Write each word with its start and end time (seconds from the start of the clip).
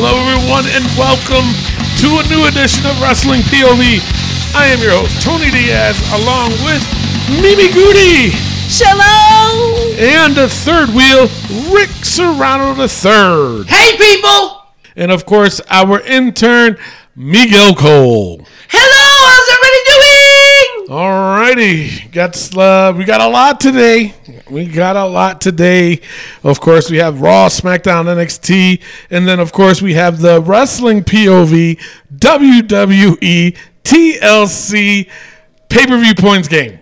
Hello, 0.00 0.14
everyone, 0.14 0.62
and 0.70 0.86
welcome 0.94 1.50
to 1.98 2.22
a 2.22 2.24
new 2.30 2.46
edition 2.46 2.86
of 2.86 2.94
Wrestling 3.02 3.40
POV. 3.50 3.98
I 4.54 4.66
am 4.70 4.78
your 4.78 4.92
host, 4.92 5.20
Tony 5.26 5.50
Diaz, 5.50 5.98
along 6.14 6.54
with 6.62 6.78
Mimi 7.42 7.66
Goody 7.74 8.30
Shalom! 8.70 9.98
and 9.98 10.36
the 10.36 10.46
third 10.48 10.90
wheel, 10.90 11.26
Rick 11.74 11.90
Serrano 12.06 12.78
III. 12.78 13.66
Hey, 13.66 13.98
people! 13.98 14.70
And 14.94 15.10
of 15.10 15.26
course, 15.26 15.60
our 15.68 15.98
intern, 16.02 16.78
Miguel 17.16 17.74
Cole. 17.74 18.46
Hello, 18.70 19.07
how's 20.88 21.38
righty, 21.38 22.08
got 22.12 22.56
uh, 22.56 22.94
we 22.96 23.04
got 23.04 23.20
a 23.20 23.28
lot 23.28 23.60
today. 23.60 24.14
We 24.50 24.64
got 24.64 24.96
a 24.96 25.04
lot 25.04 25.38
today. 25.38 26.00
Of 26.42 26.60
course, 26.60 26.90
we 26.90 26.96
have 26.96 27.20
Raw, 27.20 27.48
SmackDown, 27.48 28.06
NXT, 28.06 28.82
and 29.10 29.28
then 29.28 29.38
of 29.38 29.52
course 29.52 29.82
we 29.82 29.94
have 29.94 30.20
the 30.20 30.40
Wrestling 30.40 31.04
POV, 31.04 31.78
WWE, 32.16 33.56
TLC 33.84 35.10
pay 35.68 35.86
per 35.86 35.98
view 35.98 36.14
points 36.14 36.48
game, 36.48 36.78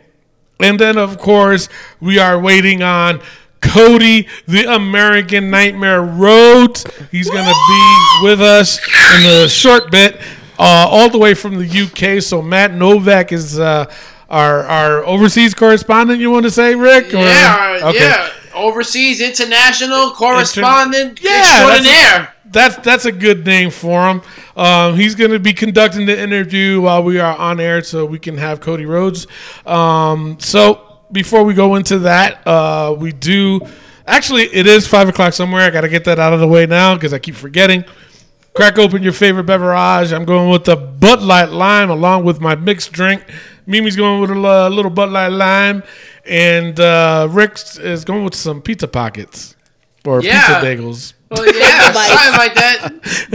and 0.61 0.79
then 0.79 0.99
of 0.99 1.19
course 1.19 1.69
we 2.01 2.19
are 2.21 2.39
waiting 2.39 2.83
on. 2.83 3.21
Cody, 3.61 4.29
the 4.47 4.73
American 4.73 5.51
Nightmare 5.51 6.03
Rhodes. 6.03 6.87
He's 7.11 7.29
going 7.29 7.45
to 7.45 7.65
be 7.69 8.21
with 8.23 8.41
us 8.41 8.79
in 9.19 9.27
a 9.27 9.49
short 9.49 9.91
bit, 9.91 10.21
uh, 10.59 10.87
all 10.91 11.09
the 11.11 11.19
way 11.19 11.35
from 11.35 11.59
the 11.59 11.67
UK. 12.17 12.23
So 12.23 12.43
Matt 12.43 12.73
Novak 12.75 13.33
is 13.33 13.59
uh, 13.59 13.87
our 14.29 14.62
our 14.65 15.05
overseas 15.05 15.55
correspondent. 15.55 16.21
You 16.21 16.31
want 16.31 16.45
to 16.45 16.51
say, 16.51 16.75
Rick? 16.75 17.15
Or- 17.15 17.19
Yeah, 17.19 17.81
Okay. 17.85 17.99
yeah. 18.01 18.31
Overseas 18.55 19.21
international 19.21 20.12
correspondent 20.12 21.21
Yeah, 21.23 21.31
that's 21.31 21.49
a- 21.49 21.53
extraordinaire. 21.91 22.33
That's 22.49 22.77
that's 22.77 23.05
a 23.05 23.12
good 23.12 23.45
name 23.45 23.71
for 23.71 24.09
him. 24.09 24.23
Um, 24.57 24.95
he's 24.97 25.15
going 25.15 25.33
to 25.33 25.39
be 25.39 25.53
conducting 25.53 26.07
the 26.07 26.19
interview 26.19 26.81
while 26.81 27.03
we 27.03 27.19
are 27.19 27.37
on 27.37 27.61
air, 27.61 27.83
so 27.83 28.07
we 28.07 28.19
can 28.19 28.39
have 28.39 28.61
Cody 28.61 28.87
Rhodes. 28.87 29.27
Um, 29.67 30.39
so 30.41 31.01
before 31.12 31.43
we 31.45 31.53
go 31.55 31.75
into 31.75 31.99
that, 32.01 32.47
uh, 32.47 32.95
we 32.97 33.12
do 33.12 33.61
actually 34.07 34.45
it 34.45 34.67
is 34.67 34.87
five 34.87 35.09
o'clock 35.09 35.33
somewhere. 35.34 35.62
I 35.62 35.71
got 35.71 35.83
to 35.83 35.89
get 35.89 36.05
that 36.05 36.19
out 36.19 36.33
of 36.33 36.41
the 36.41 36.49
way 36.49 36.65
now 36.67 36.95
because 36.95 37.12
I 37.12 37.19
keep 37.19 37.34
forgetting. 37.34 37.84
Crack 38.57 38.79
open 38.79 39.03
your 39.03 39.12
favorite 39.12 39.45
beverage. 39.45 40.12
I'm 40.12 40.25
going 40.25 40.49
with 40.51 40.65
the 40.65 40.77
Bud 40.77 41.21
Light 41.23 41.51
Lime 41.51 41.91
along 41.91 42.25
with 42.25 42.41
my 42.41 42.55
mixed 42.55 42.91
drink. 42.93 43.23
Mimi's 43.67 43.97
going 43.97 44.21
with 44.21 44.31
a 44.31 44.35
li- 44.35 44.75
little 44.75 44.91
Bud 44.91 45.11
Light 45.11 45.29
Lime, 45.33 45.83
and 46.25 46.79
uh, 46.81 47.29
Rick 47.31 47.59
is 47.81 48.05
going 48.05 48.25
with 48.25 48.34
some 48.34 48.62
pizza 48.62 48.89
pockets 48.89 49.55
or 50.06 50.22
Yeah. 50.22 50.41
pizza 50.41 50.61
bagels. 50.65 51.12
Well, 51.28 51.44
yeah, 51.44 51.93
something 51.93 52.39
like 52.39 52.55
that. 52.55 52.89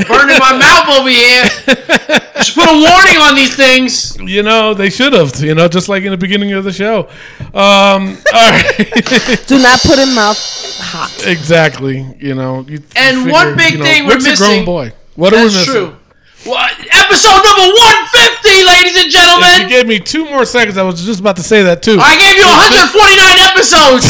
Burning 0.08 0.40
my 0.40 0.58
mouth 0.58 0.98
over 0.98 1.10
here. 1.10 1.44
Just 2.38 2.56
put 2.56 2.64
a 2.70 2.74
warning 2.74 3.18
on 3.22 3.36
these 3.36 3.54
things. 3.56 4.18
You 4.18 4.42
know, 4.44 4.74
they 4.74 4.90
should 4.90 5.12
have, 5.14 5.36
you 5.44 5.54
know, 5.54 5.68
just 5.68 5.90
like 5.90 6.02
in 6.04 6.10
the 6.12 6.18
beginning 6.18 6.54
of 6.54 6.64
the 6.64 6.72
show. 6.72 7.02
Um, 7.54 8.18
all 8.34 8.50
right. 8.50 9.44
Do 9.48 9.60
not 9.62 9.80
put 9.82 10.00
in 10.00 10.16
mouth 10.16 10.38
hot. 10.80 11.24
exactly. 11.28 12.16
You 12.18 12.34
know, 12.34 12.62
you, 12.62 12.78
you 12.78 12.84
And 12.96 13.30
one 13.30 13.56
big 13.58 13.78
thing 13.80 14.08
we're 14.08 14.14
Rick's 14.14 14.26
a 14.26 14.36
grown 14.38 14.50
missing- 14.52 14.66
boy. 14.66 14.94
What 15.16 15.34
are 15.34 15.38
we 15.38 15.44
That's 15.44 15.68
missing? 15.68 15.74
true. 15.74 15.96
What? 16.44 16.72
Episode 16.74 17.42
number 17.46 17.68
150, 17.70 18.64
ladies 18.66 18.98
and 18.98 19.12
If 19.14 19.62
you 19.62 19.70
gave 19.70 19.88
me 19.88 20.00
two 20.00 20.26
more 20.26 20.44
seconds, 20.46 20.78
I 20.78 20.84
was 20.84 21.04
just 21.06 21.20
about 21.20 21.36
to 21.36 21.44
say 21.44 21.62
that 21.64 21.84
too. 21.84 22.00
I 22.00 22.18
gave 22.18 22.38
you 22.38 22.48
149 22.50 23.40
episodes. 23.46 24.06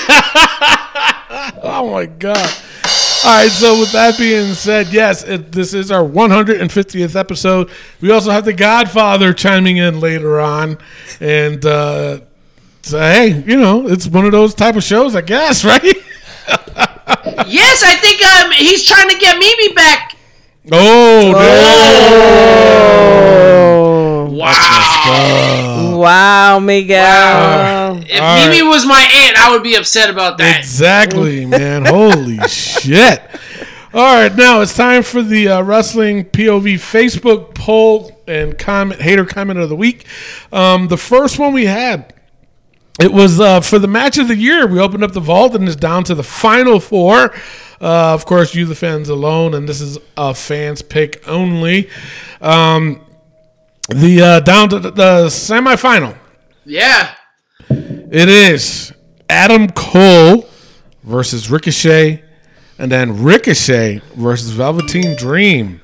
oh 1.62 1.90
my 1.92 2.06
god. 2.06 2.62
All 3.24 3.32
right, 3.32 3.50
so 3.50 3.80
with 3.80 3.92
that 3.92 4.16
being 4.18 4.54
said, 4.54 4.88
yes, 4.92 5.24
it, 5.24 5.52
this 5.52 5.74
is 5.74 5.90
our 5.90 6.02
150th 6.02 7.16
episode. 7.16 7.70
We 8.00 8.10
also 8.10 8.30
have 8.30 8.44
the 8.44 8.52
Godfather 8.52 9.32
chiming 9.32 9.78
in 9.78 10.00
later 10.00 10.40
on, 10.40 10.78
and 11.20 11.64
uh, 11.64 12.20
so 12.82 12.98
hey, 12.98 13.42
you 13.46 13.56
know, 13.56 13.88
it's 13.88 14.06
one 14.06 14.26
of 14.26 14.32
those 14.32 14.54
type 14.54 14.76
of 14.76 14.84
shows, 14.84 15.14
I 15.16 15.22
guess, 15.22 15.64
right? 15.64 15.82
yes, 15.84 17.82
I 17.84 17.96
think 18.00 18.24
um, 18.24 18.52
he's 18.52 18.86
trying 18.86 19.08
to 19.08 19.18
get 19.18 19.38
Mimi 19.38 19.72
back. 19.72 20.15
Oh, 20.72 21.32
no. 24.28 24.36
Wow. 24.36 25.96
Wow, 25.96 26.58
Miguel. 26.58 27.98
If 27.98 28.20
All 28.20 28.20
right. 28.20 28.48
Mimi 28.50 28.62
was 28.68 28.84
my 28.84 29.00
aunt, 29.00 29.36
I 29.38 29.50
would 29.52 29.62
be 29.62 29.76
upset 29.76 30.10
about 30.10 30.38
that. 30.38 30.58
Exactly, 30.58 31.46
man. 31.46 31.84
Holy 31.84 32.38
shit. 32.48 33.22
All 33.94 34.02
right, 34.14 34.34
now 34.34 34.60
it's 34.60 34.74
time 34.76 35.02
for 35.02 35.22
the 35.22 35.48
uh, 35.48 35.62
Wrestling 35.62 36.24
POV 36.24 36.74
Facebook 36.74 37.54
poll 37.54 38.20
and 38.26 38.58
comment 38.58 39.00
hater 39.00 39.24
comment 39.24 39.58
of 39.58 39.68
the 39.68 39.76
week. 39.76 40.04
Um, 40.52 40.88
the 40.88 40.98
first 40.98 41.38
one 41.38 41.54
we 41.54 41.64
had, 41.66 42.12
it 43.00 43.12
was 43.12 43.40
uh, 43.40 43.60
for 43.60 43.78
the 43.78 43.88
match 43.88 44.18
of 44.18 44.28
the 44.28 44.36
year. 44.36 44.66
We 44.66 44.80
opened 44.80 45.04
up 45.04 45.12
the 45.12 45.20
vault 45.20 45.54
and 45.54 45.66
it's 45.66 45.76
down 45.76 46.04
to 46.04 46.14
the 46.14 46.22
final 46.22 46.80
four. 46.80 47.34
Uh, 47.80 48.14
of 48.14 48.24
course, 48.24 48.54
you 48.54 48.64
the 48.64 48.74
fans 48.74 49.10
alone, 49.10 49.52
and 49.52 49.68
this 49.68 49.82
is 49.82 49.98
a 50.16 50.34
fans 50.34 50.80
pick 50.80 51.22
only. 51.28 51.90
Um, 52.40 53.04
the 53.88 54.22
uh, 54.22 54.40
down 54.40 54.70
to 54.70 54.78
the, 54.78 54.90
the 54.90 55.26
semifinal. 55.26 56.16
Yeah. 56.64 57.14
It 57.68 58.28
is 58.28 58.92
Adam 59.28 59.68
Cole 59.70 60.48
versus 61.02 61.50
Ricochet, 61.50 62.24
and 62.78 62.90
then 62.90 63.22
Ricochet 63.22 64.00
versus 64.14 64.50
Velveteen 64.50 65.16
Dream. 65.16 65.82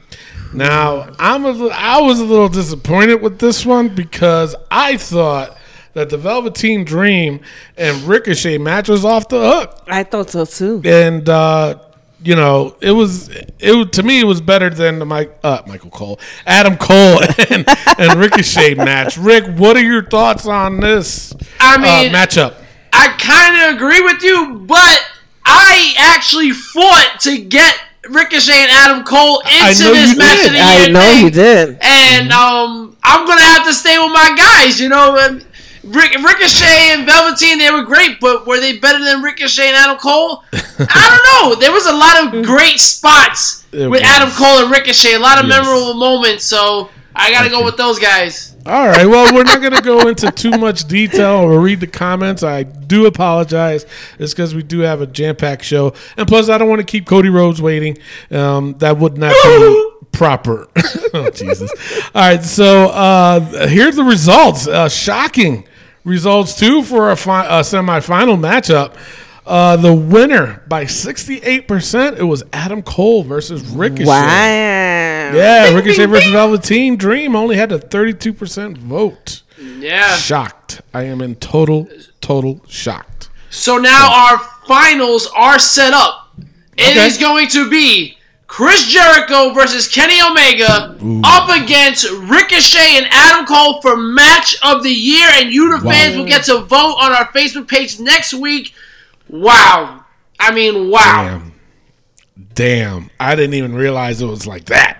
Now, 0.54 1.10
I'm 1.18 1.44
a 1.44 1.68
I 1.68 2.00
was 2.00 2.20
a 2.20 2.24
little 2.24 2.48
disappointed 2.48 3.22
with 3.22 3.38
this 3.38 3.66
one 3.66 3.94
because 3.94 4.54
I 4.70 4.96
thought 4.96 5.56
that 5.94 6.10
the 6.10 6.16
Velveteen 6.18 6.84
Dream 6.84 7.40
and 7.76 8.02
Ricochet 8.02 8.58
match 8.58 8.88
was 8.88 9.04
off 9.04 9.28
the 9.28 9.40
hook, 9.40 9.82
I 9.86 10.02
thought 10.04 10.30
so 10.30 10.44
too. 10.44 10.80
and 10.84 11.28
uh, 11.28 11.78
you 12.24 12.36
know 12.36 12.76
it 12.80 12.92
was 12.92 13.28
it 13.58 13.92
to 13.92 14.02
me 14.02 14.20
it 14.20 14.24
was 14.24 14.40
better 14.40 14.70
than 14.70 14.98
the 14.98 15.04
Mike 15.04 15.36
uh, 15.44 15.62
Michael 15.66 15.90
Cole, 15.90 16.18
Adam 16.46 16.76
Cole, 16.76 17.20
and, 17.50 17.64
and 17.98 18.18
Ricochet 18.20 18.74
match. 18.74 19.16
Rick, 19.18 19.44
what 19.58 19.76
are 19.76 19.82
your 19.82 20.04
thoughts 20.04 20.46
on 20.46 20.80
this 20.80 21.32
I 21.60 21.74
uh, 21.74 21.78
mean, 21.78 22.12
matchup? 22.12 22.54
I 22.92 23.08
kind 23.18 23.70
of 23.70 23.76
agree 23.76 24.00
with 24.00 24.22
you, 24.22 24.64
but 24.66 25.06
I 25.44 25.94
actually 25.98 26.50
fought 26.52 27.18
to 27.22 27.38
get 27.38 27.76
Ricochet 28.08 28.52
and 28.52 28.70
Adam 28.70 29.04
Cole 29.04 29.40
into 29.40 29.84
this 29.92 30.12
you 30.12 30.18
match 30.18 30.36
did. 30.38 30.46
of 30.48 30.52
the 30.52 30.58
I 30.60 30.84
year 30.84 30.92
know 30.92 31.00
thing. 31.00 31.24
you 31.24 31.30
did. 31.30 31.78
And 31.82 32.32
um, 32.32 32.96
I'm 33.02 33.26
gonna 33.26 33.40
have 33.42 33.66
to 33.66 33.72
stay 33.74 33.96
with 33.98 34.12
my 34.12 34.34
guys. 34.36 34.80
You 34.80 34.88
know, 34.90 35.38
um, 35.84 35.92
Ric- 35.92 36.16
Ricochet 36.18 36.90
and 36.92 37.06
Velveteen, 37.06 37.58
they 37.58 37.70
were 37.70 37.82
great, 37.82 38.20
but 38.20 38.46
were 38.46 38.60
they 38.60 38.78
better 38.78 39.02
than 39.04 39.22
Ricochet 39.22 39.68
and 39.68 39.76
Adam 39.76 39.96
Cole? 39.98 40.44
I 40.52 40.60
don't 41.40 41.50
know. 41.50 41.60
There 41.60 41.72
was 41.72 41.86
a 41.86 41.92
lot 41.94 42.34
of 42.34 42.44
great 42.44 42.78
spots 42.78 43.62
There 43.70 43.90
with 43.90 44.00
was. 44.02 44.08
Adam 44.10 44.30
Cole 44.30 44.62
and 44.64 44.70
Ricochet. 44.70 45.14
A 45.14 45.18
lot 45.18 45.38
of 45.42 45.48
Yes. 45.48 45.64
memorable 45.64 45.94
moments. 45.94 46.44
So 46.44 46.88
I 47.14 47.30
gotta 47.30 47.50
go 47.50 47.64
with 47.64 47.76
those 47.76 47.98
guys. 47.98 48.50
All 48.64 48.86
right. 48.86 49.06
Well, 49.06 49.34
we're 49.34 49.42
not 49.42 49.60
going 49.60 49.72
to 49.72 49.82
go 49.82 50.06
into 50.06 50.30
too 50.30 50.52
much 50.52 50.84
detail 50.86 51.32
or 51.40 51.58
read 51.58 51.80
the 51.80 51.88
comments. 51.88 52.44
I 52.44 52.62
do 52.62 53.06
apologize. 53.06 53.84
It's 54.20 54.32
because 54.32 54.54
we 54.54 54.62
do 54.62 54.78
have 54.80 55.00
a 55.00 55.06
jam 55.08 55.34
packed 55.34 55.64
show. 55.64 55.94
And 56.16 56.28
plus, 56.28 56.48
I 56.48 56.58
don't 56.58 56.68
want 56.68 56.78
to 56.78 56.86
keep 56.86 57.04
Cody 57.04 57.28
Rhodes 57.28 57.60
waiting. 57.60 57.98
Um, 58.30 58.74
that 58.78 58.98
would 58.98 59.18
not 59.18 59.34
be 59.42 59.90
proper. 60.12 60.68
oh, 61.12 61.28
Jesus. 61.30 61.72
All 62.14 62.22
right. 62.22 62.40
So 62.44 62.90
uh, 62.90 63.66
here's 63.66 63.96
the 63.96 64.04
results. 64.04 64.68
Uh, 64.68 64.88
shocking 64.88 65.66
results, 66.04 66.54
too, 66.58 66.82
for 66.82 67.10
a, 67.10 67.16
fi- 67.16 67.46
a 67.46 67.60
semifinal 67.62 68.38
matchup. 68.38 68.96
Uh, 69.44 69.76
the 69.76 69.92
winner 69.92 70.62
by 70.68 70.84
68%, 70.84 72.16
it 72.18 72.22
was 72.22 72.44
Adam 72.52 72.80
Cole 72.82 73.24
versus 73.24 73.66
Ricochet. 73.66 74.04
Wow. 74.04 74.16
Yeah, 75.34 75.66
Bing, 75.66 75.76
Ricochet 75.76 75.96
bing, 76.06 76.10
versus 76.10 76.24
bing. 76.26 76.32
Velveteen 76.32 76.96
Dream 76.96 77.34
only 77.34 77.56
had 77.56 77.72
a 77.72 77.78
32% 77.80 78.76
vote. 78.78 79.42
Yeah. 79.58 80.14
Shocked. 80.16 80.82
I 80.94 81.04
am 81.04 81.20
in 81.20 81.34
total, 81.36 81.88
total 82.20 82.60
shocked. 82.68 83.30
So 83.50 83.78
now 83.78 84.10
our 84.12 84.38
finals 84.66 85.28
are 85.36 85.58
set 85.58 85.92
up. 85.92 86.30
It 86.76 86.96
is 86.96 87.14
Okay. 87.16 87.22
going 87.22 87.48
to 87.48 87.68
be 87.68 88.16
Chris 88.52 88.86
Jericho 88.86 89.54
versus 89.54 89.88
Kenny 89.88 90.20
Omega 90.20 90.94
up 91.24 91.48
against 91.62 92.04
Ricochet 92.10 92.98
and 92.98 93.06
Adam 93.10 93.46
Cole 93.46 93.80
for 93.80 93.96
match 93.96 94.54
of 94.62 94.82
the 94.82 94.92
year, 94.92 95.26
and 95.32 95.50
you, 95.50 95.70
the 95.70 95.82
Wow. 95.82 95.90
fans, 95.90 96.16
will 96.18 96.26
get 96.26 96.44
to 96.44 96.58
vote 96.58 96.96
on 97.00 97.12
our 97.12 97.28
Facebook 97.32 97.66
page 97.66 97.98
next 97.98 98.34
week. 98.34 98.74
Wow. 99.26 100.04
I 100.38 100.52
mean, 100.52 100.90
wow. 100.90 101.24
Damn. 101.24 101.52
Damn. 102.52 103.10
I 103.18 103.34
didn't 103.36 103.54
even 103.54 103.74
realize 103.74 104.20
it 104.20 104.26
was 104.26 104.46
like 104.46 104.66
that. 104.66 104.98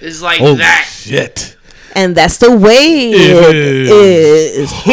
It's 0.00 0.20
like 0.20 0.40
Holy 0.40 0.56
that. 0.56 0.84
shit. 0.92 1.56
And 1.94 2.16
that's 2.16 2.38
the 2.38 2.50
way 2.50 3.12
it 3.12 3.94
is. 3.94 4.72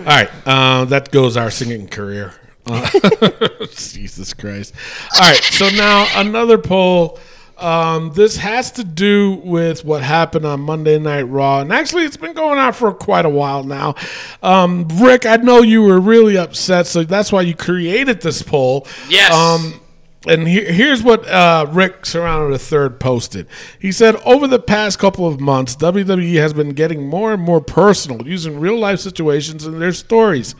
All 0.00 0.04
right, 0.04 0.28
uh, 0.44 0.84
that 0.86 1.10
goes 1.10 1.38
our 1.38 1.50
singing 1.50 1.88
career. 1.88 2.34
Jesus 3.70 4.34
Christ! 4.34 4.74
All 5.14 5.28
right, 5.28 5.42
so 5.42 5.68
now 5.70 6.06
another 6.16 6.58
poll. 6.58 7.18
Um, 7.56 8.12
this 8.14 8.38
has 8.38 8.70
to 8.72 8.84
do 8.84 9.32
with 9.44 9.84
what 9.84 10.02
happened 10.02 10.46
on 10.46 10.60
Monday 10.60 10.98
Night 10.98 11.22
Raw, 11.22 11.60
and 11.60 11.72
actually, 11.72 12.04
it's 12.04 12.16
been 12.16 12.32
going 12.32 12.58
on 12.58 12.72
for 12.72 12.92
quite 12.94 13.26
a 13.26 13.30
while 13.30 13.64
now. 13.64 13.94
Um, 14.42 14.88
Rick, 14.88 15.26
I 15.26 15.36
know 15.36 15.60
you 15.60 15.82
were 15.82 16.00
really 16.00 16.38
upset, 16.38 16.86
so 16.86 17.04
that's 17.04 17.30
why 17.30 17.42
you 17.42 17.54
created 17.54 18.22
this 18.22 18.42
poll. 18.42 18.86
Yes. 19.08 19.32
Um, 19.34 19.80
and 20.26 20.46
here, 20.46 20.70
here's 20.70 21.02
what 21.02 21.26
uh, 21.28 21.66
Rick 21.70 22.04
Serrano 22.04 22.50
III 22.50 22.90
posted. 22.98 23.46
He 23.78 23.90
said, 23.90 24.16
Over 24.16 24.46
the 24.46 24.58
past 24.58 24.98
couple 24.98 25.26
of 25.26 25.40
months, 25.40 25.76
WWE 25.76 26.34
has 26.36 26.52
been 26.52 26.70
getting 26.70 27.08
more 27.08 27.32
and 27.32 27.42
more 27.42 27.60
personal, 27.60 28.26
using 28.26 28.60
real 28.60 28.78
life 28.78 29.00
situations 29.00 29.64
in 29.64 29.78
their 29.78 29.92
stories. 29.92 30.54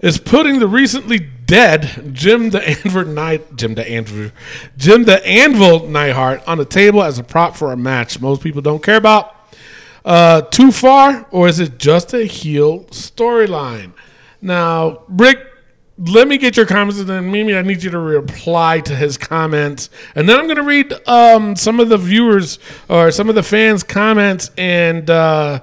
Is 0.00 0.18
putting 0.18 0.60
the 0.60 0.66
recently 0.66 1.18
dead 1.18 2.10
Jim 2.14 2.50
the 2.50 2.66
Anvil 2.66 3.04
Night 3.04 3.56
Jim 3.56 3.74
the 3.74 3.86
Anvil 3.88 4.30
Jim 4.76 5.04
the 5.04 5.26
Anvil 5.26 5.88
Neidhart 5.88 6.46
on 6.48 6.58
the 6.58 6.64
table 6.64 7.02
as 7.02 7.18
a 7.18 7.24
prop 7.24 7.54
for 7.56 7.72
a 7.72 7.76
match 7.76 8.20
most 8.20 8.42
people 8.42 8.62
don't 8.62 8.82
care 8.82 8.96
about. 8.96 9.36
Uh, 10.02 10.40
too 10.40 10.72
far, 10.72 11.26
or 11.30 11.46
is 11.46 11.60
it 11.60 11.76
just 11.76 12.14
a 12.14 12.24
heel 12.24 12.84
storyline? 12.84 13.92
Now, 14.40 15.02
Rick, 15.08 15.46
let 15.98 16.26
me 16.26 16.38
get 16.38 16.56
your 16.56 16.64
comments, 16.64 16.98
and 16.98 17.08
then 17.08 17.30
Mimi, 17.30 17.54
I 17.54 17.60
need 17.60 17.82
you 17.82 17.90
to 17.90 17.98
reply 17.98 18.80
to 18.80 18.96
his 18.96 19.18
comments, 19.18 19.90
and 20.14 20.26
then 20.26 20.38
I'm 20.38 20.46
going 20.46 20.56
to 20.56 20.62
read 20.62 20.94
um, 21.06 21.54
some 21.56 21.78
of 21.78 21.90
the 21.90 21.98
viewers 21.98 22.58
or 22.88 23.10
some 23.10 23.28
of 23.28 23.34
the 23.34 23.42
fans' 23.42 23.82
comments, 23.82 24.50
and 24.56 25.10
uh, 25.10 25.60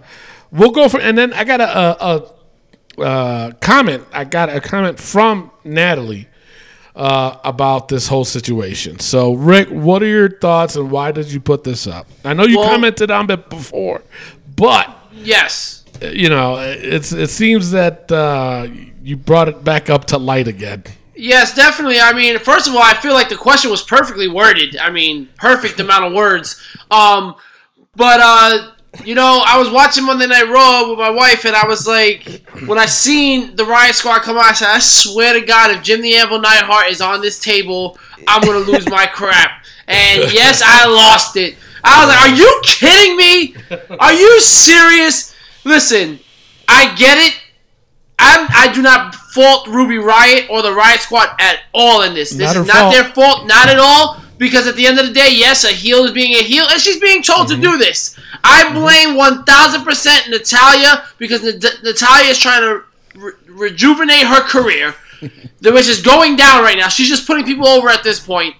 we'll 0.51 0.71
go 0.71 0.87
for. 0.87 0.99
And 0.99 1.17
then 1.17 1.33
I 1.33 1.43
got 1.43 1.59
a, 1.59 1.77
a, 1.77 2.17
a 2.17 2.36
uh, 2.97 3.51
comment. 3.61 4.03
I 4.13 4.23
got 4.23 4.49
a 4.49 4.59
comment 4.61 4.99
from 4.99 5.51
Natalie 5.63 6.27
uh, 6.95 7.37
about 7.43 7.87
this 7.89 8.07
whole 8.07 8.25
situation. 8.25 8.99
So, 8.99 9.33
Rick, 9.33 9.69
what 9.69 10.01
are 10.01 10.07
your 10.07 10.29
thoughts, 10.29 10.75
and 10.75 10.89
why 10.91 11.11
did 11.11 11.31
you 11.31 11.39
put 11.39 11.63
this 11.63 11.85
up? 11.87 12.07
I 12.25 12.33
know 12.33 12.43
you 12.45 12.57
Well- 12.59 12.69
commented 12.69 13.11
on 13.11 13.29
it 13.29 13.49
before, 13.49 14.01
but 14.55 14.89
Yes. 15.13 15.83
you 16.01 16.29
know, 16.29 16.57
it's 16.59 17.11
it 17.11 17.29
seems 17.29 17.71
that 17.71 18.11
uh, 18.11 18.67
you 19.03 19.15
brought 19.17 19.47
it 19.47 19.63
back 19.63 19.89
up 19.89 20.05
to 20.05 20.17
light 20.17 20.47
again. 20.47 20.83
Yes, 21.15 21.55
definitely. 21.55 21.99
I 21.99 22.13
mean, 22.13 22.37
first 22.37 22.67
of 22.67 22.75
all, 22.75 22.81
I 22.83 22.93
feel 22.93 23.13
like 23.15 23.29
the 23.29 23.35
question 23.35 23.71
was 23.71 23.81
perfectly 23.81 24.27
worded. 24.27 24.77
I 24.77 24.91
mean, 24.91 25.27
perfect 25.37 25.79
amount 25.79 26.05
of 26.05 26.13
words. 26.13 26.61
Um, 26.91 27.33
but 27.95 28.19
uh, 28.21 28.71
you 29.03 29.15
know, 29.15 29.41
I 29.45 29.57
was 29.57 29.69
watching 29.69 30.05
Monday 30.05 30.27
Night 30.27 30.49
Raw 30.49 30.89
with 30.89 30.99
my 30.99 31.09
wife, 31.09 31.45
and 31.45 31.55
I 31.55 31.65
was 31.67 31.87
like, 31.87 32.41
when 32.65 32.77
I 32.77 32.85
seen 32.85 33.55
the 33.55 33.65
Riot 33.65 33.95
Squad 33.95 34.19
come 34.21 34.37
on, 34.37 34.45
I 34.45 34.53
said, 34.53 34.69
I 34.69 34.79
swear 34.79 35.33
to 35.39 35.45
God, 35.45 35.71
if 35.71 35.83
Jim 35.83 36.01
the 36.01 36.15
Anvil 36.15 36.39
Neidhart 36.41 36.87
is 36.87 37.01
on 37.01 37.21
this 37.21 37.39
table, 37.39 37.97
I'm 38.27 38.41
gonna 38.41 38.59
lose 38.59 38.89
my 38.89 39.05
crap. 39.05 39.63
And 39.87 40.23
yes, 40.33 40.61
I 40.65 40.85
lost 40.87 41.37
it. 41.37 41.55
I 41.83 42.05
was 42.05 42.13
like, 42.13 42.21
Are 42.31 42.35
you 42.35 42.61
kidding 42.63 43.15
me? 43.17 43.55
Are 43.99 44.13
you 44.13 44.41
serious? 44.41 45.33
Listen, 45.63 46.19
I 46.67 46.93
get 46.95 47.17
it. 47.17 47.39
I'm, 48.19 48.47
I 48.49 48.71
do 48.73 48.81
not 48.81 49.13
fault 49.13 49.67
Ruby 49.67 49.97
Riot 49.99 50.49
or 50.49 50.61
the 50.63 50.73
Riot 50.73 50.99
Squad 51.01 51.29
at 51.39 51.59
all 51.73 52.01
in 52.01 52.15
this. 52.15 52.31
This 52.31 52.53
Not 52.53 52.61
is 52.61 52.67
not 52.67 52.75
fault. 52.75 52.93
their 52.93 53.03
fault, 53.13 53.47
not 53.47 53.69
at 53.69 53.77
all. 53.79 54.21
Because 54.37 54.67
at 54.67 54.75
the 54.75 54.85
end 54.85 54.99
of 54.99 55.07
the 55.07 55.13
day, 55.13 55.29
yes, 55.31 55.63
a 55.63 55.69
heel 55.69 56.03
is 56.05 56.11
being 56.11 56.33
a 56.35 56.43
heel, 56.43 56.65
and 56.69 56.79
she's 56.79 56.99
being 56.99 57.23
told 57.23 57.47
Mm-hmm. 57.47 57.61
to 57.61 57.71
do 57.71 57.77
this. 57.77 58.17
I 58.43 58.71
blame 58.73 59.15
one 59.15 59.43
thousand 59.45 59.83
percent 59.83 60.29
Natalya 60.29 61.05
because 61.17 61.43
Nat- 61.43 61.81
Natalya 61.83 62.29
is 62.29 62.37
trying 62.39 62.61
to 62.61 62.83
re- 63.19 63.31
rejuvenate 63.47 64.27
her 64.27 64.41
career, 64.41 64.93
which 65.21 65.87
is 65.87 66.01
going 66.01 66.35
down 66.35 66.63
right 66.63 66.77
now. 66.77 66.87
She's 66.87 67.09
just 67.09 67.25
putting 67.25 67.45
people 67.45 67.67
over 67.67 67.89
at 67.89 68.03
this 68.03 68.19
point. 68.19 68.53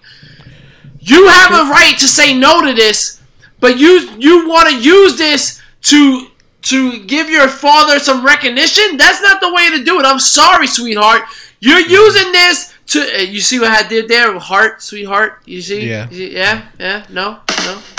You 1.00 1.28
have 1.28 1.52
a 1.52 1.70
right 1.70 1.96
to 2.00 2.08
say 2.08 2.38
no 2.38 2.66
to 2.66 2.74
this, 2.74 3.22
but 3.60 3.78
you 3.78 4.10
you 4.18 4.48
want 4.50 4.70
to 4.70 4.80
use 4.80 5.18
this 5.18 5.62
to 5.84 6.28
to 6.64 7.04
give 7.06 7.30
your 7.30 7.48
father 7.48 8.00
some 8.00 8.26
recognition. 8.26 8.98
That's 8.98 9.22
not 9.22 9.40
the 9.42 9.54
way 9.54 9.70
to 9.78 9.84
do 9.84 10.00
it. 10.00 10.06
I'm 10.06 10.20
sorry, 10.20 10.68
sweetheart. 10.68 11.22
You're 11.60 11.80
using 11.80 12.32
this 12.32 12.74
to. 12.88 13.00
Uh, 13.00 13.18
you 13.22 13.40
see 13.42 13.60
what 13.60 13.70
I 13.72 13.88
did 13.88 14.08
there? 14.08 14.38
Heart, 14.40 14.82
sweetheart. 14.82 15.42
You 15.46 15.62
see? 15.62 15.88
Yeah. 15.90 16.10
You 16.10 16.16
see- 16.18 16.34
yeah. 16.36 16.66
Yeah. 16.80 17.06
No. 17.10 17.40
No. 17.66 17.82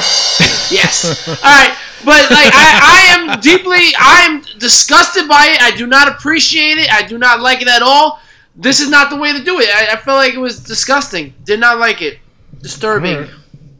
yes. 0.71 1.27
All 1.29 1.35
right. 1.45 1.77
But 2.05 2.31
like 2.31 2.53
I, 2.55 2.81
I 2.83 3.33
am 3.33 3.41
deeply, 3.41 3.93
I 3.99 4.21
am 4.29 4.43
disgusted 4.59 5.27
by 5.29 5.47
it. 5.49 5.61
I 5.63 5.77
do 5.77 5.87
not 5.87 6.09
appreciate 6.09 6.79
it. 6.79 6.93
I 6.93 7.03
do 7.03 7.19
not 7.19 7.41
like 7.41 7.61
it 7.61 7.69
at 7.69 7.83
all. 7.83 8.21
This 8.55 8.81
is 8.81 8.89
not 8.89 9.11
the 9.11 9.17
way 9.17 9.33
to 9.33 9.43
do 9.43 9.59
it. 9.61 9.69
I, 9.75 9.95
I 9.95 9.97
felt 9.97 10.17
like 10.19 10.35
it 10.35 10.39
was 10.39 10.61
disgusting. 10.63 11.35
Did 11.45 11.59
not 11.61 11.79
like 11.79 12.01
it. 12.03 12.19
Disturbing. 12.63 13.17
Alright. 13.17 13.31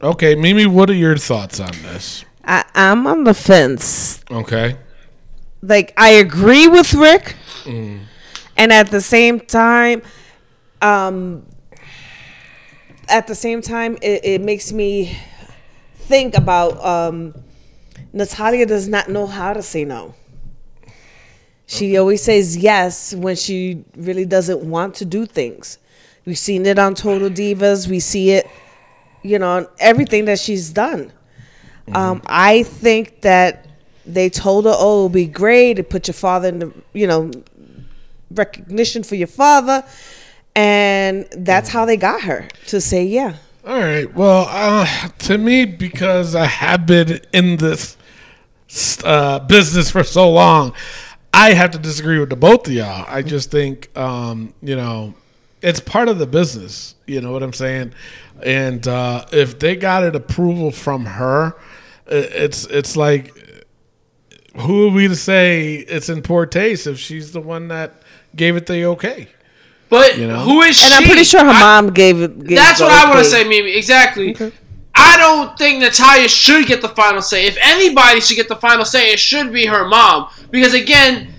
Okay, 0.01 0.35
Mimi, 0.35 0.65
what 0.65 0.89
are 0.89 0.93
your 0.93 1.17
thoughts 1.17 1.59
on 1.59 1.71
this? 1.83 2.23
I, 2.43 2.63
I'm 2.75 3.05
on 3.07 3.23
the 3.25 3.33
fence. 3.33 4.21
Okay. 4.31 4.77
Like 5.61 5.93
I 5.97 6.09
agree 6.11 6.67
with 6.67 6.93
Rick, 6.93 7.35
and 7.65 8.71
at 8.71 8.91
the 8.91 9.01
same 9.01 9.39
time, 9.41 10.01
um, 10.81 11.45
at 13.07 13.27
the 13.27 13.35
same 13.35 13.61
time, 13.61 13.97
it, 14.01 14.23
it 14.23 14.41
makes 14.41 14.71
me 14.71 15.17
think 15.95 16.35
about 16.35 16.83
um, 16.83 17.33
Natalya 18.13 18.65
does 18.65 18.87
not 18.87 19.09
know 19.09 19.27
how 19.27 19.53
to 19.53 19.61
say 19.61 19.85
no. 19.85 20.15
She 21.67 21.97
always 21.97 22.23
says 22.23 22.57
yes 22.57 23.13
when 23.13 23.35
she 23.35 23.83
really 23.95 24.25
doesn't 24.25 24.61
want 24.61 24.95
to 24.95 25.05
do 25.05 25.25
things. 25.25 25.77
We've 26.25 26.37
seen 26.37 26.65
it 26.65 26.79
on 26.79 26.95
Total 26.95 27.29
Divas. 27.29 27.87
We 27.87 27.99
see 27.99 28.31
it, 28.31 28.47
you 29.21 29.37
know, 29.37 29.49
on 29.57 29.67
everything 29.79 30.25
that 30.25 30.39
she's 30.39 30.71
done. 30.71 31.11
Um, 31.93 32.21
I 32.25 32.63
think 32.63 33.21
that 33.21 33.67
they 34.05 34.29
told 34.29 34.65
her, 34.65 34.73
"Oh, 34.75 34.97
it'll 35.05 35.09
be 35.09 35.25
great 35.25 35.75
to 35.75 35.83
put 35.83 36.07
your 36.07 36.13
father 36.13 36.47
in 36.49 36.59
the, 36.59 36.73
you 36.93 37.07
know, 37.07 37.31
recognition 38.31 39.03
for 39.03 39.15
your 39.15 39.27
father," 39.27 39.83
and 40.59 41.25
that's 41.37 41.69
how 41.69 41.85
they 41.85 41.95
got 41.95 42.21
her 42.23 42.45
to 42.67 42.81
say 42.81 43.05
yeah. 43.05 43.37
All 43.65 43.79
right. 43.79 44.13
Well, 44.13 44.45
uh, 44.49 44.85
to 45.19 45.37
me, 45.37 45.63
because 45.63 46.35
I 46.35 46.47
have 46.47 46.85
been 46.85 47.21
in 47.31 47.57
this 47.57 47.95
uh, 49.05 49.39
business 49.39 49.89
for 49.89 50.03
so 50.03 50.29
long, 50.29 50.73
I 51.33 51.53
have 51.53 51.71
to 51.71 51.79
disagree 51.79 52.19
with 52.19 52.29
the 52.29 52.35
both 52.35 52.67
of 52.67 52.73
y'all. 52.73 53.05
I 53.07 53.21
just 53.21 53.51
think, 53.51 53.95
um, 53.97 54.53
you 54.61 54.75
know, 54.75 55.13
it's 55.61 55.79
part 55.79 56.09
of 56.09 56.19
the 56.19 56.27
business. 56.27 56.95
You 57.05 57.21
know 57.21 57.31
what 57.31 57.41
I'm 57.41 57.53
saying? 57.53 57.93
And 58.43 58.85
uh, 58.85 59.25
if 59.31 59.59
they 59.59 59.77
got 59.77 60.03
an 60.03 60.15
approval 60.15 60.71
from 60.71 61.05
her, 61.05 61.55
it's 62.07 62.65
it's 62.65 62.97
like, 62.97 63.33
who 64.57 64.87
are 64.87 64.91
we 64.91 65.07
to 65.07 65.15
say 65.15 65.75
it's 65.75 66.09
in 66.09 66.21
poor 66.21 66.45
taste 66.45 66.85
if 66.85 66.99
she's 66.99 67.31
the 67.31 67.41
one 67.41 67.69
that 67.69 68.01
gave 68.35 68.57
it 68.57 68.65
the 68.65 68.83
okay? 68.85 69.29
But 69.89 70.17
You 70.17 70.27
know? 70.27 70.37
who 70.39 70.61
is 70.61 70.67
And 70.67 70.75
she? 70.75 70.85
And 70.85 70.93
I'm 70.93 71.03
pretty 71.03 71.23
sure 71.23 71.43
her 71.43 71.49
I- 71.49 71.59
mom 71.59 71.89
gave 71.93 72.21
it. 72.21 72.45
Gave 72.45 72.57
That's 72.57 72.79
the 72.79 72.85
what 72.85 72.93
I 72.93 73.09
want 73.09 73.19
to 73.19 73.25
say, 73.25 73.43
Mimi. 73.43 73.71
Exactly. 73.75 74.35
I 74.95 75.17
don't 75.17 75.57
think 75.57 75.79
Natalya 75.79 76.27
should 76.27 76.65
get 76.67 76.81
the 76.81 76.89
final 76.89 77.21
say. 77.21 77.47
If 77.47 77.57
anybody 77.61 78.19
should 78.21 78.35
get 78.37 78.49
the 78.49 78.55
final 78.55 78.85
say, 78.85 79.11
it 79.11 79.19
should 79.19 79.51
be 79.53 79.65
her 79.65 79.87
mom. 79.87 80.29
Because 80.51 80.73
again, 80.73 81.33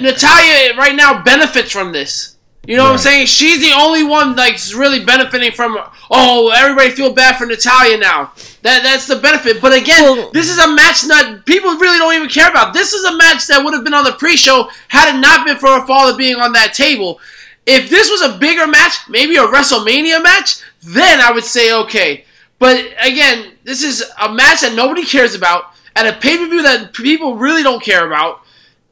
Natalya 0.00 0.76
right 0.76 0.94
now 0.94 1.22
benefits 1.22 1.70
from 1.70 1.92
this. 1.92 2.30
You 2.66 2.78
know 2.78 2.84
what 2.84 2.92
I'm 2.92 2.98
saying? 2.98 3.26
She's 3.26 3.60
the 3.60 3.72
only 3.76 4.04
one 4.04 4.34
like 4.36 4.58
really 4.74 5.04
benefiting 5.04 5.52
from. 5.52 5.76
Oh, 6.10 6.48
everybody 6.56 6.90
feel 6.90 7.12
bad 7.12 7.36
for 7.36 7.44
Natalya 7.44 7.98
now. 7.98 8.32
That 8.62 8.82
that's 8.82 9.06
the 9.06 9.16
benefit. 9.16 9.60
But 9.60 9.74
again, 9.74 10.02
Well- 10.02 10.30
this 10.32 10.48
is 10.48 10.56
a 10.58 10.68
match 10.68 11.02
that 11.02 11.44
people 11.44 11.76
really 11.76 11.98
don't 11.98 12.14
even 12.14 12.28
care 12.30 12.48
about. 12.48 12.72
This 12.72 12.94
is 12.94 13.04
a 13.04 13.14
match 13.18 13.46
that 13.48 13.62
would 13.62 13.74
have 13.74 13.84
been 13.84 13.92
on 13.92 14.04
the 14.04 14.12
pre-show 14.12 14.70
had 14.88 15.14
it 15.14 15.18
not 15.18 15.44
been 15.44 15.58
for 15.58 15.68
her 15.78 15.86
father 15.86 16.16
being 16.16 16.36
on 16.36 16.52
that 16.54 16.72
table. 16.72 17.20
If 17.66 17.88
this 17.88 18.10
was 18.10 18.22
a 18.22 18.38
bigger 18.38 18.66
match, 18.66 19.08
maybe 19.08 19.36
a 19.36 19.46
WrestleMania 19.46 20.22
match, 20.22 20.62
then 20.82 21.20
I 21.20 21.32
would 21.32 21.44
say 21.44 21.72
okay. 21.72 22.24
But 22.58 22.84
again, 23.00 23.52
this 23.64 23.82
is 23.82 24.04
a 24.20 24.32
match 24.32 24.60
that 24.60 24.74
nobody 24.74 25.04
cares 25.04 25.34
about 25.34 25.72
at 25.96 26.06
a 26.06 26.18
pay 26.18 26.36
per 26.36 26.48
view 26.48 26.62
that 26.62 26.92
people 26.92 27.36
really 27.36 27.62
don't 27.62 27.82
care 27.82 28.06
about. 28.06 28.42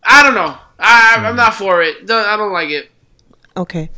I 0.03 0.23
don't 0.23 0.35
know. 0.35 0.57
I, 0.79 1.17
I'm 1.19 1.37
not 1.37 1.55
for 1.55 1.83
it. 1.83 2.11
I 2.11 2.37
don't 2.37 2.53
like 2.53 2.71
it. 2.71 2.91
Okay. 3.57 3.91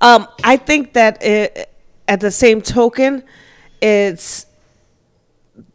Um, 0.00 0.26
I 0.42 0.56
think 0.56 0.94
that 0.94 1.22
it, 1.22 1.70
at 2.08 2.20
the 2.20 2.30
same 2.30 2.60
token, 2.60 3.22
it's 3.80 4.46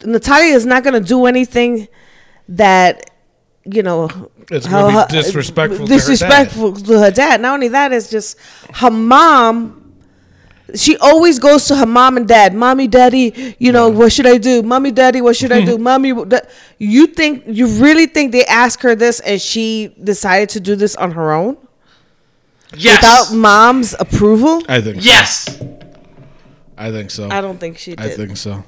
Natalya 0.04 0.54
is 0.54 0.66
not 0.66 0.84
going 0.84 1.02
to 1.02 1.08
do 1.08 1.26
anything 1.26 1.88
that 2.50 3.11
you 3.66 3.84
know. 3.84 4.10
It's 4.50 4.68
gonna 4.68 4.88
be 4.88 4.94
how- 4.94 5.06
disrespectful 5.08 5.86
to 5.88 5.94
her 5.94 5.98
dad. 6.00 6.06
disrespectful 6.08 6.74
to 6.74 7.00
her 7.00 7.12
dad. 7.12 7.42
Not 7.42 7.54
only 7.54 7.68
that, 7.70 7.92
it's 7.94 8.10
just 8.10 8.38
her 8.76 8.92
mom. 8.92 9.78
She 10.74 10.96
always 10.98 11.38
goes 11.38 11.66
to 11.68 11.76
her 11.76 11.86
mom 11.86 12.16
and 12.18 12.26
dad. 12.28 12.54
Mommy, 12.56 12.88
daddy, 12.88 13.56
you 13.60 13.72
know 13.74 13.90
what 13.90 14.14
should 14.14 14.26
I 14.26 14.38
do? 14.38 14.62
Mommy, 14.64 14.92
daddy, 14.92 15.20
what 15.20 15.36
should 15.36 15.52
I 15.52 15.66
do? 15.66 15.78
Mommy, 15.90 16.14
da-" 16.14 16.40
you 16.80 17.08
think 17.08 17.44
you 17.46 17.68
really 17.68 18.06
think 18.06 18.32
they 18.32 18.46
asked 18.46 18.82
her 18.84 18.96
this 18.96 19.20
and 19.20 19.42
she 19.42 19.94
decided 20.02 20.48
to 20.50 20.60
do 20.62 20.76
this 20.78 20.96
on 20.96 21.12
her 21.12 21.34
own 21.34 21.58
Yes. 22.74 23.02
without 23.02 23.38
mom's 23.38 23.96
approval? 24.00 24.64
I 24.70 24.80
think. 24.80 25.04
yes. 25.04 25.60
I 26.78 26.90
think 26.90 27.12
so. 27.12 27.28
I 27.30 27.42
don't 27.42 27.60
think 27.60 27.78
she 27.78 27.94
I 27.98 28.08
think 28.10 28.38
so. 28.38 28.64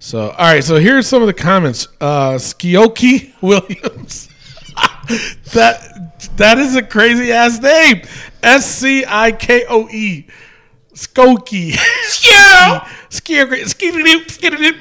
So, 0.00 0.30
all 0.30 0.36
right. 0.38 0.64
So 0.64 0.76
here's 0.76 1.06
some 1.06 1.22
of 1.22 1.26
the 1.26 1.34
comments. 1.34 1.86
Uh, 2.00 2.32
Skioki 2.32 3.32
Williams. 3.42 4.28
that 5.52 6.36
that 6.36 6.58
is 6.58 6.74
a 6.74 6.82
crazy 6.82 7.30
ass 7.32 7.60
name. 7.60 8.02
S 8.42 8.66
C 8.66 9.04
I 9.06 9.30
K 9.32 9.64
O 9.68 9.88
E. 9.90 10.26
Skokie. 10.94 11.76
Yeah. 12.26 12.80
Skioki. 13.10 13.68
Skidoo. 13.68 14.24
Skidoo. 14.28 14.72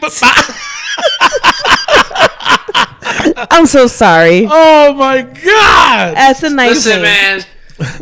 I'm 3.52 3.66
so 3.66 3.88
sorry. 3.88 4.48
Oh 4.50 4.94
my 4.94 5.22
god. 5.22 6.16
That's 6.16 6.44
a 6.44 6.50
nice 6.50 6.86
Listen, 6.86 6.94
name. 6.94 7.02
man. 7.04 7.46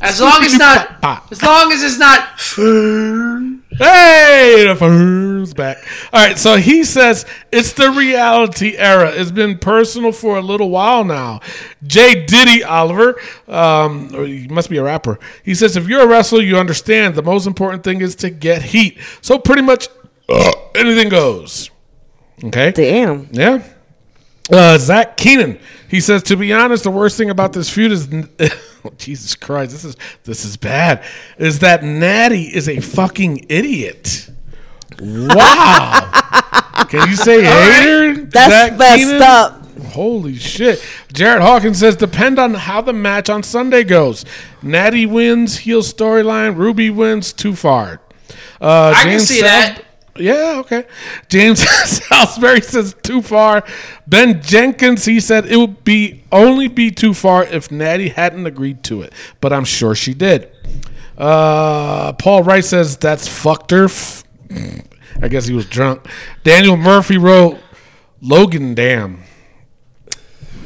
As 0.01 0.21
long 0.21 0.43
as 0.43 0.53
it's 0.53 0.59
not, 0.59 0.97
as 1.31 1.41
long 1.43 1.71
as 1.71 1.83
it's 1.83 1.99
not. 1.99 2.39
Hey, 3.77 4.65
the 4.67 4.75
phone's 4.75 5.53
back. 5.53 5.77
All 6.11 6.25
right, 6.25 6.37
so 6.37 6.55
he 6.57 6.83
says 6.83 7.25
it's 7.51 7.73
the 7.73 7.91
reality 7.91 8.75
era. 8.75 9.11
It's 9.11 9.29
been 9.29 9.59
personal 9.59 10.11
for 10.11 10.37
a 10.37 10.41
little 10.41 10.69
while 10.69 11.03
now. 11.03 11.41
Jay 11.85 12.25
Diddy 12.25 12.63
Oliver, 12.63 13.19
um, 13.47 14.15
or 14.15 14.25
he 14.25 14.47
must 14.47 14.69
be 14.69 14.77
a 14.77 14.83
rapper. 14.83 15.19
He 15.43 15.53
says 15.53 15.77
if 15.77 15.87
you're 15.87 16.01
a 16.01 16.07
wrestler, 16.07 16.41
you 16.41 16.57
understand 16.57 17.15
the 17.15 17.21
most 17.21 17.45
important 17.45 17.83
thing 17.83 18.01
is 18.01 18.15
to 18.15 18.31
get 18.31 18.63
heat. 18.63 18.97
So 19.21 19.37
pretty 19.37 19.61
much 19.61 19.89
uh, 20.27 20.51
anything 20.73 21.09
goes. 21.09 21.69
Okay. 22.43 22.71
Damn. 22.71 23.27
Yeah. 23.31 23.63
Uh, 24.51 24.77
Zach 24.77 25.17
Keenan. 25.17 25.59
He 25.89 26.01
says, 26.01 26.23
to 26.23 26.35
be 26.35 26.51
honest, 26.51 26.83
the 26.83 26.91
worst 26.91 27.17
thing 27.17 27.29
about 27.29 27.53
this 27.53 27.69
feud 27.69 27.91
is, 27.91 28.07
Jesus 28.97 29.35
Christ, 29.35 29.71
this 29.71 29.83
is 29.83 29.95
this 30.23 30.45
is 30.45 30.57
bad. 30.57 31.03
Is 31.37 31.59
that 31.59 31.83
Natty 31.83 32.43
is 32.43 32.69
a 32.69 32.79
fucking 32.79 33.45
idiot. 33.49 34.29
Wow. 34.99 36.11
Can 36.89 37.09
you 37.09 37.15
say 37.15 37.43
hater? 37.43 38.25
That's 38.25 38.51
Zach 38.51 38.77
messed 38.77 39.03
Keenan? 39.03 39.21
up. 39.21 39.63
Holy 39.91 40.35
shit. 40.35 40.83
Jared 41.13 41.41
Hawkins 41.41 41.79
says, 41.79 41.95
depend 41.95 42.39
on 42.39 42.53
how 42.55 42.81
the 42.81 42.93
match 42.93 43.29
on 43.29 43.43
Sunday 43.43 43.83
goes. 43.83 44.25
Natty 44.61 45.05
wins, 45.05 45.59
heel 45.59 45.81
storyline. 45.81 46.55
Ruby 46.55 46.89
wins, 46.89 47.31
too 47.31 47.55
far. 47.55 48.01
Uh, 48.59 48.93
I 48.95 49.03
can 49.03 49.19
see 49.19 49.41
that. 49.41 49.83
Yeah, 50.19 50.55
okay. 50.59 50.85
James 51.29 51.59
Salisbury 51.85 52.61
says 52.61 52.95
too 53.03 53.21
far. 53.21 53.63
Ben 54.05 54.41
Jenkins, 54.41 55.05
he 55.05 55.19
said 55.19 55.45
it 55.45 55.57
would 55.57 55.83
be 55.83 56.23
only 56.31 56.67
be 56.67 56.91
too 56.91 57.13
far 57.13 57.43
if 57.43 57.71
Natty 57.71 58.09
hadn't 58.09 58.45
agreed 58.45 58.83
to 58.85 59.01
it, 59.01 59.13
but 59.41 59.53
I'm 59.53 59.65
sure 59.65 59.95
she 59.95 60.13
did. 60.13 60.51
Uh, 61.17 62.13
Paul 62.13 62.43
Wright 62.43 62.63
says 62.63 62.97
that's 62.97 63.27
fucked 63.27 63.71
her. 63.71 63.87
I 65.21 65.27
guess 65.27 65.47
he 65.47 65.53
was 65.53 65.65
drunk. 65.65 66.05
Daniel 66.43 66.77
Murphy 66.77 67.17
wrote 67.17 67.59
Logan 68.21 68.75
Damn. 68.75 69.23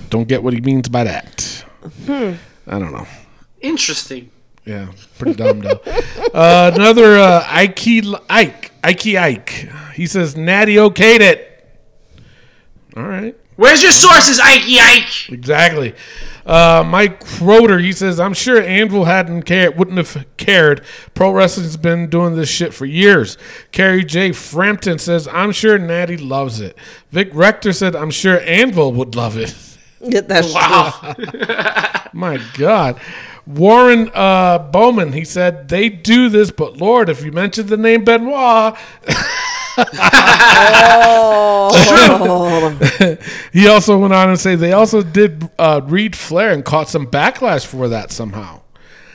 Don't 0.09 0.27
get 0.27 0.43
what 0.43 0.53
he 0.53 0.59
means 0.59 0.89
by 0.89 1.05
that. 1.05 1.63
I 2.07 2.37
don't 2.79 2.91
know. 2.91 3.07
Interesting. 3.61 4.29
Yeah, 4.65 4.91
pretty 5.17 5.33
dumb 5.35 5.59
though. 5.59 5.81
uh, 6.33 6.71
another 6.75 7.17
uh, 7.17 7.43
Ike 7.47 7.79
Ike 8.29 8.71
Ike 8.83 9.07
Ike. 9.15 9.49
He 9.95 10.05
says 10.05 10.35
Natty 10.37 10.75
okayed 10.75 11.19
it. 11.21 11.47
All 12.95 13.03
right, 13.03 13.35
Where's 13.55 13.81
your 13.81 13.91
sources, 13.93 14.39
Ikey 14.39 14.79
Ike? 14.79 15.29
exactly. 15.31 15.95
Uh, 16.45 16.83
Mike 16.85 17.23
Roder. 17.39 17.79
He 17.79 17.91
says 17.91 18.19
I'm 18.19 18.33
sure 18.33 18.61
Anvil 18.61 19.05
hadn't 19.05 19.43
cared, 19.43 19.77
wouldn't 19.77 19.97
have 19.97 20.25
cared. 20.37 20.83
Pro 21.13 21.31
wrestling's 21.31 21.77
been 21.77 22.09
doing 22.09 22.35
this 22.35 22.49
shit 22.49 22.73
for 22.73 22.85
years. 22.85 23.37
Carrie 23.71 24.03
J. 24.03 24.31
Frampton 24.31 24.97
says 24.99 25.27
I'm 25.27 25.51
sure 25.51 25.77
Natty 25.77 26.17
loves 26.17 26.59
it. 26.59 26.75
Vic 27.11 27.29
Rector 27.33 27.71
said 27.73 27.95
I'm 27.95 28.11
sure 28.11 28.41
Anvil 28.41 28.91
would 28.93 29.15
love 29.15 29.37
it. 29.37 29.55
That's 30.01 30.53
Wow. 30.53 31.13
My 32.13 32.41
God. 32.55 32.99
Warren 33.47 34.11
uh, 34.13 34.59
Bowman, 34.59 35.13
he 35.13 35.25
said, 35.25 35.69
they 35.69 35.89
do 35.89 36.29
this, 36.29 36.51
but 36.51 36.77
Lord, 36.77 37.09
if 37.09 37.23
you 37.23 37.31
mention 37.31 37.67
the 37.67 37.77
name 37.77 38.03
Benoit, 38.03 38.77
he 43.53 43.67
also 43.67 43.97
went 43.97 44.13
on 44.13 44.29
and 44.29 44.39
say 44.39 44.55
they 44.55 44.73
also 44.73 45.01
did 45.01 45.49
uh, 45.57 45.79
Reid 45.83 46.15
Flair 46.15 46.51
and 46.51 46.65
caught 46.65 46.89
some 46.89 47.07
backlash 47.07 47.65
for 47.65 47.87
that 47.87 48.11
somehow. 48.11 48.61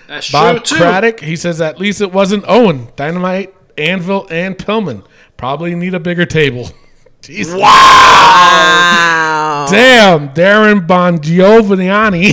That's 0.09 0.31
Bob 0.31 0.65
true 0.65 0.79
too. 0.79 0.83
Craddock, 0.83 1.21
he 1.21 1.37
says 1.37 1.61
at 1.61 1.79
least 1.79 2.01
it 2.01 2.11
wasn't 2.11 2.45
Owen, 2.49 2.89
Dynamite, 2.97 3.55
Anvil, 3.77 4.27
and 4.31 4.57
Pillman. 4.57 5.05
Probably 5.37 5.75
need 5.75 5.93
a 5.95 6.01
bigger 6.01 6.25
table. 6.25 6.71
Jesus. 7.21 7.55
Wow. 7.55 9.67
Damn, 9.69 10.31
Darren 10.31 10.87
Bon 10.87 11.21
Giovanni. 11.21 12.33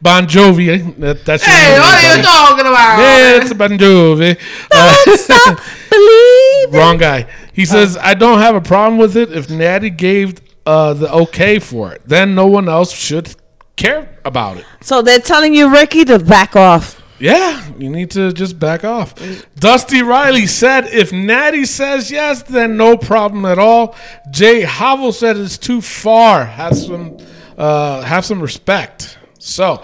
Bon 0.00 0.26
Jovi. 0.26 0.96
That, 0.98 1.24
that's 1.24 1.44
Hey, 1.44 1.72
name, 1.72 1.80
what 1.80 1.94
are 1.94 2.02
you 2.02 2.08
buddy. 2.08 2.22
talking 2.22 2.66
about? 2.66 2.98
Yeah, 2.98 3.40
it's 3.42 3.52
Bon 3.54 3.70
Jovi. 3.78 4.38
Uh, 4.70 5.56
Believe. 5.90 6.74
wrong 6.74 6.98
guy. 6.98 7.26
He 7.52 7.64
says, 7.64 7.96
I 7.96 8.14
don't 8.14 8.38
have 8.38 8.54
a 8.54 8.60
problem 8.60 8.98
with 8.98 9.16
it 9.16 9.32
if 9.32 9.50
Natty 9.50 9.90
gave 9.90 10.40
uh, 10.66 10.94
the 10.94 11.12
okay 11.12 11.58
for 11.58 11.92
it. 11.92 12.02
Then 12.06 12.34
no 12.34 12.46
one 12.46 12.68
else 12.68 12.92
should 12.92 13.34
care 13.76 14.18
about 14.24 14.58
it. 14.58 14.64
So 14.80 15.02
they're 15.02 15.18
telling 15.18 15.54
you, 15.54 15.70
Ricky, 15.72 16.04
to 16.06 16.18
back 16.18 16.56
off. 16.56 17.02
Yeah, 17.18 17.62
you 17.78 17.90
need 17.90 18.10
to 18.12 18.32
just 18.32 18.58
back 18.58 18.82
off. 18.82 19.14
Dusty 19.56 20.00
Riley 20.02 20.46
said, 20.46 20.86
if 20.86 21.12
Natty 21.12 21.66
says 21.66 22.10
yes, 22.10 22.42
then 22.42 22.78
no 22.78 22.96
problem 22.96 23.44
at 23.44 23.58
all. 23.58 23.94
Jay 24.30 24.62
Havel 24.62 25.12
said 25.12 25.36
it's 25.36 25.58
too 25.58 25.82
far. 25.82 26.46
Have 26.46 26.78
some, 26.78 27.18
uh, 27.58 28.00
have 28.02 28.24
some 28.24 28.40
respect. 28.40 29.18
So, 29.40 29.82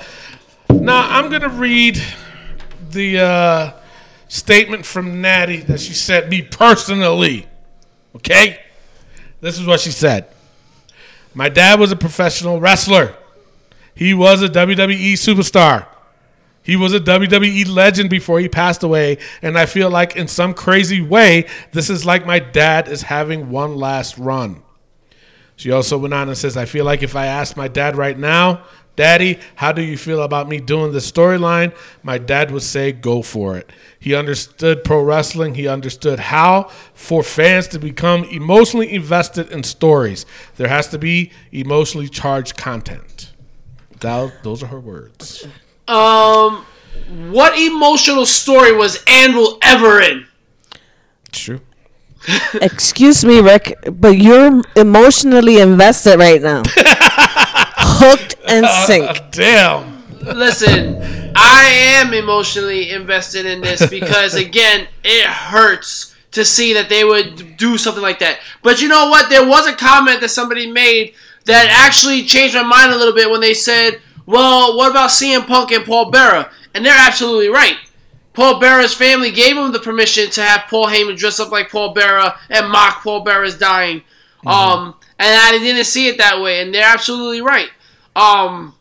now 0.68 1.08
I'm 1.08 1.30
gonna 1.30 1.48
read 1.48 2.00
the 2.90 3.18
uh, 3.18 3.72
statement 4.28 4.84
from 4.84 5.22
Natty 5.22 5.60
that 5.62 5.80
she 5.80 5.94
sent 5.94 6.28
me 6.28 6.42
personally. 6.42 7.46
Okay, 8.14 8.60
this 9.40 9.58
is 9.58 9.66
what 9.66 9.80
she 9.80 9.90
said. 9.90 10.28
My 11.32 11.48
dad 11.48 11.80
was 11.80 11.90
a 11.90 11.96
professional 11.96 12.60
wrestler. 12.60 13.16
He 13.94 14.12
was 14.12 14.42
a 14.42 14.48
WWE 14.48 15.14
superstar. 15.14 15.86
He 16.62 16.76
was 16.76 16.92
a 16.92 17.00
WWE 17.00 17.66
legend 17.66 18.10
before 18.10 18.40
he 18.40 18.50
passed 18.50 18.82
away, 18.82 19.16
and 19.40 19.58
I 19.58 19.64
feel 19.64 19.88
like 19.88 20.16
in 20.16 20.28
some 20.28 20.52
crazy 20.52 21.00
way, 21.00 21.46
this 21.72 21.88
is 21.88 22.04
like 22.04 22.26
my 22.26 22.40
dad 22.40 22.88
is 22.88 23.02
having 23.02 23.48
one 23.48 23.76
last 23.76 24.18
run. 24.18 24.62
She 25.56 25.70
also 25.72 25.96
went 25.96 26.12
on 26.12 26.28
and 26.28 26.36
says, 26.36 26.58
I 26.58 26.66
feel 26.66 26.84
like 26.84 27.02
if 27.02 27.16
I 27.16 27.24
asked 27.24 27.56
my 27.56 27.68
dad 27.68 27.96
right 27.96 28.18
now, 28.18 28.62
Daddy, 28.96 29.38
how 29.56 29.72
do 29.72 29.82
you 29.82 29.98
feel 29.98 30.22
about 30.22 30.48
me 30.48 30.58
doing 30.58 30.92
this 30.92 31.10
storyline? 31.10 31.76
My 32.02 32.16
dad 32.16 32.50
would 32.50 32.62
say, 32.62 32.92
Go 32.92 33.22
for 33.22 33.56
it. 33.56 33.70
He 34.00 34.14
understood 34.14 34.84
pro 34.84 35.02
wrestling. 35.02 35.54
He 35.54 35.68
understood 35.68 36.18
how 36.18 36.70
for 36.94 37.22
fans 37.22 37.68
to 37.68 37.78
become 37.78 38.24
emotionally 38.24 38.92
invested 38.92 39.50
in 39.52 39.62
stories. 39.62 40.24
There 40.56 40.68
has 40.68 40.88
to 40.88 40.98
be 40.98 41.30
emotionally 41.52 42.08
charged 42.08 42.56
content. 42.56 43.32
That, 44.00 44.42
those 44.42 44.62
are 44.62 44.66
her 44.66 44.80
words. 44.80 45.46
Um, 45.88 46.64
what 47.30 47.58
emotional 47.58 48.26
story 48.26 48.72
was 48.72 49.02
Anvil 49.06 49.58
ever 49.62 50.00
in? 50.00 50.26
True. 51.32 51.60
Excuse 52.54 53.24
me, 53.24 53.40
Rick, 53.40 53.76
but 53.92 54.18
you're 54.18 54.62
emotionally 54.74 55.60
invested 55.60 56.18
right 56.18 56.42
now. 56.42 56.62
Hooked 57.98 58.36
and 58.48 58.66
sink. 58.86 59.32
Damn. 59.32 60.02
Listen, 60.20 61.32
I 61.36 61.64
am 61.98 62.12
emotionally 62.12 62.90
invested 62.90 63.46
in 63.46 63.60
this 63.60 63.86
because 63.90 64.34
again, 64.34 64.88
it 65.04 65.26
hurts 65.26 66.14
to 66.32 66.44
see 66.44 66.74
that 66.74 66.88
they 66.88 67.04
would 67.04 67.56
do 67.56 67.78
something 67.78 68.02
like 68.02 68.18
that. 68.18 68.40
But 68.62 68.82
you 68.82 68.88
know 68.88 69.08
what? 69.08 69.30
There 69.30 69.46
was 69.46 69.66
a 69.66 69.74
comment 69.74 70.20
that 70.20 70.30
somebody 70.30 70.70
made 70.70 71.14
that 71.44 71.68
actually 71.70 72.24
changed 72.24 72.54
my 72.54 72.62
mind 72.62 72.92
a 72.92 72.96
little 72.96 73.14
bit 73.14 73.30
when 73.30 73.40
they 73.40 73.54
said, 73.54 74.00
"Well, 74.26 74.76
what 74.76 74.90
about 74.90 75.10
CM 75.10 75.46
Punk 75.46 75.70
and 75.72 75.84
Paul 75.84 76.10
Bearer?" 76.10 76.50
And 76.74 76.84
they're 76.84 76.94
absolutely 76.94 77.48
right. 77.48 77.76
Paul 78.34 78.60
Bearer's 78.60 78.92
family 78.92 79.30
gave 79.30 79.56
him 79.56 79.72
the 79.72 79.78
permission 79.78 80.30
to 80.32 80.42
have 80.42 80.68
Paul 80.68 80.88
Heyman 80.88 81.16
dress 81.16 81.40
up 81.40 81.50
like 81.50 81.70
Paul 81.70 81.94
Bearer 81.94 82.34
and 82.50 82.70
mock 82.70 83.02
Paul 83.02 83.24
Bearer's 83.24 83.56
dying. 83.56 84.02
Um, 84.44 84.94
and 85.18 85.40
I 85.40 85.58
didn't 85.58 85.84
see 85.84 86.08
it 86.08 86.18
that 86.18 86.40
way, 86.42 86.60
and 86.60 86.72
they're 86.72 86.86
absolutely 86.86 87.40
right. 87.40 87.70
Um, 88.16 88.74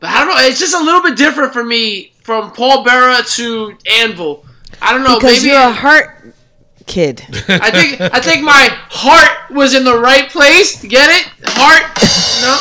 but 0.00 0.10
I 0.10 0.24
don't 0.24 0.34
know. 0.34 0.42
It's 0.42 0.58
just 0.58 0.74
a 0.74 0.82
little 0.82 1.02
bit 1.02 1.16
different 1.16 1.52
for 1.52 1.62
me 1.62 2.12
from 2.22 2.50
Paul 2.52 2.82
Bearer 2.82 3.22
to 3.22 3.76
Anvil. 4.00 4.44
I 4.80 4.92
don't 4.92 5.04
know. 5.04 5.16
Because 5.16 5.38
maybe 5.38 5.50
you're 5.50 5.60
a 5.60 5.70
heart 5.70 6.34
kid. 6.86 7.22
I 7.48 7.70
think 7.70 8.00
I 8.00 8.20
think 8.20 8.42
my 8.42 8.68
heart 8.90 9.50
was 9.50 9.74
in 9.74 9.84
the 9.84 9.98
right 9.98 10.28
place. 10.30 10.82
Get 10.82 11.10
it? 11.10 11.30
Heart? 11.44 11.84
No. 12.42 12.56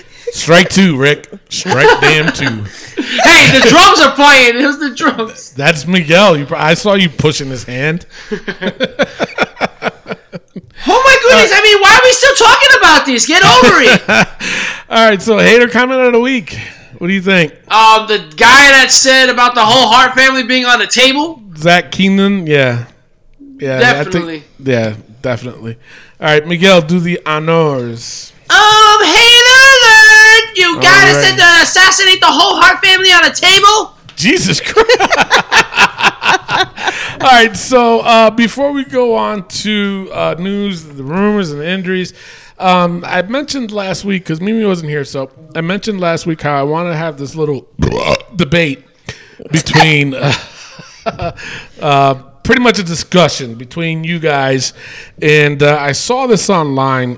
Strike 0.32 0.68
two, 0.68 0.96
Rick. 0.96 1.28
Strike 1.48 2.00
damn 2.00 2.32
two. 2.32 2.64
Hey, 3.02 3.58
the 3.58 3.66
drums 3.68 4.00
are 4.00 4.14
playing. 4.14 4.56
It 4.56 4.66
was 4.66 4.78
the 4.78 4.94
drums. 4.94 5.52
That's 5.52 5.86
Miguel. 5.86 6.36
You, 6.36 6.46
I 6.50 6.74
saw 6.74 6.94
you 6.94 7.08
pushing 7.08 7.48
his 7.48 7.64
hand. 7.64 8.06
Oh 10.86 11.02
my 11.04 11.18
goodness! 11.22 11.52
I 11.52 11.62
mean, 11.62 11.80
why 11.80 11.94
are 11.94 12.04
we 12.04 12.12
still 12.12 12.34
talking 12.34 12.78
about 12.78 13.06
this? 13.06 13.26
Get 13.26 13.42
over 13.42 13.80
it. 13.82 14.88
All 14.90 15.08
right, 15.08 15.20
so 15.20 15.38
hater 15.38 15.68
comment 15.68 16.00
of 16.00 16.12
the 16.12 16.20
week. 16.20 16.58
What 16.98 17.08
do 17.08 17.12
you 17.12 17.22
think? 17.22 17.52
Um, 17.70 18.08
the 18.08 18.18
guy 18.36 18.72
that 18.72 18.88
said 18.90 19.28
about 19.28 19.54
the 19.54 19.64
whole 19.64 19.88
Hart 19.88 20.14
family 20.14 20.42
being 20.42 20.64
on 20.64 20.80
the 20.80 20.86
table. 20.86 21.40
Zach 21.56 21.92
Keenan? 21.92 22.46
Yeah. 22.46 22.86
Yeah. 23.38 23.78
Definitely. 23.78 24.36
I 24.36 24.40
think, 24.40 24.68
yeah, 24.68 24.96
definitely. 25.22 25.76
All 26.20 26.26
right, 26.26 26.46
Miguel, 26.46 26.80
do 26.80 26.98
the 26.98 27.20
honors. 27.24 28.32
Um, 28.50 29.04
hater 29.04 29.58
alert! 29.70 30.56
You 30.56 30.74
gotta 30.80 31.14
right. 31.14 31.22
send 31.22 31.38
to 31.38 31.44
assassinate 31.62 32.20
the 32.20 32.26
whole 32.26 32.60
Hart 32.60 32.84
family 32.84 33.10
on 33.12 33.24
a 33.24 33.34
table. 33.34 33.94
Jesus 34.16 34.60
Christ. 34.60 35.84
All 37.20 37.26
right, 37.26 37.56
so 37.56 37.98
uh, 38.00 38.30
before 38.30 38.70
we 38.70 38.84
go 38.84 39.16
on 39.16 39.48
to 39.48 40.08
uh, 40.12 40.36
news, 40.38 40.84
the 40.84 41.02
rumors, 41.02 41.50
and 41.50 41.60
the 41.60 41.68
injuries, 41.68 42.14
um, 42.60 43.04
I 43.04 43.22
mentioned 43.22 43.72
last 43.72 44.04
week, 44.04 44.22
because 44.22 44.40
Mimi 44.40 44.64
wasn't 44.64 44.90
here, 44.90 45.04
so 45.04 45.28
I 45.56 45.60
mentioned 45.60 45.98
last 45.98 46.26
week 46.26 46.42
how 46.42 46.54
I 46.54 46.62
want 46.62 46.86
to 46.92 46.96
have 46.96 47.18
this 47.18 47.34
little 47.34 47.68
debate 48.36 48.84
between. 49.50 50.14
Uh, 51.06 51.32
uh, 51.80 52.14
pretty 52.42 52.60
much 52.60 52.78
a 52.78 52.82
discussion 52.82 53.54
between 53.54 54.04
you 54.04 54.18
guys, 54.18 54.74
and 55.22 55.62
uh, 55.62 55.78
I 55.80 55.92
saw 55.92 56.26
this 56.26 56.50
online, 56.50 57.16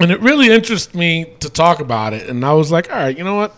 and 0.00 0.10
it 0.10 0.20
really 0.20 0.50
interested 0.50 0.96
me 0.96 1.26
to 1.38 1.48
talk 1.48 1.78
about 1.78 2.12
it. 2.12 2.28
And 2.28 2.44
I 2.44 2.54
was 2.54 2.72
like, 2.72 2.90
all 2.90 2.96
right, 2.96 3.16
you 3.16 3.22
know 3.22 3.36
what? 3.36 3.54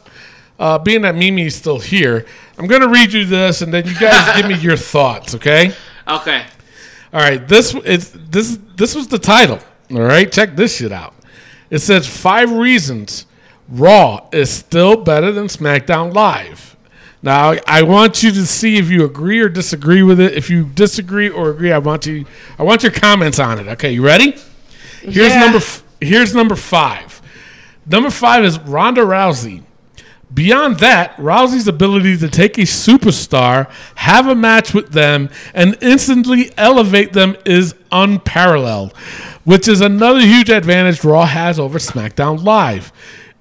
Uh, 0.61 0.79
being 0.79 1.01
that 1.03 1.15
Mimi's 1.17 1.55
still 1.57 1.81
here, 1.81 2.25
I'm 2.59 2.67
going 2.69 2.83
to 2.83 2.89
read 2.89 3.13
you 3.15 3.25
this, 3.25 3.63
and 3.63 3.73
then 3.75 3.87
you 3.87 3.99
guys 3.99 4.37
give 4.37 4.47
me 4.47 4.55
your 4.61 4.77
thoughts, 4.77 5.35
okay? 5.35 5.73
Okay. 6.07 6.45
All 7.13 7.21
right, 7.21 7.49
this 7.49 7.75
is 7.75 8.13
this 8.13 8.59
this 8.77 8.95
was 8.95 9.09
the 9.09 9.19
title. 9.19 9.59
All 9.91 10.03
right, 10.03 10.31
check 10.31 10.55
this 10.57 10.77
shit 10.77 10.93
out. 10.93 11.15
It 11.71 11.79
says 11.81 12.07
five 12.07 12.53
reasons 12.53 13.27
Raw 13.69 14.29
is 14.33 14.51
still 14.51 14.97
better 14.97 15.33
than 15.33 15.47
SmackDown 15.47 16.15
Live. 16.15 16.77
Now, 17.23 17.55
I 17.67 17.83
want 17.83 18.23
you 18.23 18.31
to 18.31 18.47
see 18.47 18.77
if 18.79 18.89
you 18.91 19.05
agree 19.05 19.41
or 19.41 19.49
disagree 19.49 20.03
with 20.03 20.21
it. 20.21 20.35
If 20.35 20.49
you 20.51 20.65
disagree 20.65 21.29
or 21.29 21.51
agree, 21.51 21.73
I 21.73 21.79
want 21.79 22.07
you 22.07 22.27
I 22.59 22.63
want 22.63 22.83
your 22.83 22.93
comments 22.93 23.39
on 23.39 23.59
it. 23.59 23.67
Okay, 23.69 23.93
you 23.93 24.05
ready? 24.05 24.37
Here's 25.01 25.31
Yeah. 25.33 25.41
number 25.41 25.59
f- 25.59 25.83
here's 26.01 26.35
number 26.35 26.55
5. 26.57 27.23
Number 27.87 28.11
5 28.11 28.45
is 28.45 28.59
Ronda 28.61 29.01
Rousey. 29.03 29.63
Beyond 30.33 30.79
that, 30.79 31.17
Rousey's 31.17 31.67
ability 31.67 32.17
to 32.19 32.29
take 32.29 32.57
a 32.57 32.63
superstar, 32.63 33.69
have 33.97 34.29
a 34.29 34.35
match 34.35 34.73
with 34.73 34.93
them, 34.93 35.29
and 35.53 35.77
instantly 35.81 36.53
elevate 36.57 37.13
them 37.13 37.37
is 37.45 37.75
unparalleled, 37.91 38.97
which 39.45 39.67
is 39.67 39.81
another 39.81 40.21
huge 40.21 40.49
advantage 40.49 41.03
Raw 41.03 41.27
has 41.27 41.59
over 41.59 41.79
SmackDown 41.79 42.45
Live. 42.45 42.93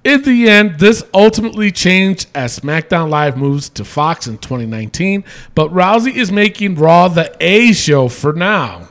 In 0.02 0.22
the 0.22 0.48
end, 0.48 0.78
this 0.80 1.04
ultimately 1.14 1.70
changed 1.70 2.26
as 2.34 2.58
SmackDown 2.58 3.08
Live 3.08 3.36
moves 3.36 3.68
to 3.70 3.84
Fox 3.84 4.26
in 4.26 4.38
2019, 4.38 5.24
but 5.54 5.70
Rousey 5.70 6.14
is 6.14 6.32
making 6.32 6.74
Raw 6.74 7.06
the 7.08 7.36
A 7.38 7.72
show 7.72 8.08
for 8.08 8.32
now. 8.32 8.88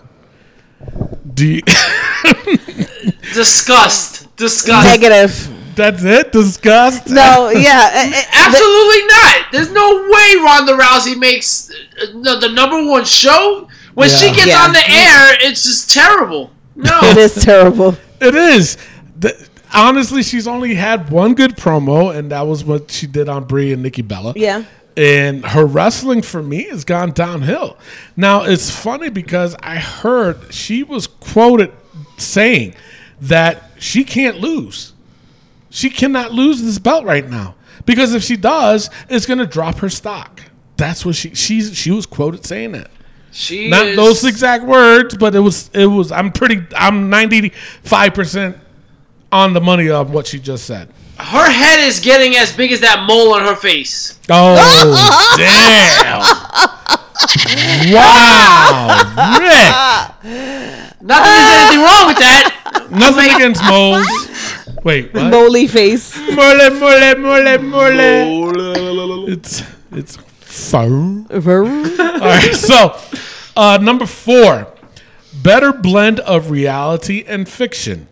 Do 1.34 1.46
you, 1.48 1.62
Disgust. 3.34 4.36
Disgust. 4.38 4.88
Negative. 4.88 5.59
That's 5.80 6.04
it? 6.04 6.32
Disgust? 6.32 7.10
No, 7.10 7.50
yeah. 7.56 7.90
uh, 7.94 8.18
uh, 8.18 8.22
Absolutely 8.48 9.08
not. 9.08 9.36
There's 9.52 9.72
no 9.72 10.08
way 10.10 10.36
Ronda 10.44 10.74
Rousey 10.78 11.18
makes 11.18 11.70
uh, 11.72 12.06
the, 12.22 12.38
the 12.42 12.50
number 12.50 12.84
one 12.86 13.06
show. 13.06 13.68
When 13.96 14.10
she 14.10 14.28
gets 14.28 14.48
Yeah. 14.48 14.64
on 14.64 14.72
the 14.72 14.84
air, 14.88 15.38
it's 15.42 15.64
just 15.64 15.90
terrible. 15.92 16.52
No. 16.76 17.00
It 17.04 17.18
is 17.18 17.44
terrible. 17.44 17.98
It 18.22 18.36
is. 18.36 18.78
The, 19.20 19.50
honestly, 19.74 20.24
she's 20.24 20.48
only 20.48 20.76
had 20.76 21.10
one 21.10 21.34
good 21.34 21.58
promo, 21.58 22.16
and 22.16 22.32
that 22.32 22.42
was 22.48 22.64
what 22.64 22.92
she 22.92 23.08
did 23.08 23.28
on 23.28 23.44
Brie 23.46 23.74
and 23.74 23.82
Nikki 23.84 24.02
Bella. 24.02 24.34
Yeah. 24.36 24.64
And 24.96 25.46
her 25.46 25.66
wrestling 25.66 26.22
for 26.22 26.42
me 26.44 26.64
has 26.66 26.84
gone 26.86 27.12
downhill. 27.12 27.78
Now, 28.16 28.44
it's 28.44 28.70
funny 28.70 29.10
because 29.10 29.56
I 29.62 29.78
heard 29.78 30.54
she 30.54 30.84
was 30.84 31.08
quoted 31.08 31.72
saying 32.18 32.76
that 33.22 33.72
she 33.80 34.04
can't 34.04 34.40
lose. 34.40 34.94
She 35.70 35.90
cannot 35.90 36.32
lose 36.32 36.62
this 36.62 36.80
belt 36.80 37.06
right 37.06 37.28
now 37.28 37.56
because 37.86 38.14
if 38.14 38.24
she 38.24 38.36
does, 38.36 38.90
it's 39.10 39.26
going 39.26 39.38
to 39.40 39.46
drop 39.46 39.78
her 39.78 39.90
stock. 39.90 40.42
That's 40.78 41.06
what 41.06 41.16
she 41.16 41.36
she's 41.36 41.76
she 41.78 41.92
was 41.92 42.06
quoted 42.06 42.46
saying 42.46 42.72
that. 42.72 42.90
She 43.32 43.70
Not 43.70 43.88
is, 43.88 43.96
those 43.96 44.24
exact 44.26 44.64
words, 44.64 45.16
but 45.18 45.36
it 45.36 45.40
was 45.40 45.70
it 45.74 45.86
was. 45.86 46.12
I'm 46.12 46.32
pretty. 46.32 46.66
I'm 46.76 47.10
95 47.10 48.14
percent 48.14 48.58
on 49.32 49.54
the 49.54 49.62
money 49.62 49.90
of 49.90 50.12
what 50.12 50.26
she 50.26 50.40
just 50.40 50.66
said. 50.66 50.90
Her 51.18 51.52
head 51.52 51.86
is 51.86 52.00
getting 52.00 52.36
as 52.38 52.54
big 52.56 52.72
as 52.72 52.80
that 52.80 53.06
mole 53.06 53.34
on 53.34 53.42
her 53.42 53.56
face. 53.56 54.18
Oh 54.30 54.56
damn! 55.38 56.86
Wow, 57.94 59.04
Rick. 59.38 59.70
Not 61.02 61.20
that 61.20 61.36
there's 61.36 61.52
anything 61.60 61.84
wrong 61.84 62.08
with 62.08 62.18
that. 62.18 62.88
Nothing 62.92 63.36
against 63.36 63.64
moles. 63.66 64.29
Wait, 64.84 65.14
what? 65.14 65.30
Moly 65.32 65.68
face. 65.68 66.18
Mole, 66.18 66.70
mole, 66.72 67.16
mole, 67.18 67.58
mole. 67.60 69.30
It's 69.30 69.64
it's 69.92 70.18
fun. 70.18 71.28
All 71.32 71.40
right, 71.40 72.54
so 72.56 73.00
uh, 73.56 73.78
number 73.82 74.06
four, 74.06 74.74
better 75.34 75.72
blend 75.72 76.20
of 76.22 76.50
reality 76.50 77.24
and 77.28 77.48
fiction. 77.48 78.08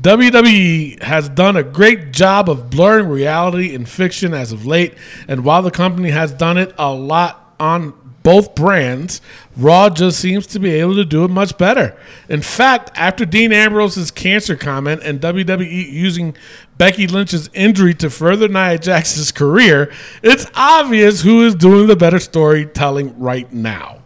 WWE 0.00 1.00
has 1.02 1.28
done 1.28 1.56
a 1.56 1.62
great 1.62 2.10
job 2.12 2.50
of 2.50 2.68
blurring 2.70 3.08
reality 3.08 3.72
and 3.74 3.88
fiction 3.88 4.34
as 4.34 4.50
of 4.50 4.66
late, 4.66 4.94
and 5.28 5.44
while 5.44 5.62
the 5.62 5.70
company 5.70 6.10
has 6.10 6.32
done 6.32 6.58
it 6.58 6.74
a 6.76 6.92
lot 6.92 7.54
on 7.60 7.92
both 8.22 8.54
brands, 8.54 9.20
Raw 9.56 9.90
just 9.90 10.18
seems 10.20 10.46
to 10.48 10.58
be 10.60 10.70
able 10.70 10.94
to 10.96 11.04
do 11.04 11.24
it 11.24 11.28
much 11.28 11.58
better. 11.58 11.96
In 12.28 12.40
fact, 12.42 12.90
after 12.94 13.24
Dean 13.24 13.52
Ambrose's 13.52 14.10
cancer 14.10 14.56
comment 14.56 15.02
and 15.04 15.20
WWE 15.20 15.90
using 15.92 16.36
Becky 16.78 17.06
Lynch's 17.06 17.50
injury 17.52 17.94
to 17.94 18.10
further 18.10 18.48
Nia 18.48 18.78
Jax's 18.78 19.32
career, 19.32 19.92
it's 20.22 20.46
obvious 20.54 21.22
who 21.22 21.44
is 21.44 21.54
doing 21.54 21.86
the 21.86 21.96
better 21.96 22.18
storytelling 22.18 23.18
right 23.18 23.52
now. 23.52 23.98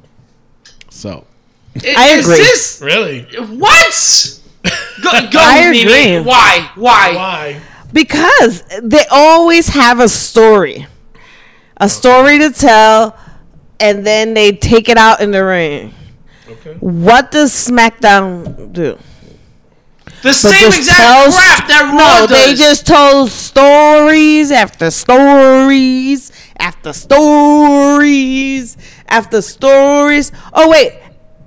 So, 0.89 1.27
I 1.75 2.09
Is 2.15 2.25
agree. 2.25 2.37
this 2.39 2.81
really, 2.83 3.23
what? 3.59 4.41
Go, 5.03 5.11
go 5.31 5.39
I 5.41 5.71
Mimi. 5.71 5.83
agree. 5.83 6.21
Why? 6.21 6.71
Why? 6.75 7.15
why? 7.15 7.61
Because 7.93 8.63
they 8.83 9.05
always 9.11 9.69
have 9.69 10.01
a 10.01 10.09
story, 10.09 10.87
a 11.77 11.89
story 11.89 12.39
to 12.39 12.51
tell, 12.51 13.17
and 13.81 14.07
then 14.07 14.35
they 14.35 14.53
take 14.53 14.89
it 14.89 14.97
out 14.97 15.21
in 15.21 15.31
the 15.31 15.45
ring. 15.45 15.95
Okay. 16.49 16.75
What 16.81 17.31
does 17.31 17.53
SmackDown 17.53 18.73
do? 18.73 18.99
The 20.23 20.33
same 20.33 20.69
exact 20.69 20.99
tell 20.99 21.33
crap 21.33 21.69
that 21.69 21.95
no, 21.95 22.21
Raw 22.21 22.27
they 22.27 22.55
just 22.55 22.87
told 22.87 23.31
stories 23.31 24.51
after 24.51 24.91
stories 24.91 26.33
after 26.59 26.93
stories 26.93 28.77
after 29.09 29.43
stories. 29.43 30.33
Oh 30.53 30.71
wait, 30.71 30.99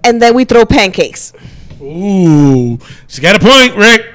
and 0.04 0.22
then 0.22 0.36
we 0.36 0.46
throw 0.46 0.66
pancakes. 0.66 1.34
Ooh, 1.82 2.78
she 3.08 3.22
got 3.22 3.36
a 3.36 3.40
point, 3.40 3.76
Rick. 3.76 4.09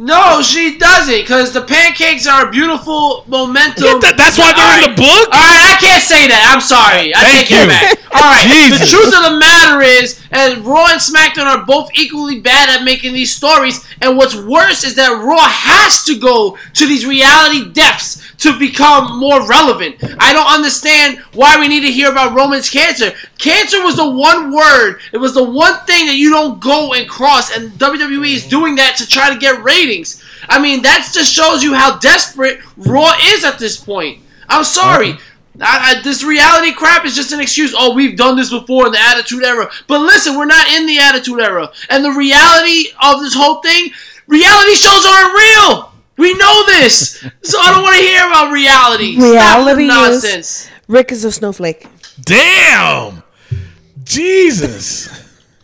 No, 0.00 0.40
she 0.40 0.78
doesn't, 0.78 1.12
because 1.14 1.52
the 1.52 1.60
pancakes 1.60 2.26
are 2.26 2.48
a 2.48 2.50
beautiful 2.50 3.22
momentum. 3.28 3.84
Yeah, 3.84 3.98
that- 4.00 4.16
that's 4.16 4.38
why 4.38 4.52
they're 4.56 4.80
in 4.88 4.90
the 4.90 4.96
book? 4.96 5.28
All 5.28 5.44
right, 5.44 5.76
I 5.76 5.76
can't 5.78 6.02
say 6.02 6.26
that. 6.28 6.48
I'm 6.48 6.62
sorry. 6.62 7.14
I 7.14 7.20
Thank 7.20 7.48
take 7.48 7.50
it 7.52 7.60
you. 7.60 7.68
back. 7.68 7.98
All 8.16 8.32
right. 8.32 8.48
The 8.80 8.86
truth 8.88 9.12
of 9.12 9.28
the 9.28 9.36
matter 9.36 9.82
is, 9.82 10.19
and 10.30 10.64
Raw 10.64 10.86
and 10.90 11.00
SmackDown 11.00 11.46
are 11.46 11.64
both 11.64 11.90
equally 11.94 12.40
bad 12.40 12.68
at 12.68 12.84
making 12.84 13.12
these 13.12 13.34
stories. 13.34 13.84
And 14.00 14.16
what's 14.16 14.36
worse 14.36 14.84
is 14.84 14.94
that 14.96 15.22
Raw 15.22 15.48
has 15.48 16.04
to 16.04 16.18
go 16.18 16.56
to 16.74 16.86
these 16.86 17.06
reality 17.06 17.72
depths 17.72 18.30
to 18.38 18.58
become 18.58 19.18
more 19.18 19.46
relevant. 19.46 19.96
I 20.18 20.32
don't 20.32 20.46
understand 20.46 21.18
why 21.34 21.58
we 21.58 21.68
need 21.68 21.82
to 21.82 21.92
hear 21.92 22.10
about 22.10 22.34
Roman's 22.34 22.70
cancer. 22.70 23.12
Cancer 23.38 23.82
was 23.82 23.96
the 23.96 24.08
one 24.08 24.54
word. 24.54 25.00
It 25.12 25.18
was 25.18 25.34
the 25.34 25.44
one 25.44 25.78
thing 25.86 26.06
that 26.06 26.16
you 26.16 26.30
don't 26.30 26.60
go 26.60 26.94
and 26.94 27.08
cross, 27.08 27.56
and 27.56 27.72
WWE 27.72 28.34
is 28.34 28.42
mm-hmm. 28.42 28.50
doing 28.50 28.74
that 28.76 28.96
to 28.96 29.06
try 29.06 29.32
to 29.32 29.38
get 29.38 29.62
ratings. 29.62 30.22
I 30.48 30.60
mean, 30.60 30.82
that 30.82 31.10
just 31.12 31.32
shows 31.32 31.62
you 31.62 31.74
how 31.74 31.98
desperate 31.98 32.60
Raw 32.76 33.12
is 33.22 33.44
at 33.44 33.58
this 33.58 33.78
point. 33.78 34.22
I'm 34.48 34.64
sorry. 34.64 35.16
I, 35.60 35.96
I, 35.98 36.02
this 36.02 36.22
reality 36.22 36.72
crap 36.72 37.04
is 37.04 37.14
just 37.14 37.32
an 37.32 37.40
excuse. 37.40 37.74
Oh, 37.76 37.94
we've 37.94 38.16
done 38.16 38.36
this 38.36 38.50
before 38.50 38.86
in 38.86 38.92
the 38.92 39.00
Attitude 39.00 39.42
Era. 39.42 39.70
But 39.88 40.00
listen, 40.00 40.36
we're 40.36 40.46
not 40.46 40.68
in 40.68 40.86
the 40.86 40.98
Attitude 40.98 41.40
Era. 41.40 41.70
And 41.88 42.04
the 42.04 42.12
reality 42.12 42.86
of 43.02 43.20
this 43.20 43.34
whole 43.34 43.60
thing, 43.60 43.90
reality 44.26 44.74
shows 44.74 45.04
aren't 45.06 45.34
real. 45.34 45.92
We 46.18 46.34
know 46.34 46.66
this. 46.66 47.24
So 47.42 47.58
I 47.58 47.72
don't 47.72 47.82
want 47.82 47.96
to 47.96 48.02
hear 48.02 48.26
about 48.26 48.52
reality. 48.52 49.14
Stop 49.14 49.24
the 49.24 49.32
Reality 49.32 49.82
is- 49.84 49.88
nonsense. 49.88 50.70
Rick 50.88 51.10
is 51.12 51.24
a 51.24 51.32
snowflake. 51.32 51.86
Damn. 52.22 53.22
Jesus. 54.04 55.08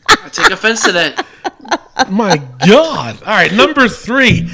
I 0.08 0.28
take 0.30 0.50
offense 0.50 0.82
to 0.84 0.92
that. 0.92 1.26
My 2.10 2.36
God. 2.66 3.22
All 3.22 3.28
right, 3.28 3.52
number 3.52 3.88
three. 3.88 4.48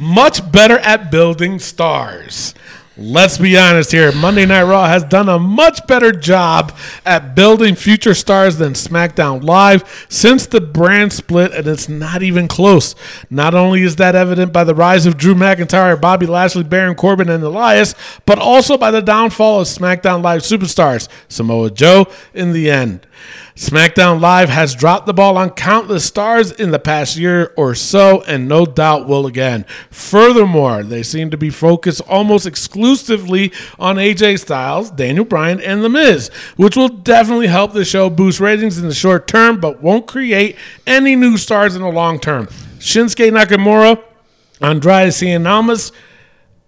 Much 0.00 0.50
better 0.52 0.78
at 0.78 1.10
building 1.10 1.58
stars. 1.58 2.54
Let's 3.00 3.38
be 3.38 3.56
honest 3.56 3.92
here. 3.92 4.10
Monday 4.10 4.44
Night 4.44 4.64
Raw 4.64 4.88
has 4.88 5.04
done 5.04 5.28
a 5.28 5.38
much 5.38 5.86
better 5.86 6.10
job 6.10 6.76
at 7.06 7.36
building 7.36 7.76
future 7.76 8.12
stars 8.12 8.56
than 8.56 8.72
SmackDown 8.72 9.44
Live 9.44 10.06
since 10.08 10.46
the 10.46 10.60
brand 10.60 11.12
split, 11.12 11.52
and 11.52 11.68
it's 11.68 11.88
not 11.88 12.24
even 12.24 12.48
close. 12.48 12.96
Not 13.30 13.54
only 13.54 13.82
is 13.82 13.94
that 13.96 14.16
evident 14.16 14.52
by 14.52 14.64
the 14.64 14.74
rise 14.74 15.06
of 15.06 15.16
Drew 15.16 15.36
McIntyre, 15.36 16.00
Bobby 16.00 16.26
Lashley, 16.26 16.64
Baron 16.64 16.96
Corbin, 16.96 17.28
and 17.28 17.44
Elias, 17.44 17.94
but 18.26 18.40
also 18.40 18.76
by 18.76 18.90
the 18.90 19.00
downfall 19.00 19.60
of 19.60 19.68
SmackDown 19.68 20.20
Live 20.20 20.40
superstars, 20.40 21.06
Samoa 21.28 21.70
Joe, 21.70 22.08
in 22.34 22.52
the 22.52 22.68
end. 22.68 23.06
SmackDown 23.58 24.20
Live 24.20 24.50
has 24.50 24.76
dropped 24.76 25.06
the 25.06 25.12
ball 25.12 25.36
on 25.36 25.50
countless 25.50 26.04
stars 26.04 26.52
in 26.52 26.70
the 26.70 26.78
past 26.78 27.16
year 27.16 27.52
or 27.56 27.74
so, 27.74 28.22
and 28.22 28.46
no 28.46 28.64
doubt 28.64 29.08
will 29.08 29.26
again. 29.26 29.64
Furthermore, 29.90 30.84
they 30.84 31.02
seem 31.02 31.28
to 31.30 31.36
be 31.36 31.50
focused 31.50 32.00
almost 32.02 32.46
exclusively 32.46 33.52
on 33.76 33.96
AJ 33.96 34.38
Styles, 34.38 34.92
Daniel 34.92 35.24
Bryan, 35.24 35.60
and 35.60 35.82
The 35.82 35.88
Miz, 35.88 36.28
which 36.54 36.76
will 36.76 36.86
definitely 36.86 37.48
help 37.48 37.72
the 37.72 37.84
show 37.84 38.08
boost 38.08 38.38
ratings 38.38 38.78
in 38.78 38.86
the 38.86 38.94
short 38.94 39.26
term, 39.26 39.58
but 39.58 39.82
won't 39.82 40.06
create 40.06 40.54
any 40.86 41.16
new 41.16 41.36
stars 41.36 41.74
in 41.74 41.82
the 41.82 41.90
long 41.90 42.20
term. 42.20 42.46
Shinsuke 42.78 43.32
Nakamura, 43.32 44.00
Andrade 44.60 45.08
Cien 45.08 45.44
Almas 45.50 45.90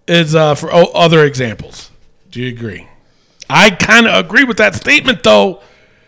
is 0.09 0.35
uh, 0.35 0.55
for 0.55 0.69
other 0.73 1.23
examples. 1.23 1.89
Do 2.31 2.41
you 2.41 2.49
agree? 2.49 2.89
I 3.49 3.69
kind 3.69 4.07
of 4.07 4.25
agree 4.25 4.43
with 4.43 4.57
that 4.57 4.75
statement, 4.75 5.23
though. 5.23 5.61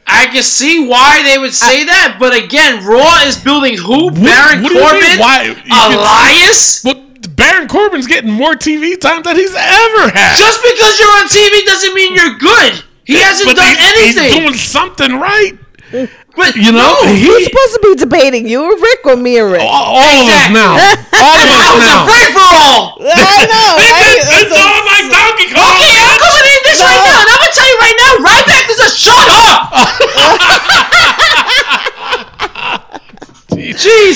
I 0.05 0.27
can 0.27 0.43
see 0.43 0.87
why 0.87 1.23
they 1.23 1.37
would 1.37 1.53
say 1.53 1.85
that, 1.85 2.17
but 2.19 2.33
again, 2.33 2.85
Raw 2.85 3.23
is 3.25 3.37
building 3.39 3.77
who? 3.77 4.11
Baron 4.11 4.61
what 4.63 4.69
do 4.69 4.75
you? 4.75 4.81
Corbin? 4.81 5.19
Why- 5.19 5.43
you 5.43 5.55
can- 5.55 5.93
Elias? 5.97 6.83
Well, 6.83 6.99
Baron 7.35 7.67
Corbin's 7.67 8.05
getting 8.07 8.31
more 8.31 8.53
TV 8.53 8.95
time 8.99 9.23
than 9.23 9.35
he's 9.37 9.55
ever 9.55 10.03
had. 10.11 10.37
Just 10.37 10.61
because 10.61 10.99
you're 10.99 11.15
on 11.17 11.27
TV 11.27 11.65
doesn't 11.65 11.93
mean 11.95 12.13
you're 12.15 12.35
good. 12.37 12.83
He 13.05 13.15
hasn't 13.15 13.47
But 13.49 13.55
done 13.57 13.75
he's, 13.75 14.17
anything. 14.17 14.23
He's 14.31 14.35
doing 14.43 14.53
something 14.55 15.19
right. 15.19 15.57
but 16.35 16.55
You 16.55 16.71
know, 16.71 16.97
no, 17.03 17.07
he- 17.13 17.23
Who's 17.25 17.43
supposed 17.45 17.73
to 17.73 17.79
be 17.83 17.95
debating? 17.95 18.47
You 18.47 18.63
or 18.63 18.75
Rick 18.79 19.05
or 19.05 19.15
me 19.15 19.39
or 19.39 19.49
Rick? 19.49 19.61
all, 19.61 19.97
all 19.97 20.23
of 20.23 20.27
us 20.29 20.49
now. 20.51 20.73
All 21.23 21.39
of 21.39 21.47
I 21.47 21.55
us 21.55 21.73
was 21.79 21.83
a 21.83 21.87
now. 21.87 22.03
free 22.09 22.27
for 22.35 22.43
all. 22.43 22.99
I 22.99 23.45
know. 23.47 23.69
right? 23.79 24.17
It's, 24.19 24.27
it's 24.43 24.51
all 24.51 24.81
like 24.83 25.07
Donkey 25.07 25.47
Kong. 25.55 25.71
Okay, 25.79 25.95
I'm 26.03 26.19
going 26.19 26.47
in 26.51 26.61
this 26.67 26.79
right 26.83 26.99
now, 26.99 27.15
and 27.23 27.29
I'm 27.31 27.39
gonna 27.39 27.55
tell 27.55 27.69
you 27.69 27.77
right 27.79 27.95
now, 28.03 28.11
Ryback 28.27 28.65
is 28.67 28.79
a 28.83 28.89
shut 28.91 29.27
up. 29.31 29.71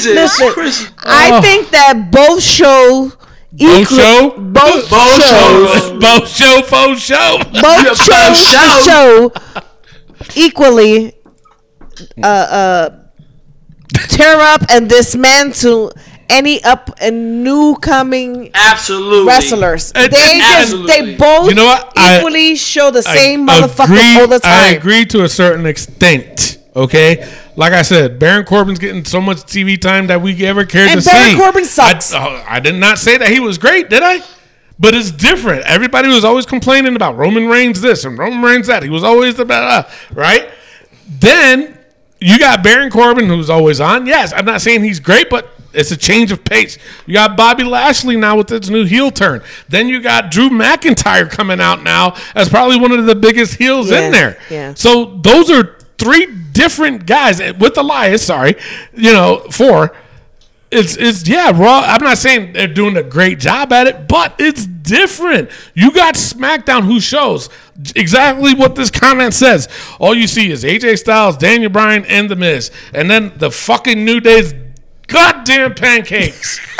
Jesus, 0.03 0.15
Listen, 0.39 0.51
Christ. 0.53 0.91
I 0.99 1.29
Oh. 1.33 1.41
think 1.41 1.69
that 1.71 2.11
both 2.11 2.41
show 2.43 3.11
Both 3.51 3.79
equal- 3.81 3.97
show? 3.97 4.33
both, 4.37 4.89
Both 4.89 5.23
shows, 5.23 5.71
shows. 5.71 5.91
Both 6.01 6.27
show, 6.29 6.61
faux 6.61 7.01
show. 7.01 7.37
both 7.43 7.61
Both 7.61 7.97
shows 7.97 8.37
show. 8.51 8.81
show 8.85 9.31
equally 10.35 11.13
uh, 12.23 12.27
uh, 12.27 12.89
tear 14.09 14.35
up 14.39 14.61
and 14.69 14.89
dismantle 14.89 15.91
any 16.29 16.61
up 16.63 16.91
and 16.99 17.41
new 17.43 17.75
coming 17.81 18.51
Absolutely. 18.53 19.25
wrestlers. 19.27 19.91
And- 19.95 20.11
They 20.11 20.31
and- 20.33 20.41
just 20.41 20.59
Absolutely. 20.73 20.87
they 21.11 21.15
both 21.15 21.47
You 21.49 21.55
know 21.55 21.65
what? 21.65 21.93
I- 21.95 22.17
equally 22.19 22.55
show 22.55 22.91
the 22.91 23.03
I 23.07 23.15
same 23.15 23.47
motherfucker 23.47 23.85
agree- 23.85 24.19
all 24.21 24.27
the 24.27 24.39
time. 24.39 24.51
I 24.51 24.67
agree 24.75 25.05
to 25.05 25.23
a 25.23 25.29
certain 25.29 25.65
extent. 25.65 26.56
Okay, 26.77 27.27
like 27.55 27.73
I 27.73 27.81
said, 27.81 28.19
Baron 28.19 28.45
Corbin's 28.45 28.77
getting 28.77 29.03
so 29.03 29.19
much 29.19 29.37
TV 29.39 29.81
time 29.81 30.07
that 30.07 30.21
we 30.21 30.45
ever 30.45 30.63
cared 30.63 30.91
And 30.91 31.01
to 31.01 31.05
Baron 31.09 31.31
see. 31.31 31.35
Corbin 31.37 31.65
sucks. 31.65 32.13
I, 32.13 32.19
oh, 32.25 32.35
uh, 32.35 32.45
I 32.47 32.59
did 32.59 32.75
not 32.75 32.99
say 32.99 33.17
that 33.17 33.29
he 33.29 33.39
was 33.39 33.57
great, 33.57 33.89
did 33.89 34.03
I? 34.03 34.19
But 34.79 34.93
it's 34.93 35.09
different. 35.09 35.63
Everybody 35.65 36.07
was 36.07 36.23
always 36.23 36.45
complaining 36.45 36.95
about 36.95 37.17
Roman 37.17 37.47
Reigns 37.47 37.81
this 37.81 38.05
and 38.05 38.15
Roman 38.15 38.43
Reigns 38.43 38.67
that. 38.67 38.83
He 38.83 38.89
was 38.89 39.03
always 39.03 39.33
the 39.35 39.43
best, 39.43 39.89
uh, 39.89 40.13
right? 40.13 40.49
Then 41.09 41.79
you 42.19 42.37
got 42.37 42.63
Baron 42.63 42.91
Corbin, 42.91 43.25
who's 43.27 43.49
always 43.49 43.81
on. 43.81 44.05
Yes, 44.05 44.31
I'm 44.35 44.45
not 44.45 44.61
saying 44.61 44.83
he's 44.83 44.99
great, 44.99 45.31
but 45.31 45.49
it's 45.73 45.89
a 45.91 45.97
change 45.97 46.31
of 46.31 46.43
pace. 46.43 46.77
You 47.07 47.13
got 47.13 47.35
Bobby 47.35 47.63
Lashley 47.63 48.17
now 48.17 48.37
with 48.37 48.49
his 48.49 48.69
new 48.69 48.85
heel 48.85 49.09
turn. 49.09 49.41
Then 49.67 49.87
you 49.87 49.99
got 50.01 50.29
Drew 50.31 50.49
McIntyre 50.49 51.29
coming 51.29 51.59
out 51.59 51.81
now 51.83 52.15
as 52.35 52.49
probably 52.49 52.77
one 52.77 52.91
of 52.91 53.05
the 53.07 53.15
biggest 53.15 53.55
heels 53.55 53.89
Yeah, 53.89 54.01
in 54.01 54.11
there. 54.11 54.37
yeah. 54.49 54.73
So 54.75 55.05
those 55.23 55.49
are 55.49 55.76
three 55.97 56.27
different 56.51 57.05
guys 57.05 57.39
eh, 57.39 57.53
with 57.57 57.77
Elias. 57.77 58.25
Sorry, 58.25 58.55
you 58.93 59.13
know, 59.13 59.45
four. 59.51 59.95
It's 60.69 60.97
it's 60.97 61.27
yeah, 61.27 61.51
Raw. 61.53 61.81
I'm 61.85 62.03
not 62.03 62.17
saying 62.17 62.53
they're 62.53 62.67
doing 62.67 62.97
a 62.97 63.03
great 63.03 63.39
job 63.39 63.71
at 63.71 63.87
it, 63.87 64.07
but 64.07 64.35
it's 64.37 64.65
different. 64.65 65.49
You 65.73 65.91
got 65.91 66.15
SmackDown 66.15 66.83
who 66.83 66.99
shows 66.99 67.49
exactly 67.95 68.53
what 68.53 68.75
this 68.75 68.91
comment 68.91 69.33
says. 69.33 69.69
All 69.99 70.13
you 70.13 70.27
see 70.27 70.51
is 70.51 70.63
AJ 70.65 70.99
Styles, 70.99 71.37
Daniel 71.37 71.71
Bryan, 71.71 72.03
and 72.05 72.29
The 72.29 72.35
Miz, 72.35 72.71
and 72.93 73.09
then 73.09 73.33
the 73.37 73.49
fucking 73.49 74.03
New 74.03 74.19
Day's 74.19 74.53
goddamn 75.07 75.73
pancakes. 75.75 76.59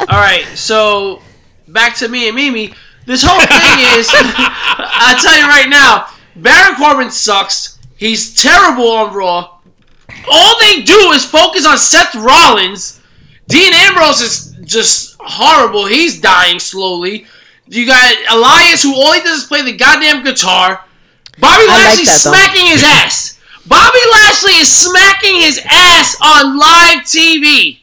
All 0.00 0.20
right, 0.20 0.44
so 0.54 1.20
back 1.68 1.96
to 1.96 2.08
me 2.08 2.28
and 2.28 2.36
Mimi. 2.36 2.72
This 3.06 3.22
whole 3.24 3.40
thing 3.40 3.98
is, 3.98 4.08
I'll 4.14 5.20
tell 5.20 5.36
you 5.38 5.46
right 5.46 5.68
now, 5.68 6.06
Baron 6.36 6.76
Corbin 6.76 7.10
sucks. 7.10 7.78
He's 7.96 8.40
terrible 8.40 8.90
on 8.90 9.14
Raw. 9.14 9.58
All 10.30 10.60
they 10.60 10.82
do 10.82 11.12
is 11.12 11.24
focus 11.24 11.66
on 11.66 11.78
Seth 11.78 12.14
Rollins. 12.14 13.00
Dean 13.48 13.72
Ambrose 13.72 14.20
is 14.20 14.56
just 14.64 15.16
horrible. 15.20 15.86
He's 15.86 16.20
dying 16.20 16.58
slowly. 16.58 17.26
You 17.68 17.86
got 17.86 18.14
Elias, 18.30 18.82
who 18.82 18.94
all 18.94 19.12
he 19.12 19.20
does 19.20 19.42
is 19.42 19.44
play 19.46 19.62
the 19.62 19.76
goddamn 19.76 20.22
guitar. 20.24 20.84
Bobby 21.38 21.66
Lashley 21.66 21.68
like 21.68 21.78
Lashley's 21.78 22.24
that, 22.24 22.32
smacking 22.34 22.66
his 22.66 22.84
ass. 22.84 23.38
Bobby 23.66 23.98
Lashley 24.12 24.52
is 24.60 24.72
smacking 24.72 25.40
his 25.40 25.60
ass 25.68 26.16
on 26.22 26.58
live 26.58 27.02
TV. 27.04 27.78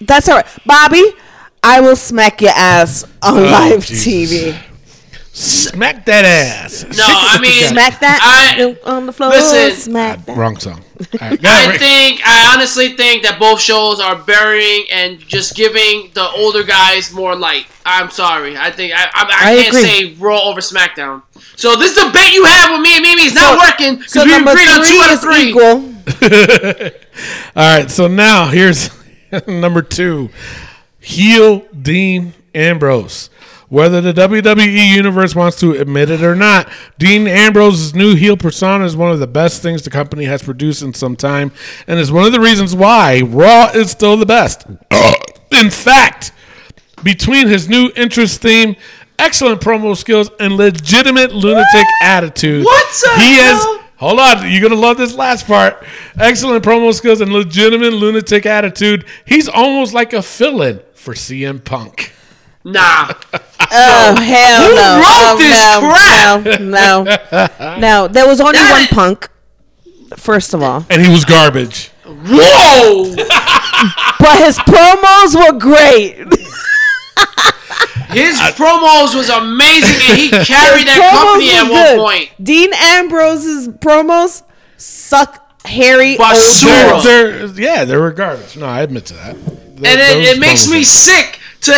That's 0.00 0.28
all 0.28 0.36
right, 0.36 0.46
Bobby. 0.64 1.04
I 1.62 1.80
will 1.80 1.96
smack 1.96 2.40
your 2.40 2.52
ass 2.54 3.04
on 3.22 3.38
oh, 3.38 3.42
live 3.42 3.72
Oh, 3.78 3.80
Jesus. 3.80 4.54
TV. 4.54 4.62
Smack 5.38 6.06
that 6.06 6.24
ass. 6.24 6.82
No, 6.96 7.04
I 7.06 7.38
mean, 7.42 7.64
Smack 7.68 8.00
that 8.00 8.20
I- 8.22 8.74
on 8.90 9.04
the 9.04 9.12
floor. 9.12 9.28
listen. 9.30 9.72
smack 9.92 10.24
that. 10.24 10.34
Wrong 10.36 10.56
song. 10.58 10.80
All 11.20 11.28
right, 11.28 11.42
go 11.42 11.48
I 11.50 11.76
think, 11.76 12.22
I 12.26 12.54
honestly 12.54 12.96
think 12.96 13.22
that 13.24 13.38
both 13.38 13.60
shows 13.60 14.00
are 14.00 14.16
burying 14.16 14.86
and 14.90 15.18
just 15.18 15.54
giving 15.54 16.10
the 16.14 16.26
older 16.30 16.62
guys 16.64 17.12
more 17.12 17.36
light. 17.36 17.66
I'm 17.84 18.08
sorry. 18.10 18.56
I 18.56 18.70
think 18.70 18.94
I, 18.96 19.04
I, 19.04 19.08
I, 19.12 19.52
I 19.52 19.56
can't 19.56 19.68
agree. 19.68 19.82
say 19.82 20.14
Raw 20.14 20.40
over 20.44 20.60
SmackDown. 20.62 21.22
So 21.56 21.76
this 21.76 21.94
debate 21.94 22.32
you 22.32 22.44
have 22.46 22.70
with 22.70 22.80
me 22.80 22.94
and 22.96 23.02
Mimi 23.02 23.24
is 23.26 23.34
not 23.34 23.60
So- 23.60 23.66
working 23.68 24.02
So 24.04 24.24
because 24.24 24.24
we 24.24 24.30
number 24.30 24.50
agreed 24.52 24.68
on 24.68 24.86
two 24.86 25.00
out 25.02 25.12
of 25.12 25.20
three. 25.20 25.48
equal. 25.50 25.92
All 27.56 27.76
right, 27.78 27.90
so 27.90 28.06
now 28.08 28.46
here's 28.48 28.88
number 29.46 29.82
two 29.82 30.30
heel 30.98 31.66
Dean 31.78 32.32
Ambrose. 32.54 33.28
Whether 33.68 34.00
the 34.00 34.12
WWE 34.12 34.94
Universe 34.94 35.34
wants 35.34 35.58
to 35.60 35.72
admit 35.72 36.08
it 36.10 36.22
or 36.22 36.36
not, 36.36 36.68
Dean 36.98 37.26
Ambrose's 37.26 37.94
new 37.94 38.14
heel 38.14 38.36
persona 38.36 38.84
is 38.84 38.96
one 38.96 39.10
of 39.10 39.18
the 39.18 39.26
best 39.26 39.60
things 39.60 39.82
the 39.82 39.90
company 39.90 40.24
has 40.24 40.42
produced 40.42 40.82
in 40.82 40.94
some 40.94 41.16
time, 41.16 41.50
and 41.88 41.98
is 41.98 42.12
one 42.12 42.24
of 42.26 42.32
the 42.32 42.40
reasons 42.40 42.76
why 42.76 43.20
Raw 43.22 43.70
is 43.74 43.90
still 43.90 44.16
the 44.16 44.26
best. 44.26 44.66
In 45.52 45.70
fact, 45.70 46.30
between 47.02 47.48
his 47.48 47.68
new 47.68 47.90
interest 47.96 48.40
theme, 48.40 48.76
excellent 49.18 49.60
promo 49.60 49.96
skills, 49.96 50.30
and 50.38 50.56
legitimate 50.56 51.32
lunatic 51.32 51.86
attitude, 52.02 52.64
What 52.64 52.86
the 53.02 53.20
he 53.20 53.34
hell? 53.36 53.56
has. 53.56 53.82
Hold 53.96 54.20
on, 54.20 54.50
you're 54.50 54.60
gonna 54.60 54.80
love 54.80 54.98
this 54.98 55.14
last 55.14 55.46
part. 55.46 55.82
Excellent 56.18 56.62
promo 56.62 56.92
skills 56.94 57.20
and 57.20 57.32
legitimate 57.32 57.94
lunatic 57.94 58.44
attitude. 58.46 59.06
He's 59.24 59.48
almost 59.48 59.94
like 59.94 60.12
a 60.12 60.22
fill-in 60.22 60.80
for 60.94 61.14
CM 61.14 61.64
Punk. 61.64 62.12
Nah. 62.62 63.12
Oh 63.72 64.14
hell 64.20 64.68
Who 64.68 64.74
no! 64.74 64.96
wrote 65.02 65.34
oh, 65.34 65.38
this 65.38 66.60
no, 66.60 66.60
crap? 66.60 66.60
No, 66.60 67.02
no, 67.72 67.78
no. 67.78 68.08
There 68.08 68.26
was 68.26 68.40
only 68.40 68.52
That 68.54 68.70
one 68.72 68.82
is- 68.82 68.88
punk. 68.88 69.28
First 70.16 70.54
of 70.54 70.62
all, 70.62 70.86
And 70.88 71.02
he 71.04 71.10
was 71.10 71.24
garbage. 71.24 71.88
Whoa! 72.06 73.14
but 74.20 74.38
his 74.38 74.56
promos 74.60 75.34
were 75.34 75.58
great. 75.58 76.16
His 78.10 78.38
promos 78.38 79.14
was 79.14 79.28
amazing, 79.28 80.08
and 80.10 80.18
he 80.18 80.28
carried 80.30 80.86
that 80.86 81.10
company 81.12 81.50
at 81.50 81.64
were 81.68 82.02
one 82.02 82.12
point. 82.12 82.30
Dean 82.42 82.70
Ambrose's 82.72 83.68
promos 83.68 84.42
suck 84.78 85.60
Harry. 85.66 86.16
Basura. 86.16 86.92
over. 86.92 87.02
They're, 87.02 87.48
they're- 87.48 87.60
yeah, 87.62 87.84
they 87.84 87.96
were 87.96 88.12
garbage. 88.12 88.56
No, 88.56 88.66
I 88.66 88.82
admit 88.82 89.06
to 89.06 89.14
that. 89.14 89.34
and 89.36 89.84
it, 89.84 90.36
it 90.36 90.40
makes 90.40 90.70
me 90.70 90.84
sick 90.84 91.35
to 91.62 91.72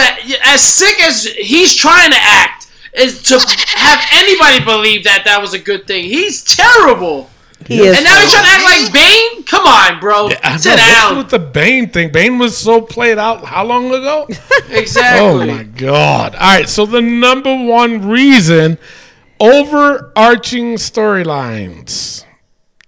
as 0.45 0.63
sick 0.63 1.01
as 1.03 1.25
he's 1.25 1.75
trying 1.77 2.11
to 2.11 2.19
act 2.21 2.71
is 2.95 3.23
to 3.25 3.35
have 3.77 4.01
anybody 4.13 4.65
believe 4.65 5.05
that 5.05 5.23
that 5.25 5.41
was 5.41 5.55
a 5.55 5.59
good 5.59 5.87
thing. 5.87 6.05
He's 6.05 6.43
terrible, 6.43 7.31
He 7.67 7.81
is. 7.81 7.97
and 7.97 8.05
now 8.05 8.19
he's 8.21 8.33
trying 8.33 8.45
to 8.45 8.51
act 8.51 8.65
like 8.65 8.93
Bane. 8.93 9.43
Come 9.45 9.67
on, 9.67 10.01
bro, 10.01 10.31
I 10.43 10.57
sit 10.57 10.71
know, 10.71 10.77
down. 10.77 11.19
with 11.19 11.31
the 11.31 11.39
Bane 11.39 11.91
thing? 11.91 12.11
Bane 12.11 12.39
was 12.39 12.57
so 12.57 12.81
played 12.81 13.19
out 13.19 13.45
how 13.45 13.65
long 13.65 13.87
ago? 13.89 14.27
Oh 14.71 14.75
exactly. 14.75 15.21
oh 15.29 15.47
my 15.47 15.63
god! 15.63 16.35
All 16.35 16.41
right, 16.41 16.69
so 16.69 16.85
the 16.85 17.01
number 17.01 17.55
one 17.65 18.07
reason 18.09 18.77
overarching 19.41 20.75
storylines. 20.75 22.25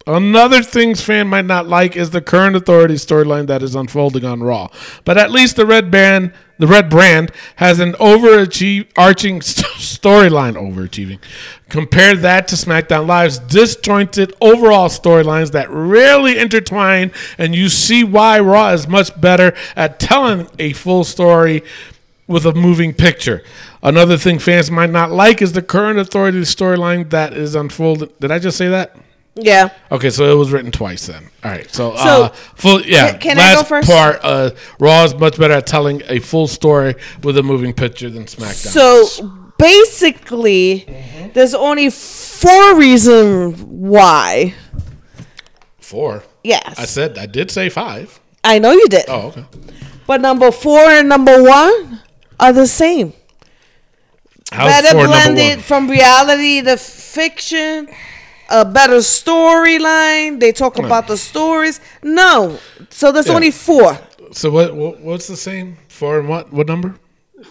Another 0.06 0.62
things 0.62 1.00
fan 1.02 1.28
might 1.28 1.44
not 1.46 1.66
like 1.68 1.96
is 1.96 2.10
the 2.10 2.20
current 2.20 2.56
authority 2.56 2.94
storyline 2.94 3.46
that 3.46 3.62
is 3.62 3.74
unfolding 3.74 4.24
on 4.24 4.42
Raw. 4.42 4.68
But 5.04 5.16
at 5.18 5.30
least 5.30 5.56
the 5.56 5.64
red 5.66 5.90
band, 5.90 6.32
the 6.60 6.66
red 6.66 6.88
brand, 6.90 7.32
has 7.56 7.80
an 7.80 7.92
overachieving 7.94 8.92
st- 9.42 9.66
storyline. 9.66 10.54
Overachieving. 10.54 11.18
Compare 11.68 12.16
that 12.16 12.46
to 12.48 12.54
SmackDown 12.54 13.06
Live's 13.06 13.38
disjointed 13.38 14.34
overall 14.40 14.88
storylines 14.88 15.52
that 15.52 15.70
rarely 15.70 16.38
intertwine, 16.38 17.10
and 17.38 17.54
you 17.54 17.68
see 17.68 18.04
why 18.04 18.38
Raw 18.38 18.68
is 18.70 18.86
much 18.86 19.18
better 19.20 19.54
at 19.74 19.98
telling 19.98 20.48
a 20.58 20.74
full 20.74 21.02
story 21.02 21.62
with 22.26 22.44
a 22.44 22.52
moving 22.52 22.92
picture. 22.92 23.42
Another 23.82 24.18
thing 24.18 24.38
fans 24.38 24.70
might 24.70 24.90
not 24.90 25.10
like 25.10 25.40
is 25.40 25.52
the 25.52 25.62
current 25.62 25.98
authority 25.98 26.40
storyline 26.42 27.08
that 27.10 27.32
is 27.32 27.54
unfolding. 27.54 28.10
Did 28.20 28.30
I 28.30 28.38
just 28.38 28.58
say 28.58 28.68
that? 28.68 28.96
Yeah. 29.40 29.70
Okay, 29.90 30.10
so 30.10 30.30
it 30.30 30.34
was 30.34 30.50
written 30.52 30.70
twice 30.70 31.06
then. 31.06 31.28
All 31.44 31.50
right, 31.50 31.70
so, 31.70 31.94
So, 31.96 32.24
uh, 32.24 32.28
full 32.54 32.82
yeah. 32.82 33.12
can- 33.12 33.20
can 33.20 33.38
I 33.38 33.54
last 33.54 33.56
go 33.56 33.62
first? 33.64 33.88
part, 33.90 34.20
uh, 34.22 34.50
Raw 34.78 35.04
is 35.04 35.14
much 35.14 35.38
better 35.38 35.54
at 35.54 35.66
telling 35.66 36.02
a 36.08 36.18
full 36.20 36.46
story 36.46 36.94
with 37.22 37.36
a 37.38 37.42
moving 37.42 37.72
picture 37.72 38.10
than 38.10 38.24
SmackDown. 38.24 38.72
So 38.72 39.32
basically, 39.58 40.86
there's 41.34 41.54
only 41.54 41.90
four 41.90 42.76
reasons 42.76 43.62
why. 43.62 44.54
four. 45.78 46.22
Yes, 46.44 46.78
I 46.78 46.84
said 46.86 47.18
I 47.18 47.26
did 47.26 47.50
say 47.50 47.68
five. 47.68 48.18
I 48.44 48.58
know 48.58 48.72
you 48.72 48.86
did. 48.88 49.04
Oh, 49.08 49.28
okay. 49.28 49.44
But 50.06 50.20
number 50.20 50.50
four 50.50 50.78
and 50.80 51.08
number 51.08 51.42
one 51.42 52.00
are 52.38 52.52
the 52.52 52.66
same. 52.66 53.12
How's 54.52 54.82
better 54.82 54.96
blended 55.06 55.62
from 55.62 55.88
reality 55.90 56.62
to 56.62 56.76
fiction. 56.76 57.88
A 58.50 58.64
better 58.64 58.96
storyline. 59.00 60.40
They 60.40 60.52
talk 60.52 60.78
about 60.78 61.06
the 61.06 61.16
stories. 61.16 61.80
No, 62.02 62.58
so 62.90 63.12
there's 63.12 63.28
Yeah. 63.28 63.34
only 63.34 63.50
four. 63.52 63.98
So 64.32 64.50
what, 64.50 64.74
what? 64.74 65.00
What's 65.00 65.26
the 65.28 65.36
same? 65.36 65.76
Four 65.88 66.18
and 66.20 66.28
what? 66.28 66.52
What 66.52 66.66
number? 66.66 66.96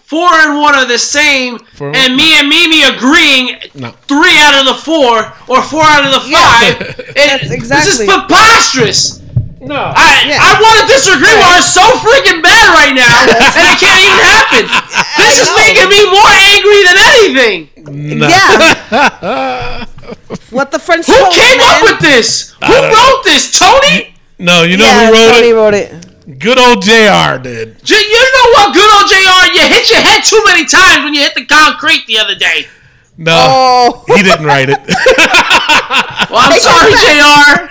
Four 0.04 0.28
and 0.32 0.60
one 0.60 0.74
are 0.76 0.86
the 0.86 0.98
same, 0.98 1.58
Four 1.74 1.88
and 1.88 1.96
and 1.96 2.16
me 2.16 2.38
and 2.38 2.48
Mimi 2.48 2.82
agreeing 2.84 3.58
No. 3.74 3.90
three 4.06 4.38
out 4.38 4.54
of 4.60 4.64
the 4.66 4.74
four 4.74 5.32
or 5.48 5.62
four 5.62 5.82
out 5.82 6.04
of 6.06 6.12
the 6.12 6.24
five. 6.30 6.74
It- 7.16 7.48
That's 7.68 7.86
This 7.86 8.00
is 8.00 8.06
preposterous. 8.06 9.18
No. 9.60 9.74
I, 9.76 10.24
Yeah. 10.30 10.38
I 10.40 10.50
want 10.62 10.76
to 10.80 10.86
disagree 10.94 11.34
with 11.36 11.50
her 11.52 11.62
so 11.62 11.82
freaking 12.06 12.40
bad 12.42 12.66
right 12.72 12.94
now, 12.94 13.12
and 13.58 13.66
it 13.72 13.78
can't 13.82 14.00
even 14.00 14.24
happen. 14.36 14.64
This 15.20 15.36
is 15.42 15.50
making 15.58 15.88
me 15.90 16.00
more 16.16 16.32
angry 16.54 16.80
than 16.86 16.96
anything. 17.12 17.58
no. 18.18 18.26
Yeah. 18.28 19.84
What 20.50 20.70
the 20.70 20.78
French 20.78 21.06
Who 21.06 21.12
toast, 21.14 21.36
came 21.38 21.60
up 21.60 21.82
with 21.82 22.00
this? 22.00 22.52
Who 22.54 22.66
don't 22.66 22.90
know. 22.90 22.96
wrote 23.16 23.24
this? 23.24 23.58
Tony? 23.58 24.14
No, 24.38 24.62
you 24.62 24.76
know 24.76 24.84
yeah, 24.86 25.06
who 25.06 25.12
wrote 25.12 25.30
Tony 25.32 25.48
it? 25.48 25.54
wrote 25.54 25.74
it. 25.74 26.38
Good 26.38 26.58
old 26.58 26.82
Jr. 26.82 27.38
did. 27.42 27.82
J- 27.84 27.96
you 27.96 28.20
know 28.34 28.46
what, 28.54 28.72
good 28.74 28.90
old 28.94 29.08
JR? 29.10 29.52
You 29.52 29.66
hit 29.68 29.90
your 29.90 30.00
head 30.00 30.22
too 30.22 30.40
many 30.46 30.64
times 30.64 31.02
when 31.04 31.12
you 31.14 31.20
hit 31.22 31.34
the 31.34 31.44
concrete 31.46 32.06
the 32.06 32.18
other 32.18 32.34
day. 32.36 32.66
No, 33.18 33.34
Oh, 33.36 34.04
he 34.16 34.22
didn't 34.22 34.46
write 34.46 34.68
it. 34.70 34.78
Well, 36.30 36.38
I'm 36.38 36.60
sorry, 36.60 36.92
JR. 37.02 37.68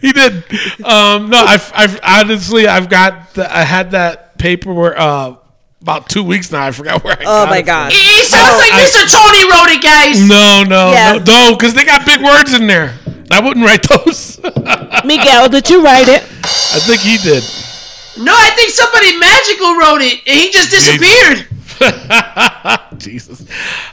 he 0.00 0.12
did. 0.12 0.44
Um, 0.84 1.28
no, 1.30 1.38
I've, 1.38 1.72
I've 1.74 1.98
honestly, 2.04 2.68
I've 2.68 2.88
got, 2.88 3.34
the, 3.34 3.52
I 3.54 3.62
had 3.64 3.90
that 3.90 4.38
paperwork 4.38 4.94
uh, 4.96 5.34
about 5.82 6.08
two 6.08 6.22
weeks 6.22 6.50
now. 6.50 6.64
I 6.66 6.70
forgot 6.70 7.02
where 7.04 7.14
I. 7.18 7.22
oh 7.22 7.44
got 7.44 7.50
my 7.50 7.58
it 7.58 7.60
from. 7.60 7.66
God. 7.66 7.92
He 7.92 7.98
he 7.98 8.22
sounds 8.24 8.58
like 8.58 8.72
I- 8.72 8.82
Mr. 8.86 9.02
Tony 9.10 9.42
wrote 9.50 9.70
it, 9.76 9.82
guys. 9.82 10.26
No, 10.28 10.64
no, 10.64 10.92
Yeah. 10.92 11.12
no, 11.18 11.50
no, 11.50 11.56
because 11.56 11.74
they 11.74 11.84
got 11.84 12.06
big 12.06 12.22
words 12.22 12.54
in 12.54 12.66
there. 12.66 12.94
I 13.30 13.40
wouldn't 13.40 13.64
write 13.64 13.82
those. 13.88 14.38
Miguel, 15.04 15.48
did 15.48 15.68
you 15.70 15.82
write 15.82 16.08
it? 16.08 16.22
I 16.22 16.78
think 16.80 17.00
he 17.00 17.16
did. 17.18 17.42
No, 18.18 18.32
I 18.34 18.50
think 18.54 18.70
somebody 18.70 19.16
magical 19.16 19.74
wrote 19.76 20.02
it, 20.02 20.20
and 20.26 20.36
he 20.38 20.50
just 20.50 20.70
disappeared. 20.70 21.46
Jesus. 22.98 23.46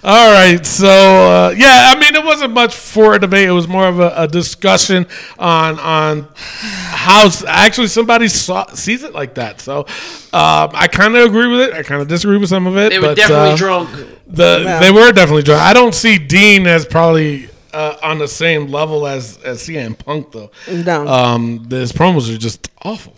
All 0.03 0.31
right. 0.31 0.65
So, 0.65 0.87
uh, 0.87 1.53
yeah, 1.55 1.93
I 1.95 1.99
mean, 1.99 2.15
it 2.15 2.23
wasn't 2.23 2.53
much 2.53 2.75
for 2.75 3.15
a 3.15 3.19
debate. 3.19 3.47
It 3.47 3.53
was 3.53 3.67
more 3.67 3.87
of 3.87 3.99
a, 3.99 4.13
a 4.15 4.27
discussion 4.27 5.07
on 5.37 5.79
on 5.79 6.27
how 6.35 7.29
actually 7.47 7.87
somebody 7.87 8.27
saw, 8.27 8.67
sees 8.73 9.03
it 9.03 9.13
like 9.13 9.35
that. 9.35 9.61
So, 9.61 9.79
um, 9.79 10.71
I 10.73 10.87
kind 10.91 11.15
of 11.15 11.25
agree 11.25 11.47
with 11.47 11.61
it. 11.61 11.73
I 11.73 11.83
kind 11.83 12.01
of 12.01 12.07
disagree 12.07 12.37
with 12.37 12.49
some 12.49 12.67
of 12.67 12.77
it. 12.77 12.89
They 12.89 12.99
were 12.99 13.07
but, 13.07 13.17
definitely 13.17 13.51
uh, 13.51 13.57
drunk. 13.57 13.89
The, 14.27 14.61
Yeah. 14.63 14.79
They 14.79 14.91
were 14.91 15.11
definitely 15.11 15.43
drunk. 15.43 15.61
I 15.61 15.73
don't 15.73 15.95
see 15.95 16.17
Dean 16.17 16.67
as 16.67 16.85
probably 16.85 17.49
uh, 17.73 17.97
on 18.03 18.17
the 18.19 18.27
same 18.27 18.67
level 18.67 19.07
as, 19.07 19.37
as 19.43 19.59
CM 19.59 19.97
Punk, 19.97 20.31
though. 20.31 20.51
No. 20.71 21.07
Um, 21.07 21.69
his 21.69 21.91
promos 21.91 22.33
are 22.33 22.37
just 22.37 22.69
awful. 22.83 23.15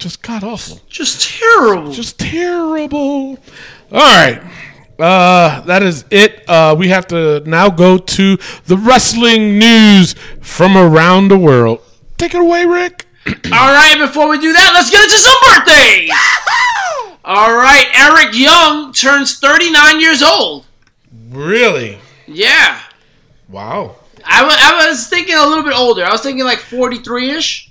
Just 0.00 0.22
god 0.22 0.42
awful 0.42 0.80
Just 0.88 1.28
terrible. 1.38 1.92
just 1.92 2.18
terrible. 2.18 3.38
All 3.92 4.00
right. 4.16 4.40
Uh, 4.98 5.60
that 5.62 5.82
is 5.82 6.04
it. 6.10 6.42
Uh, 6.48 6.74
we 6.78 6.88
have 6.88 7.06
to 7.08 7.40
now 7.46 7.68
go 7.70 7.96
to 7.98 8.36
the 8.66 8.76
wrestling 8.76 9.58
news 9.58 10.14
from 10.40 10.76
around 10.76 11.28
the 11.28 11.38
world. 11.38 11.80
Take 12.18 12.34
it 12.34 12.40
away, 12.40 12.64
Rick. 12.66 13.06
All 13.26 13.72
right, 13.72 13.96
before 13.98 14.28
we 14.28 14.38
do 14.38 14.52
that, 14.52 14.70
let's 14.74 14.90
get 14.90 15.02
into 15.04 15.18
some 15.18 15.36
birthdays. 15.46 16.10
All 17.24 17.54
right, 17.54 17.86
Eric 17.94 18.34
Young 18.34 18.92
turns 18.92 19.38
39 19.38 20.00
years 20.00 20.22
old. 20.22 20.66
Really? 21.30 21.98
Yeah. 22.26 22.80
Wow. 23.48 23.96
I 24.24 24.42
I 24.44 24.86
was 24.88 25.08
thinking 25.08 25.34
a 25.34 25.46
little 25.46 25.64
bit 25.64 25.74
older. 25.74 26.04
I 26.04 26.10
was 26.12 26.20
thinking 26.22 26.44
like 26.44 26.58
43 26.58 27.30
ish. 27.30 27.70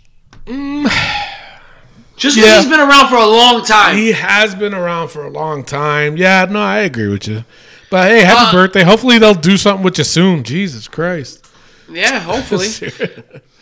Just 2.19 2.35
because. 2.35 2.49
Yeah. 2.49 2.61
he's 2.61 2.69
been 2.69 2.79
around 2.81 3.07
for 3.09 3.15
a 3.15 3.25
long 3.25 3.63
time. 3.63 3.95
He 3.97 4.11
has 4.11 4.53
been 4.53 4.73
around 4.73 5.07
for 5.09 5.25
a 5.25 5.29
long 5.31 5.63
time. 5.63 6.17
Yeah, 6.17 6.45
no, 6.49 6.59
I 6.59 6.79
agree 6.79 7.07
with 7.07 7.27
you. 7.27 7.45
But 7.89 8.09
hey, 8.11 8.21
happy 8.23 8.49
Uh, 8.49 8.51
birthday. 8.51 8.83
Hopefully 8.83 9.17
they'll 9.17 9.33
do 9.33 9.57
something 9.57 9.83
with 9.83 9.97
you 9.97 10.03
soon. 10.03 10.43
Jesus 10.43 10.87
Christ. 10.87 11.45
yeah, 11.89 12.19
hopefully. 12.31 12.67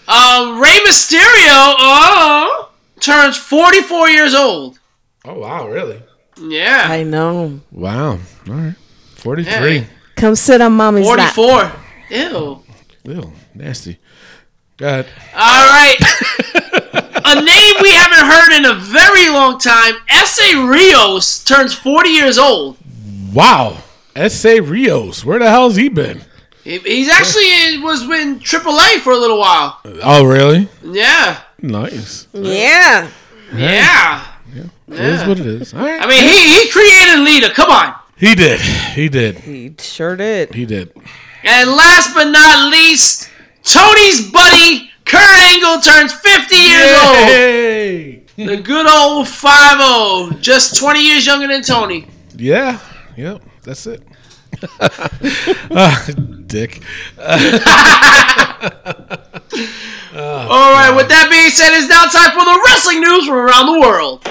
um, 0.07 0.59
Rey 0.59 0.77
Mysterio 0.85 1.75
oh, 1.79 2.71
turns 2.99 3.37
44 3.37 4.09
years 4.09 4.33
old. 4.35 4.79
oh, 5.23 5.35
wow, 5.39 5.67
really? 5.69 6.01
Yeah. 6.41 6.87
I 6.89 7.03
know. 7.03 7.61
Wow. 7.71 8.13
All 8.49 8.53
right. 8.53 8.75
43. 9.15 9.75
Yeah. 9.77 9.83
Come 10.15 10.35
sit 10.35 10.61
on 10.61 10.73
mommy's 10.73 11.05
lap. 11.07 11.33
44. 11.33 11.71
Ew. 12.09 12.63
Ew, 13.03 13.33
nasty. 13.53 13.97
Go 14.77 14.87
ahead. 14.87 15.07
All 15.33 15.67
right. 15.69 16.63
a 17.27 17.35
name 17.41 17.75
we 17.81 17.91
haven't 17.91 18.25
heard 18.25 18.57
in 18.57 18.65
a 18.65 18.73
very 18.75 19.29
long 19.29 19.59
time. 19.59 19.95
Essa 20.09 20.65
Rios 20.65 21.43
turns 21.43 21.73
40 21.73 22.09
years 22.09 22.37
old. 22.37 22.77
Wow. 23.33 23.77
Essa 24.15 24.61
Rios. 24.61 25.23
Where 25.25 25.39
the 25.39 25.49
hell's 25.49 25.75
he 25.75 25.89
been? 25.89 26.21
He- 26.63 26.79
He's 26.79 27.09
actually 27.09 27.79
was 27.83 28.01
in 28.03 28.39
AAA 28.39 28.99
for 28.99 29.13
a 29.13 29.17
little 29.17 29.39
while. 29.39 29.79
Oh, 30.03 30.23
really? 30.25 30.67
Yeah. 30.83 31.41
Nice. 31.61 32.27
Yeah. 32.33 33.09
Yeah. 33.55 34.23
It 34.89 34.99
is 34.99 35.25
what 35.27 35.39
it 35.39 35.45
is. 35.45 35.73
All 35.73 35.81
right. 35.81 36.01
I 36.01 36.07
mean, 36.07 36.23
he 36.23 36.47
he 36.63 36.69
created 36.71 37.19
Lita. 37.19 37.53
Come 37.53 37.69
on. 37.69 37.93
he 38.17 38.35
did. 38.35 38.59
He 38.61 39.09
did. 39.09 39.39
He 39.39 39.75
sure 39.79 40.15
did. 40.15 40.53
He 40.55 40.65
did. 40.65 40.91
And 41.43 41.69
last 41.71 42.13
but 42.15 42.25
not 42.31 42.71
least, 42.71 43.29
Tony's 43.63 44.29
buddy 44.31 44.89
Kurt 45.07 45.39
Angle 45.53 45.79
turns 45.81 46.13
50 46.13 46.55
years 46.55 46.91
old. 47.05 47.15
Hey. 47.15 48.23
The 48.37 48.57
good 48.57 48.85
old 48.85 49.27
5 49.27 50.39
just 50.41 50.77
20 50.77 51.01
years 51.01 51.25
younger 51.25 51.47
than 51.47 51.63
Tony. 51.63 52.07
Yeah. 52.35 52.79
Yep. 53.15 53.41
That's 53.63 53.87
it. 53.87 54.03
Ah, 55.71 56.07
dick. 56.45 56.81
All 60.17 60.71
right, 60.71 60.93
with 60.95 61.09
that 61.09 61.27
being 61.29 61.49
said, 61.49 61.73
it's 61.73 61.89
now 61.89 62.05
time 62.05 62.31
for 62.31 62.45
the 62.45 62.61
wrestling 62.65 63.01
news 63.01 63.25
from 63.25 63.37
around 63.37 63.65
the 63.65 63.79
world. 63.79 64.21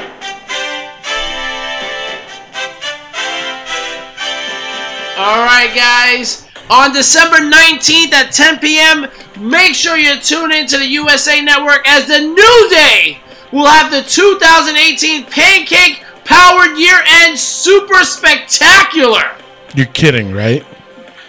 All 5.19 5.45
right, 5.45 5.73
guys. 5.75 6.47
On 6.69 6.93
December 6.93 7.37
19th 7.39 8.13
at 8.13 8.33
10 8.33 8.59
p.m., 8.59 9.07
make 9.39 9.75
sure 9.75 9.97
you 9.97 10.19
tune 10.21 10.53
in 10.53 10.67
to 10.69 10.79
the 10.79 10.87
USA 10.87 11.41
Network 11.41 11.87
as 11.89 12.07
the 12.07 12.21
New 12.21 12.69
Day 12.71 13.19
will 13.53 13.67
have 13.67 13.91
the 13.91 14.03
2018 14.03 15.25
Pancake 15.27 16.03
Powered 16.25 16.77
Year 16.79 16.99
End 17.07 17.39
Super 17.39 18.03
Spectacular. 18.05 19.37
You're 19.75 19.87
kidding, 19.87 20.33
right? 20.33 20.65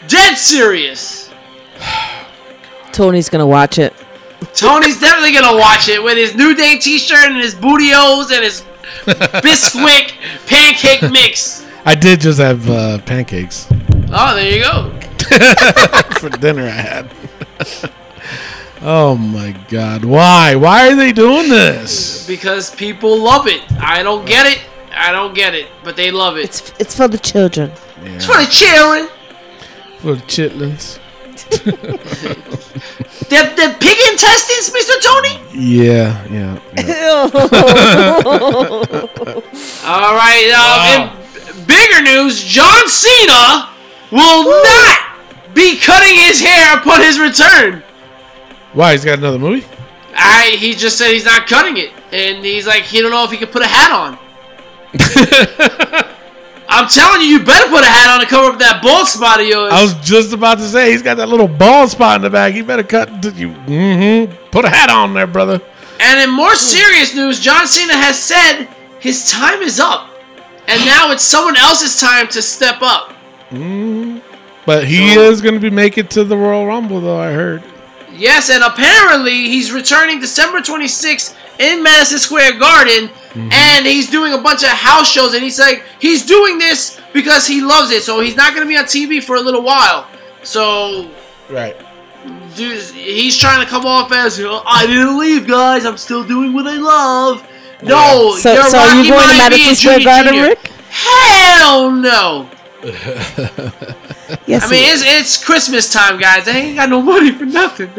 Dead 0.07 0.35
serious. 0.35 1.31
Tony's 2.91 3.29
gonna 3.29 3.45
watch 3.47 3.77
it. 3.77 3.93
Tony's 4.53 4.99
definitely 4.99 5.33
gonna 5.33 5.57
watch 5.57 5.87
it 5.89 6.01
with 6.01 6.17
his 6.17 6.35
New 6.35 6.55
Day 6.55 6.77
T-shirt 6.77 7.29
and 7.31 7.37
his 7.37 7.53
Booty-O's 7.53 8.31
and 8.31 8.43
his 8.43 8.63
Bisquick 9.05 10.13
pancake 10.47 11.11
mix. 11.11 11.65
I 11.85 11.95
did 11.95 12.21
just 12.21 12.39
have 12.39 12.69
uh, 12.69 12.99
pancakes 12.99 13.67
Oh, 14.09 14.35
there 14.35 14.51
you 14.51 14.63
go. 14.63 14.93
for 16.19 16.29
dinner. 16.29 16.63
I 16.63 16.69
had. 16.71 17.11
oh 18.81 19.15
my 19.15 19.55
god! 19.69 20.05
Why? 20.05 20.55
Why 20.55 20.91
are 20.91 20.95
they 20.95 21.11
doing 21.11 21.49
this? 21.49 22.25
Because 22.27 22.73
people 22.75 23.17
love 23.17 23.47
it. 23.47 23.61
I 23.81 24.03
don't 24.03 24.25
get 24.25 24.45
it. 24.45 24.61
I 24.91 25.11
don't 25.11 25.33
get 25.33 25.53
it, 25.53 25.67
but 25.83 25.95
they 25.95 26.11
love 26.11 26.37
it. 26.37 26.45
It's 26.45 26.73
it's 26.79 26.95
for 26.95 27.07
the 27.07 27.17
children. 27.17 27.71
It's 28.03 28.25
for 28.25 28.37
the 28.37 28.45
children. 28.45 29.09
For 29.99 30.15
the 30.15 30.23
chitlins. 30.23 30.99
The, 33.29 33.35
the 33.35 33.75
pig 33.81 33.97
intestines, 34.11 34.69
Mr. 34.71 34.95
Tony. 35.03 35.35
Yeah, 35.51 36.15
yeah. 36.31 36.55
yeah. 36.77 37.27
All 39.85 40.15
right. 40.15 40.47
Um, 40.55 40.79
in 40.95 41.09
bigger 41.65 42.01
news, 42.03 42.41
John 42.41 42.87
Cena 42.87 43.67
will 44.11 44.45
not 44.63 45.16
be 45.57 45.77
cutting 45.79 46.15
his 46.15 46.39
hair 46.39 46.77
upon 46.77 47.01
his 47.01 47.19
return. 47.19 47.81
Why? 48.73 48.91
He's 48.91 49.03
got 49.03 49.17
another 49.17 49.39
movie? 49.39 49.65
I 50.13 50.55
he 50.57 50.73
just 50.73 50.97
said 50.97 51.11
he's 51.11 51.25
not 51.25 51.47
cutting 51.47 51.77
it, 51.77 51.91
and 52.11 52.45
he's 52.45 52.67
like 52.67 52.83
he 52.83 53.01
don't 53.01 53.11
know 53.11 53.23
if 53.23 53.31
he 53.31 53.37
can 53.37 53.47
put 53.47 53.63
a 53.63 53.67
hat 53.67 53.91
on. 53.91 54.19
I'm 56.69 56.87
telling 56.87 57.21
you, 57.21 57.27
you 57.27 57.43
better 57.43 57.69
put 57.69 57.83
a 57.83 57.87
hat 57.87 58.13
on 58.13 58.19
to 58.19 58.25
cover 58.27 58.51
up 58.53 58.59
that 58.59 58.83
bald 58.83 59.07
spot 59.07 59.39
of 59.39 59.47
yours. 59.47 59.71
I 59.73 59.81
was 59.81 59.93
just 59.95 60.33
about 60.33 60.57
to 60.59 60.65
say 60.65 60.91
he's 60.91 61.01
got 61.01 61.15
that 61.17 61.29
little 61.29 61.47
bald 61.47 61.89
spot 61.89 62.17
in 62.17 62.21
the 62.23 62.29
back. 62.29 62.53
He 62.53 62.61
better 62.61 62.83
cut. 62.83 63.09
You 63.09 63.49
mm-hmm. 63.49 64.49
put 64.51 64.65
a 64.65 64.69
hat 64.69 64.89
on 64.89 65.13
there, 65.13 65.27
brother. 65.27 65.61
and 65.99 66.19
in 66.19 66.29
more 66.29 66.55
serious 66.55 67.15
news, 67.15 67.39
John 67.39 67.67
Cena 67.67 67.95
has 67.95 68.21
said 68.21 68.67
his 68.99 69.31
time 69.31 69.61
is 69.61 69.79
up, 69.79 70.09
and 70.67 70.85
now 70.85 71.11
it's 71.11 71.23
someone 71.23 71.55
else's 71.55 71.99
time 71.99 72.27
to 72.29 72.41
step 72.41 72.81
up. 72.81 73.13
But 74.67 74.85
he 74.85 75.13
is 75.13 75.41
going 75.41 75.53
to 75.53 75.61
be 75.61 75.69
making 75.69 76.07
to 76.09 76.25
the 76.25 76.35
Royal 76.35 76.65
Rumble, 76.67 76.99
though. 76.99 77.17
I 77.17 77.31
heard. 77.31 77.63
Yes, 78.11 78.49
and 78.49 78.63
apparently 78.63 79.31
he's 79.47 79.71
returning 79.71 80.19
December 80.19 80.59
26th 80.59 81.33
in 81.59 81.81
Madison 81.81 82.19
Square 82.19 82.59
Garden, 82.59 83.07
mm-hmm. 83.07 83.49
and 83.49 83.85
he's 83.85 84.09
doing 84.09 84.33
a 84.33 84.37
bunch 84.37 84.63
of 84.63 84.69
house 84.69 85.09
shows. 85.09 85.33
And 85.33 85.41
he's 85.41 85.57
like, 85.57 85.85
he's 86.01 86.25
doing 86.25 86.57
this 86.57 86.99
because 87.13 87.47
he 87.47 87.61
loves 87.61 87.91
it. 87.91 88.03
So 88.03 88.19
he's 88.19 88.35
not 88.35 88.53
going 88.53 88.63
to 88.63 88.67
be 88.67 88.75
on 88.75 88.83
TV 88.83 89.23
for 89.23 89.37
a 89.37 89.39
little 89.39 89.61
while. 89.63 90.05
So, 90.43 91.09
Right. 91.49 91.77
dude, 92.57 92.81
he's 92.81 93.37
trying 93.37 93.63
to 93.63 93.69
come 93.69 93.85
off 93.85 94.11
as, 94.11 94.37
I 94.43 94.85
didn't 94.85 95.17
leave, 95.17 95.47
guys. 95.47 95.85
I'm 95.85 95.97
still 95.97 96.25
doing 96.25 96.51
what 96.51 96.67
I 96.67 96.75
love. 96.75 97.47
No, 97.83 98.35
So, 98.35 98.51
you're 98.51 98.63
so 98.63 98.79
are 98.79 98.95
you 98.95 98.97
Rocky 98.97 99.09
going 99.11 99.29
to 99.29 99.37
Madison 99.37 99.75
Square 99.75 99.99
Junior 99.99 100.05
Garden, 100.11 100.33
Junior. 100.33 100.47
Rick? 100.49 100.67
Hell 100.89 101.91
no. 101.91 102.49
Yes. 104.45 104.65
I 104.65 104.71
mean, 104.71 104.83
it's, 104.93 105.03
it's 105.05 105.43
Christmas 105.43 105.91
time, 105.91 106.19
guys. 106.19 106.47
I 106.47 106.51
ain't 106.51 106.75
got 106.77 106.89
no 106.89 107.01
money 107.01 107.31
for 107.31 107.45
nothing. 107.45 107.89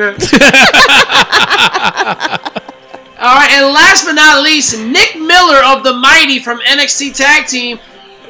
All 3.19 3.35
right, 3.35 3.51
and 3.53 3.73
last 3.73 4.05
but 4.05 4.13
not 4.13 4.43
least, 4.43 4.79
Nick 4.79 5.17
Miller 5.19 5.63
of 5.65 5.85
the 5.85 5.95
Mighty 5.95 6.39
from 6.39 6.61
NXT 6.61 7.15
Tag 7.15 7.47
Team 7.47 7.79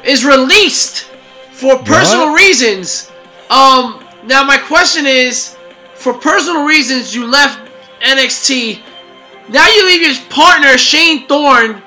is 0.03 0.25
released 0.25 1.03
for 1.51 1.77
personal 1.77 2.31
What? 2.31 2.37
reasons. 2.37 3.11
Um, 3.49 4.05
now 4.25 4.43
my 4.43 4.57
question 4.57 5.05
is, 5.05 5.55
for 5.95 6.13
personal 6.13 6.65
reasons, 6.65 7.13
you 7.15 7.25
left 7.25 7.69
NXT. 8.01 8.81
Now 9.49 9.67
you 9.67 9.85
leave 9.85 10.01
your 10.01 10.15
partner 10.29 10.77
Shane 10.77 11.27
Thorne 11.27 11.81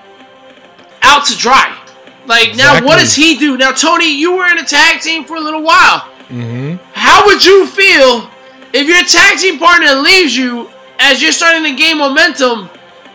out 1.03 1.25
to 1.27 1.37
dry. 1.37 1.79
Like 2.27 2.57
now, 2.57 2.85
what 2.85 2.99
does 2.99 3.15
he 3.15 3.37
do? 3.37 3.57
Now, 3.57 3.73
Tony, 3.73 4.17
you 4.17 4.37
were 4.37 4.47
in 4.47 4.59
a 4.59 4.65
tag 4.65 5.01
team 5.01 5.25
for 5.25 5.37
a 5.37 5.41
little 5.41 5.63
while. 5.63 6.01
Mm-hmm. 6.29 6.77
How 6.93 7.27
would 7.27 7.45
you 7.45 7.67
feel 7.67 8.31
if 8.73 8.87
your 8.87 9.05
tag 9.05 9.39
team 9.39 9.59
partner 9.59 9.95
leaves 9.95 10.37
you 10.37 10.71
as 10.99 11.21
you're 11.21 11.33
starting 11.33 11.65
to 11.65 11.77
gain 11.77 11.99
momentum 11.99 12.71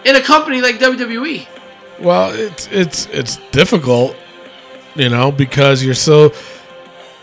in 0.06 0.16
a 0.16 0.22
company 0.22 0.62
like? 0.62 0.76
WWE? 0.80 1.48
Well, 2.00 2.32
it's 2.34 2.68
it's 2.68 3.06
it's 3.08 3.38
difficult, 3.52 4.16
you 4.96 5.10
know, 5.10 5.32
because 5.32 5.84
you're 5.84 5.96
so 5.96 6.34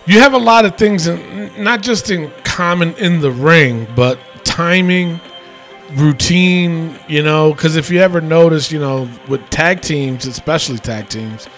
you 0.07 0.21
have 0.21 0.33
a 0.33 0.39
lot 0.39 0.65
of 0.65 0.77
things 0.77 1.07
in, 1.07 1.63
not 1.63 1.83
just 1.83 2.11
in 2.11 2.31
common 2.45 2.95
in 2.97 3.21
the 3.21 3.31
ring, 3.31 3.87
but 3.95 4.19
timing, 4.45 5.21
routine, 5.93 6.99
you 7.09 7.23
know, 7.23 7.53
because 7.53 7.77
if 7.77 7.91
you 7.91 8.01
ever 8.01 8.21
notice, 8.21 8.73
you 8.73 8.79
know, 8.79 9.09
with 9.29 9.49
tag 9.51 9.81
teams, 9.81 10.27
especially 10.27 10.79
tag 10.79 11.09
teams, 11.09 11.49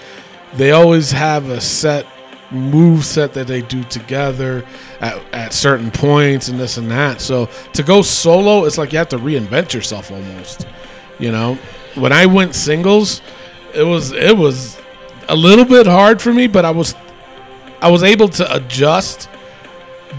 they 0.54 0.70
always 0.70 1.10
have 1.10 1.48
a 1.50 1.60
set 1.60 2.06
move 2.50 3.04
set 3.04 3.32
that 3.34 3.46
they 3.46 3.60
do 3.62 3.82
together 3.84 4.64
at, 5.00 5.34
at 5.34 5.52
certain 5.52 5.90
points 5.90 6.48
and 6.48 6.58
this 6.58 6.76
and 6.76 6.90
that. 6.90 7.20
So 7.20 7.46
to 7.72 7.82
go 7.82 8.02
solo, 8.02 8.64
it's 8.64 8.78
like 8.78 8.92
you 8.92 8.98
have 8.98 9.08
to 9.10 9.18
reinvent 9.18 9.72
yourself 9.72 10.10
almost. 10.10 10.66
You 11.18 11.32
know, 11.32 11.54
when 11.94 12.12
I 12.12 12.26
went 12.26 12.54
singles, 12.54 13.22
it 13.74 13.82
was 13.82 14.12
it 14.12 14.36
was 14.36 14.80
a 15.28 15.36
little 15.36 15.64
bit 15.64 15.86
hard 15.86 16.20
for 16.22 16.32
me, 16.32 16.46
but 16.46 16.64
I 16.64 16.70
was 16.70 16.94
I 17.80 17.90
was 17.90 18.02
able 18.02 18.28
to 18.30 18.54
adjust 18.54 19.28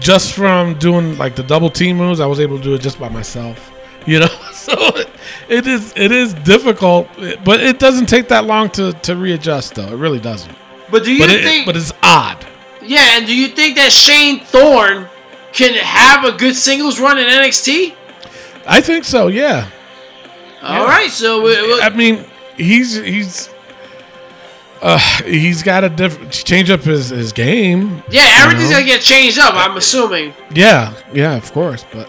just 0.00 0.34
from 0.34 0.78
doing 0.78 1.16
like 1.18 1.34
the 1.34 1.42
double 1.42 1.70
team 1.70 1.96
moves. 1.96 2.20
I 2.20 2.26
was 2.26 2.40
able 2.40 2.58
to 2.58 2.62
do 2.62 2.74
it 2.74 2.80
just 2.80 2.98
by 2.98 3.08
myself. 3.08 3.72
You 4.08 4.20
know, 4.20 4.26
so 4.52 4.72
it, 4.96 5.08
it 5.48 5.66
is 5.66 5.92
it 5.96 6.12
is 6.12 6.32
difficult, 6.34 7.08
but 7.44 7.60
it 7.60 7.78
doesn't 7.78 8.06
take 8.06 8.28
that 8.28 8.44
long 8.46 8.70
to 8.70 8.92
to 8.92 9.14
readjust 9.16 9.74
though. 9.74 9.88
It 9.88 9.96
really 9.96 10.18
doesn't. 10.20 10.54
But 10.90 11.04
do 11.04 11.12
you 11.12 11.18
But 11.20 11.30
it, 11.30 11.42
think? 11.44 11.66
but 11.66 11.76
it's 11.76 11.92
odd. 12.02 12.46
yeah, 12.82 13.16
and 13.18 13.26
do 13.26 13.34
you 13.36 13.48
think 13.48 13.76
that 13.76 13.92
Shane 13.92 14.40
Thorne 14.40 15.06
can 15.52 15.74
have 15.74 16.24
a 16.24 16.32
good 16.38 16.54
singles 16.56 16.98
run 16.98 17.18
in 17.18 17.26
NXT? 17.26 17.94
I 18.66 18.80
think 18.80 19.04
so. 19.04 19.28
Yeah. 19.28 19.68
All 20.62 20.86
right, 20.86 21.10
so 21.10 21.42
we, 21.42 21.50
we- 21.50 21.80
I 21.82 21.90
mean, 21.90 22.24
he's 22.56 22.94
he's 22.96 23.50
uh 24.80 24.98
he's 25.24 25.62
got 25.62 25.80
to 25.80 25.88
diff- 25.88 26.30
change 26.30 26.70
up 26.70 26.80
his 26.80 27.10
his 27.10 27.32
game. 27.32 28.02
yeah, 28.10 28.40
everything's 28.42 28.70
know? 28.70 28.76
gonna 28.78 28.86
get 28.86 29.02
changed 29.02 29.38
up. 29.38 29.54
I'm 29.54 29.76
assuming. 29.76 30.32
Yeah, 30.54 30.94
yeah, 31.12 31.36
of 31.36 31.52
course, 31.52 31.84
but 31.92 32.08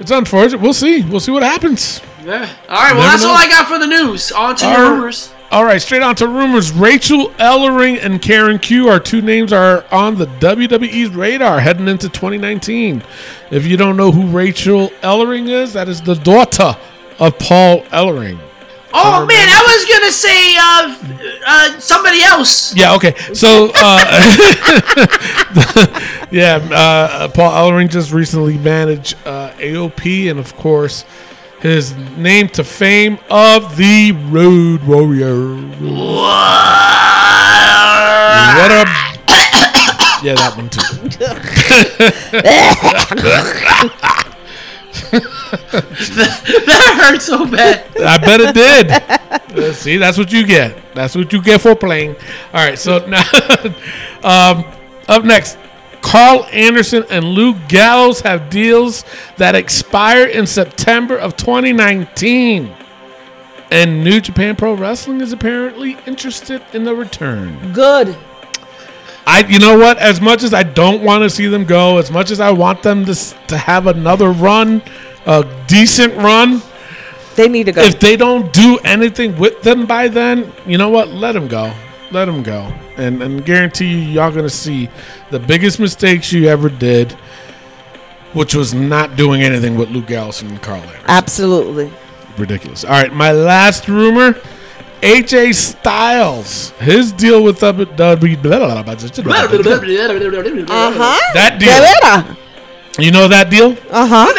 it's 0.00 0.10
unfortunate. 0.10 0.60
We'll 0.60 0.74
see. 0.74 1.02
We'll 1.02 1.20
see 1.20 1.30
what 1.30 1.42
happens. 1.42 2.00
Yeah. 2.24 2.50
All 2.68 2.76
right. 2.76 2.94
Well, 2.94 3.02
that's 3.02 3.24
all. 3.24 3.36
I 3.36 3.48
got 3.48 3.66
for 3.66 3.78
the 3.78 3.86
news. 3.86 4.32
On 4.32 4.56
to 4.56 4.64
right. 4.66 4.90
rumors. 4.90 5.32
All 5.52 5.64
right, 5.64 5.82
straight 5.82 6.02
on 6.02 6.14
to 6.14 6.28
rumors. 6.28 6.70
Rachel 6.70 7.30
Ellering 7.30 7.98
and 8.00 8.22
Karen 8.22 8.60
Q 8.60 8.88
are 8.88 9.00
two 9.00 9.20
names 9.20 9.52
are 9.52 9.84
on 9.90 10.14
the 10.14 10.26
WWE's 10.26 11.10
radar 11.10 11.58
heading 11.58 11.88
into 11.88 12.08
2019. 12.08 13.02
If 13.50 13.66
you 13.66 13.76
don't 13.76 13.96
know 13.96 14.12
who 14.12 14.28
Rachel 14.28 14.90
Ellering 15.02 15.48
is, 15.48 15.72
that 15.72 15.88
is 15.88 16.02
the 16.02 16.14
daughter 16.14 16.76
of 17.18 17.36
Paul 17.40 17.82
Ellering. 17.86 18.38
Oh 18.92 19.24
man, 19.24 19.48
I 19.48 19.62
was 19.66 19.84
gonna 19.88 20.10
say 20.10 20.56
uh, 20.56 20.96
uh, 21.46 21.80
somebody 21.80 22.22
else. 22.22 22.74
Yeah, 22.74 22.94
okay. 22.96 23.14
So, 23.34 23.70
uh, 23.74 24.26
yeah, 26.30 26.56
uh, 26.72 27.28
Paul 27.28 27.52
Ellering 27.52 27.88
just 27.88 28.12
recently 28.12 28.58
managed 28.58 29.14
uh, 29.24 29.52
AOP, 29.58 30.30
and 30.30 30.40
of 30.40 30.56
course, 30.56 31.04
his 31.60 31.96
name 32.16 32.48
to 32.48 32.64
fame 32.64 33.18
of 33.30 33.76
the 33.76 34.12
Road 34.12 34.82
Warrior. 34.84 35.54
What 38.56 38.70
a 38.72 38.84
yeah, 40.22 40.34
that 40.34 40.56
one 40.56 40.68
too. 40.68 40.80
that 45.72 47.10
hurt 47.10 47.22
so 47.22 47.46
bad. 47.46 47.96
I 47.98 48.18
bet 48.18 48.40
it 48.40 48.54
did. 48.54 48.90
Uh, 49.58 49.72
see, 49.72 49.96
that's 49.96 50.16
what 50.16 50.32
you 50.32 50.46
get. 50.46 50.94
That's 50.94 51.14
what 51.14 51.32
you 51.32 51.42
get 51.42 51.60
for 51.60 51.74
playing. 51.74 52.16
All 52.52 52.64
right, 52.64 52.78
so 52.78 53.04
now, 53.06 53.22
um, 54.22 54.64
up 55.08 55.24
next, 55.24 55.58
Karl 56.02 56.44
Anderson 56.52 57.04
and 57.10 57.24
Luke 57.24 57.56
Gallows 57.68 58.20
have 58.20 58.50
deals 58.50 59.04
that 59.36 59.54
expire 59.54 60.26
in 60.26 60.46
September 60.46 61.16
of 61.16 61.36
2019. 61.36 62.74
And 63.72 64.02
New 64.02 64.20
Japan 64.20 64.56
Pro 64.56 64.74
Wrestling 64.74 65.20
is 65.20 65.32
apparently 65.32 65.96
interested 66.06 66.62
in 66.72 66.84
the 66.84 66.94
return. 66.94 67.72
Good. 67.72 68.16
I, 69.26 69.44
you 69.48 69.60
know 69.60 69.78
what? 69.78 69.98
As 69.98 70.20
much 70.20 70.42
as 70.42 70.52
I 70.52 70.64
don't 70.64 71.04
want 71.04 71.22
to 71.22 71.30
see 71.30 71.46
them 71.46 71.64
go, 71.64 71.98
as 71.98 72.10
much 72.10 72.32
as 72.32 72.40
I 72.40 72.50
want 72.50 72.82
them 72.82 73.04
to 73.04 73.14
to 73.14 73.56
have 73.56 73.86
another 73.86 74.32
run, 74.32 74.82
a 75.26 75.44
decent 75.66 76.14
run, 76.16 76.62
They 77.36 77.48
need 77.48 77.66
to 77.66 77.72
go. 77.72 77.82
if 77.82 78.00
they 78.00 78.16
don't 78.16 78.52
do 78.52 78.78
anything 78.84 79.38
with 79.38 79.62
them 79.62 79.86
by 79.86 80.08
then, 80.08 80.52
you 80.66 80.78
know 80.78 80.88
what? 80.88 81.08
Let 81.08 81.32
them 81.32 81.48
go. 81.48 81.72
Let 82.10 82.24
them 82.24 82.42
go. 82.42 82.72
And 82.96 83.22
and 83.22 83.44
guarantee 83.44 83.86
you, 83.86 83.98
y'all 83.98 84.32
gonna 84.32 84.50
see 84.50 84.88
the 85.30 85.38
biggest 85.38 85.78
mistakes 85.78 86.32
you 86.32 86.48
ever 86.48 86.68
did, 86.68 87.12
which 88.32 88.54
was 88.54 88.74
not 88.74 89.16
doing 89.16 89.42
anything 89.42 89.76
with 89.76 89.90
Luke 89.90 90.06
Gallows 90.06 90.42
and 90.42 90.60
Karl 90.60 90.80
Anderson. 90.80 91.04
Absolutely. 91.06 91.90
Ridiculous. 92.36 92.84
All 92.84 92.90
right, 92.92 93.12
my 93.12 93.32
last 93.32 93.88
rumor. 93.88 94.36
AJ 95.02 95.54
Styles, 95.54 96.70
his 96.72 97.10
deal 97.12 97.42
with 97.42 97.58
W 97.60 97.86
W 97.86 98.36
Uh 98.44 98.52
huh. 100.92 101.18
that 101.34 101.58
deal. 101.58 102.36
Vera. 103.00 103.04
You 103.04 103.10
know 103.12 103.28
that 103.28 103.50
deal? 103.50 103.72
Uh 103.90 104.06
huh. 104.06 104.32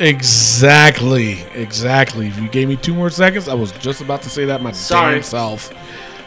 Exactly, 0.00 1.40
exactly. 1.54 2.28
If 2.28 2.38
you 2.38 2.48
gave 2.48 2.68
me 2.68 2.76
two 2.76 2.94
more 2.94 3.10
seconds, 3.10 3.48
I 3.48 3.54
was 3.54 3.72
just 3.72 4.00
about 4.00 4.22
to 4.22 4.30
say 4.30 4.44
that 4.46 4.62
my 4.62 4.72
Sorry. 4.72 5.14
damn 5.14 5.22
self. 5.22 5.72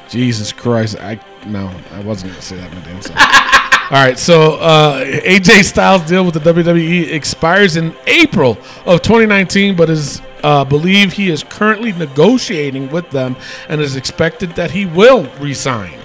Jesus 0.10 0.54
Christ, 0.54 0.98
I 1.00 1.20
no, 1.46 1.72
I 1.92 2.02
wasn't 2.02 2.32
going 2.32 2.42
to 2.42 2.42
say 2.42 2.56
that 2.58 2.74
my 2.74 2.82
damn 2.82 3.02
self. 3.02 3.18
All 3.90 4.04
right, 4.04 4.20
so 4.20 4.56
uh, 4.56 5.06
AJ 5.06 5.64
Styles 5.64 6.02
deal 6.02 6.26
with 6.26 6.34
the 6.34 6.42
WWE 6.42 7.10
expires 7.14 7.78
in 7.78 7.96
April 8.06 8.58
of 8.86 9.02
2019, 9.02 9.78
but 9.78 9.90
is 9.90 10.22
uh, 10.44 10.66
believe 10.66 11.14
he 11.14 11.30
is 11.30 11.44
currently 11.44 11.94
negotiating 11.94 12.90
with 12.90 13.10
them 13.12 13.38
and 13.70 13.80
is 13.80 13.96
expected 13.96 14.52
that 14.52 14.72
he 14.72 14.86
will 14.86 15.24
resign. 15.40 15.98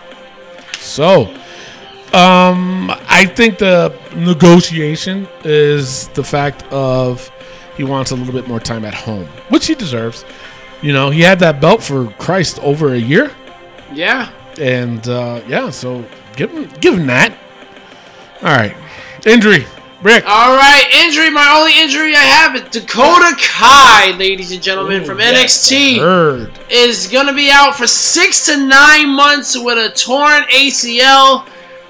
So, 0.78 1.34
um, 2.14 2.90
I 3.08 3.24
think 3.26 3.58
the 3.58 3.96
negotiation 4.14 5.28
is 5.44 6.08
the 6.08 6.24
fact 6.24 6.62
of 6.72 7.30
he 7.76 7.84
wants 7.84 8.10
a 8.10 8.16
little 8.16 8.32
bit 8.34 8.46
more 8.48 8.60
time 8.60 8.84
at 8.84 8.94
home, 8.94 9.26
which 9.48 9.66
he 9.66 9.74
deserves. 9.74 10.24
You 10.82 10.92
know, 10.92 11.10
he 11.10 11.20
had 11.20 11.38
that 11.40 11.60
belt 11.60 11.82
for 11.82 12.08
Christ 12.18 12.58
over 12.60 12.92
a 12.92 12.98
year, 12.98 13.30
Yeah. 13.92 14.30
and 14.60 15.06
uh, 15.08 15.40
yeah, 15.46 15.70
so 15.70 16.04
give 16.36 16.50
him 16.50 16.68
give 16.80 16.94
him 16.94 17.06
that. 17.06 17.32
All 18.42 18.48
right, 18.56 18.74
injury, 19.24 19.64
Rick. 20.02 20.24
All 20.26 20.56
right, 20.56 20.84
injury. 21.04 21.30
My 21.30 21.54
only 21.56 21.80
injury 21.80 22.16
I 22.16 22.20
have 22.22 22.56
is 22.56 22.62
Dakota 22.70 23.36
Kai, 23.40 24.10
ladies 24.18 24.50
and 24.50 24.60
gentlemen, 24.60 25.04
from 25.04 25.18
NXT. 25.18 26.00
Heard. 26.00 26.50
is 26.68 27.06
going 27.06 27.26
to 27.28 27.32
be 27.32 27.50
out 27.52 27.76
for 27.76 27.86
six 27.86 28.44
to 28.46 28.56
nine 28.66 29.08
months 29.14 29.56
with 29.56 29.78
a 29.78 29.94
torn 29.96 30.42
ACL. 30.52 31.46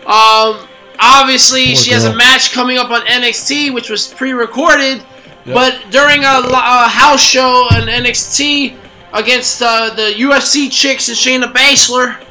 Um, 0.06 0.68
obviously, 0.98 1.66
Poor 1.66 1.76
she 1.76 1.90
has 1.92 2.04
a 2.04 2.14
match 2.14 2.52
coming 2.52 2.78
up 2.78 2.90
on 2.90 3.02
NXT, 3.02 3.72
which 3.72 3.90
was 3.90 4.12
pre-recorded. 4.12 5.04
But 5.44 5.84
during 5.90 6.22
a, 6.24 6.40
a 6.52 6.88
house 6.88 7.20
show 7.20 7.66
on 7.70 7.88
NXT 7.88 8.76
against 9.12 9.60
uh, 9.60 9.92
the 9.94 10.14
UFC 10.16 10.70
chicks 10.70 11.08
and 11.08 11.16
Shayna 11.16 11.52
Baszler, 11.52 12.22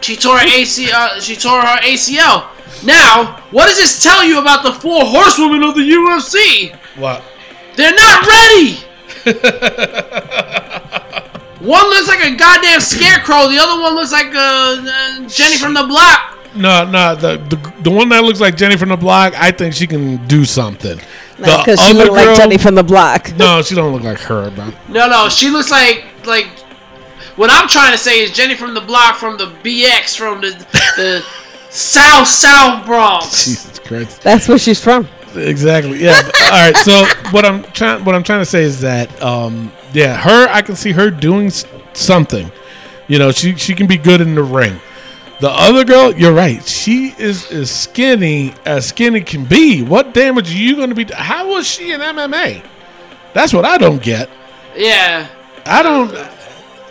she 0.00 0.16
tore 0.16 0.38
her 0.38 0.46
AC, 0.46 0.90
uh, 0.92 1.20
she 1.20 1.36
tore 1.36 1.60
her 1.60 1.78
ACL. 1.78 2.48
Now, 2.84 3.40
what 3.50 3.66
does 3.66 3.76
this 3.76 4.02
tell 4.02 4.24
you 4.24 4.40
about 4.40 4.62
the 4.62 4.72
four 4.72 5.04
horsewomen 5.04 5.62
of 5.62 5.74
the 5.74 5.82
UFC? 5.82 6.74
What? 6.96 7.22
They're 7.76 7.94
not 7.94 8.26
ready. 8.26 8.74
one 11.60 11.90
looks 11.90 12.08
like 12.08 12.24
a 12.24 12.34
goddamn 12.36 12.80
scarecrow. 12.80 13.48
The 13.48 13.58
other 13.58 13.80
one 13.80 13.94
looks 13.94 14.12
like 14.12 14.34
uh, 14.34 14.84
uh, 14.84 15.28
Jenny 15.28 15.56
from 15.56 15.74
the 15.74 15.84
block. 15.84 16.37
No, 16.54 16.84
no. 16.84 17.14
The, 17.14 17.36
the 17.36 17.82
the 17.82 17.90
one 17.90 18.08
that 18.10 18.24
looks 18.24 18.40
like 18.40 18.56
Jenny 18.56 18.76
from 18.76 18.88
the 18.88 18.96
block, 18.96 19.34
I 19.40 19.50
think 19.50 19.74
she 19.74 19.86
can 19.86 20.26
do 20.26 20.44
something. 20.44 20.98
The 21.36 21.42
Because 21.44 21.80
she 21.80 21.90
other 21.90 21.98
looked 22.04 22.12
like 22.12 22.24
girl- 22.26 22.36
Jenny 22.36 22.58
from 22.58 22.74
the 22.74 22.82
block. 22.82 23.32
No, 23.36 23.62
she 23.62 23.74
don't 23.74 23.92
look 23.92 24.02
like 24.02 24.18
her, 24.20 24.50
bro. 24.50 24.72
No, 24.88 25.08
no, 25.08 25.28
she 25.28 25.50
looks 25.50 25.70
like 25.70 26.04
like. 26.24 26.46
What 27.36 27.50
I'm 27.52 27.68
trying 27.68 27.92
to 27.92 27.98
say 27.98 28.20
is 28.22 28.32
Jenny 28.32 28.56
from 28.56 28.74
the 28.74 28.80
block 28.80 29.16
from 29.16 29.36
the 29.38 29.46
BX 29.62 30.16
from 30.16 30.40
the 30.40 30.48
the 30.96 31.24
South 31.70 32.26
South 32.26 32.84
Bronx. 32.86 33.44
Jesus 33.44 33.78
Christ. 33.78 34.22
That's 34.22 34.48
where 34.48 34.58
she's 34.58 34.82
from. 34.82 35.06
Exactly. 35.36 36.02
Yeah. 36.02 36.20
but- 36.24 36.42
all 36.44 36.50
right. 36.50 36.76
So 36.78 37.04
what 37.30 37.44
I'm 37.44 37.62
trying 37.72 38.04
what 38.04 38.14
I'm 38.16 38.24
trying 38.24 38.40
to 38.40 38.46
say 38.46 38.62
is 38.64 38.80
that 38.80 39.22
um 39.22 39.70
yeah, 39.92 40.16
her 40.16 40.48
I 40.50 40.62
can 40.62 40.74
see 40.74 40.92
her 40.92 41.10
doing 41.10 41.50
something. 41.92 42.50
You 43.06 43.18
know, 43.20 43.30
she 43.30 43.54
she 43.54 43.74
can 43.74 43.86
be 43.86 43.96
good 43.98 44.20
in 44.20 44.34
the 44.34 44.42
ring. 44.42 44.80
The 45.40 45.50
other 45.50 45.84
girl, 45.84 46.12
you're 46.14 46.32
right. 46.32 46.66
She 46.66 47.14
is 47.16 47.50
as 47.52 47.70
skinny 47.70 48.54
as 48.64 48.88
skinny 48.88 49.20
can 49.20 49.44
be. 49.44 49.82
What 49.82 50.12
damage 50.12 50.52
are 50.52 50.58
you 50.58 50.74
going 50.74 50.88
to 50.88 50.94
be? 50.96 51.04
How 51.04 51.48
was 51.48 51.66
she 51.66 51.92
in 51.92 52.00
MMA? 52.00 52.64
That's 53.34 53.52
what 53.52 53.64
I 53.64 53.78
don't 53.78 54.02
get. 54.02 54.28
Yeah, 54.76 55.28
I 55.64 55.82
don't. 55.82 56.10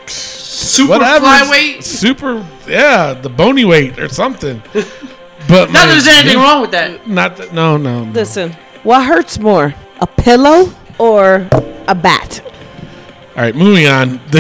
super 0.10 0.92
Whatever. 0.94 1.26
flyweight. 1.26 1.84
Super. 1.84 2.46
Yeah, 2.68 3.14
the 3.14 3.30
bony 3.30 3.66
weight 3.66 4.00
or 4.00 4.10
something. 4.10 4.62
But 5.48 5.72
Not 5.72 5.86
that 5.86 5.92
there's 5.94 6.08
anything 6.08 6.38
wrong 6.40 6.60
with 6.62 6.72
that. 6.72 7.08
Not 7.08 7.38
that. 7.38 7.54
No, 7.54 7.78
no. 7.78 8.04
no. 8.04 8.12
Listen, 8.12 8.52
what 8.84 9.06
hurts 9.06 9.40
more, 9.40 9.74
a 10.02 10.08
pillow 10.08 10.74
or 10.98 11.48
a 11.88 11.96
bat? 11.96 12.42
All 13.38 13.44
right, 13.44 13.56
moving 13.56 13.88
on. 13.88 14.20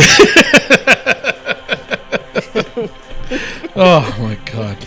oh 3.78 4.18
my 4.20 4.36
god. 4.52 4.78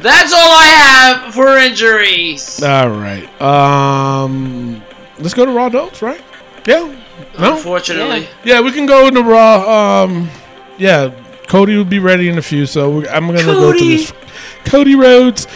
That's 0.00 0.32
all 0.32 0.38
I 0.38 0.66
have 0.66 1.34
for 1.34 1.58
injuries. 1.58 2.62
All 2.62 2.90
right. 2.90 3.42
Um, 3.42 4.82
let's 5.18 5.34
go 5.34 5.44
to 5.44 5.50
raw 5.50 5.68
notes, 5.68 6.02
right? 6.02 6.22
Yeah. 6.64 6.94
No. 7.38 7.56
Unfortunately. 7.56 8.28
Yeah, 8.44 8.60
we 8.60 8.70
can 8.70 8.86
go 8.86 9.08
into 9.08 9.22
raw. 9.22 10.04
Um, 10.04 10.30
yeah, 10.76 11.10
Cody 11.48 11.76
will 11.76 11.84
be 11.84 11.98
ready 11.98 12.28
in 12.28 12.38
a 12.38 12.42
few, 12.42 12.66
so 12.66 13.04
I'm 13.08 13.26
gonna 13.26 13.42
go 13.42 13.72
through 13.72 13.80
this. 13.80 14.12
Cody 14.64 14.94
Rhodes. 14.94 15.46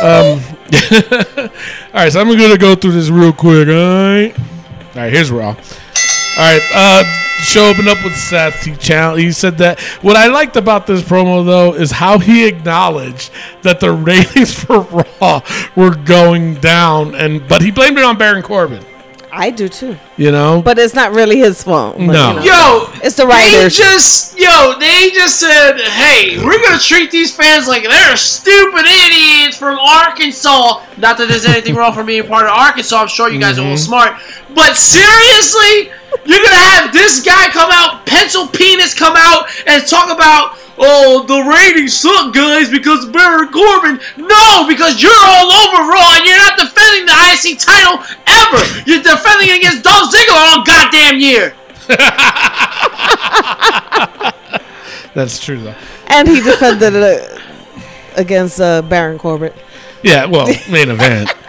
Um, 0.00 0.40
all 0.70 1.48
right, 1.94 2.12
so 2.12 2.20
I'm 2.20 2.28
gonna 2.28 2.58
go 2.58 2.76
through 2.76 2.92
this 2.92 3.08
real 3.08 3.32
quick. 3.32 3.66
All 3.68 3.74
right. 3.74 4.32
All 4.38 5.02
right, 5.02 5.12
here's 5.12 5.30
raw. 5.30 5.48
All 5.48 5.54
right, 6.36 6.62
uh, 6.72 7.02
show 7.48 7.70
opened 7.70 7.88
up 7.88 8.02
with 8.04 8.14
Seth. 8.14 8.64
He 8.64 8.76
challenged. 8.76 9.24
He 9.24 9.32
said 9.32 9.58
that 9.58 9.80
what 10.02 10.16
I 10.16 10.26
liked 10.26 10.56
about 10.56 10.86
this 10.86 11.02
promo 11.02 11.44
though 11.44 11.74
is 11.74 11.90
how 11.90 12.18
he 12.18 12.46
acknowledged 12.46 13.30
that 13.62 13.80
the 13.80 13.92
ratings 13.92 14.52
for 14.64 14.80
Raw 14.80 15.40
were 15.74 15.94
going 15.94 16.54
down, 16.54 17.14
and 17.14 17.46
but 17.48 17.62
he 17.62 17.70
blamed 17.70 17.98
it 17.98 18.04
on 18.04 18.18
Baron 18.18 18.42
Corbin. 18.42 18.84
I 19.30 19.50
do 19.50 19.68
too. 19.68 19.96
You 20.16 20.32
know, 20.32 20.62
But 20.62 20.78
it's 20.78 20.94
not 20.94 21.12
really 21.12 21.38
his 21.38 21.62
fault. 21.62 21.98
No. 21.98 22.04
you 22.06 22.12
know. 22.12 22.42
Yo, 22.42 23.00
It's 23.04 23.16
the 23.16 23.24
They 23.24 23.28
writers. 23.28 23.76
just, 23.76 24.38
yo, 24.38 24.74
they 24.78 25.10
just 25.10 25.38
said, 25.38 25.78
hey, 25.78 26.42
we're 26.44 26.60
gonna 26.60 26.78
treat 26.78 27.10
these 27.10 27.34
fans 27.34 27.68
like 27.68 27.84
they're 27.84 28.16
stupid 28.16 28.84
idiots 28.86 29.56
from 29.56 29.78
Arkansas. 29.78 30.82
Not 30.96 31.18
that 31.18 31.28
there's 31.28 31.44
anything 31.44 31.74
wrong 31.74 31.92
for 31.92 32.04
being 32.04 32.26
part 32.26 32.46
of 32.46 32.52
Arkansas. 32.52 32.96
I'm 33.02 33.08
sure 33.08 33.30
you 33.30 33.38
guys 33.38 33.58
are 33.58 33.62
all 33.62 33.68
mm-hmm. 33.68 33.76
smart. 33.76 34.20
But 34.54 34.74
seriously, 34.74 35.92
you're 36.24 36.42
gonna 36.42 36.68
have 36.76 36.92
this 36.92 37.22
guy 37.24 37.48
come 37.48 37.70
out, 37.72 38.06
pencil 38.06 38.46
penis 38.46 38.94
come 38.94 39.16
out, 39.16 39.48
and 39.66 39.84
talk 39.86 40.14
about. 40.14 40.56
Oh, 40.80 41.24
the 41.26 41.42
ratings 41.42 41.92
suck, 41.92 42.32
guys, 42.32 42.70
because 42.70 43.04
Baron 43.06 43.50
Corbin. 43.50 43.98
No, 44.16 44.64
because 44.68 45.02
you're 45.02 45.10
all 45.10 45.50
over 45.50 45.90
Raw 45.90 46.14
and 46.14 46.24
you're 46.24 46.38
not 46.38 46.56
defending 46.56 47.04
the 47.04 47.18
IC 47.34 47.58
title 47.58 47.98
ever. 48.30 48.62
You're 48.86 49.02
defending 49.02 49.58
against 49.58 49.82
Dolph 49.82 50.14
Ziggler 50.14 50.38
all 50.38 50.62
goddamn 50.62 51.18
year. 51.18 51.52
that's 55.14 55.40
true 55.40 55.60
though. 55.60 55.74
And 56.06 56.28
he 56.28 56.40
defended 56.40 56.94
it 56.94 57.02
uh, 57.02 57.40
against 58.14 58.60
uh, 58.60 58.82
Baron 58.82 59.18
Corbett. 59.18 59.56
Yeah, 60.04 60.26
well, 60.26 60.46
main 60.70 60.90
event. 60.90 61.34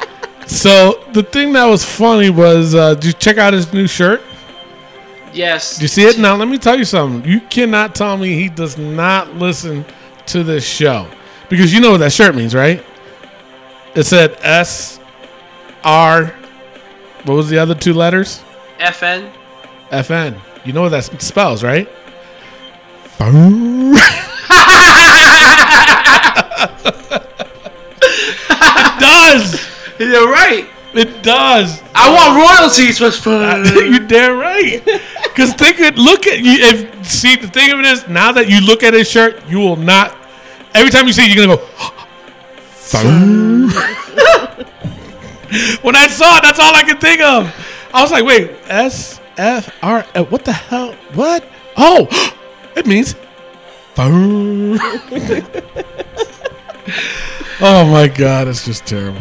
So 0.50 1.06
the 1.14 1.22
thing 1.22 1.54
that 1.54 1.66
was 1.66 1.86
funny 1.86 2.32
was, 2.32 2.74
uh, 2.74 2.96
did 2.96 3.06
you 3.06 3.14
check 3.14 3.38
out 3.38 3.54
his 3.54 3.72
new 3.72 3.86
shirt? 3.86 4.24
Yes. 5.34 5.82
You 5.82 5.88
see 5.88 6.04
it? 6.04 6.18
Now 6.18 6.36
let 6.36 6.48
me 6.48 6.58
tell 6.58 6.78
you 6.78 6.86
something. 6.86 7.30
You 7.30 7.42
cannot 7.42 7.96
tell 7.96 8.18
me 8.18 8.34
he 8.34 8.50
does 8.50 8.78
not 8.78 9.36
listen 9.36 9.86
to 10.28 10.44
this 10.44 10.66
show 10.66 11.10
because 11.50 11.74
you 11.74 11.82
know 11.82 11.92
what 11.92 12.00
that 12.00 12.12
shirt 12.12 12.36
means, 12.36 12.56
right? 12.56 12.84
It 13.96 14.04
said 14.04 14.38
S 14.42 15.00
R. 15.84 16.36
What 17.26 17.36
was 17.36 17.50
the 17.50 17.58
other 17.58 17.76
two 17.76 17.94
letters? 17.94 18.42
FN. 18.80 19.32
FN. 19.92 20.40
You 20.66 20.74
know 20.74 20.84
what 20.84 20.90
that 20.90 21.04
spells, 21.22 21.64
right? 21.64 21.88
it 23.20 23.26
does. 29.00 29.68
You're 30.00 30.32
right. 30.32 30.70
It 30.94 31.22
does. 31.22 31.82
I 31.94 32.10
want 32.10 32.38
royalties. 32.38 33.00
Was 33.00 33.20
fun. 33.20 33.66
you 33.66 34.08
damn 34.08 34.40
right. 34.40 34.84
Because 35.24 35.54
think 35.54 35.80
it. 35.80 35.98
Look 35.98 36.26
at 36.28 36.40
you. 36.40 36.54
If 36.54 37.06
see 37.06 37.36
the 37.36 37.48
thing 37.48 37.72
of 37.72 37.80
it 37.80 37.86
is, 37.86 38.08
now 38.08 38.32
that 38.32 38.50
you 38.50 38.62
look 38.62 38.84
at 38.84 38.94
his 38.94 39.10
shirt, 39.10 39.48
you 39.48 39.60
will 39.60 39.76
not. 39.76 40.16
Every 40.74 40.92
time 40.92 41.08
you 41.08 41.14
see 41.14 41.26
it, 41.26 41.36
you're 41.36 41.46
gonna 41.46 41.58
go. 41.58 41.66
when 45.82 45.96
I 45.96 46.08
saw 46.08 46.38
it, 46.38 46.44
that's 46.44 46.60
all 46.60 46.76
I 46.76 46.84
could 46.84 47.00
think 47.00 47.22
of. 47.22 47.54
I 47.94 48.02
was 48.02 48.12
like, 48.12 48.24
wait, 48.24 48.52
S 48.68 49.20
F 49.38 49.72
R. 49.84 50.04
What 50.30 50.46
the 50.46 50.54
hell? 50.54 50.94
What? 51.14 51.44
Oh, 51.78 52.08
it 52.76 52.88
means. 52.88 53.16
oh 57.62 57.92
my 57.92 58.08
god, 58.08 58.48
it's 58.48 58.64
just 58.64 58.86
terrible. 58.86 59.20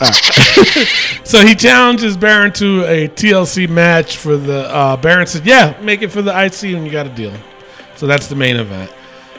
So 1.24 1.44
he 1.46 1.54
challenges 1.54 2.16
Baron 2.16 2.52
to 2.54 2.84
a 2.86 3.06
TLC 3.08 3.68
match 3.68 4.16
for 4.16 4.38
the. 4.38 4.66
Uh, 4.74 4.96
Baron 4.96 5.26
said, 5.26 5.44
"Yeah, 5.44 5.76
make 5.82 6.00
it 6.00 6.08
for 6.08 6.22
the 6.22 6.30
IC, 6.30 6.74
and 6.74 6.86
you 6.86 6.90
got 6.90 7.04
a 7.06 7.10
deal." 7.10 7.34
So 7.96 8.06
that's 8.06 8.28
the 8.28 8.34
main 8.34 8.56
event. 8.56 8.90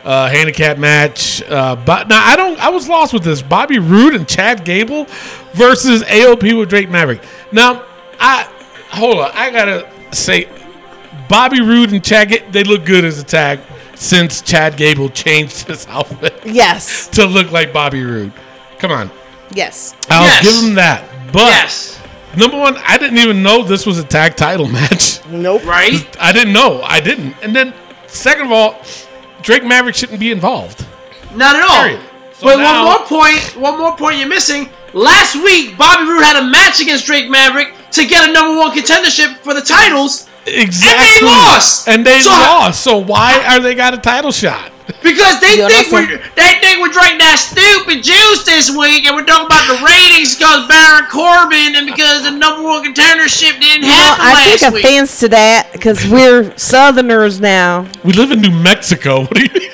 Uh, 0.03 0.29
handicap 0.29 0.77
match. 0.77 1.41
Uh, 1.43 1.75
but 1.75 2.07
now 2.07 2.23
I 2.23 2.35
don't. 2.35 2.59
I 2.59 2.69
was 2.69 2.87
lost 2.87 3.11
with 3.11 3.23
this. 3.23 3.41
Bobby 3.41 3.79
Roode 3.79 4.13
and 4.13 4.27
Chad 4.27 4.65
Gable 4.65 5.05
versus 5.53 6.03
AOP 6.03 6.57
with 6.59 6.69
Drake 6.69 6.89
Maverick. 6.91 7.23
Now 7.51 7.83
I 8.19 8.43
hold 8.91 9.17
on. 9.17 9.31
I 9.33 9.49
gotta 9.49 9.89
say, 10.11 10.47
Bobby 11.27 11.61
Roode 11.61 11.91
and 11.91 12.03
Chad. 12.03 12.29
They 12.51 12.63
look 12.63 12.85
good 12.85 13.03
as 13.03 13.17
a 13.19 13.23
tag 13.23 13.61
since 13.95 14.41
Chad 14.43 14.77
Gable 14.77 15.09
changed 15.23 15.67
his 15.67 15.87
outfit 15.87 16.39
Yes. 16.45 17.07
to 17.13 17.25
look 17.25 17.51
like 17.51 17.73
Bobby 17.73 18.03
Roode. 18.03 18.31
Come 18.77 18.91
on, 18.91 19.09
Yes. 19.53 19.95
I'll 20.09 20.23
Yes. 20.23 20.43
give 20.43 20.63
him 20.63 20.75
that. 20.75 21.03
But 21.31 21.47
yes. 21.49 21.99
Number 22.37 22.57
one, 22.57 22.77
I 22.85 22.97
didn't 22.97 23.17
even 23.17 23.41
know 23.41 23.63
this 23.63 23.85
was 23.85 23.97
a 23.97 24.03
tag 24.03 24.35
title 24.35 24.67
match. 24.79 25.25
Nope. 25.27 25.65
Right. 25.65 26.05
I 26.19 26.31
didn't 26.31 26.53
know. 26.53 26.81
I 26.83 26.99
didn't. 26.99 27.35
And 27.41 27.55
then, 27.55 27.73
second 28.07 28.45
of 28.47 28.51
all, 28.51 28.75
Drake 29.41 29.63
Maverick 29.63 29.95
shouldn't 29.95 30.19
be 30.19 30.31
involved. 30.31 30.85
Not 31.35 31.55
at 31.55 31.63
all. 31.63 31.83
Period. 31.83 32.01
So 32.33 32.45
but 32.47 32.57
now- 32.57 32.85
one 32.85 32.97
more 32.99 33.05
point. 33.07 33.55
One 33.57 33.77
more 33.77 33.95
point 33.97 34.17
you're 34.19 34.27
missing. 34.27 34.69
Last 34.93 35.35
week, 35.35 35.77
Bobby 35.77 36.03
Roode 36.09 36.23
had 36.23 36.37
a 36.37 36.47
match 36.47 36.79
against 36.81 37.05
Drake 37.05 37.29
Maverick 37.29 37.73
to 37.91 38.05
get 38.05 38.27
a 38.27 38.31
number 38.33 38.57
one 38.57 38.71
contendership 38.75 39.37
for 39.39 39.53
the 39.53 39.61
titles 39.61 40.27
Exactly. 40.47 40.97
And 40.97 41.27
they 41.27 41.27
lost. 41.27 41.87
And 41.87 42.05
they 42.05 42.21
So- 42.21 42.29
lost. 42.31 42.81
So 42.83 42.97
why 42.97 43.43
are 43.45 43.59
they 43.59 43.75
got 43.75 43.93
a 43.93 43.97
title 43.97 44.31
shot? 44.31 44.71
Because 45.03 45.39
they 45.41 45.57
Yo, 45.59 45.67
think 45.67 45.91
we're 45.91 46.07
they 46.35 46.59
think 46.61 46.79
we're 46.81 46.91
drinking 46.93 47.19
that 47.21 47.37
stupid 47.37 48.01
juice 48.03 48.43
this 48.45 48.69
week, 48.75 49.05
and 49.05 49.15
we're 49.15 49.25
talking 49.25 49.45
about 49.47 49.65
the 49.69 49.77
ratings 49.85 50.35
because 50.35 50.67
Baron 50.67 51.05
Corbin 51.11 51.75
and 51.77 51.85
because 51.85 52.23
the 52.23 52.31
number 52.31 52.63
one 52.63 52.83
contendership 52.83 53.59
didn't 53.59 53.83
Well, 53.85 54.15
happen 54.15 54.25
I 54.25 54.33
last 54.33 54.59
take 54.61 54.73
week. 54.73 54.83
offense 54.85 55.19
to 55.21 55.29
that 55.29 55.69
because 55.73 56.07
we're 56.07 56.55
Southerners 56.57 57.39
now. 57.39 57.87
We 58.03 58.13
live 58.13 58.31
in 58.31 58.41
New 58.41 58.51
Mexico. 58.51 59.21
What 59.29 59.33
do 59.35 59.43
you 59.43 59.49
mean? 59.53 59.71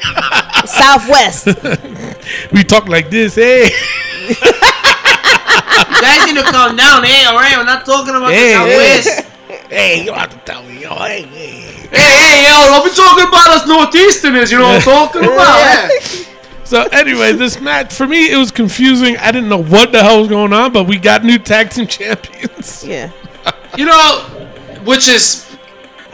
Southwest. 0.67 1.47
We 2.51 2.63
talk 2.63 2.87
like 2.89 3.09
this. 3.11 3.35
Hey. 3.35 3.69
You 4.27 6.01
guys 6.01 6.25
need 6.27 6.35
to 6.37 6.43
calm 6.51 6.75
down, 6.75 7.03
hey, 7.03 7.25
all 7.25 7.35
right? 7.35 7.55
We're 7.57 7.63
not 7.65 7.85
talking 7.85 8.15
about 8.15 8.31
Hey, 8.31 8.53
the 8.53 8.59
hey. 8.65 9.01
Southwest. 9.01 9.31
Hey, 9.69 9.99
you 9.99 10.05
don't 10.07 10.17
have 10.17 10.29
to 10.31 10.37
tell 10.51 10.63
me. 10.63 10.81
Yo, 10.81 10.95
hey, 10.95 11.21
hey. 11.23 11.84
Hey, 11.95 12.01
hey, 12.01 12.43
yo, 12.43 12.67
don't 12.67 12.85
be 12.85 12.95
talking 12.95 13.27
about 13.27 13.49
us 13.51 13.63
Northeasterners. 13.63 14.51
You 14.51 14.57
know 14.59 14.65
what 14.65 14.75
I'm 14.75 14.81
talking 14.81 15.23
about? 15.23 15.59
Yeah. 15.59 15.89
So 16.63 16.81
anyway, 16.91 17.31
this 17.33 17.59
match 17.61 17.93
for 17.93 18.07
me 18.07 18.31
it 18.31 18.37
was 18.37 18.51
confusing. 18.51 19.17
I 19.17 19.31
didn't 19.31 19.49
know 19.49 19.61
what 19.63 19.91
the 19.91 20.01
hell 20.01 20.19
was 20.19 20.27
going 20.27 20.51
on, 20.51 20.73
but 20.73 20.85
we 20.85 20.97
got 20.97 21.23
new 21.23 21.37
tag 21.37 21.69
team 21.69 21.85
champions. 21.97 22.83
yeah. 22.85 23.11
You 23.77 23.85
know, 23.85 24.19
which 24.83 25.07
is 25.07 25.45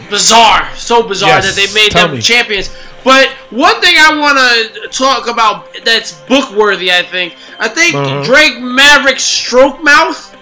bizarre, 0.10 0.68
so 0.76 1.08
bizarre 1.08 1.30
Yes, 1.30 1.56
that 1.56 1.56
they 1.56 1.74
made 1.74 1.92
tell 1.92 2.08
them 2.08 2.18
me. 2.18 2.22
champions. 2.22 2.70
But 3.04 3.30
one 3.50 3.80
thing 3.82 3.96
I 3.98 4.20
want 4.20 4.38
to 4.38 4.88
talk 4.90 5.28
about 5.28 5.68
that's 5.86 6.12
book 6.28 6.52
worthy, 6.52 6.92
I 6.92 7.02
think. 7.04 7.36
I 7.58 7.68
think 7.70 7.96
Uh-huh. 7.96 8.24
Drake 8.24 8.60
Maverick 8.60 9.20
stroke 9.20 9.82
mouth. 9.82 10.36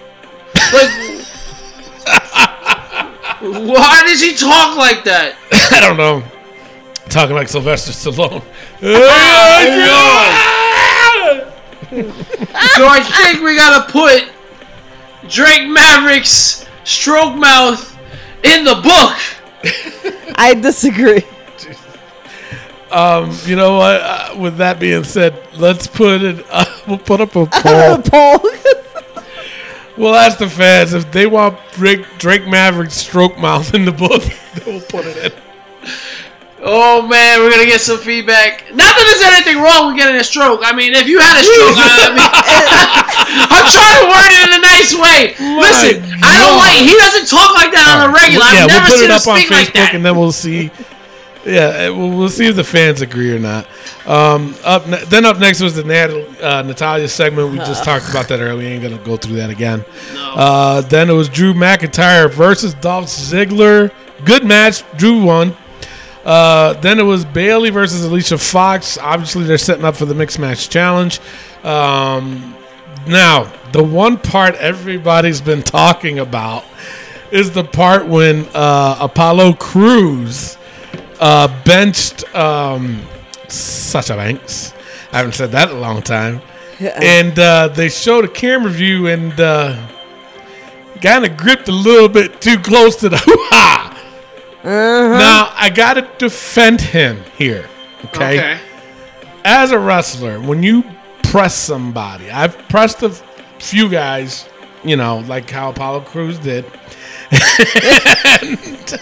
Like, 0.74 0.90
why 3.40 4.02
does 4.06 4.20
he 4.20 4.34
talk 4.34 4.76
like 4.76 5.04
that? 5.04 5.36
I 5.72 5.80
don't 5.80 5.96
know. 5.96 6.22
Talking 7.08 7.34
like 7.34 7.48
Sylvester 7.48 7.92
Stallone. 7.92 8.44
So 11.90 12.86
I 12.86 13.00
think 13.00 13.42
we 13.42 13.56
gotta 13.56 13.92
put 13.92 14.30
Drake 15.28 15.68
Maverick's 15.68 16.64
stroke 16.84 17.34
mouth 17.34 17.98
in 18.44 18.64
the 18.64 18.74
book. 18.74 20.32
I 20.36 20.54
disagree. 20.54 21.24
Um, 22.90 23.36
you 23.44 23.56
know 23.56 23.78
what? 23.78 24.00
Uh, 24.00 24.36
with 24.38 24.56
that 24.58 24.80
being 24.80 25.04
said, 25.04 25.40
let's 25.56 25.86
put 25.86 26.22
it. 26.22 26.44
Uh, 26.50 26.64
we'll 26.86 26.98
put 26.98 27.20
up 27.20 27.36
a 27.36 27.46
poll. 27.46 28.02
Paul. 28.02 28.38
We'll 29.96 30.14
ask 30.14 30.38
the 30.38 30.48
fans 30.48 30.92
if 30.94 31.10
they 31.12 31.26
want 31.26 31.58
Drake, 31.72 32.04
Drake 32.18 32.46
Maverick's 32.46 32.94
stroke 32.96 33.38
mouth 33.38 33.74
in 33.74 33.84
the 33.84 33.92
book. 33.92 34.22
We'll 34.66 34.80
put 34.82 35.06
it 35.06 35.32
in. 35.32 35.32
Oh 36.60 37.00
man, 37.06 37.40
we're 37.40 37.50
gonna 37.54 37.64
get 37.70 37.80
some 37.80 37.96
feedback. 37.96 38.68
Not 38.74 38.92
that 38.92 39.04
there's 39.08 39.24
anything 39.32 39.62
wrong 39.62 39.88
with 39.88 39.96
getting 39.96 40.20
a 40.20 40.24
stroke. 40.26 40.60
I 40.60 40.74
mean, 40.76 40.92
if 40.92 41.08
you 41.08 41.16
had 41.22 41.38
a 41.40 41.44
stroke, 41.46 41.78
I, 41.80 42.12
mean, 42.12 42.20
I'm 43.48 43.64
trying 43.70 43.96
to 43.96 44.06
word 44.12 44.28
it 44.28 44.42
in 44.44 44.52
a 44.58 44.62
nice 44.66 44.92
way. 44.92 45.32
Listen, 45.56 46.02
I 46.20 46.36
don't 46.36 46.60
God. 46.60 46.66
like. 46.66 46.82
He 46.84 46.92
doesn't 46.98 47.30
talk 47.32 47.54
like 47.56 47.72
that 47.72 47.86
on 47.88 47.98
the 48.04 48.12
regular. 48.12 48.44
yeah, 48.52 48.68
I've 48.68 48.68
we'll 48.68 48.76
never 48.76 48.90
put 48.92 49.00
seen 49.00 49.08
it 49.08 49.14
him 49.14 49.16
up 49.16 49.24
on 49.24 49.36
speak 49.40 49.48
Facebook 49.48 49.56
like 49.56 49.72
that. 49.80 49.94
and 49.96 50.02
then 50.04 50.14
we'll 50.18 50.36
see. 50.36 50.68
Yeah, 51.46 51.88
uh, 51.88 51.94
we'll, 51.96 52.10
we'll 52.10 52.28
see 52.28 52.46
if 52.48 52.56
the 52.56 52.64
fans 52.64 53.00
agree 53.00 53.32
or 53.34 53.38
not. 53.38 53.66
Um, 54.06 54.54
up 54.62 54.86
ne- 54.86 55.04
then 55.06 55.24
up 55.24 55.38
next 55.38 55.60
was 55.62 55.74
the 55.74 55.84
Nat- 55.84 56.10
uh, 56.42 56.62
Natalya 56.62 57.08
segment. 57.08 57.50
We 57.50 57.58
just 57.58 57.82
talked 57.90 58.10
about 58.10 58.28
that 58.28 58.40
earlier. 58.40 58.56
We 58.58 58.66
ain't 58.66 58.82
gonna 58.82 59.02
go 59.02 59.16
through 59.16 59.36
that 59.36 59.48
again. 59.50 59.84
Uh, 60.16 60.82
then 60.82 61.08
it 61.08 61.14
was 61.14 61.28
Drew 61.28 61.54
McIntyre 61.54 62.30
versus 62.30 62.74
Dolph 62.74 63.06
Ziggler. 63.06 63.90
Good 64.24 64.44
match. 64.44 64.84
Drew 64.98 65.22
won. 65.22 65.56
Uh, 66.24 66.74
then 66.74 66.98
it 66.98 67.04
was 67.04 67.24
Bayley 67.24 67.70
versus 67.70 68.04
Alicia 68.04 68.36
Fox. 68.36 68.98
Obviously, 68.98 69.44
they're 69.44 69.56
setting 69.56 69.84
up 69.86 69.96
for 69.96 70.04
the 70.04 70.14
mixed 70.14 70.38
match 70.38 70.68
challenge. 70.68 71.20
Um, 71.64 72.54
now, 73.06 73.50
the 73.72 73.82
one 73.82 74.18
part 74.18 74.56
everybody's 74.56 75.40
been 75.40 75.62
talking 75.62 76.18
about 76.18 76.64
is 77.30 77.52
the 77.52 77.64
part 77.64 78.06
when 78.06 78.46
uh, 78.52 78.98
Apollo 79.00 79.54
Crews 79.54 80.58
uh, 81.20 81.62
benched 81.64 82.34
um, 82.34 83.02
Sasha 83.48 84.16
Banks. 84.16 84.74
I 85.12 85.18
haven't 85.18 85.34
said 85.34 85.52
that 85.52 85.70
in 85.70 85.76
a 85.76 85.80
long 85.80 86.02
time. 86.02 86.40
And 86.80 87.38
uh, 87.38 87.68
they 87.68 87.90
showed 87.90 88.24
a 88.24 88.28
camera 88.28 88.70
view 88.70 89.06
and 89.06 89.38
uh, 89.38 89.86
kind 91.02 91.26
of 91.26 91.36
gripped 91.36 91.68
a 91.68 91.72
little 91.72 92.08
bit 92.08 92.40
too 92.40 92.58
close 92.58 92.96
to 92.96 93.08
the 93.08 93.18
hoo 93.24 93.36
ha. 93.50 93.86
Now, 94.64 95.52
I 95.54 95.70
got 95.70 95.94
to 95.94 96.08
defend 96.18 96.80
him 96.80 97.22
here. 97.36 97.68
Okay? 98.06 98.38
Okay. 98.38 98.60
As 99.44 99.72
a 99.72 99.78
wrestler, 99.78 100.40
when 100.40 100.62
you 100.62 100.84
press 101.22 101.54
somebody, 101.54 102.30
I've 102.30 102.56
pressed 102.68 103.02
a 103.02 103.10
few 103.58 103.88
guys, 103.88 104.48
you 104.84 104.96
know, 104.96 105.18
like 105.20 105.48
how 105.50 105.70
Apollo 105.70 106.02
Crews 106.02 106.38
did. 106.38 106.64
Do 107.30 108.96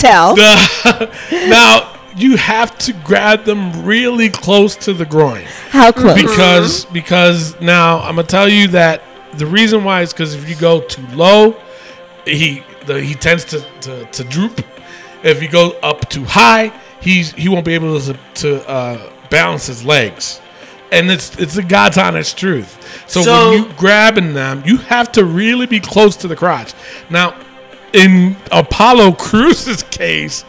tell. 0.00 0.36
now, 1.32 1.96
you 2.16 2.36
have 2.36 2.76
to 2.78 2.92
grab 2.92 3.44
them 3.44 3.84
really 3.84 4.28
close 4.28 4.74
to 4.76 4.92
the 4.92 5.04
groin. 5.06 5.44
How 5.70 5.92
close? 5.92 6.20
because 6.20 6.84
because 6.86 7.60
now 7.60 8.00
I'm 8.00 8.16
gonna 8.16 8.26
tell 8.26 8.48
you 8.48 8.68
that 8.68 9.02
the 9.34 9.46
reason 9.46 9.84
why 9.84 10.02
is 10.02 10.12
because 10.12 10.34
if 10.34 10.48
you 10.48 10.56
go 10.56 10.80
too 10.80 11.06
low, 11.14 11.56
he 12.26 12.62
the, 12.86 13.00
he 13.00 13.14
tends 13.14 13.44
to, 13.46 13.60
to, 13.82 14.04
to 14.06 14.24
droop. 14.24 14.60
If 15.22 15.42
you 15.42 15.48
go 15.48 15.72
up 15.82 16.08
too 16.08 16.24
high, 16.24 16.72
he's 17.00 17.32
he 17.32 17.48
won't 17.48 17.64
be 17.64 17.74
able 17.74 18.00
to 18.00 18.18
to 18.34 18.68
uh, 18.68 19.12
balance 19.30 19.66
his 19.66 19.84
legs. 19.84 20.40
and 20.90 21.08
it's 21.10 21.38
it's 21.38 21.54
the 21.54 21.62
God's 21.62 21.98
honest 21.98 22.36
truth. 22.36 23.04
So, 23.06 23.22
So- 23.22 23.50
when 23.50 23.62
you 23.62 23.72
grabbing 23.74 24.34
them, 24.34 24.62
you 24.66 24.78
have 24.78 25.12
to 25.12 25.24
really 25.24 25.66
be 25.66 25.78
close 25.78 26.16
to 26.16 26.28
the 26.28 26.34
crotch. 26.36 26.72
Now, 27.08 27.34
in 27.92 28.36
Apollo 28.52 29.12
Crews's 29.12 29.82
case, 29.84 30.44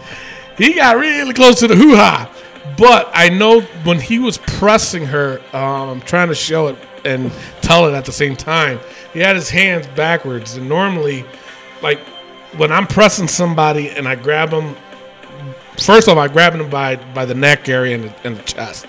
he 0.58 0.74
got 0.74 0.98
really 0.98 1.34
close 1.34 1.60
to 1.60 1.68
the 1.68 1.76
hoo 1.76 1.96
ha. 1.96 2.30
But 2.78 3.10
I 3.14 3.30
know 3.30 3.62
when 3.84 4.00
he 4.00 4.20
was 4.20 4.38
pressing 4.38 5.06
her, 5.08 5.40
um, 5.54 5.90
I'm 5.90 6.02
trying 6.02 6.30
to 6.30 6.36
show 6.36 6.68
it 6.68 6.78
and 7.04 7.32
tell 7.62 7.88
it 7.88 7.94
at 7.94 8.06
the 8.06 8.12
same 8.12 8.36
time, 8.36 8.80
he 9.14 9.20
had 9.20 9.36
his 9.36 9.50
hands 9.50 9.88
backwards. 9.88 10.56
And 10.58 10.70
normally, 10.70 11.26
like 11.82 12.00
when 12.58 12.72
I'm 12.72 12.88
pressing 12.88 13.28
somebody 13.28 13.90
and 13.90 14.08
I 14.08 14.16
grab 14.16 14.52
them, 14.52 14.76
first 15.80 16.08
off, 16.08 16.18
I 16.18 16.28
grab 16.28 16.54
them 16.54 16.70
by 16.70 16.96
by 16.96 17.26
the 17.26 17.36
neck 17.36 17.68
area 17.70 17.96
and 17.96 18.04
the, 18.06 18.16
and 18.24 18.38
the 18.38 18.44
chest. 18.44 18.86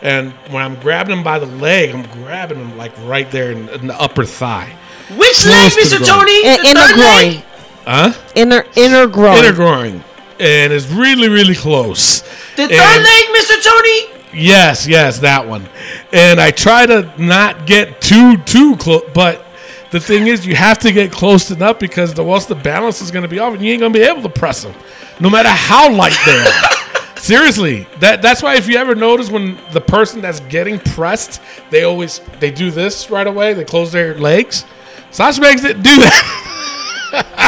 And 0.00 0.32
when 0.50 0.62
I'm 0.62 0.76
grabbing 0.76 1.14
them 1.16 1.24
by 1.24 1.38
the 1.40 1.46
leg, 1.46 1.90
I'm 1.94 2.04
grabbing 2.22 2.58
them 2.58 2.76
like 2.76 2.92
right 3.04 3.28
there 3.32 3.50
in, 3.50 3.68
in 3.70 3.88
the 3.88 4.00
upper 4.00 4.24
thigh. 4.24 4.74
Which 5.16 5.44
leg, 5.46 5.72
Close 5.72 5.74
to 5.90 5.96
Mr. 5.96 5.98
the. 5.98 6.04
Tony? 6.06 6.46
In, 6.46 6.62
The 6.62 6.68
inner 6.68 6.80
third 6.80 6.98
leg? 6.98 7.32
groin. 7.34 7.44
Huh? 7.88 8.12
Inner 8.34 8.66
inner 8.76 9.06
groin. 9.06 9.38
Inner 9.38 9.52
groin. 9.52 10.04
And 10.38 10.72
it's 10.74 10.86
really, 10.88 11.28
really 11.30 11.54
close. 11.54 12.20
The 12.56 12.68
third 12.68 12.72
And- 12.72 13.02
leg, 13.02 13.24
Mr. 13.34 13.62
Tony? 13.64 14.06
Yes, 14.34 14.86
yes, 14.86 15.20
that 15.20 15.48
one. 15.48 15.66
And 16.12 16.38
I 16.38 16.50
try 16.50 16.84
to 16.84 17.10
not 17.16 17.66
get 17.66 18.00
too 18.02 18.36
too 18.36 18.76
close, 18.76 19.02
but 19.14 19.44
the 19.90 19.98
thing 20.00 20.26
is, 20.26 20.46
you 20.46 20.54
have 20.54 20.78
to 20.80 20.92
get 20.92 21.10
close 21.10 21.50
enough 21.50 21.78
because 21.78 22.12
the 22.12 22.22
once 22.22 22.44
the 22.44 22.54
balance 22.54 23.00
is 23.00 23.10
going 23.10 23.22
to 23.22 23.28
be 23.28 23.38
off, 23.38 23.54
and 23.54 23.62
you 23.64 23.72
ain't 23.72 23.80
going 23.80 23.92
to 23.94 23.98
be 23.98 24.04
able 24.04 24.20
to 24.22 24.28
press 24.28 24.62
them, 24.62 24.74
no 25.18 25.30
matter 25.30 25.48
how 25.48 25.90
light 25.90 26.16
they 26.26 26.38
are. 26.38 27.16
Seriously, 27.16 27.86
that 28.00 28.20
that's 28.20 28.42
why 28.42 28.56
if 28.56 28.68
you 28.68 28.76
ever 28.76 28.94
notice 28.94 29.30
when 29.30 29.58
the 29.72 29.80
person 29.80 30.20
that's 30.20 30.40
getting 30.40 30.78
pressed, 30.78 31.40
they 31.70 31.84
always 31.84 32.20
they 32.38 32.50
do 32.50 32.70
this 32.70 33.10
right 33.10 33.26
away. 33.26 33.54
They 33.54 33.64
close 33.64 33.92
their 33.92 34.14
legs. 34.14 34.66
Sasha 35.10 35.40
Banks 35.40 35.62
didn't 35.62 35.82
do 35.82 35.96
that. 35.96 36.44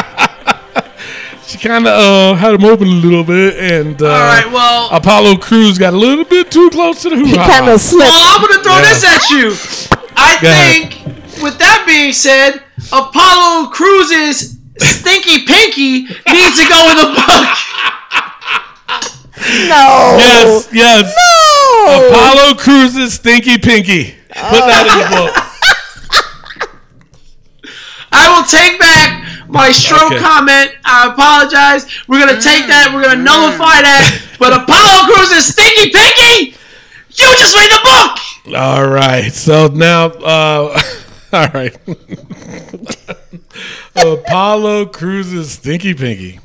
she 1.51 1.57
kind 1.67 1.85
of 1.87 1.93
uh, 1.93 2.33
had 2.35 2.51
them 2.53 2.63
open 2.65 2.87
a 2.87 2.91
little 2.91 3.23
bit, 3.23 3.57
and 3.59 4.01
uh, 4.01 4.05
All 4.05 4.11
right, 4.11 4.49
well, 4.51 4.89
Apollo 4.91 5.37
Crews 5.37 5.77
got 5.77 5.93
a 5.93 5.97
little 5.97 6.23
bit 6.25 6.49
too 6.51 6.69
close 6.69 7.01
to 7.03 7.09
the 7.09 7.15
hoo 7.17 7.25
He 7.25 7.35
kind 7.35 7.67
of 7.69 7.79
slipped. 7.81 8.09
well, 8.09 8.35
I'm 8.35 8.41
going 8.41 8.57
to 8.57 8.63
throw 8.63 8.75
Yeah. 8.75 8.81
this 8.81 9.03
at 9.03 9.29
you. 9.29 9.53
I 10.15 10.37
Go 10.41 10.47
ahead. 10.47 10.93
think, 10.93 11.43
with 11.43 11.57
that 11.59 11.83
being 11.87 12.13
said, 12.13 12.63
Apollo 12.91 13.69
Crews's 13.71 14.57
stinky 14.77 15.45
pinky 15.45 16.03
needs 16.31 16.57
to 16.59 16.65
go 16.69 16.89
in 16.91 16.97
the 16.97 17.09
book. 17.15 17.57
No. 19.67 20.17
Yes, 20.19 20.69
yes. 20.71 21.15
No. 21.17 22.07
Apollo 22.09 22.55
Crews's 22.55 23.13
stinky 23.15 23.57
pinky. 23.57 24.15
Put 24.29 24.63
that 24.69 24.85
in 24.87 24.97
the 25.01 25.15
book. 25.17 25.33
I 28.11 28.27
will 28.29 28.43
take 28.45 28.77
back 28.79 29.20
my 29.51 29.71
stroke 29.71 30.11
Okay. 30.13 30.19
comment. 30.19 30.71
I 30.85 31.11
apologize. 31.13 31.85
We're 32.07 32.19
gonna 32.25 32.39
take 32.41 32.67
that. 32.67 32.91
We're 32.93 33.03
gonna 33.03 33.21
nullify 33.23 33.81
that. 33.81 34.27
But 34.41 34.53
Apollo 34.53 35.13
Crews's 35.13 35.53
stinky 35.53 35.91
pinky, 35.91 36.57
you 37.11 37.25
just 37.37 37.55
read 37.55 37.69
the 37.69 37.79
book. 37.83 38.17
All 38.57 38.87
right. 38.87 39.31
So 39.31 39.67
now, 39.67 40.05
uh, 40.07 40.81
all 41.33 41.47
right. 41.53 41.77
Apollo 43.95 44.87
Crews's 44.87 45.51
stinky 45.51 45.93
pinky. 45.93 46.39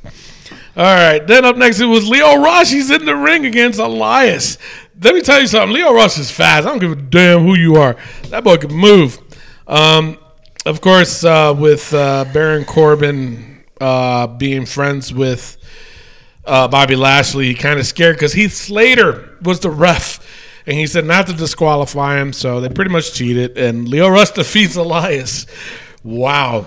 All 0.77 0.85
right. 0.85 1.27
Then 1.27 1.47
up 1.47 1.57
next, 1.57 1.81
it 1.81 1.87
was 1.87 2.07
Lio 2.07 2.37
Rush. 2.37 2.71
He's 2.71 2.91
in 2.91 3.07
the 3.07 3.17
ring 3.17 3.47
against 3.47 3.79
Elias. 3.79 4.59
Let 5.01 5.15
me 5.15 5.23
tell 5.23 5.41
you 5.41 5.47
something. 5.47 5.73
Lio 5.75 5.95
Rush 5.95 6.19
is 6.19 6.31
fast. 6.31 6.67
I 6.67 6.71
don't 6.71 6.79
give 6.79 6.93
a 6.93 6.97
damn 6.97 7.45
who 7.45 7.55
you 7.57 7.77
are. 7.77 7.97
That 8.29 8.45
boy 8.45 8.59
can 8.59 8.75
move. 8.75 9.19
Um, 9.67 10.19
of 10.67 10.81
course, 10.81 11.25
uh, 11.25 11.55
with 11.57 11.95
uh, 11.95 12.25
Baron 12.33 12.64
Corbin 12.64 13.64
uh, 13.81 14.27
being 14.27 14.67
friends 14.67 15.12
with 15.14 15.57
uh, 16.45 16.69
Bobby 16.69 16.97
Lashley, 16.97 17.47
he 17.47 17.55
kind 17.55 17.79
of 17.79 17.87
scared 17.87 18.17
because 18.17 18.33
Heath 18.35 18.53
Slater 18.53 19.37
was 19.43 19.61
the 19.61 19.71
ref, 19.71 20.21
and 20.67 20.77
he 20.77 20.87
said 20.87 21.05
not 21.05 21.27
to 21.29 21.33
disqualify 21.33 22.19
him. 22.21 22.33
So 22.33 22.61
they 22.61 22.69
pretty 22.69 22.91
much 22.91 23.14
cheated, 23.14 23.57
and 23.57 23.89
Lio 23.89 24.09
Rush 24.09 24.31
defeats 24.33 24.77
Elias. 24.77 25.47
Wow. 26.03 26.67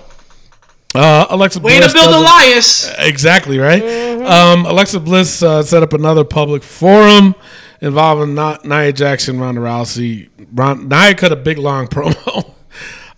Uh, 0.94 1.26
Alexa 1.30 1.60
Way 1.60 1.78
Bliss 1.78 1.92
to 1.92 1.98
build 2.00 2.14
Elias. 2.14 2.90
Exactly 2.98 3.58
right. 3.58 3.82
Um, 4.22 4.66
Alexa 4.66 4.98
Bliss 5.00 5.42
uh, 5.42 5.62
set 5.62 5.82
up 5.84 5.92
another 5.92 6.24
public 6.24 6.62
forum 6.64 7.34
involving 7.80 8.34
Nia 8.34 8.92
Jackson, 8.92 9.38
Ronda 9.38 9.60
Rousey. 9.60 10.28
Ron- 10.52 10.88
Nia 10.88 11.14
cut 11.14 11.30
a 11.32 11.36
big 11.36 11.58
long 11.58 11.86
promo. 11.88 12.54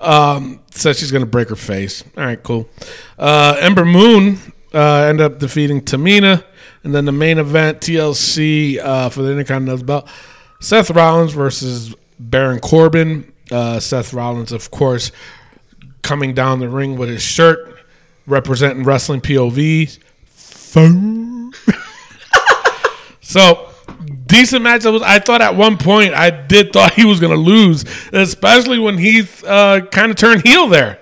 um, 0.00 0.60
said 0.74 0.96
she's 0.96 1.10
going 1.10 1.22
to 1.22 1.30
break 1.30 1.48
her 1.48 1.56
face. 1.56 2.04
All 2.16 2.24
right, 2.24 2.42
cool. 2.42 2.68
Uh, 3.18 3.56
Ember 3.60 3.84
Moon 3.84 4.38
uh, 4.74 5.12
up 5.20 5.38
defeating 5.38 5.80
Tamina, 5.80 6.44
and 6.82 6.94
then 6.94 7.04
the 7.04 7.12
main 7.12 7.38
event 7.38 7.80
TLC 7.80 8.78
uh, 8.78 9.08
for 9.08 9.22
the 9.22 9.30
Intercontinental 9.30 9.84
belt: 9.84 10.08
Seth 10.60 10.90
Rollins 10.90 11.32
versus 11.32 11.94
Baron 12.18 12.60
Corbin. 12.60 13.32
Uh, 13.50 13.80
Seth 13.80 14.14
Rollins, 14.14 14.52
of 14.52 14.70
course, 14.70 15.12
coming 16.02 16.32
down 16.34 16.60
the 16.60 16.68
ring 16.68 16.96
with 16.96 17.08
his 17.08 17.22
shirt 17.22 17.78
representing 18.26 18.84
wrestling 18.84 19.20
POV. 19.20 19.98
So 23.32 23.71
decent 24.32 24.62
match. 24.62 24.84
I 24.86 24.90
was. 24.90 25.02
I 25.02 25.18
thought 25.18 25.40
at 25.42 25.54
one 25.56 25.76
point 25.78 26.14
I 26.14 26.30
did 26.30 26.72
thought 26.72 26.92
he 27.00 27.04
was 27.04 27.20
going 27.20 27.32
to 27.32 27.38
lose, 27.40 27.84
especially 28.12 28.78
when 28.78 28.98
he 28.98 29.26
uh, 29.46 29.80
kind 29.90 30.10
of 30.10 30.16
turned 30.16 30.42
heel 30.42 30.68
there, 30.68 30.98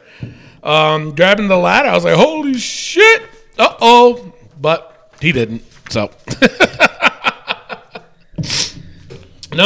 um, 0.62 1.14
grabbing 1.14 1.48
the 1.48 1.56
ladder. 1.56 1.88
I 1.88 1.94
was 1.94 2.04
like, 2.04 2.16
"Holy 2.16 2.54
shit!" 2.58 3.22
Uh 3.58 3.74
oh, 3.80 4.32
but 4.60 5.10
he 5.20 5.32
didn't. 5.32 5.62
So. 5.90 6.10
no, 9.52 9.64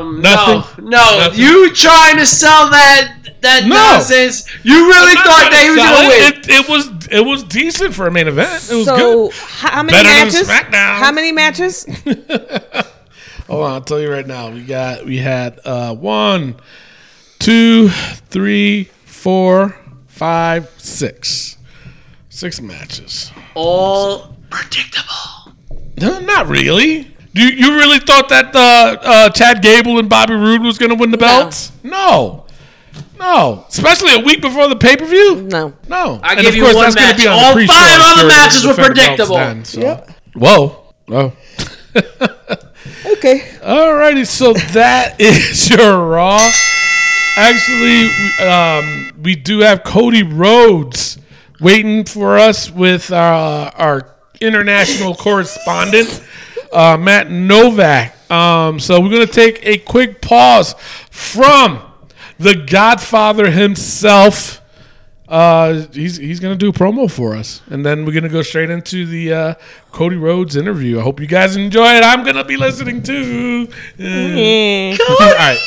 Um, 0.00 0.20
nothing. 0.22 0.84
no, 0.84 0.90
no. 0.90 1.18
Nothing. 1.18 1.40
You 1.40 1.72
trying 1.74 2.16
to 2.16 2.26
sell 2.26 2.70
that 2.70 3.12
that 3.42 3.64
No. 3.66 3.74
nonsense? 3.76 4.46
You 4.64 4.88
really 4.88 5.10
I'm 5.12 5.16
thought 5.16 5.24
trying 5.24 5.50
that 5.50 5.62
he 5.62 5.70
was 5.70 5.78
sell 5.78 5.94
gonna 5.94 6.08
win? 6.08 6.22
it. 6.22 6.38
It, 6.38 6.48
it 6.48 6.68
was 6.68 7.08
it 7.10 7.20
was 7.24 7.44
decent 7.44 7.94
for 7.94 8.06
a 8.06 8.10
main 8.10 8.28
event. 8.28 8.68
It 8.70 8.74
was 8.74 8.86
So 8.86 8.96
good. 8.96 9.32
how 9.34 9.82
many 9.82 9.98
Better 9.98 10.08
than 10.08 10.26
matches? 10.26 10.48
SmackDown. 10.48 10.98
How 10.98 11.12
many 11.12 11.32
matches? 11.32 11.86
Hold 13.48 13.64
on, 13.64 13.72
I'll 13.72 13.80
tell 13.80 14.00
you 14.00 14.10
right 14.10 14.26
now. 14.26 14.50
We 14.50 14.64
got 14.64 15.04
we 15.04 15.18
had 15.18 15.60
uh, 15.64 15.94
one, 15.94 16.56
two, 17.38 17.88
three, 17.88 18.84
four, 19.04 19.76
five, 20.06 20.70
six, 20.78 21.56
six 22.28 22.60
matches. 22.60 23.30
All 23.54 24.34
predictable. 24.50 25.52
No, 26.00 26.18
not 26.20 26.48
really. 26.48 27.04
Do 27.34 27.42
you, 27.42 27.48
you 27.50 27.76
really 27.76 27.98
thought 27.98 28.28
that 28.30 28.54
uh, 28.56 28.96
uh, 29.02 29.30
Chad 29.30 29.62
Gable 29.62 29.98
and 29.98 30.08
Bobby 30.08 30.34
Roode 30.34 30.62
was 30.62 30.78
going 30.78 30.88
to 30.90 30.96
win 30.96 31.10
the 31.10 31.18
belts? 31.18 31.70
No. 31.82 32.46
no, 33.18 33.64
Especially 33.68 34.14
a 34.14 34.20
week 34.20 34.40
before 34.40 34.68
the 34.68 34.76
pay 34.76 34.96
per 34.96 35.04
view. 35.04 35.42
No. 35.42 35.74
No. 35.88 36.18
I 36.22 36.32
And 36.32 36.40
give 36.40 36.48
of 36.50 36.54
you 36.56 36.62
course, 36.62 36.74
one 36.76 36.84
that's 36.84 36.94
gonna 36.96 37.06
match. 37.08 37.16
be 37.18 37.26
on 37.28 37.36
the 37.36 37.44
All 37.44 37.52
pre-show, 37.52 37.72
five 37.74 38.00
other 38.02 38.26
matches 38.28 38.64
were 38.66 38.72
defend 38.74 38.90
the 38.90 38.94
belts 38.94 39.28
predictable. 39.28 39.36
then, 39.36 39.64
so. 39.64 39.80
Yep. 39.80 40.10
Whoa. 40.34 40.94
Whoa. 41.06 41.32
Okay. 43.16 43.38
Alrighty, 43.62 44.26
so 44.26 44.52
that 44.52 45.18
is 45.20 45.70
your 45.70 46.06
Raw. 46.06 46.50
Actually, 47.38 48.10
um, 48.46 49.22
we 49.22 49.34
do 49.34 49.60
have 49.60 49.84
Cody 49.84 50.22
Rhodes 50.22 51.16
waiting 51.58 52.04
for 52.04 52.36
us 52.36 52.70
with 52.70 53.10
our, 53.10 53.72
our 53.74 54.16
international 54.38 55.14
correspondent, 55.14 56.22
uh, 56.70 56.98
Matt 56.98 57.30
Novak. 57.30 58.30
Um, 58.30 58.78
so 58.78 59.00
we're 59.00 59.08
going 59.08 59.26
to 59.26 59.32
take 59.32 59.60
a 59.64 59.78
quick 59.78 60.20
pause 60.20 60.74
from 61.10 61.80
the 62.38 62.54
Godfather 62.54 63.50
himself. 63.50 64.60
Uh, 65.28 65.86
he's 65.92 66.16
he's 66.16 66.38
gonna 66.38 66.54
do 66.54 66.68
a 66.68 66.72
promo 66.72 67.10
for 67.10 67.34
us, 67.34 67.60
and 67.68 67.84
then 67.84 68.04
we're 68.04 68.12
gonna 68.12 68.28
go 68.28 68.42
straight 68.42 68.70
into 68.70 69.04
the 69.06 69.32
uh, 69.32 69.54
Cody 69.90 70.16
Rhodes 70.16 70.54
interview. 70.54 71.00
I 71.00 71.02
hope 71.02 71.20
you 71.20 71.26
guys 71.26 71.56
enjoy 71.56 71.94
it. 71.94 72.04
I'm 72.04 72.24
gonna 72.24 72.44
be 72.44 72.56
listening 72.56 73.02
too. 73.02 73.68
Uh, 73.98 74.04
all 75.20 75.34
right, 75.34 75.58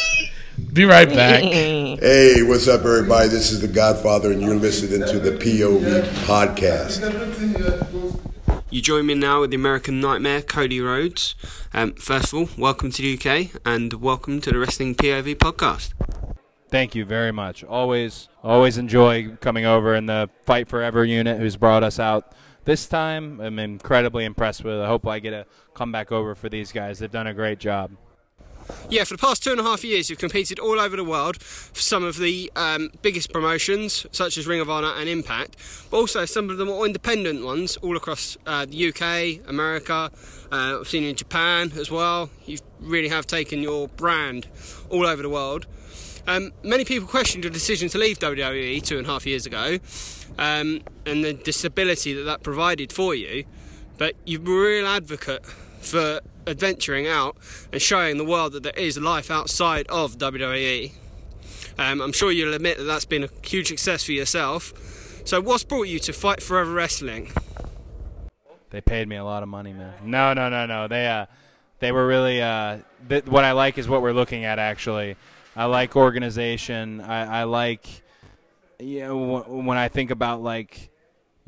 be 0.72 0.86
right 0.86 1.10
back. 1.10 1.44
Hey, 1.44 2.42
what's 2.42 2.70
up, 2.70 2.86
everybody? 2.86 3.28
This 3.28 3.52
is 3.52 3.60
the 3.60 3.68
Godfather, 3.68 4.32
and 4.32 4.42
you're 4.42 4.56
listening 4.56 5.06
to 5.08 5.20
the 5.20 5.32
POV 5.32 6.04
podcast. 6.26 7.04
You 8.70 8.82
join 8.82 9.08
me 9.08 9.16
now 9.16 9.42
with 9.42 9.50
the 9.50 9.56
American 9.56 10.00
Nightmare, 10.00 10.42
Cody 10.42 10.80
Rhodes. 10.80 11.36
Um, 11.74 11.94
first 11.94 12.32
of 12.32 12.40
all, 12.40 12.50
welcome 12.58 12.92
to 12.92 13.02
the 13.02 13.16
UK 13.18 13.60
and 13.66 13.92
welcome 13.96 14.40
to 14.42 14.52
the 14.52 14.60
Wrestling 14.60 14.96
POV 14.96 15.36
podcast. 15.36 15.94
Thank 16.70 16.94
you 16.94 17.04
very 17.04 17.32
much. 17.32 17.64
Always, 17.64 18.30
always 18.44 18.78
enjoy 18.78 19.36
coming 19.42 19.66
over 19.66 19.96
in 19.96 20.06
the 20.06 20.30
Fight 20.44 20.68
Forever 20.68 21.04
unit, 21.04 21.40
who's 21.40 21.58
brought 21.58 21.84
us 21.84 22.00
out 22.00 22.34
this 22.66 22.86
time. 22.86 23.42
I'm 23.42 23.58
incredibly 23.58 24.24
impressed 24.24 24.64
with. 24.64 24.76
it. 24.76 24.84
I 24.84 24.88
hope 24.88 25.08
I 25.08 25.18
get 25.18 25.32
to 25.32 25.46
come 25.74 25.92
back 25.92 26.12
over 26.12 26.36
for 26.36 26.48
these 26.48 26.72
guys. 26.72 27.00
They've 27.00 27.10
done 27.10 27.26
a 27.26 27.34
great 27.34 27.58
job. 27.58 27.92
yeah, 28.88 29.04
for 29.04 29.16
the 29.16 29.20
past 29.20 29.44
two 29.44 29.50
and 29.50 29.60
a 29.60 29.64
half 29.64 29.84
years, 29.84 30.12
you've 30.12 30.20
competed 30.20 30.60
all 30.60 30.80
over 30.80 30.96
the 30.96 31.04
world 31.04 31.42
for 31.42 31.82
some 31.82 32.04
of 32.04 32.18
the 32.18 32.52
um, 32.56 32.92
biggest 33.02 33.34
promotions, 33.34 34.06
such 34.12 34.38
as 34.38 34.46
Ring 34.46 34.60
of 34.60 34.70
Honor 34.70 34.94
and 34.96 35.10
Impact, 35.10 35.56
but 35.90 35.98
also 35.98 36.26
some 36.26 36.52
of 36.52 36.58
the 36.58 36.66
more 36.66 36.86
independent 36.86 37.44
ones 37.44 37.78
all 37.78 37.98
across 37.98 38.38
uh, 38.46 38.66
the 38.66 38.90
UK, 38.90 39.50
America. 39.50 40.12
Uh, 40.52 40.80
I've 40.82 40.88
seen 40.88 41.02
you 41.02 41.10
in 41.10 41.16
Japan 41.16 41.72
as 41.78 41.90
well. 41.90 42.30
You 42.46 42.60
really 42.80 43.10
have 43.10 43.26
taken 43.26 43.64
your 43.64 43.88
brand 43.88 44.48
all 44.92 45.08
over 45.08 45.24
the 45.24 45.30
world. 45.30 45.66
Um, 46.30 46.52
many 46.62 46.86
people 46.86 47.08
questioned 47.08 47.44
your 47.44 47.52
decision 47.52 47.90
to 47.90 47.98
leave 47.98 48.20
WWE 48.20 48.84
two 48.84 49.00
and 49.00 49.08
a 49.08 49.10
half 49.10 49.26
years 49.26 49.48
ago 49.48 49.80
um, 50.38 50.82
and 51.08 51.24
the 51.24 51.34
disability 51.34 52.14
that 52.14 52.22
that 52.22 52.44
provided 52.44 52.94
for 52.94 53.16
you, 53.16 53.46
but 53.98 54.14
you're 54.28 54.40
a 54.40 54.44
real 54.44 54.86
advocate 54.86 55.44
for 55.44 56.20
adventuring 56.46 57.08
out 57.08 57.36
and 57.74 57.82
showing 57.82 58.18
the 58.18 58.24
world 58.24 58.54
that 58.54 58.62
there 58.62 58.78
is 58.78 58.96
life 59.00 59.32
outside 59.32 59.88
of 59.88 60.20
WWE. 60.20 60.92
Um, 61.80 62.00
I'm 62.00 62.12
sure 62.12 62.32
you'll 62.32 62.54
admit 62.54 62.78
that 62.78 62.84
that's 62.84 63.06
been 63.06 63.24
a 63.24 63.30
huge 63.44 63.70
success 63.70 64.04
for 64.04 64.12
yourself. 64.12 64.72
So, 65.26 65.42
what's 65.42 65.64
brought 65.64 65.88
you 65.88 65.98
to 65.98 66.14
Fight 66.14 66.44
Forever 66.44 66.74
Wrestling? 66.74 67.32
They 68.70 68.82
paid 68.82 69.08
me 69.08 69.16
a 69.16 69.24
lot 69.24 69.42
of 69.42 69.50
money, 69.50 69.74
man. 69.74 69.94
No, 70.04 70.36
no, 70.36 70.48
no, 70.48 70.68
no. 70.68 70.88
They 70.88 71.08
uh, 71.08 71.26
they 71.80 71.92
were 71.92 72.06
really 72.06 72.40
uh, 72.40 72.80
th- 73.08 73.26
what 73.26 73.46
I 73.46 73.54
like 73.54 73.80
is 73.80 73.90
what 73.90 74.04
we're 74.04 74.14
looking 74.14 74.46
at. 74.46 74.60
Actually, 74.60 75.16
I 75.56 75.66
like 75.66 75.96
organization. 75.96 77.02
I, 77.02 77.42
I 77.42 77.44
like, 77.44 78.04
you 78.80 79.02
know, 79.02 79.40
when 79.42 79.78
I 79.78 79.88
think 79.88 80.12
about 80.12 80.42
like 80.42 80.90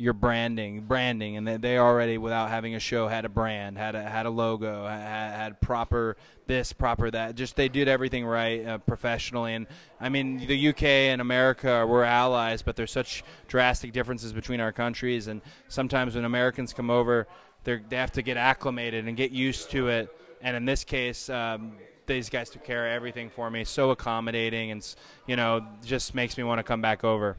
your 0.02 0.14
branding, 0.14 0.82
branding, 0.82 1.38
and 1.38 1.48
they, 1.48 1.58
they 1.58 1.78
already 1.78 2.18
without 2.18 2.50
having 2.50 2.74
a 2.74 2.80
show 2.80 3.08
had 3.08 3.24
a 3.24 3.30
brand, 3.30 3.78
had 3.78 3.94
a 3.94 4.02
had 4.02 4.26
a 4.26 4.30
logo, 4.30 4.88
had, 4.88 5.36
had 5.36 5.62
proper 5.62 6.18
this, 6.48 6.74
proper 6.74 7.12
that. 7.12 7.36
Just 7.36 7.56
they 7.56 7.70
did 7.70 7.88
everything 7.88 8.26
right 8.26 8.66
uh, 8.66 8.78
professionally. 8.80 9.54
And 9.54 9.68
I 10.00 10.10
mean, 10.10 10.46
the 10.48 10.70
UK 10.70 10.84
and 10.84 11.22
America 11.22 11.86
were 11.86 12.04
allies, 12.04 12.64
but 12.64 12.76
there's 12.76 12.92
such 12.92 13.24
drastic 13.48 13.94
differences 13.94 14.34
between 14.34 14.60
our 14.60 14.72
countries. 14.72 15.28
And 15.28 15.42
sometimes 15.68 16.16
when 16.16 16.26
Americans 16.26 16.74
come 16.74 16.90
over, 16.90 17.28
they 17.64 17.80
they 17.88 17.98
have 17.98 18.12
to 18.14 18.24
get 18.24 18.38
acclimated 18.38 19.08
and 19.08 19.16
get 19.16 19.30
used 19.32 19.70
to 19.72 19.90
it. 19.90 20.10
And 20.42 20.58
in 20.58 20.66
this 20.66 20.84
case, 20.84 21.30
um, 21.30 21.74
these 22.06 22.30
guys 22.30 22.50
took 22.50 22.64
care 22.64 22.88
of 22.88 22.94
everything 22.94 23.30
for 23.30 23.50
me, 23.50 23.64
so 23.64 23.92
accommodating, 23.92 24.72
and 24.72 24.96
you 25.28 25.36
know, 25.36 25.66
just 25.86 26.16
makes 26.16 26.38
me 26.38 26.44
want 26.44 26.60
to 26.60 26.64
come 26.64 26.82
back 26.82 27.04
over. 27.04 27.38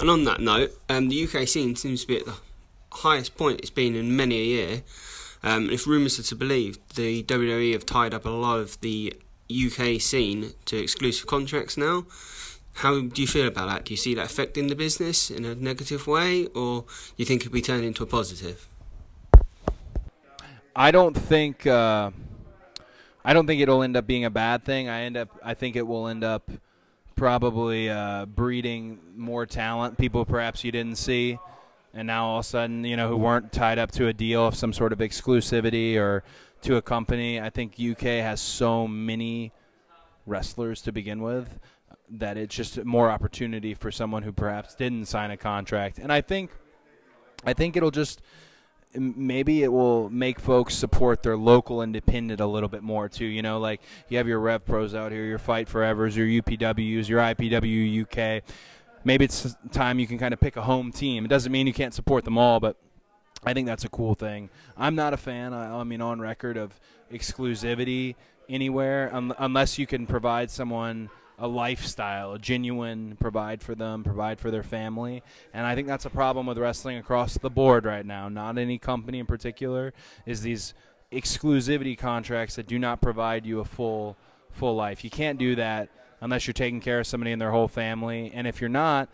And 0.00 0.10
on 0.10 0.24
that 0.24 0.40
note, 0.40 0.72
um, 0.88 1.08
the 1.08 1.24
UK 1.24 1.46
scene 1.48 1.76
seems 1.76 2.02
to 2.02 2.06
be 2.06 2.16
at 2.18 2.26
the 2.26 2.34
highest 2.92 3.36
point 3.36 3.60
it's 3.60 3.70
been 3.70 3.94
in 3.94 4.16
many 4.16 4.38
a 4.38 4.44
year. 4.44 4.82
Um, 5.42 5.70
if 5.70 5.86
rumours 5.86 6.18
are 6.18 6.22
to 6.24 6.36
believe, 6.36 6.78
the 6.94 7.22
WWE 7.24 7.72
have 7.72 7.84
tied 7.84 8.14
up 8.14 8.24
a 8.24 8.30
lot 8.30 8.60
of 8.60 8.80
the 8.80 9.14
UK 9.50 10.00
scene 10.00 10.52
to 10.66 10.76
exclusive 10.76 11.26
contracts 11.26 11.76
now. 11.76 12.06
How 12.74 13.00
do 13.00 13.20
you 13.20 13.28
feel 13.28 13.48
about 13.48 13.68
that? 13.68 13.84
Do 13.84 13.92
you 13.92 13.98
see 13.98 14.14
that 14.14 14.26
affecting 14.26 14.68
the 14.68 14.74
business 14.74 15.30
in 15.30 15.44
a 15.44 15.54
negative 15.54 16.06
way, 16.06 16.46
or 16.46 16.82
do 16.82 16.86
you 17.16 17.24
think 17.24 17.42
it 17.42 17.44
could 17.44 17.52
be 17.52 17.60
turned 17.60 17.84
into 17.84 18.02
a 18.02 18.06
positive? 18.06 18.66
I 20.74 20.90
don't 20.90 21.14
think 21.14 21.66
uh, 21.66 22.12
I 23.24 23.32
don't 23.32 23.46
think 23.46 23.60
it'll 23.60 23.82
end 23.82 23.96
up 23.96 24.06
being 24.06 24.24
a 24.24 24.30
bad 24.30 24.64
thing. 24.64 24.88
I 24.88 25.02
end 25.02 25.16
up 25.16 25.30
I 25.44 25.54
think 25.54 25.76
it 25.76 25.86
will 25.86 26.08
end 26.08 26.24
up 26.24 26.50
probably 27.14 27.88
uh, 27.88 28.26
breeding 28.26 28.98
more 29.16 29.46
talent, 29.46 29.98
people 29.98 30.24
perhaps 30.24 30.64
you 30.64 30.72
didn't 30.72 30.96
see, 30.96 31.38
and 31.94 32.06
now 32.06 32.26
all 32.26 32.38
of 32.38 32.44
a 32.44 32.48
sudden 32.48 32.84
you 32.84 32.96
know 32.96 33.08
who 33.08 33.16
weren't 33.16 33.52
tied 33.52 33.78
up 33.78 33.92
to 33.92 34.08
a 34.08 34.12
deal 34.12 34.46
of 34.46 34.54
some 34.54 34.72
sort 34.72 34.92
of 34.92 34.98
exclusivity 34.98 35.96
or 35.96 36.24
to 36.62 36.76
a 36.76 36.82
company. 36.82 37.40
I 37.40 37.50
think 37.50 37.74
UK 37.78 38.22
has 38.22 38.40
so 38.40 38.88
many 38.88 39.52
wrestlers 40.26 40.82
to 40.82 40.92
begin 40.92 41.22
with 41.22 41.58
that 42.10 42.36
it's 42.36 42.54
just 42.54 42.84
more 42.84 43.10
opportunity 43.10 43.74
for 43.74 43.90
someone 43.90 44.22
who 44.22 44.32
perhaps 44.32 44.74
didn't 44.74 45.06
sign 45.06 45.30
a 45.30 45.36
contract, 45.36 45.98
and 45.98 46.12
I 46.12 46.20
think 46.20 46.50
I 47.44 47.52
think 47.52 47.76
it'll 47.76 47.90
just 47.90 48.22
maybe 48.94 49.62
it 49.62 49.72
will 49.72 50.10
make 50.10 50.38
folks 50.38 50.74
support 50.74 51.22
their 51.22 51.36
local 51.36 51.82
independent 51.82 52.40
a 52.40 52.46
little 52.46 52.68
bit 52.68 52.82
more 52.82 53.08
too. 53.08 53.24
You 53.24 53.42
know, 53.42 53.58
like 53.58 53.80
you 54.08 54.18
have 54.18 54.28
your 54.28 54.40
Rev 54.40 54.64
Pros 54.64 54.94
out 54.94 55.12
here, 55.12 55.24
your 55.24 55.38
Fight 55.38 55.68
Forevers, 55.68 56.14
your 56.16 56.26
UPWs, 56.26 57.08
your 57.08 57.20
IPW 57.20 58.02
UK. 58.02 58.42
Maybe 59.04 59.24
it's 59.24 59.56
time 59.72 59.98
you 59.98 60.06
can 60.06 60.18
kind 60.18 60.32
of 60.32 60.40
pick 60.40 60.56
a 60.56 60.62
home 60.62 60.92
team. 60.92 61.24
It 61.24 61.28
doesn't 61.28 61.50
mean 61.50 61.66
you 61.66 61.72
can't 61.72 61.94
support 61.94 62.24
them 62.24 62.38
all, 62.38 62.60
but 62.60 62.76
I 63.44 63.54
think 63.54 63.66
that's 63.66 63.84
a 63.84 63.88
cool 63.88 64.14
thing. 64.14 64.50
I'm 64.76 64.94
not 64.94 65.12
a 65.12 65.16
fan. 65.16 65.52
I, 65.52 65.80
I 65.80 65.84
mean, 65.84 66.00
on 66.00 66.20
record 66.20 66.56
of 66.56 66.78
exclusivity 67.10 68.14
anywhere, 68.48 69.10
un- 69.12 69.34
unless 69.38 69.78
you 69.78 69.86
can 69.86 70.06
provide 70.06 70.50
someone 70.50 71.10
a 71.42 71.48
lifestyle, 71.48 72.34
a 72.34 72.38
genuine 72.38 73.16
provide 73.18 73.60
for 73.60 73.74
them, 73.74 74.04
provide 74.04 74.38
for 74.38 74.52
their 74.52 74.62
family. 74.62 75.24
And 75.52 75.66
I 75.66 75.74
think 75.74 75.88
that's 75.88 76.04
a 76.04 76.10
problem 76.10 76.46
with 76.46 76.56
wrestling 76.56 76.98
across 76.98 77.36
the 77.36 77.50
board 77.50 77.84
right 77.84 78.06
now. 78.06 78.28
Not 78.28 78.58
any 78.58 78.78
company 78.78 79.18
in 79.18 79.26
particular 79.26 79.92
is 80.24 80.40
these 80.40 80.72
exclusivity 81.10 81.98
contracts 81.98 82.54
that 82.54 82.68
do 82.68 82.78
not 82.78 83.02
provide 83.02 83.44
you 83.44 83.58
a 83.58 83.64
full 83.64 84.16
full 84.52 84.76
life. 84.76 85.02
You 85.02 85.10
can't 85.10 85.38
do 85.38 85.56
that 85.56 85.88
unless 86.20 86.46
you're 86.46 86.54
taking 86.54 86.80
care 86.80 87.00
of 87.00 87.08
somebody 87.08 87.32
and 87.32 87.42
their 87.42 87.50
whole 87.50 87.68
family. 87.68 88.30
And 88.32 88.46
if 88.46 88.60
you're 88.60 88.70
not, 88.70 89.08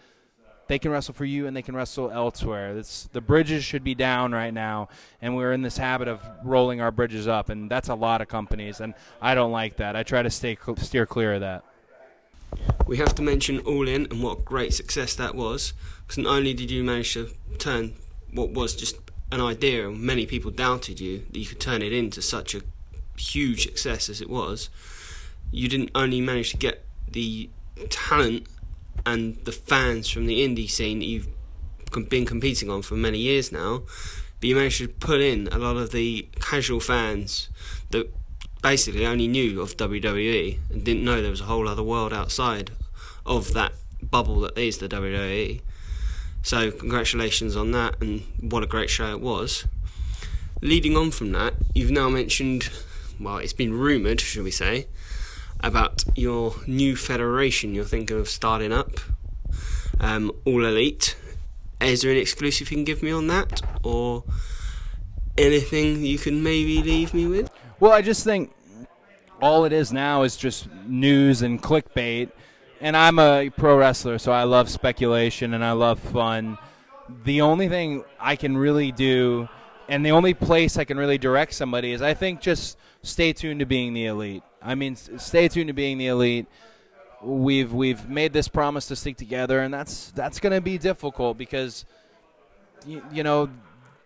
they 0.67 0.79
can 0.79 0.91
wrestle 0.91 1.15
for 1.15 1.25
you 1.25 1.47
and 1.47 1.57
they 1.57 1.63
can 1.63 1.75
wrestle 1.75 2.11
elsewhere. 2.11 2.77
It's, 2.77 3.09
the 3.13 3.23
bridges 3.23 3.65
should 3.65 3.83
be 3.83 3.95
down 3.95 4.33
right 4.33 4.53
now, 4.53 4.91
and 5.23 5.35
we're 5.35 5.53
in 5.53 5.63
this 5.63 5.79
habit 5.79 6.09
of 6.09 6.23
rolling 6.45 6.83
our 6.83 6.91
bridges 6.91 7.27
up, 7.27 7.49
and 7.49 7.71
that's 7.71 7.89
a 7.89 7.95
lot 7.95 8.21
of 8.21 8.29
companies, 8.29 8.81
and 8.81 8.93
I 9.23 9.35
don't 9.35 9.53
like 9.53 9.79
that. 9.79 9.97
I 9.97 10.03
try 10.03 10.23
to 10.23 10.29
stay 10.29 10.59
steer 10.77 11.07
clear 11.07 11.35
of 11.35 11.41
that. 11.41 11.65
We 12.87 12.97
have 12.97 13.15
to 13.17 13.23
mention 13.23 13.61
All 13.61 13.87
In 13.87 14.07
and 14.11 14.23
what 14.23 14.45
great 14.45 14.73
success 14.73 15.15
that 15.17 15.35
was, 15.35 15.73
because 16.03 16.19
not 16.19 16.37
only 16.37 16.55
did 16.55 16.71
you 16.71 16.83
manage 16.83 17.13
to 17.15 17.31
turn 17.59 17.95
what 18.33 18.51
was 18.51 18.75
just 18.75 18.97
an 19.31 19.41
idea, 19.41 19.89
and 19.89 20.01
many 20.01 20.25
people 20.25 20.51
doubted 20.51 21.01
you, 21.01 21.25
that 21.31 21.39
you 21.39 21.47
could 21.47 21.61
turn 21.61 21.83
it 21.83 21.93
into 21.93 22.23
such 22.23 22.55
a 22.55 22.63
huge 23.19 23.65
success 23.65 24.09
as 24.09 24.21
it 24.21 24.31
was, 24.31 24.71
you 25.51 25.69
didn't 25.69 25.91
only 25.95 26.21
manage 26.21 26.53
to 26.53 26.57
get 26.57 26.85
the 27.11 27.51
talent 27.91 28.47
and 29.05 29.37
the 29.45 29.53
fans 29.53 30.09
from 30.09 30.27
the 30.27 30.47
indie 30.47 30.69
scene 30.69 30.99
that 30.99 31.05
you've 31.05 31.29
been 32.09 32.27
competing 32.27 32.71
on 32.71 32.83
for 32.83 32.95
many 32.95 33.19
years 33.19 33.53
now, 33.53 33.83
but 34.41 34.49
you 34.49 34.55
managed 34.55 34.79
to 34.79 34.89
pull 34.89 35.21
in 35.21 35.49
a 35.49 35.59
lot 35.59 35.77
of 35.77 35.91
the 35.91 36.29
casual 36.41 36.81
fans 36.81 37.49
that 37.91 38.11
basically 38.63 39.07
only 39.07 39.29
knew 39.29 39.61
of 39.61 39.77
WWE 39.77 40.59
and 40.71 40.85
didn't 40.85 41.05
know 41.05 41.21
there 41.21 41.31
was 41.31 41.41
a 41.41 41.45
whole 41.45 41.69
other 41.69 41.83
world 41.83 42.13
outside 42.13 42.71
of 43.25 43.53
that 43.55 43.73
bubble 44.03 44.41
that 44.41 44.59
is 44.59 44.79
the 44.79 44.89
WWE. 44.89 45.61
So 46.43 46.71
congratulations 46.71 47.57
on 47.57 47.73
that 47.73 48.01
and 48.01 48.23
what 48.41 48.63
a 48.63 48.67
great 48.67 48.91
show 48.91 49.11
it 49.11 49.21
was. 49.21 49.67
Leading 50.61 50.97
on 50.97 51.11
from 51.11 51.33
that, 51.33 51.55
you've 51.75 51.91
now 51.91 52.09
mentioned 52.09 52.71
well, 53.21 53.39
it's 53.39 53.53
been 53.53 53.75
rumoured, 53.75 54.21
should 54.21 54.45
we 54.45 54.51
say, 54.51 54.87
about 55.61 56.05
your 56.15 56.55
new 56.67 56.95
federation 56.97 57.75
you're 57.75 57.85
thinking 57.85 58.19
of 58.19 58.29
starting 58.29 58.73
up. 58.73 59.01
Um, 60.01 60.33
All 60.45 60.65
Elite. 60.65 61.17
Is 61.81 62.03
there 62.03 62.13
an 62.13 62.17
exclusive 62.17 62.71
you 62.71 62.77
can 62.77 62.85
give 62.85 63.03
me 63.03 63.11
on 63.11 63.27
that? 63.29 63.63
Or 63.83 64.25
anything 65.37 66.05
you 66.05 66.19
can 66.19 66.43
maybe 66.43 66.83
leave 66.83 67.15
me 67.15 67.27
with? 67.27 67.48
Well, 67.81 67.93
I 67.93 68.03
just 68.03 68.25
think 68.25 68.53
all 69.41 69.65
it 69.65 69.73
is 69.73 69.93
now 69.93 70.23
is 70.23 70.37
just 70.37 70.69
news 70.87 71.43
and 71.43 71.63
clickbait. 71.63 72.31
And 72.81 72.97
I'm 72.97 73.21
a 73.21 73.51
pro 73.51 73.77
wrestler, 73.77 74.19
so 74.19 74.33
I 74.33 74.43
love 74.45 74.69
speculation 74.69 75.55
and 75.55 75.65
I 75.65 75.73
love 75.73 76.01
fun. 76.01 76.59
The 77.25 77.41
only 77.41 77.69
thing 77.69 78.05
I 78.21 78.35
can 78.35 78.57
really 78.57 78.91
do, 78.91 79.49
and 79.89 80.05
the 80.05 80.11
only 80.11 80.35
place 80.35 80.77
I 80.77 80.85
can 80.85 80.99
really 80.99 81.19
direct 81.19 81.55
somebody 81.55 81.93
is 81.93 82.03
I 82.03 82.15
think 82.15 82.41
just 82.41 82.79
stay 83.03 83.33
tuned 83.33 83.61
to 83.61 83.67
being 83.67 83.95
the 83.95 84.07
elite. 84.07 84.43
I 84.61 84.75
mean, 84.75 84.97
stay 84.97 85.47
tuned 85.49 85.69
to 85.69 85.73
being 85.73 85.99
the 85.99 86.09
elite. 86.09 86.47
We've 87.23 87.73
we've 87.73 88.09
made 88.09 88.33
this 88.33 88.49
promise 88.49 88.87
to 88.89 88.97
stick 88.97 89.17
together, 89.17 89.61
and 89.61 89.73
that's 89.73 90.11
that's 90.13 90.39
going 90.41 90.53
to 90.53 90.61
be 90.61 90.79
difficult 90.79 91.39
because 91.39 91.85
you, 92.87 93.03
you 93.13 93.23
know 93.23 93.49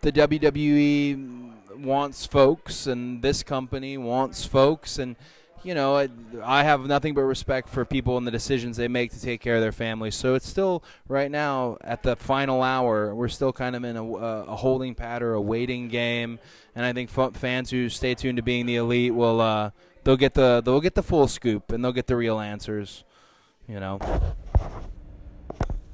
the 0.01 0.12
WWE 0.12 1.53
wants 1.77 2.27
folks, 2.27 2.87
and 2.87 3.23
this 3.23 3.43
company 3.43 3.99
wants 3.99 4.45
folks, 4.45 4.99
and 4.99 5.16
you 5.64 5.75
know, 5.75 5.97
I, 5.97 6.09
I, 6.43 6.64
have 6.64 6.87
nothing 6.87 7.14
but 7.14 7.23
respect 7.23 7.68
for 7.68 7.85
people 7.85 8.18
and 8.18 8.27
the 8.27 8.33
decisions 8.33 8.77
they 8.77 8.89
make 8.89 9.12
to 9.12 9.20
take 9.20 9.41
care 9.41 9.55
of 9.55 9.61
their 9.61 9.73
families. 9.73 10.16
So 10.16 10.35
it's 10.35 10.49
still 10.49 10.83
right 11.07 11.31
now 11.31 11.79
at 11.83 12.03
the 12.03 12.16
final 12.16 12.62
hour. 12.62 13.14
We're 13.14 13.29
still 13.29 13.53
kind 13.53 13.77
of 13.77 13.85
in 13.85 13.97
a, 13.97 14.05
a 14.05 14.57
holding 14.57 14.95
pattern, 14.95 15.35
a 15.35 15.41
waiting 15.41 15.89
game, 15.89 16.41
and 16.75 16.85
I 16.85 16.93
think 16.93 17.11
fans 17.37 17.70
who 17.70 17.89
stay 17.89 18.14
tuned 18.14 18.37
to 18.37 18.43
being 18.43 18.66
the 18.66 18.77
elite 18.77 19.14
will 19.14 19.41
uh, 19.41 19.70
they'll 20.05 20.16
get 20.16 20.35
the 20.35 20.62
they'll 20.64 20.81
get 20.81 20.95
the 20.95 21.03
full 21.03 21.29
scoop 21.29 21.70
and 21.70 21.85
they'll 21.85 21.93
get 21.93 22.07
the 22.07 22.16
real 22.16 22.41
answers. 22.41 23.05
You 23.68 23.79
know. 23.79 24.01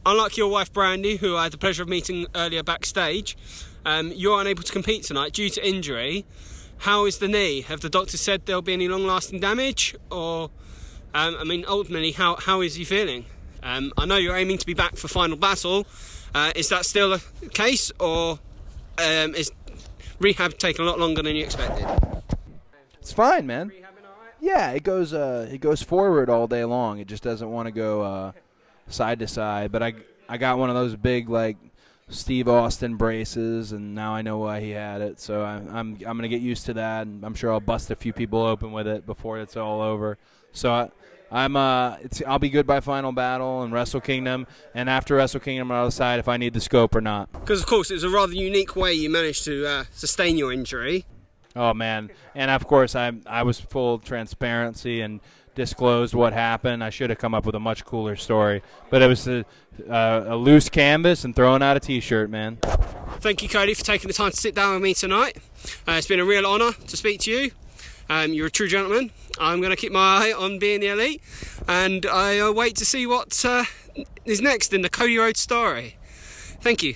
Unlike 0.06 0.38
your 0.38 0.48
wife 0.48 0.72
Brandi, 0.72 1.18
who 1.18 1.36
I 1.36 1.44
had 1.44 1.52
the 1.52 1.58
pleasure 1.58 1.82
of 1.82 1.88
meeting 1.88 2.26
earlier 2.34 2.62
backstage, 2.62 3.36
um, 3.88 4.12
you're 4.14 4.38
unable 4.38 4.62
to 4.62 4.72
compete 4.72 5.02
tonight 5.04 5.32
due 5.32 5.48
to 5.48 5.66
injury. 5.66 6.26
how 6.78 7.06
is 7.06 7.18
the 7.18 7.26
knee? 7.26 7.62
Have 7.62 7.80
the 7.80 7.88
doctors 7.88 8.20
said 8.20 8.44
there'll 8.44 8.60
be 8.60 8.74
any 8.74 8.86
long-lasting 8.86 9.40
damage, 9.40 9.96
or 10.10 10.50
um, 11.14 11.36
I 11.40 11.44
mean, 11.44 11.64
ultimately, 11.66 12.12
how 12.12 12.36
how 12.36 12.60
is 12.60 12.74
he 12.74 12.84
feeling? 12.84 13.24
Um, 13.62 13.92
I 13.96 14.04
know 14.04 14.16
you're 14.16 14.36
aiming 14.36 14.58
to 14.58 14.66
be 14.66 14.74
back 14.74 14.96
for 14.96 15.08
final 15.08 15.36
battle. 15.36 15.86
Uh, 16.34 16.52
is 16.54 16.68
that 16.68 16.84
still 16.84 17.14
a 17.14 17.20
case, 17.52 17.90
or 17.98 18.38
um, 18.98 19.34
is 19.34 19.50
rehab 20.20 20.58
taking 20.58 20.84
a 20.84 20.88
lot 20.88 20.98
longer 20.98 21.22
than 21.22 21.34
you 21.34 21.44
expected? 21.44 21.86
It's 23.00 23.12
fine, 23.12 23.46
man. 23.46 23.72
Yeah, 24.40 24.70
it 24.72 24.82
goes 24.82 25.14
uh, 25.14 25.48
it 25.50 25.62
goes 25.62 25.82
forward 25.82 26.28
all 26.28 26.46
day 26.46 26.64
long. 26.64 26.98
It 26.98 27.08
just 27.08 27.22
doesn't 27.22 27.50
want 27.50 27.66
to 27.66 27.72
go 27.72 28.02
uh, 28.02 28.32
side 28.88 29.18
to 29.20 29.26
side. 29.26 29.72
But 29.72 29.82
I 29.82 29.94
I 30.28 30.36
got 30.36 30.58
one 30.58 30.68
of 30.68 30.76
those 30.76 30.94
big 30.94 31.30
like 31.30 31.56
Steve 32.10 32.48
Austin 32.48 32.96
braces, 32.96 33.72
and 33.72 33.94
now 33.94 34.14
I 34.14 34.22
know 34.22 34.38
why 34.38 34.60
he 34.60 34.70
had 34.70 35.00
it. 35.00 35.20
So 35.20 35.42
I, 35.42 35.56
I'm 35.56 35.98
I'm 36.06 36.16
gonna 36.16 36.28
get 36.28 36.40
used 36.40 36.66
to 36.66 36.74
that, 36.74 37.06
and 37.06 37.24
I'm 37.24 37.34
sure 37.34 37.52
I'll 37.52 37.60
bust 37.60 37.90
a 37.90 37.96
few 37.96 38.12
people 38.12 38.42
open 38.42 38.72
with 38.72 38.86
it 38.86 39.06
before 39.06 39.38
it's 39.38 39.56
all 39.56 39.80
over. 39.80 40.18
So 40.52 40.72
I, 40.72 40.90
I'm 41.30 41.56
uh, 41.56 41.96
it's 42.00 42.22
I'll 42.26 42.38
be 42.38 42.48
good 42.48 42.66
by 42.66 42.80
Final 42.80 43.12
Battle 43.12 43.62
and 43.62 43.72
Wrestle 43.72 44.00
Kingdom, 44.00 44.46
and 44.74 44.88
after 44.88 45.16
Wrestle 45.16 45.40
Kingdom 45.40 45.70
I'll 45.70 45.86
decide 45.86 46.18
if 46.18 46.28
I 46.28 46.36
need 46.36 46.54
the 46.54 46.60
scope 46.60 46.94
or 46.94 47.00
not. 47.00 47.30
Because 47.32 47.60
of 47.60 47.66
course 47.66 47.90
it 47.90 47.94
was 47.94 48.04
a 48.04 48.10
rather 48.10 48.32
unique 48.32 48.74
way 48.74 48.94
you 48.94 49.10
managed 49.10 49.44
to 49.44 49.66
uh, 49.66 49.84
sustain 49.92 50.38
your 50.38 50.52
injury. 50.52 51.04
Oh 51.54 51.74
man, 51.74 52.10
and 52.34 52.50
of 52.50 52.66
course 52.66 52.94
I 52.94 53.12
I 53.26 53.42
was 53.42 53.60
full 53.60 53.94
of 53.94 54.04
transparency 54.04 55.02
and 55.02 55.20
disclosed 55.58 56.14
what 56.14 56.32
happened. 56.32 56.82
I 56.82 56.88
should 56.88 57.10
have 57.10 57.18
come 57.18 57.34
up 57.34 57.44
with 57.44 57.54
a 57.54 57.60
much 57.60 57.84
cooler 57.84 58.16
story, 58.16 58.62
but 58.88 59.02
it 59.02 59.06
was 59.06 59.28
a, 59.28 59.44
uh, 59.88 60.24
a 60.28 60.36
loose 60.36 60.70
canvas 60.70 61.24
and 61.24 61.36
throwing 61.36 61.62
out 61.62 61.76
a 61.76 61.80
T-shirt, 61.80 62.30
man. 62.30 62.56
Thank 63.20 63.42
you, 63.42 63.48
Cody, 63.50 63.74
for 63.74 63.84
taking 63.84 64.08
the 64.08 64.14
time 64.14 64.30
to 64.30 64.36
sit 64.36 64.54
down 64.54 64.72
with 64.74 64.82
me 64.82 64.94
tonight. 64.94 65.36
Uh, 65.86 65.92
it's 65.92 66.06
been 66.06 66.20
a 66.20 66.24
real 66.24 66.46
honour 66.46 66.72
to 66.72 66.96
speak 66.96 67.20
to 67.20 67.30
you. 67.30 67.50
Um, 68.08 68.32
you're 68.32 68.46
a 68.46 68.50
true 68.50 68.68
gentleman. 68.68 69.10
I'm 69.38 69.60
going 69.60 69.70
to 69.70 69.76
keep 69.76 69.92
my 69.92 70.28
eye 70.28 70.32
on 70.32 70.58
being 70.58 70.80
the 70.80 70.88
elite, 70.88 71.22
and 71.68 72.06
I 72.06 72.38
uh, 72.38 72.52
wait 72.52 72.74
to 72.76 72.86
see 72.86 73.06
what 73.06 73.44
uh, 73.44 73.64
is 74.24 74.40
next 74.40 74.72
in 74.72 74.80
the 74.80 74.88
Cody 74.88 75.18
Rhodes 75.18 75.40
story. 75.40 75.97
Thank 76.60 76.82
you. 76.82 76.94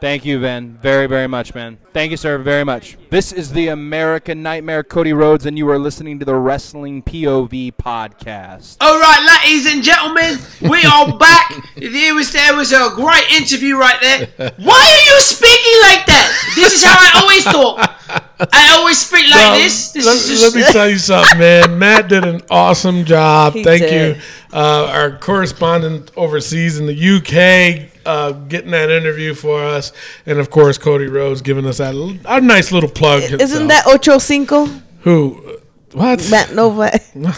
Thank 0.00 0.24
you, 0.24 0.40
Ben, 0.40 0.78
very 0.80 1.06
very 1.06 1.26
much, 1.26 1.54
man. 1.54 1.76
Thank 1.92 2.10
you, 2.10 2.16
sir, 2.16 2.38
very 2.38 2.64
much. 2.64 2.96
This 3.10 3.32
is 3.32 3.52
the 3.52 3.68
American 3.68 4.42
Nightmare, 4.42 4.82
Cody 4.82 5.12
Rhodes, 5.12 5.44
and 5.44 5.58
you 5.58 5.68
are 5.68 5.78
listening 5.78 6.18
to 6.20 6.24
the 6.24 6.34
Wrestling 6.34 7.02
POV 7.02 7.72
podcast. 7.74 8.78
All 8.80 8.98
right, 8.98 9.38
ladies 9.44 9.70
and 9.70 9.82
gentlemen, 9.82 10.38
we 10.62 10.82
are 10.86 11.18
back. 11.18 11.52
There 11.76 12.14
was 12.14 12.32
there 12.32 12.56
was 12.56 12.72
a 12.72 12.90
great 12.94 13.30
interview 13.30 13.76
right 13.76 14.00
there. 14.00 14.52
Why 14.56 14.80
are 14.80 15.14
you 15.14 15.20
speaking 15.20 15.80
like 15.82 16.06
that? 16.06 16.52
This 16.54 16.72
is 16.72 16.82
how 16.82 16.96
I 16.98 17.20
always 17.20 17.44
talk. 17.44 18.48
I 18.54 18.70
always 18.78 18.96
speak 18.98 19.26
like 19.30 19.34
Well, 19.34 19.58
this. 19.58 19.92
This 19.92 20.06
let, 20.06 20.14
is 20.16 20.28
just 20.28 20.54
let 20.54 20.66
me 20.66 20.72
tell 20.72 20.88
you 20.88 20.96
something, 20.96 21.38
man. 21.38 21.78
Matt 21.78 22.08
did 22.08 22.24
an 22.24 22.40
awesome 22.50 23.04
job. 23.04 23.52
He 23.52 23.62
Thank 23.62 23.82
did. 23.82 24.16
you. 24.16 24.22
Uh, 24.50 24.86
our 24.90 25.18
correspondent 25.18 26.10
overseas 26.16 26.78
in 26.78 26.86
the 26.86 26.94
UK 27.18 27.89
uh, 28.06 28.32
getting 28.32 28.70
that 28.72 28.90
interview 28.90 29.34
for 29.34 29.62
us. 29.64 29.92
And 30.26 30.38
of 30.38 30.50
course, 30.50 30.78
Cody 30.78 31.06
Rhodes 31.06 31.42
giving 31.42 31.66
us 31.66 31.78
that 31.78 31.94
l- 31.94 32.16
a 32.26 32.40
nice 32.40 32.72
little 32.72 32.90
plug. 32.90 33.22
Isn't 33.22 33.38
himself. 33.40 33.68
that 33.68 33.86
Ocho 33.86 34.18
Cinco? 34.18 34.66
who? 35.00 35.58
What? 35.92 36.28
Matt 36.30 36.54
Nova. 36.54 36.90
no, 37.14 37.32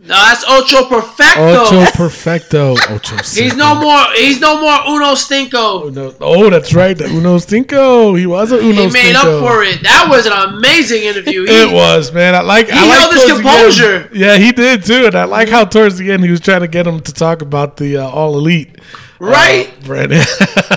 that's 0.00 0.42
Ocho 0.48 0.84
Perfecto. 0.88 1.40
Ocho 1.64 1.84
Perfecto. 1.92 2.72
Ocho 2.72 3.16
Cinco. 3.22 3.42
He's 3.44 3.56
no 3.56 3.74
more. 3.74 4.04
He's 4.14 4.40
no 4.40 4.60
more 4.60 4.94
Uno 4.96 5.12
Stinko. 5.14 5.92
No- 5.92 6.14
Oh, 6.20 6.48
that's 6.50 6.72
right. 6.72 6.96
The 6.96 7.06
Uno 7.06 7.38
Cinco. 7.38 8.14
He 8.14 8.26
was 8.26 8.52
a 8.52 8.56
Uno 8.58 8.86
He 8.86 8.90
made 8.90 9.14
Cinco. 9.14 9.38
up 9.38 9.46
for 9.52 9.62
it. 9.64 9.82
That 9.82 10.06
was 10.08 10.26
an 10.26 10.32
amazing 10.32 11.02
interview. 11.02 11.44
He, 11.44 11.52
It 11.62 11.72
was, 11.72 12.12
man. 12.12 12.34
I 12.34 12.40
like. 12.40 12.70
I 12.70 12.76
He 12.82 12.88
like 12.88 12.98
held 12.98 13.14
his 13.14 13.32
composure. 13.32 14.10
yeah, 14.14 14.36
he 14.36 14.52
did 14.52 14.84
too, 14.84 15.06
and 15.06 15.14
I 15.14 15.24
like 15.24 15.48
how 15.48 15.64
towards 15.64 15.98
the 15.98 16.10
end 16.12 16.24
he 16.24 16.30
was 16.30 16.40
trying 16.40 16.60
to 16.60 16.68
get 16.68 16.86
him 16.86 17.00
to 17.00 17.12
talk 17.12 17.42
about 17.42 17.76
the 17.76 17.98
uh, 17.98 18.08
All 18.08 18.34
Elite. 18.36 18.76
Right. 19.18 19.68
Uh, 19.68 19.86
Brandon. 19.86 20.22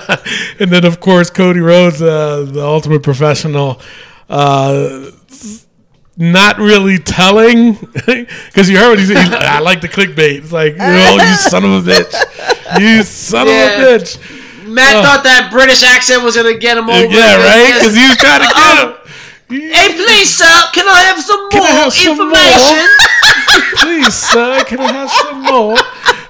and 0.60 0.70
then, 0.70 0.84
of 0.84 1.00
course, 1.00 1.30
Cody 1.30 1.60
Rhodes, 1.60 2.00
uh, 2.02 2.42
the 2.48 2.62
ultimate 2.64 3.02
professional, 3.02 3.80
uh, 4.28 5.10
not 6.16 6.58
really 6.58 6.98
telling 6.98 7.72
because 8.06 8.68
you 8.68 8.76
heard 8.78 8.98
he's, 8.98 9.08
he's 9.08 9.18
I 9.18 9.60
like 9.60 9.80
the 9.80 9.88
clickbait. 9.88 10.38
It's 10.42 10.52
like, 10.52 10.76
oh, 10.78 11.14
you 11.16 11.34
son 11.36 11.64
of 11.64 11.86
a 11.88 11.90
bitch, 11.90 12.80
you 12.80 13.02
son 13.02 13.46
Yeah. 13.46 13.52
of 13.52 13.80
a 13.80 13.84
bitch. 14.04 14.68
Matt 14.68 14.96
Uh. 14.96 15.02
thought 15.02 15.24
that 15.24 15.48
British 15.50 15.82
accent 15.82 16.22
was 16.22 16.36
gonna 16.36 16.56
get 16.58 16.76
him 16.78 16.88
over. 16.90 17.06
yeah, 17.12 17.36
right. 17.36 17.74
Because 17.74 17.94
he 17.96 18.06
was 18.08 18.16
trying 18.18 18.40
to 18.40 18.54
get 18.54 18.78
him. 18.88 18.94
Hey, 19.52 19.92
please, 19.92 20.30
sir, 20.32 20.48
can 20.72 20.88
I 20.88 21.00
have 21.12 21.20
some 21.20 21.50
Can 21.50 21.58
more 21.60 21.68
have 21.68 21.92
some 21.92 22.16
more? 22.16 22.26
information? 22.26 22.88
Please, 23.76 24.14
sir, 24.14 24.64
can 24.64 24.80
I 24.80 24.92
have 24.92 25.10
some 25.10 25.42
more? 25.42 25.76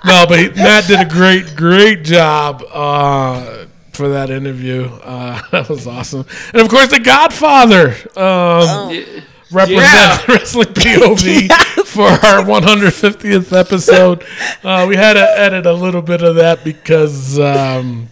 No, 0.04 0.24
but 0.28 0.38
he, 0.38 0.48
Matt 0.50 0.86
did 0.86 1.00
a 1.00 1.08
great, 1.08 1.54
great 1.56 2.02
job 2.02 2.62
uh, 2.72 3.66
for 3.92 4.08
that 4.08 4.30
interview. 4.30 4.84
Uh, 4.84 5.40
that 5.52 5.68
was 5.68 5.86
awesome. 5.86 6.26
And 6.52 6.62
of 6.62 6.68
course, 6.68 6.88
The 6.90 7.00
Godfather 7.00 7.94
um, 8.16 8.88
represent 9.52 9.80
Yeah. 9.80 10.24
Wrestling 10.28 10.68
POV 10.68 11.52
for 11.86 12.08
our 12.08 12.42
150th 12.44 13.56
episode. 13.56 14.24
Uh, 14.64 14.86
we 14.88 14.96
had 14.96 15.14
to 15.14 15.38
edit 15.38 15.66
a 15.66 15.72
little 15.72 16.02
bit 16.02 16.22
of 16.22 16.36
that 16.36 16.64
because, 16.64 17.38
um, 17.38 18.08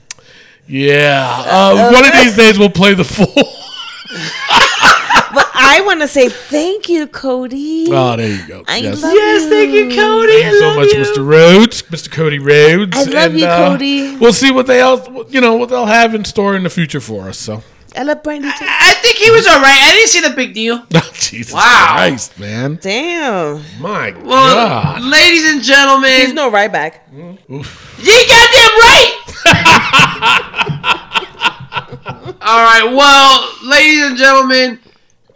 yeah, 0.66 1.42
uh, 1.46 1.90
one 1.92 2.04
of 2.06 2.12
these 2.12 2.36
days 2.36 2.58
we'll 2.58 2.70
play 2.70 2.94
the 2.94 3.04
full. 3.04 3.26
But 5.32 5.48
I 5.54 5.82
want 5.86 6.00
to 6.00 6.08
say 6.08 6.28
thank 6.28 6.88
you, 6.88 7.06
Cody. 7.06 7.86
Oh, 7.90 8.16
there 8.16 8.28
you 8.28 8.46
go. 8.48 8.64
I 8.66 8.78
Yes. 8.78 9.02
love 9.02 9.14
Yes, 9.14 9.42
you. 9.42 9.50
thank 9.50 9.72
you, 9.72 9.96
Cody. 9.96 10.32
Thank 10.32 10.52
you 10.52 10.58
so 10.58 10.74
much, 10.74 10.88
Mr. 10.88 11.26
Rhodes, 11.26 11.82
Mr. 11.82 12.10
Cody 12.10 12.38
Rhodes. 12.38 12.96
uh, 12.96 13.00
I 13.00 13.04
love 13.04 13.34
you, 13.34 13.46
Cody. 13.46 14.16
We'll 14.16 14.32
see 14.32 14.50
what 14.50 14.66
they 14.66 14.80
else, 14.80 15.08
you 15.30 15.40
know, 15.40 15.54
what 15.54 15.68
they'll 15.68 15.86
have 15.86 16.14
in 16.14 16.24
store 16.24 16.56
in 16.56 16.64
the 16.64 16.70
future 16.70 17.00
for 17.00 17.28
us. 17.28 17.38
So, 17.38 17.62
I 17.96 18.02
love 18.04 18.22
Brandi 18.22 18.50
too. 18.58 18.66
I 18.68 18.94
think 19.02 19.16
he 19.16 19.30
was 19.30 19.46
all 19.46 19.60
right. 19.60 19.80
I 19.82 19.92
didn't 19.92 20.08
see 20.08 20.20
the 20.20 20.30
big 20.30 20.54
deal. 20.54 20.82
Jesus 21.14 21.52
Wow. 21.54 21.86
Christ, 21.94 22.38
man, 22.38 22.78
Damn. 22.80 23.62
my 23.80 24.12
Well, 24.24 24.54
God, 24.54 25.02
ladies 25.02 25.48
and 25.50 25.62
gentlemen, 25.62 26.20
He's 26.20 26.32
no 26.32 26.50
right 26.50 26.70
back. 26.70 27.06
you 27.12 27.36
goddamn 27.48 28.78
right. 28.80 29.12
all 32.42 32.62
right. 32.64 32.84
Well, 32.94 33.48
ladies 33.68 34.02
and 34.06 34.16
gentlemen, 34.16 34.78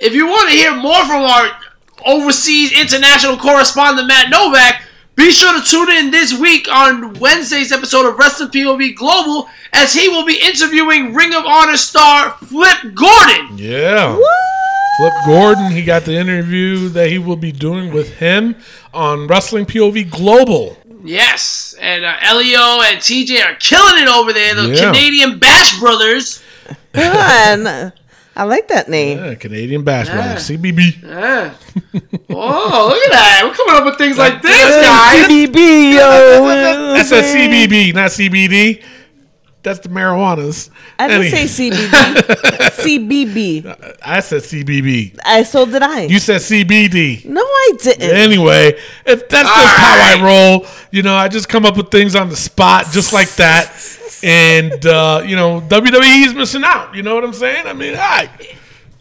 if 0.05 0.13
you 0.15 0.27
want 0.27 0.51
to 0.51 0.55
hear 0.55 0.75
more 0.75 1.03
from 1.07 1.23
our 1.23 1.51
overseas 2.07 2.73
international 2.79 3.37
correspondent 3.37 4.07
Matt 4.09 4.31
Novak, 4.31 4.83
be 5.17 5.31
sure 5.31 5.59
to 5.59 5.65
tune 5.67 5.91
in 5.91 6.11
this 6.11 6.39
week 6.39 6.69
on 6.71 7.15
Wednesday's 7.21 7.73
episode 7.73 8.07
of 8.07 8.19
Wrestling 8.19 8.51
POV 8.51 8.95
Global 8.97 9.49
as 9.73 9.95
he 9.95 10.09
will 10.09 10.25
be 10.27 10.39
interviewing 10.43 11.15
Ring 11.15 11.33
of 11.35 11.45
Honor 11.47 11.77
star 11.77 12.31
Flip 12.33 12.95
Gordon. 12.95 13.57
yeah. 13.59 14.19
Flip 14.99 15.13
Gordon, 15.27 15.73
he 15.73 15.83
got 15.83 16.05
the 16.05 16.15
interview 16.15 16.89
that 16.91 17.09
he 17.11 17.19
will 17.19 17.35
be 17.37 17.51
doing 17.51 17.93
with 17.93 18.15
him 18.19 18.55
on 18.93 19.27
Wrestling 19.27 19.67
POV 19.67 20.09
Global. 20.09 20.77
Yes, 21.05 21.75
and 21.81 22.05
uh, 22.05 22.15
Elio 22.21 22.81
and 22.83 22.99
TJ 22.99 23.45
are 23.45 23.57
killing 23.57 24.03
it 24.03 24.09
over 24.09 24.33
there. 24.33 24.55
The 24.55 24.69
Yeah. 24.69 24.93
Canadian 24.93 25.39
Bash 25.41 25.79
Brothers. 25.81 26.43
Fun. 26.93 27.93
I 28.37 28.43
like 28.45 28.69
that 28.69 28.89
name. 28.89 29.19
Yeah, 29.19 29.35
Canadian 29.37 29.85
Bash 29.85 30.09
Brothers, 30.09 30.49
CBB. 30.49 31.03
Yeah. 31.03 31.55
oh, 32.31 32.89
look 32.91 33.03
at 33.07 33.13
that! 33.13 33.43
We're 33.45 33.55
coming 33.55 33.75
up 33.77 33.85
with 33.85 33.97
things 33.99 34.19
like 34.19 34.43
this, 34.43 34.85
guys. 34.85 35.27
CBB, 35.29 35.95
yo. 35.95 36.45
That's 36.97 37.13
a 37.13 37.23
CBB, 37.23 37.95
not 37.95 38.11
CBD. 38.11 38.83
That's 39.63 39.79
the 39.79 39.89
marijuanas. 39.89 40.69
I 40.99 41.09
didn't 41.09 41.33
Any- 41.33 41.47
say 41.47 41.71
CBB. 41.71 41.89
CBB. 42.85 43.99
I 44.05 44.21
said 44.21 44.43
CBB. 44.43 45.19
I 45.25 45.43
so 45.45 45.65
did 45.65 45.83
I. 45.83 46.03
You 46.03 46.19
said 46.19 46.41
CBD. 46.43 47.25
no, 47.25 47.41
I 47.41 47.71
didn't. 47.83 48.03
Anyway, 48.11 48.79
if 49.07 49.27
that's 49.29 49.49
just 49.49 49.77
how 49.79 50.19
I 50.19 50.23
roll. 50.23 50.67
You 50.91 51.03
know, 51.03 51.15
I 51.15 51.29
just 51.29 51.49
come 51.49 51.65
up 51.65 51.77
with 51.79 51.91
things 51.91 52.15
on 52.15 52.29
the 52.29 52.37
spot, 52.37 52.87
just 52.93 53.13
like 53.15 53.31
that. 53.37 53.73
And 54.25 54.87
uh, 54.87 55.23
you 55.27 55.37
know, 55.37 55.61
WWE 55.61 56.27
is 56.27 56.35
missing 56.35 56.65
out. 56.65 56.95
You 56.95 57.03
know 57.03 57.15
what 57.15 57.25
I'm 57.25 57.35
saying? 57.35 57.67
I 57.67 57.73
mean, 57.75 57.95
I, 57.97 58.31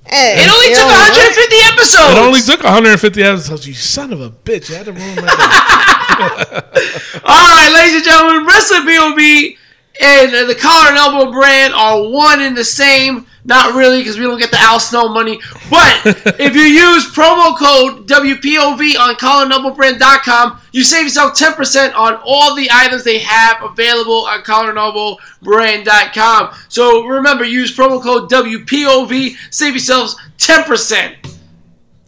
Hey, 0.06 0.36
It 0.38 0.52
only 0.52 0.68
took 0.68 0.84
know 0.84 0.88
what? 0.88 1.16
150 1.16 1.56
episodes. 1.74 2.12
it 2.12 2.20
only 2.20 2.42
took 2.42 2.62
150 2.64 3.24
episodes. 3.24 3.68
You 3.68 3.74
son 3.74 4.12
of 4.12 4.20
a 4.22 4.30
bitch! 4.30 4.70
You 4.70 4.76
had 4.76 4.86
to 4.86 4.92
ruin 4.92 5.16
my 5.16 5.22
day. 5.22 5.30
All 7.24 7.48
right, 7.50 7.72
ladies 7.74 7.96
and 7.96 8.04
gentlemen, 8.06 8.46
Wrestling 8.46 8.82
POV 8.82 9.58
and 10.02 10.36
uh, 10.36 10.46
the 10.46 10.56
collar 10.56 10.90
and 10.90 10.98
elbow 10.98 11.32
brand 11.32 11.74
are 11.74 12.10
one 12.10 12.42
and 12.42 12.56
the 12.58 12.66
same. 12.66 13.26
Not 13.46 13.76
really, 13.76 14.00
because 14.00 14.18
we 14.18 14.24
don't 14.24 14.40
get 14.40 14.52
the 14.52 14.60
Al 14.60 14.80
Snow 14.80 15.10
money. 15.10 15.42
But 15.70 16.02
if 16.40 16.56
you 16.56 16.62
use 16.62 17.12
promo 17.12 17.58
code 17.58 18.08
WPOV 18.08 18.98
on 18.98 19.14
CollarAndElbowBrand.com, 19.16 20.62
you 20.72 20.82
save 20.84 21.04
yourself 21.04 21.38
10% 21.38 21.94
on 21.94 22.22
all 22.24 22.56
the 22.56 22.70
items 22.72 23.04
they 23.04 23.20
have 23.20 23.62
available 23.62 24.26
on 24.26 24.44
CollarAndElbowBrand.com. 24.44 26.56
So 26.70 27.06
remember, 27.06 27.44
use 27.44 27.76
promo 27.76 28.02
code 28.02 28.30
WPOV, 28.30 29.36
save 29.52 29.74
yourselves 29.74 30.16
10%. 30.38 31.18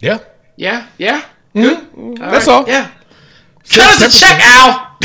Yeah. 0.00 0.20
Yeah? 0.56 0.88
Yeah? 0.96 1.20
Mm-hmm. 1.54 1.62
Good? 1.62 1.78
Mm-hmm. 1.92 2.14
That's 2.14 2.48
all. 2.48 2.66
Yeah. 2.66 2.90
Cut 3.68 4.02
us 4.02 4.14
a 4.14 4.18
check, 4.18 4.40
Al! 4.40 4.86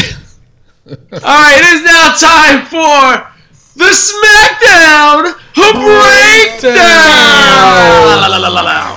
Alright, 1.13 1.57
it 1.57 1.65
is 1.73 1.83
now 1.83 2.13
time 2.15 2.65
for 2.65 3.30
the 3.81 3.89
SmackDown 3.89 5.33
Breakdown! 5.55 6.75
La, 8.21 8.27
la, 8.27 8.37
la, 8.37 8.49
la, 8.49 8.91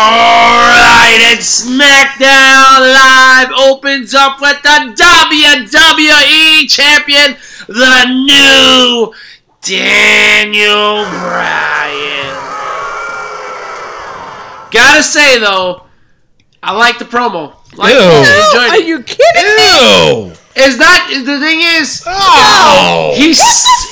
Alright, 0.00 1.20
and 1.20 1.40
SmackDown 1.40 2.80
Live 2.94 3.50
opens 3.68 4.14
up 4.14 4.40
with 4.40 4.62
the 4.62 4.94
WWE 4.96 6.66
Champion, 6.70 7.36
the 7.68 8.06
new 8.06 9.12
Daniel 9.60 11.04
Bryan. 11.04 12.34
Gotta 14.70 15.02
say 15.02 15.38
though, 15.38 15.82
I 16.62 16.74
like 16.78 16.98
the 16.98 17.04
promo. 17.04 17.56
Like, 17.76 17.92
Ew. 17.92 18.00
enjoyed 18.00 18.70
Are 18.70 18.80
you 18.80 19.02
kidding 19.02 19.56
me? 19.56 20.32
Ew. 20.56 20.76
that 20.82 21.06
the 21.24 21.38
thing 21.40 21.60
is 21.62 22.02
Oh. 22.06 23.14
he's 23.16 23.38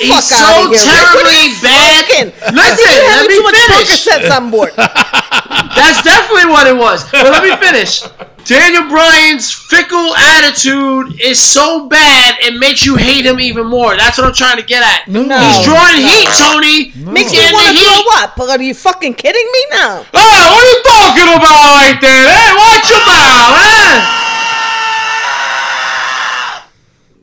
he's 0.02 0.10
Fuck 0.10 0.24
so 0.24 0.36
outta 0.36 0.74
here. 0.74 0.90
What 1.14 1.26
are 1.26 1.30
terribly 1.30 1.54
bad. 1.62 2.04
smoking? 2.06 2.26
Listen, 2.54 2.90
let 2.90 3.14
having 3.14 3.28
me 3.30 3.36
too 3.36 3.42
much 3.42 3.56
finish. 3.56 4.06
Percocets 4.06 4.30
on 4.36 4.50
board. 4.50 4.72
That's 5.78 6.02
definitely 6.02 6.50
what 6.50 6.66
it 6.66 6.76
was. 6.76 7.04
But 7.10 7.30
let 7.30 7.42
me 7.42 7.54
finish. 7.56 8.02
Daniel 8.44 8.88
Bryan's 8.88 9.52
fickle 9.52 10.16
attitude 10.16 11.20
is 11.20 11.36
so 11.38 11.86
bad 11.86 12.36
it 12.40 12.56
makes 12.58 12.80
you 12.86 12.96
hate 12.96 13.26
him 13.26 13.38
even 13.40 13.66
more. 13.66 13.94
That's 13.94 14.16
what 14.16 14.26
I'm 14.26 14.32
trying 14.32 14.56
to 14.56 14.64
get 14.64 14.80
at. 14.82 15.06
No. 15.06 15.20
He's 15.20 15.60
drawing 15.68 16.00
heat, 16.00 16.28
Tony. 16.40 16.78
Makes 16.96 17.30
He's 17.30 17.44
me 17.44 17.44
getting 17.44 17.54
want 17.54 17.76
to 17.76 17.76
throw 17.76 17.92
heat. 17.92 18.24
up. 18.24 18.36
But 18.40 18.48
are 18.48 18.62
you 18.62 18.72
fucking 18.72 19.14
kidding 19.20 19.44
me 19.52 19.62
now? 19.70 20.00
Hey, 20.16 20.48
what 20.48 20.64
are 20.64 20.70
you 20.72 20.80
talking 20.80 21.28
about 21.28 21.60
right 21.76 21.98
there? 22.00 22.24
Hey, 22.24 22.48
watch 22.56 22.88
your 22.88 23.04
mouth, 23.04 23.52
eh? 23.60 24.24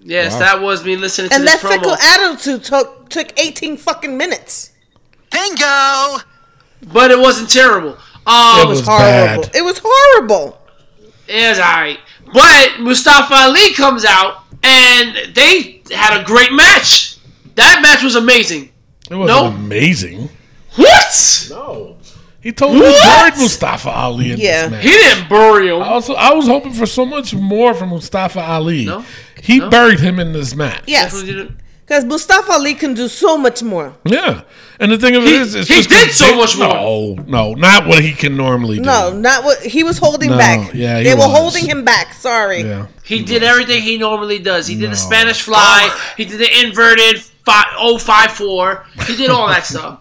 Yes, 0.07 0.37
that 0.37 0.61
was 0.61 0.85
me 0.85 0.95
listening 0.95 1.29
to 1.29 1.35
And 1.35 1.43
this 1.47 1.59
that 1.61 1.67
fickle 1.67 1.93
promo. 1.95 2.29
attitude 2.29 2.63
took 2.63 3.09
took 3.09 3.39
18 3.39 3.75
fucking 3.77 4.15
minutes. 4.17 4.71
Bingo! 5.31 6.17
but 6.93 7.09
it 7.11 7.17
wasn't 7.19 7.49
terrible. 7.49 7.93
It 7.93 7.97
Um, 8.27 8.67
was 8.69 8.81
Horrible. 8.85 9.43
bad. 9.43 9.51
It 9.55 9.63
was 9.63 9.81
horrible. 9.83 10.57
It 11.27 11.49
was 11.49 11.59
alright. 11.59 11.99
But 12.31 12.79
Mustafa 12.79 13.33
Ali 13.33 13.73
comes 13.73 14.05
out 14.05 14.43
and 14.61 15.15
they 15.33 15.81
had 15.91 16.19
a 16.21 16.23
great 16.23 16.51
match. 16.53 17.17
That 17.55 17.79
match 17.81 18.03
was 18.03 18.15
amazing. 18.15 18.69
It 19.09 19.15
was 19.15 19.27
No. 19.27 19.45
amazing. 19.45 20.29
What? 20.75 21.47
No. 21.49 21.95
He 22.41 22.51
totally 22.51 22.81
What? 22.81 23.03
buried 23.03 23.37
Mustafa 23.37 23.89
Ali 23.89 24.31
in 24.33 24.39
Yeah. 24.39 24.63
this 24.63 24.71
match. 24.71 24.83
He 24.83 24.89
didn't 24.91 25.29
bury 25.29 25.69
him. 25.69 25.81
I 25.81 25.87
Also, 25.87 26.13
I 26.13 26.31
was 26.33 26.45
hoping 26.47 26.73
for 26.73 26.85
so 26.85 27.05
much 27.05 27.33
more 27.33 27.73
from 27.73 27.89
Mustafa 27.89 28.41
Ali. 28.41 28.85
No. 28.85 29.03
He 29.45 29.59
No. 29.59 29.69
buried 29.69 29.99
him 29.99 30.19
in 30.19 30.33
this 30.33 30.55
match. 30.55 30.83
Yes. 30.87 31.23
Because 31.85 32.03
Mustafa 32.03 32.53
Ali 32.53 32.73
can 32.73 32.95
do 32.95 33.07
so 33.07 33.37
much 33.37 33.61
more. 33.61 33.93
Yeah. 34.05 34.41
And 34.79 34.91
the 34.91 34.97
thing 34.97 35.15
of 35.15 35.23
He- 35.23 35.35
is, 35.35 35.53
it's 35.53 35.67
he 35.69 35.75
just 35.75 35.89
did 35.89 36.11
so 36.11 36.29
big- 36.29 36.37
much 36.37 36.57
more. 36.57 36.67
No, 36.67 37.15
no, 37.27 37.53
not 37.53 37.85
what 37.87 37.99
he 37.99 38.11
can 38.11 38.35
normally 38.35 38.77
do. 38.77 38.81
No, 38.83 39.11
not 39.13 39.43
what 39.43 39.61
he 39.61 39.83
was 39.83 39.99
holding 39.99 40.31
No, 40.31 40.37
back. 40.37 40.71
yeah, 40.73 40.97
he 40.97 41.03
they 41.03 41.13
were 41.13 41.27
was. 41.27 41.37
holding 41.37 41.65
him 41.65 41.83
back. 41.83 42.15
Sorry. 42.19 42.63
Yeah. 42.63 42.87
He 43.03 43.21
did 43.21 43.43
everything 43.43 43.83
he 43.83 43.97
normally 43.99 44.39
does. 44.39 44.65
He 44.67 44.75
did 44.75 44.91
the 44.91 44.95
Spanish 44.95 45.41
fly. 45.41 45.89
Oh. 45.91 46.01
He 46.17 46.25
did 46.25 46.39
the 46.39 46.65
inverted 46.65 47.21
fi- 47.45 47.71
054. 47.99 48.85
He 49.07 49.15
did 49.15 49.29
all 49.29 49.47
that 49.47 49.65
stuff. 49.67 49.99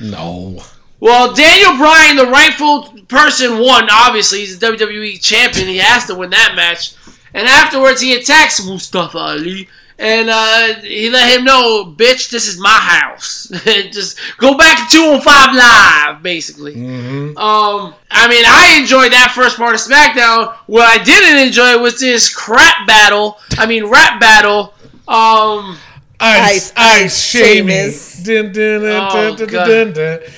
No. 0.00 0.62
Well, 1.00 1.32
Daniel 1.32 1.76
Bryan, 1.76 2.16
the 2.16 2.26
rightful 2.26 2.94
person, 3.08 3.58
won. 3.58 3.88
Obviously, 3.90 4.40
he's 4.40 4.58
the 4.58 4.66
WWE 4.66 5.18
champion. 5.20 5.66
He 5.66 5.78
has 5.78 6.06
to 6.06 6.14
win 6.14 6.30
that 6.30 6.54
match. 6.54 6.92
And 7.34 7.46
afterwards, 7.46 8.00
he 8.00 8.14
attacks 8.16 8.64
Mustafa 8.64 9.18
Ali. 9.18 9.68
And 9.98 10.30
uh, 10.30 10.80
he 10.80 11.10
let 11.10 11.36
him 11.36 11.44
know, 11.44 11.84
bitch, 11.94 12.30
this 12.30 12.48
is 12.48 12.58
my 12.58 12.70
house. 12.70 13.48
Just 13.92 14.18
go 14.38 14.56
back 14.56 14.88
to 14.88 14.96
205 14.96 15.54
Live, 15.54 16.22
basically. 16.22 16.72
Um, 16.74 17.94
I 18.10 18.26
mean, 18.26 18.44
I 18.46 18.78
enjoyed 18.80 19.12
that 19.12 19.32
first 19.34 19.58
part 19.58 19.74
of 19.74 19.80
SmackDown. 19.82 20.54
What 20.66 20.88
I 20.88 21.02
didn't 21.04 21.46
enjoy 21.46 21.76
was 21.78 22.00
this 22.00 22.34
crap 22.34 22.86
battle. 22.86 23.38
I 23.58 23.66
mean, 23.66 23.84
rap 23.90 24.18
battle. 24.18 24.72
Um, 25.06 25.76
Ice, 26.22 26.70
Ice, 26.70 26.72
ice, 26.76 27.04
ice, 27.04 27.24
shamey. 27.24 28.24
Dun, 28.24 28.52
dun, 28.52 28.80
dun, 28.82 29.08
Oh, 29.10 29.36
dun, 29.36 29.36
dun, 29.36 29.48
God. 29.48 29.66
dun, 29.66 29.92
dun. 29.92 30.18
Ice, 30.22 30.28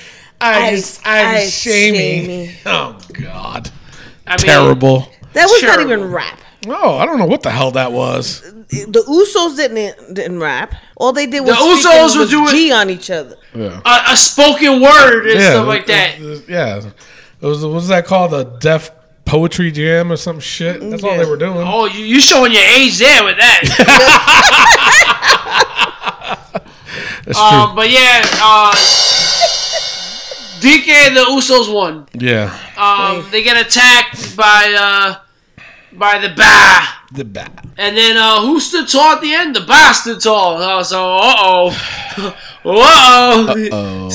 Ice, 0.41 0.99
ice, 1.05 1.05
ice, 1.05 1.53
shamey. 1.53 2.25
shamey. 2.25 2.55
Oh, 2.65 2.97
God. 3.13 3.69
I 4.27 4.31
mean, 4.37 4.45
Terrible. 4.45 5.07
That 5.33 5.45
was 5.45 5.63
not 5.63 5.79
even 5.79 6.11
rap. 6.11 6.39
Oh, 6.67 6.97
I 6.97 7.05
don't 7.05 7.17
know 7.19 7.25
what 7.25 7.41
the 7.43 7.49
hell 7.51 7.71
that 7.71 7.91
was. 7.91 8.41
The 8.69 9.03
Usos 9.07 9.55
didn't 9.57 10.13
didn't 10.13 10.39
rap. 10.39 10.73
All 10.95 11.11
they 11.13 11.25
did 11.27 11.41
was 11.41 11.49
The 11.57 11.61
Usos 11.89 12.13
in 12.13 12.17
were 12.17 12.23
with 12.23 12.29
doing- 12.31 12.47
G 12.47 12.71
on 12.71 12.89
each 12.89 13.09
other. 13.09 13.35
Yeah. 13.53 13.81
a, 13.85 14.13
a 14.13 14.17
spoken 14.17 14.81
word 14.81 15.27
and 15.27 15.39
stuff 15.41 15.67
like 15.67 15.85
that. 15.87 16.19
uh, 16.19 16.25
uh, 16.25 16.39
Yeah. 16.47 16.81
It 17.41 17.45
was, 17.45 17.63
what 17.65 17.73
was 17.73 17.87
that 17.89 18.05
called? 18.05 18.31
The 18.31 18.43
Def 18.45 18.89
Poetry 19.25 19.71
Jam 19.71 20.11
or 20.11 20.15
some 20.15 20.39
shit? 20.39 20.79
That's 20.89 21.03
all 21.03 21.17
they 21.17 21.25
were 21.25 21.35
doing. 21.37 21.57
Oh, 21.67 21.85
you 21.85 22.05
you 22.05 22.19
showing 22.21 22.53
your 22.53 22.63
age 22.63 22.97
there 22.99 23.23
with 23.25 23.37
that. 23.37 23.61
That's 27.25 27.37
true. 27.37 27.47
um, 27.59 27.75
but 27.75 27.89
yeah, 27.89 28.21
uh, 28.41 28.73
DK 30.61 30.87
and 31.07 31.17
the 31.17 31.21
Usos 31.21 31.73
won. 31.73 32.05
yeah. 32.13 32.57
Um, 32.77 33.25
they 33.31 33.43
get 33.43 33.55
attacked 33.65 34.35
by 34.37 34.75
uh, 34.77 35.15
by 35.97 36.19
the 36.19 36.29
Bar. 36.29 36.81
The 37.11 37.25
bat. 37.25 37.65
And 37.77 37.95
then 37.95 38.17
uh, 38.17 38.41
who 38.41 38.59
stood 38.59 38.87
tall 38.87 39.15
at 39.15 39.21
the 39.21 39.33
end? 39.33 39.55
The 39.55 39.61
Bar 39.61 39.93
stood 39.93 40.21
tall. 40.21 40.57
Uh, 40.57 40.83
so 40.83 40.99
uh 41.05 41.73
oh, 42.19 42.35
uh 42.65 43.55
oh. 43.71 44.09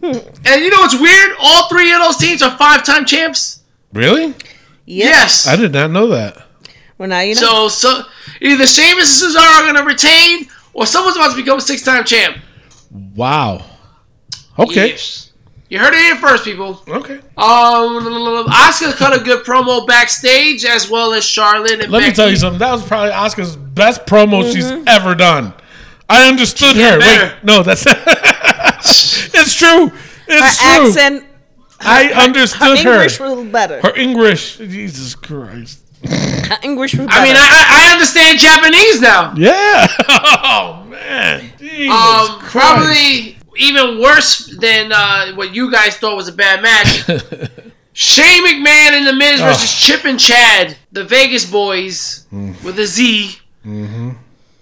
Oh. 0.00 0.32
And 0.46 0.62
you 0.62 0.70
know 0.70 0.78
what's 0.78 1.00
weird? 1.00 1.36
All 1.40 1.68
three 1.68 1.92
of 1.92 2.00
those 2.00 2.16
teams 2.16 2.42
are 2.42 2.56
five 2.56 2.84
time 2.84 3.04
champs. 3.04 3.62
Really? 3.92 4.26
Yep. 4.26 4.42
Yes. 4.86 5.46
I 5.46 5.56
did 5.56 5.72
not 5.72 5.90
know 5.90 6.06
that. 6.08 6.46
Well, 6.98 7.08
now 7.08 7.20
you 7.20 7.34
know. 7.34 7.68
So 7.68 7.68
so 7.68 8.02
either 8.40 8.66
Sheamus 8.66 9.22
and 9.22 9.34
Cesaro 9.34 9.62
are 9.62 9.66
gonna 9.66 9.84
retain, 9.84 10.48
or 10.72 10.86
someone's 10.86 11.16
about 11.16 11.30
to 11.30 11.36
become 11.36 11.58
a 11.58 11.60
six 11.60 11.82
time 11.82 12.04
champ. 12.04 12.38
Wow. 12.90 13.64
Okay. 14.58 14.90
Yes. 14.90 15.27
You 15.70 15.78
heard 15.78 15.92
it 15.92 15.98
here 16.00 16.16
first, 16.16 16.44
people. 16.44 16.82
Okay. 16.88 17.16
Um, 17.36 18.46
Asuka 18.48 18.94
cut 18.96 19.14
a 19.20 19.22
good 19.22 19.44
promo 19.44 19.86
backstage, 19.86 20.64
as 20.64 20.88
well 20.88 21.12
as 21.12 21.24
Charlotte 21.24 21.80
and 21.82 21.92
Let 21.92 22.02
me 22.02 22.12
tell 22.12 22.30
you 22.30 22.36
something. 22.36 22.58
That 22.58 22.72
was 22.72 22.86
probably 22.86 23.10
Asuka's 23.12 23.54
best 23.56 24.06
promo 24.06 24.50
she's 24.50 24.70
ever 24.86 25.14
done. 25.14 25.52
I 26.08 26.26
understood 26.26 26.74
She's 26.74 26.84
her. 26.84 26.98
getting 26.98 27.20
Wait, 27.20 27.44
no, 27.44 27.62
that's 27.62 27.84
it's 27.86 29.54
true. 29.54 29.92
It's 30.26 30.58
her 30.60 30.76
true. 30.78 30.88
accent, 30.88 31.24
I 31.80 32.04
her 32.04 32.14
understood 32.22 32.78
her. 32.78 32.92
English 32.94 33.20
was 33.20 33.46
better. 33.52 33.80
Her 33.82 33.94
English. 33.94 34.56
Jesus 34.56 35.14
Christ. 35.14 35.80
Her 36.04 36.56
English 36.62 36.94
was 36.94 37.06
better. 37.08 37.20
I 37.20 37.24
mean, 37.24 37.36
I, 37.36 37.40
I 37.46 37.88
I 37.88 37.92
understand 37.92 38.38
Japanese 38.38 39.00
now. 39.02 39.34
Yeah. 39.36 39.86
Oh 40.50 40.84
man. 40.88 41.50
Jesus 41.58 41.90
Um, 41.94 42.38
Christ. 42.40 42.52
probably 42.52 43.37
even 43.58 44.00
worse 44.00 44.46
than 44.58 44.92
uh, 44.92 45.32
what 45.34 45.54
you 45.54 45.70
guys 45.70 45.96
thought 45.96 46.16
was 46.16 46.28
a 46.28 46.32
bad 46.32 46.62
match. 46.62 47.04
Shane 47.92 48.44
McMahon 48.46 48.92
and 48.92 49.06
The 49.06 49.12
Miz 49.12 49.40
versus 49.40 49.72
Chip 49.74 50.04
and 50.04 50.18
Chad, 50.20 50.76
the 50.92 51.04
Vegas 51.04 51.50
boys 51.50 52.26
with 52.30 52.78
a 52.78 52.86
Z. 52.86 53.36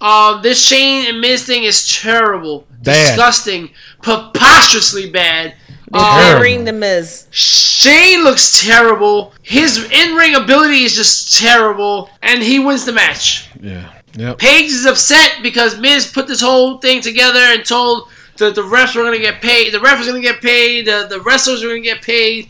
Um, 0.00 0.42
this 0.42 0.64
Shane 0.64 1.06
and 1.08 1.20
Miz 1.20 1.44
thing 1.46 1.64
is 1.64 2.00
terrible, 2.00 2.66
Bad. 2.82 3.08
disgusting, 3.08 3.70
preposterously 4.02 5.10
bad. 5.10 5.54
Burying 5.90 6.64
the 6.64 6.72
Miz. 6.72 7.26
Shane 7.30 8.24
looks 8.24 8.64
terrible. 8.64 9.32
His 9.42 9.78
in-ring 9.90 10.34
ability 10.34 10.82
is 10.82 10.96
just 10.96 11.38
terrible, 11.38 12.10
and 12.22 12.42
he 12.42 12.58
wins 12.58 12.84
the 12.84 12.92
match. 12.92 13.48
Yeah. 13.60 13.92
Yep. 14.16 14.38
Paige 14.38 14.70
is 14.70 14.86
upset 14.86 15.40
because 15.42 15.78
Miz 15.78 16.10
put 16.10 16.26
this 16.26 16.40
whole 16.40 16.78
thing 16.78 17.02
together 17.02 17.38
and 17.38 17.64
told 17.64 18.08
the 18.36 18.50
the 18.50 18.62
refs 18.62 18.94
were 18.96 19.02
gonna 19.04 19.18
get 19.18 19.40
paid. 19.42 19.72
The 19.72 19.78
refs 19.78 20.00
were 20.00 20.06
gonna 20.06 20.20
get 20.20 20.40
paid. 20.40 20.86
The, 20.86 21.06
the 21.08 21.20
wrestlers 21.20 21.62
were 21.62 21.70
gonna 21.70 21.80
get 21.80 22.02
paid. 22.02 22.48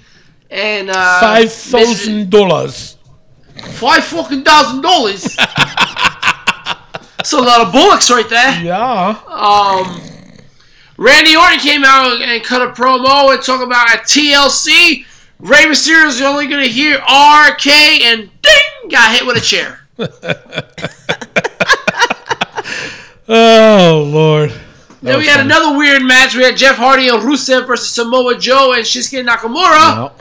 And 0.51 0.91
uh, 0.91 1.21
Five 1.21 1.53
thousand 1.53 2.31
dollars. 2.31 2.97
five 3.57 4.05
fucking 4.05 4.43
thousand 4.45 4.83
dollars. 4.83 5.37
That's 7.17 7.33
a 7.33 7.39
lot 7.41 7.61
of 7.67 7.73
bullocks 7.73 8.11
right 8.11 8.29
there. 8.29 8.63
Yeah. 8.63 9.21
Um, 9.27 10.01
Randy 10.97 11.35
Orton 11.37 11.59
came 11.59 11.83
out 11.85 12.23
and 12.23 12.43
cut 12.45 12.63
a 12.63 12.73
promo 12.73 13.33
and 13.35 13.43
talk 13.43 13.61
about 13.63 13.91
at 13.91 14.05
TLC. 14.05 15.05
Rey 15.41 15.65
Mysterio 15.65 16.07
is 16.07 16.23
only 16.23 16.47
going 16.47 16.63
to 16.63 16.71
hear 16.71 16.97
RK 16.99 17.67
and 17.67 18.31
ding, 18.41 18.91
got 18.91 19.13
hit 19.15 19.27
with 19.27 19.37
a 19.37 19.41
chair. 19.41 19.81
Oh 23.29 24.09
Lord. 24.09 24.53
Then 25.07 25.19
we 25.19 25.27
had 25.27 25.41
another 25.41 25.77
weird 25.77 26.03
match. 26.03 26.35
We 26.35 26.43
had 26.43 26.57
Jeff 26.57 26.77
Hardy 26.77 27.09
and 27.09 27.23
Rusev 27.23 27.67
versus 27.67 27.91
Samoa 27.93 28.39
Joe 28.39 28.73
and 28.73 28.85
Shinsuke 28.85 29.25
Nakamura. 29.27 29.97
No. 29.97 30.13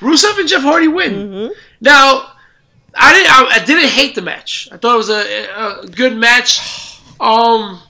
Rusev 0.00 0.38
and 0.38 0.48
Jeff 0.48 0.62
Hardy 0.62 0.88
win. 0.88 1.52
Now, 1.80 2.32
I 2.94 3.12
didn't. 3.12 3.30
I, 3.32 3.60
I 3.60 3.64
didn't 3.64 3.90
hate 3.90 4.14
the 4.14 4.22
match. 4.22 4.68
I 4.72 4.76
thought 4.76 4.94
it 4.94 4.98
was 4.98 5.10
a, 5.10 5.82
a 5.82 5.86
good 5.88 6.16
match. 6.16 6.60
Um, 7.20 7.80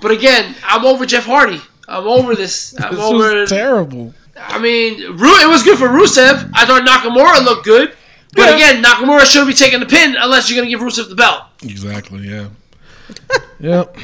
but 0.00 0.10
again, 0.10 0.54
I'm 0.64 0.84
over 0.84 1.04
Jeff 1.06 1.24
Hardy. 1.26 1.60
I'm 1.88 2.06
over 2.06 2.34
this. 2.34 2.74
I'm 2.80 2.94
This 2.94 3.04
over. 3.04 3.40
was 3.40 3.50
terrible. 3.50 4.14
I 4.38 4.58
mean, 4.58 5.00
Ru- 5.16 5.40
it 5.40 5.48
was 5.48 5.62
good 5.62 5.78
for 5.78 5.88
Rusev. 5.88 6.50
I 6.54 6.66
thought 6.66 6.82
Nakamura 6.86 7.44
looked 7.44 7.64
good. 7.64 7.94
But 8.34 8.50
Yeah. 8.50 8.54
again, 8.54 8.82
Nakamura 8.84 9.24
shouldn't 9.24 9.48
be 9.48 9.54
taking 9.54 9.80
the 9.80 9.86
pin 9.86 10.14
unless 10.18 10.50
you're 10.50 10.56
going 10.62 10.70
to 10.70 10.76
give 10.76 10.80
Rusev 10.86 11.08
the 11.08 11.14
belt. 11.14 11.44
Exactly. 11.62 12.28
Yeah. 12.28 12.48
yep. 13.60 13.96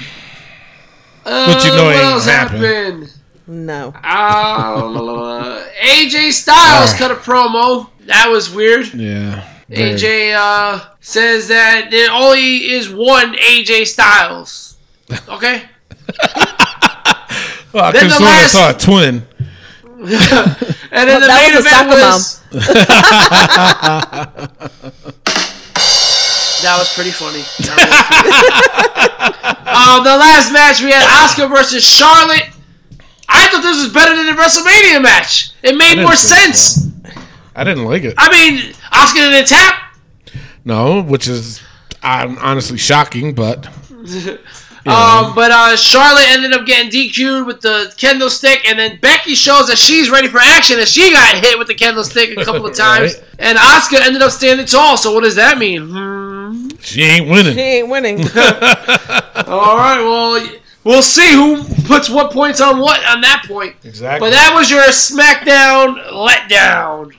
Uh, 1.25 1.47
But 1.55 1.65
you 1.65 1.71
know 1.71 1.85
what 1.85 1.95
ain't 1.95 2.05
else 2.05 2.25
happen. 2.27 2.57
happened? 2.61 3.13
No. 3.47 3.93
Uh, 4.05 5.65
AJ 5.85 6.33
Styles 6.33 6.93
cut 6.95 7.11
a 7.11 7.15
promo. 7.17 7.89
That 8.07 8.29
was 8.31 8.51
weird. 8.53 8.93
Yeah. 8.95 9.45
Very- 9.69 9.95
AJ 9.95 10.35
uh, 10.37 10.81
says 11.01 11.49
that 11.49 11.91
there 11.91 12.11
only 12.13 12.71
is 12.73 12.89
one 12.91 13.35
AJ 13.35 13.87
Styles. 13.87 14.77
Okay? 15.29 15.63
Well, 17.73 17.85
I 17.85 17.91
Then 17.93 18.09
the 18.09 18.15
sort 18.15 18.23
of 18.23 18.27
last- 18.29 18.53
saw 18.53 18.71
a 18.71 18.75
twin. 18.75 19.27
And 20.95 21.09
then 21.09 21.21
the 21.23 21.27
that 21.27 21.41
main 21.41 21.55
was 21.57 21.65
a 21.65 21.69
event 21.69 21.89
was. 21.89 22.43
That 26.63 26.79
was 26.79 26.95
pretty 26.95 27.11
funny. 27.11 27.41
um, 29.67 30.05
the 30.05 30.17
last 30.17 30.53
match 30.53 30.81
we 30.81 30.93
had 30.93 31.03
Asuka 31.03 31.49
versus 31.49 31.85
Charlotte. 31.85 32.49
I 33.29 33.49
thought 33.49 33.63
this 33.63 33.83
was 33.83 33.93
better 33.93 34.15
than 34.17 34.27
the 34.27 34.41
WrestleMania 34.41 35.03
match. 35.03 35.51
It 35.63 35.77
made 35.77 36.01
more 36.01 36.15
sense. 36.15 36.87
I 37.57 37.65
didn't 37.65 37.85
like 37.85 38.05
it. 38.05 38.15
I 38.17 38.31
mean, 38.31 38.73
Asuka 38.93 39.31
didn't 39.31 39.49
tap. 39.49 39.97
No, 40.65 41.03
which 41.03 41.27
is 41.27 41.61
uh, 42.03 42.35
honestly 42.41 42.79
shocking, 42.79 43.35
but 43.35 43.67
Um, 44.85 45.35
but 45.37 45.53
uh, 45.53 45.77
Charlotte 45.77 46.29
ended 46.29 46.53
up 46.53 46.67
getting 46.67 46.91
DQ'd 46.91 47.47
with 47.47 47.61
the 47.61 47.93
kendo 47.97 48.29
stick, 48.29 48.69
and 48.69 48.77
then 48.79 48.99
Becky 49.01 49.35
shows 49.37 49.69
that 49.69 49.79
she's 49.79 50.11
ready 50.11 50.27
for 50.27 50.39
action, 50.39 50.79
and 50.79 50.89
she 50.89 51.13
got 51.13 51.37
hit 51.37 51.57
with 51.57 51.69
the 51.69 51.75
kendo 51.75 52.03
stick 52.03 52.37
a 52.37 52.45
couple 52.45 52.67
of 52.67 52.75
times. 52.77 53.15
Right. 53.15 53.25
And 53.39 53.59
Asuka 53.59 54.01
ended 54.01 54.23
up 54.23 54.33
standing 54.33 54.67
tall. 54.67 54.97
So 54.97 55.15
what 55.15 55.23
does 55.23 55.37
that 55.37 55.59
mean? 55.59 55.89
Hmm. 55.89 56.69
she 56.81 57.03
ain't 57.03 57.29
winning. 57.31 57.55
She 57.55 57.61
ain't 57.61 57.89
winning. 57.89 58.19
All 59.47 59.77
right, 59.77 60.01
well, 60.03 60.49
we'll 60.83 61.03
see 61.03 61.33
who 61.33 61.63
puts 61.85 62.11
what 62.11 62.33
points 62.33 62.61
on 62.61 62.79
what 62.81 63.05
on 63.07 63.21
that 63.21 63.45
point. 63.47 63.77
Exactly. 63.85 64.27
But 64.29 64.33
that 64.33 64.53
was 64.55 64.69
your 64.69 64.83
SmackDown 64.83 66.11
letdown. 66.11 67.13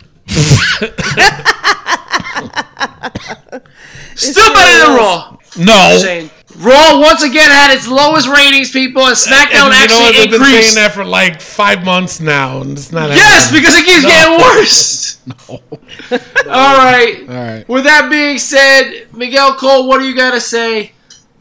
Still 4.15 4.53
better 4.53 4.85
than 4.85 4.95
Raw. 4.97 5.37
no. 5.57 6.29
Saying 6.55 6.65
Raw 6.65 6.99
once 6.99 7.23
again 7.23 7.49
had 7.49 7.73
its 7.73 7.87
lowest 7.87 8.27
ratings, 8.27 8.71
people, 8.71 9.03
and 9.05 9.15
SmackDown 9.15 9.33
And 9.41 9.51
you 9.51 9.57
know 9.59 9.65
what? 9.69 9.75
actually 9.83 10.11
They've 10.13 10.31
been 10.31 10.39
saying 10.41 10.53
increased. 10.55 10.75
that 10.75 10.91
for 10.93 11.03
like 11.05 11.41
five 11.41 11.83
months 11.83 12.19
now, 12.19 12.61
and 12.61 12.77
it's 12.77 12.91
not. 12.91 13.09
Yes, 13.09 13.45
happening. 13.45 13.61
because 13.61 13.75
it 13.75 13.85
keeps 13.85 14.05
getting 14.05 14.37
worse. 14.37 15.19
All 16.47 16.77
right. 16.77 17.19
All 17.27 17.35
right. 17.35 17.65
With 17.69 17.83
that 17.85 18.07
being 18.09 18.37
said, 18.37 19.07
Miguel 19.13 19.55
Cole, 19.55 19.87
what 19.87 19.99
do 19.99 20.05
you 20.07 20.15
got 20.15 20.31
to 20.31 20.41
say? 20.41 20.91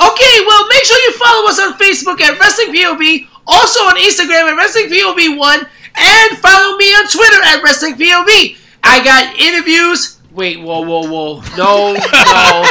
Okay, 0.00 0.34
well, 0.46 0.66
make 0.68 0.84
sure 0.84 0.98
you 0.98 1.12
follow 1.12 1.48
us 1.48 1.60
on 1.60 1.74
Facebook 1.74 2.20
at 2.20 2.38
Wrestling 2.40 2.74
POV, 2.74 3.28
also 3.46 3.80
on 3.84 3.96
Instagram 3.96 4.50
at 4.50 4.56
Wrestling 4.56 4.86
POV1, 4.86 5.58
and 5.94 6.38
follow 6.38 6.76
me 6.76 6.86
on 6.94 7.06
Twitter 7.08 7.40
at 7.44 7.62
Wrestling 7.62 7.94
POV. 7.94 8.56
I 8.82 9.04
got 9.04 9.38
interviews. 9.38 10.18
Wait, 10.34 10.60
whoa, 10.60 10.80
whoa, 10.80 11.02
whoa. 11.10 11.42
No, 11.58 11.92
no, 11.92 12.64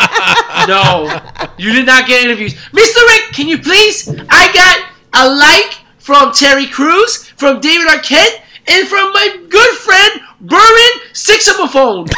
no. 0.67 1.21
You 1.57 1.73
did 1.73 1.85
not 1.85 2.07
get 2.07 2.23
interviews. 2.23 2.55
Mr. 2.55 3.07
Rick, 3.07 3.33
can 3.33 3.47
you 3.47 3.59
please? 3.59 4.09
I 4.29 4.51
got 4.51 4.89
a 5.13 5.29
like 5.29 5.77
from 5.99 6.31
Terry 6.31 6.65
Crews, 6.65 7.27
from 7.29 7.59
David 7.59 7.87
Arquette, 7.87 8.41
and 8.67 8.87
from 8.87 9.13
my 9.13 9.45
good 9.47 9.77
friend, 9.77 10.21
Berman 10.41 10.91
Sixamophone. 11.13 12.09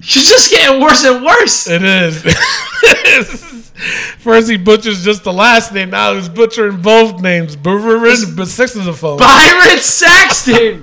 She's 0.02 0.28
just 0.28 0.50
getting 0.50 0.80
worse 0.80 1.02
and 1.04 1.24
worse. 1.24 1.68
It 1.68 1.82
is. 1.82 2.22
First 4.18 4.50
he 4.50 4.58
butchers 4.58 5.02
just 5.02 5.24
the 5.24 5.32
last 5.32 5.72
name. 5.72 5.88
Now 5.90 6.12
he's 6.14 6.28
butchering 6.28 6.82
both 6.82 7.22
names. 7.22 7.56
But 7.56 8.46
six 8.46 8.76
is 8.76 8.86
a 8.86 8.92
phone. 8.92 9.18
Byron 9.18 9.78
Saxton. 9.78 10.82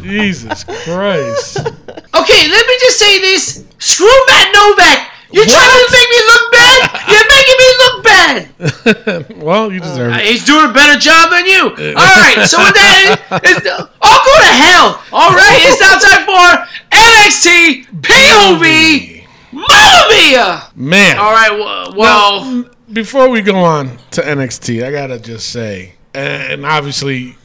Jesus 0.00 0.64
Christ. 0.64 1.58
Okay, 1.58 2.42
let 2.48 2.66
me 2.66 2.74
just 2.80 2.98
say 2.98 3.20
this. 3.20 3.64
Screw 3.78 4.26
Matt 4.28 4.52
Novak. 4.54 5.12
You're 5.30 5.44
trying 5.44 5.68
to 5.68 5.88
make 5.92 6.08
me 6.08 6.20
look 6.26 6.52
bad. 6.52 6.78
You're 7.08 7.28
making 7.28 7.58
me 7.58 7.68
look 7.78 7.96
bad. 8.04 9.36
well, 9.42 9.70
you 9.70 9.80
deserve 9.80 10.12
it. 10.12 10.14
Uh, 10.14 10.18
he's 10.20 10.44
doing 10.44 10.70
a 10.70 10.72
better 10.72 10.98
job 10.98 11.30
than 11.30 11.44
you. 11.44 11.68
All 11.68 12.16
right, 12.16 12.46
so 12.46 12.58
with 12.58 12.74
that, 12.74 13.40
it's, 13.44 13.66
uh, 13.66 13.88
I'll 14.00 14.24
go 14.24 14.34
to 14.38 14.52
hell. 14.56 15.02
All 15.12 15.30
right, 15.30 15.58
it's 15.60 15.80
now 15.80 15.98
time 16.00 16.24
for 16.24 16.66
NXT 16.96 18.00
POV. 18.00 19.26
Mamma 19.52 20.08
mia! 20.10 20.70
Man. 20.74 21.18
All 21.18 21.32
right, 21.32 21.52
well, 21.52 21.94
well 21.94 22.70
Before 22.92 23.28
we 23.28 23.42
go 23.42 23.56
on 23.56 23.98
to 24.12 24.22
NXT, 24.22 24.84
I 24.84 24.90
gotta 24.90 25.18
just 25.18 25.50
say, 25.50 25.94
and 26.14 26.64
obviously 26.64 27.36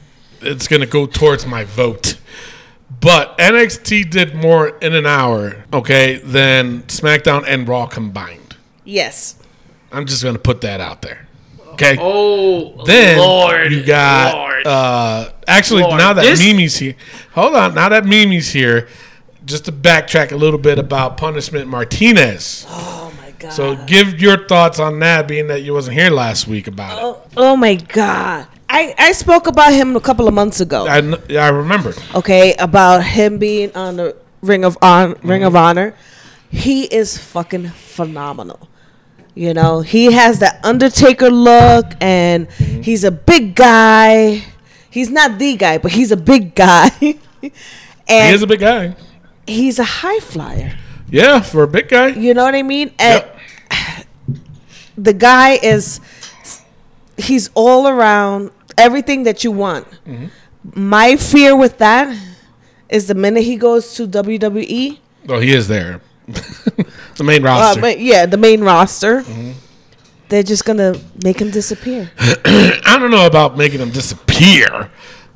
it's 0.46 0.68
gonna 0.68 0.86
go 0.86 1.06
towards 1.06 1.46
my 1.46 1.64
vote. 1.64 2.18
But 3.00 3.38
NXT 3.38 4.10
did 4.10 4.34
more 4.36 4.70
in 4.78 4.94
an 4.94 5.06
hour, 5.06 5.66
okay, 5.74 6.18
than 6.18 6.84
SmackDown 6.84 7.44
and 7.48 7.68
Raw 7.68 7.86
combined. 7.88 8.56
yes. 8.86 9.36
I'm 9.92 10.08
just 10.08 10.24
gonna 10.24 10.40
put 10.40 10.62
that 10.62 10.80
out 10.82 11.04
there. 11.04 11.28
Okay. 11.74 11.98
oh 12.00 12.84
Then 12.86 13.18
Lord, 13.20 13.72
you 13.72 13.84
got 13.84 14.34
Lord. 14.36 14.66
uh 14.68 15.30
actually 15.48 15.84
Lord, 15.84 15.98
now 16.00 16.14
that 16.14 16.22
this- 16.24 16.40
Mimi's 16.40 16.78
here. 16.78 16.96
Hold 17.34 17.56
on, 17.56 17.76
now 17.76 17.90
that 17.90 18.04
Mimi's 18.06 18.52
here, 18.52 18.88
just 19.46 19.66
to 19.66 19.72
backtrack 19.72 20.32
a 20.32 20.36
little 20.36 20.58
bit 20.60 20.80
about 20.80 21.18
Punishment 21.18 21.68
Martinez. 21.68 22.66
Oh 23.06 23.12
my 23.22 23.32
god. 23.50 23.52
So 23.54 23.76
give 23.86 24.22
your 24.22 24.48
thoughts 24.48 24.80
on 24.80 25.00
that, 25.00 25.28
being 25.28 25.48
that 25.48 25.62
you 25.64 25.74
wasn't 25.74 25.98
here 25.98 26.10
last 26.10 26.48
week 26.48 26.68
about 26.68 26.98
it. 26.98 27.02
oh, 27.04 27.22
oh 27.38 27.56
my 27.58 27.76
god. 27.76 28.48
I, 28.74 28.96
I 28.98 29.12
spoke 29.12 29.46
about 29.46 29.72
him 29.72 29.96
a 29.96 30.00
couple 30.00 30.28
of 30.28 30.34
months 30.34 30.60
ago. 30.60 30.88
I, 30.88 31.00
kn- 31.00 31.38
I 31.38 31.50
remember. 31.50 31.94
okay, 32.16 32.56
about 32.56 33.04
him 33.04 33.38
being 33.38 33.72
on 33.76 33.98
the 33.98 34.18
Ring 34.42 34.66
of 34.66 34.78
On 34.82 35.16
Ring 35.22 35.44
of 35.44 35.54
mm-hmm. 35.54 35.64
Honor. 35.64 35.96
He 36.50 36.84
is 36.86 37.18
fucking 37.18 37.70
phenomenal. 37.70 38.68
You 39.36 39.54
know, 39.54 39.82
he 39.82 40.12
has 40.12 40.40
that 40.40 40.60
Undertaker 40.66 41.30
look, 41.30 41.86
and 42.02 42.50
mm-hmm. 42.50 42.82
he's 42.82 43.04
a 43.04 43.12
big 43.12 43.56
guy. 43.56 44.44
He's 44.90 45.10
not 45.10 45.38
the 45.38 45.56
guy, 45.56 45.78
but 45.78 45.92
he's 45.92 46.12
a 46.12 46.18
big 46.18 46.56
guy, 46.56 46.90
He 47.00 47.52
is 48.08 48.42
a 48.42 48.48
big 48.48 48.60
guy. 48.60 48.96
he's 49.48 49.80
a 49.80 49.84
high 49.84 50.20
flyer. 50.20 50.78
Yeah, 51.10 51.42
for 51.42 51.64
a 51.64 51.68
big 51.68 51.90
guy. 51.90 52.08
You 52.08 52.34
know 52.34 52.44
what 52.44 52.56
I 52.56 52.64
mean? 52.64 52.92
And 53.00 53.24
Yep. 53.24 54.08
the 54.98 55.14
guy 55.14 55.52
is 55.62 56.00
he's 57.18 57.50
all 57.54 57.88
around 57.88 58.52
everything 58.78 59.24
that 59.24 59.44
you 59.44 59.52
want. 59.52 59.88
Mm-hmm. 60.06 60.28
My 60.76 61.16
fear 61.18 61.56
with 61.56 61.78
that 61.80 62.16
is 62.90 63.08
the 63.08 63.16
minute 63.16 63.44
he 63.44 63.58
goes 63.58 63.94
to 63.96 64.08
WWE, 64.08 65.00
Well, 65.26 65.40
he 65.40 65.52
is 65.54 65.68
there. 65.68 66.02
the 66.28 67.24
main 67.24 67.44
uh, 67.46 67.50
roster. 67.50 67.82
but 67.82 68.00
yeah, 68.00 68.26
the 68.26 68.38
main 68.38 68.62
roster. 68.62 69.22
Mm-hmm. 69.24 69.52
they're 70.30 70.42
just 70.44 70.64
gonna 70.66 70.96
make 71.24 71.40
him 71.42 71.52
disappear. 71.52 72.10
I 72.20 72.98
don't 73.00 73.12
know 73.12 73.26
about 73.28 73.58
making 73.58 73.82
him 73.82 73.90
disappear, 73.92 74.90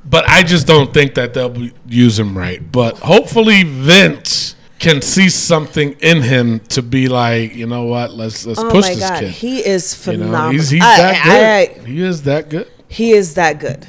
but 0.05 0.27
I 0.29 0.43
just 0.43 0.65
don't 0.65 0.93
think 0.93 1.15
that 1.15 1.33
they'll 1.33 1.49
be, 1.49 1.73
use 1.87 2.17
him 2.17 2.37
right. 2.37 2.61
But 2.71 2.97
hopefully 2.99 3.63
Vince 3.63 4.55
can 4.79 5.01
see 5.01 5.27
something 5.27 5.91
in 5.99 6.21
him 6.21 6.59
to 6.69 6.81
be 6.81 7.07
like, 7.09 7.53
you 7.53 7.67
know 7.67 7.83
what, 7.83 8.13
let's 8.13 8.45
let's 8.45 8.59
Oh 8.59 8.71
push 8.71 8.85
my 8.87 8.93
this 8.95 8.99
god, 9.09 9.19
kid. 9.19 9.31
he 9.31 9.59
is 9.59 9.91
you 9.93 10.13
phenomenal. 10.13 10.41
know, 10.43 10.49
he's 10.51 10.69
he's 10.69 10.81
I- 10.83 10.97
that 10.97 11.23
good. 11.25 11.79
I- 11.79 11.83
I- 11.83 11.85
he 11.85 12.01
is 12.01 12.23
that 12.23 12.49
good. 12.49 12.71
He 12.87 13.11
is 13.11 13.33
that 13.35 13.59
good. 13.59 13.85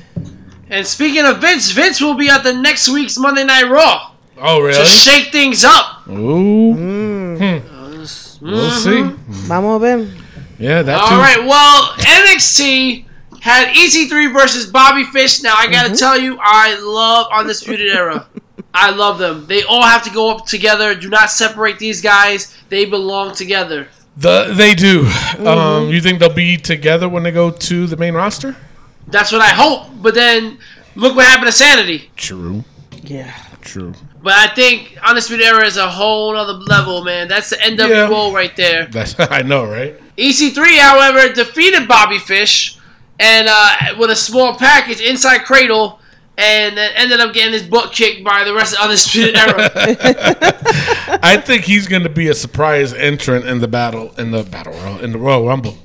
And 0.71 0.87
speaking 0.87 1.25
of 1.25 1.39
Vince, 1.39 1.71
Vince 1.71 2.01
will 2.01 2.15
be 2.15 2.29
at 2.29 2.43
the 2.43 2.53
next 2.53 2.89
week's 2.89 3.19
Monday 3.19 3.45
Night 3.45 3.71
Raw 3.71 4.13
Oh 4.41 4.61
really? 4.61 4.75
to 4.79 4.85
shake 4.85 5.33
things 5.33 5.65
up. 5.65 6.07
Ooh. 6.09 6.75
Mm. 6.75 7.61
Hmm. 7.61 8.45
We'll 8.47 8.71
see. 8.71 9.03
Vamos 9.29 9.77
a 9.77 9.79
ver. 9.81 10.11
Yeah, 10.59 10.83
that 10.83 11.01
All 11.01 11.09
too. 11.09 11.17
right. 11.17 11.45
Well, 11.45 11.93
NXT 11.99 13.05
had 13.41 13.69
EC3 13.75 14.33
versus 14.33 14.67
Bobby 14.67 15.05
Fish. 15.05 15.43
Now 15.43 15.55
I 15.57 15.69
gotta 15.71 15.95
tell 15.97 16.19
you, 16.19 16.39
I 16.41 16.79
love 16.81 17.29
Undisputed 17.33 17.95
Era. 17.95 18.27
I 18.75 18.91
love 18.91 19.19
them. 19.19 19.47
They 19.47 19.63
all 19.65 19.83
have 19.83 20.03
to 20.05 20.11
go 20.11 20.31
up 20.31 20.47
together. 20.47 20.95
Do 20.95 21.09
not 21.09 21.31
separate 21.31 21.79
these 21.79 22.01
guys. 22.01 22.57
They 22.69 22.85
belong 22.85 23.35
together. 23.35 23.89
The, 24.17 24.53
they 24.55 24.75
do. 24.75 25.05
Mm-hmm. 25.05 25.47
Um, 25.47 25.89
you 25.91 26.01
think 26.01 26.19
they'll 26.19 26.33
be 26.33 26.57
together 26.57 27.09
when 27.09 27.23
they 27.23 27.31
go 27.31 27.51
to 27.51 27.87
the 27.87 27.97
main 27.97 28.15
roster? 28.15 28.57
That's 29.11 29.33
what 29.33 29.41
I 29.41 29.49
hope. 29.49 29.89
But 30.01 30.15
then 30.15 30.59
look 30.95 31.17
what 31.17 31.25
happened 31.25 31.47
to 31.47 31.53
Sanity. 31.53 32.11
True. 32.17 32.65
Yeah. 33.03 33.35
True. 33.61 33.93
But 34.23 34.35
I 34.35 34.55
think 34.55 34.97
Undisputed 35.03 35.45
Era 35.45 35.67
is 35.67 35.77
a 35.77 35.89
whole 35.89 36.35
other 36.37 36.55
level, 36.55 37.05
man. 37.05 37.29
That's 37.29 37.51
the 37.51 37.57
NWO 37.57 38.33
right 38.33 38.55
there. 38.57 38.87
That's 38.87 39.15
I 39.19 39.43
know, 39.43 39.65
right? 39.65 39.95
EC3, 40.17 40.79
however, 40.79 41.33
defeated 41.33 41.87
Bobby 41.87 42.19
Fish 42.19 42.79
and 43.19 43.47
uh, 43.51 43.95
with 43.99 44.11
a 44.11 44.17
small 44.17 44.57
package 44.57 45.01
inside 45.01 45.45
Cradle, 45.45 46.01
and 46.37 46.77
then 46.77 46.93
ended 46.95 47.21
up 47.21 47.35
getting 47.35 47.53
his 47.53 47.65
butt 47.65 47.93
kicked 47.93 48.25
by 48.25 48.45
the 48.45 48.55
rest 48.55 48.75
of 48.75 48.81
Undisputed 48.81 49.37
Era. 49.37 49.71
I 51.23 51.37
think 51.45 51.65
he's 51.65 51.87
going 51.89 52.05
to 52.05 52.09
be 52.09 52.29
a 52.29 52.35
surprise 52.35 52.93
entrant 52.95 53.47
in 53.47 53.61
the 53.61 53.69
battle 53.69 54.15
in 54.19 54.31
the 54.31 54.45
battle 54.45 54.73
royal 54.73 55.01
in 55.01 55.13
the 55.13 55.19
Royal 55.19 55.47
Rumble. 55.47 55.77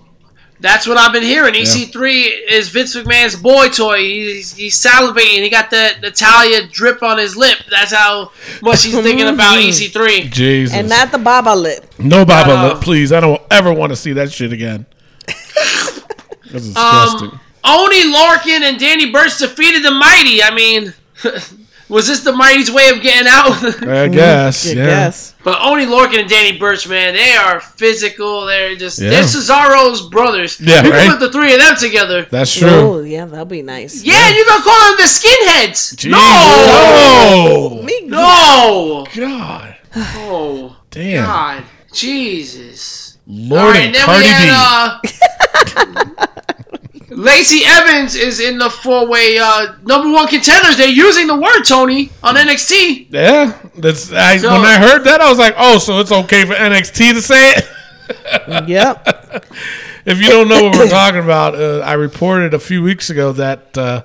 That's 0.64 0.88
what 0.88 0.98
I've 0.98 1.12
been 1.12 1.24
hearing. 1.24 1.54
EC3 1.56 2.48
is 2.50 2.70
Vince 2.70 2.96
McMahon's 2.96 3.36
boy 3.36 3.68
toy. 3.68 3.98
He's, 3.98 4.54
he's 4.56 4.82
salivating. 4.82 5.44
He 5.44 5.50
got 5.50 5.70
the 5.70 5.92
Natalya 6.02 6.68
drip 6.68 7.04
on 7.04 7.18
his 7.18 7.36
lip. 7.36 7.58
That's 7.70 7.92
how 7.94 8.32
much 8.62 8.86
he's 8.86 8.98
thinking 9.02 9.28
about 9.34 9.60
E 9.60 9.70
EC3. 9.72 10.32
Jesus. 10.32 10.74
And 10.74 10.88
not 10.88 11.12
the 11.12 11.18
Baba 11.18 11.54
lip. 11.54 11.86
no 12.00 12.24
Baba 12.24 12.56
No. 12.56 12.68
lip, 12.70 12.82
please. 12.82 13.12
I 13.12 13.20
don't 13.20 13.42
ever 13.52 13.74
want 13.74 13.92
to 13.92 13.98
see 13.98 14.14
that 14.14 14.32
shit 14.32 14.54
again. 14.54 14.86
That's 15.28 16.66
Um, 16.68 16.74
disgusting. 16.74 17.40
Oney 17.66 18.14
Lorcan 18.14 18.62
and 18.62 18.80
Danny 18.80 19.12
Burch 19.12 19.38
defeated 19.40 19.84
the 19.84 19.92
Mighty. 19.92 20.42
I 20.42 20.54
mean, 20.56 20.94
was 21.90 22.08
this 22.08 22.22
the 22.22 22.32
Mighty's 22.32 22.72
way 22.72 22.90
of 22.90 23.02
getting 23.02 23.28
out? 23.28 23.52
I 23.88 24.08
guess. 24.08 24.66
I 24.68 24.74
yeah. 24.74 24.86
guess. 24.86 25.36
But 25.44 25.62
Oney 25.62 25.86
Lorcan 25.86 26.20
and 26.22 26.30
Danny 26.30 26.58
Burch, 26.58 26.88
man, 26.88 27.14
they 27.14 27.34
are 27.34 27.60
physical. 27.60 28.46
They're 28.46 28.76
just 28.76 29.00
Yeah. 29.00 29.10
they're 29.10 29.24
Cesaro's 29.24 30.08
brothers. 30.10 30.60
Yeah, 30.60 30.84
you 30.84 30.92
right? 30.92 31.02
can 31.10 31.18
put 31.18 31.20
the 31.20 31.32
three 31.32 31.54
of 31.54 31.60
them 31.60 31.76
together. 31.76 32.26
That's 32.32 32.56
true. 32.56 32.70
Oh, 32.70 33.02
yeah, 33.02 33.26
that'll 33.26 33.46
be 33.46 33.62
nice. 33.62 34.04
Yeah, 34.04 34.30
you 34.30 34.46
gonna 34.46 34.64
call 34.64 34.80
them 34.88 34.98
the 34.98 35.04
skinheads? 35.04 35.96
Jesus. 35.98 36.12
No, 36.12 36.20
Oh, 36.22 37.82
Me, 37.84 38.02
no, 38.06 39.06
God. 39.16 39.76
oh 39.96 40.78
Damn. 40.90 41.26
God, 41.26 41.64
Jesus. 41.92 43.18
All 43.28 43.34
Lord 43.36 43.76
right, 43.76 43.86
and 43.86 43.96
then 43.96 44.06
Cardi 44.06 44.24
we 44.24 44.30
B. 44.30 44.34
had 44.34 44.54
uh, 46.18 46.28
Lacey 47.16 47.64
Evans 47.66 48.16
is 48.16 48.40
in 48.40 48.58
the 48.58 48.70
four-way 48.70 49.38
uh, 49.40 49.74
number 49.84 50.12
one 50.12 50.28
contenders. 50.28 50.78
They're 50.78 50.88
using 50.88 51.28
the 51.28 51.36
word 51.40 51.64
Tony 51.64 52.10
on 52.22 52.36
NXT. 52.36 53.08
yeah. 53.10 53.58
That's 53.76 54.12
I, 54.12 54.38
So- 54.38 54.52
when 54.52 54.62
I 54.66 54.78
heard 54.80 55.04
that 55.06 55.22
I 55.22 55.30
was 55.30 55.38
like, 55.40 55.56
"Oh, 55.58 55.78
so 55.80 56.00
it's 56.00 56.12
okay 56.12 56.46
for 56.46 56.54
NXT 56.54 57.14
to 57.14 57.22
say 57.22 57.52
it?" 57.52 57.70
Yep. 58.68 59.46
If 60.06 60.20
you 60.22 60.30
don't 60.30 60.50
know 60.50 60.64
what 60.64 60.78
we're 60.78 60.90
talking 60.90 61.22
about, 61.24 61.56
uh, 61.56 61.80
I 61.80 61.94
reported 61.94 62.54
a 62.54 62.60
few 62.60 62.84
weeks 62.84 63.10
ago 63.10 63.32
that 63.34 63.78
uh, 63.78 64.04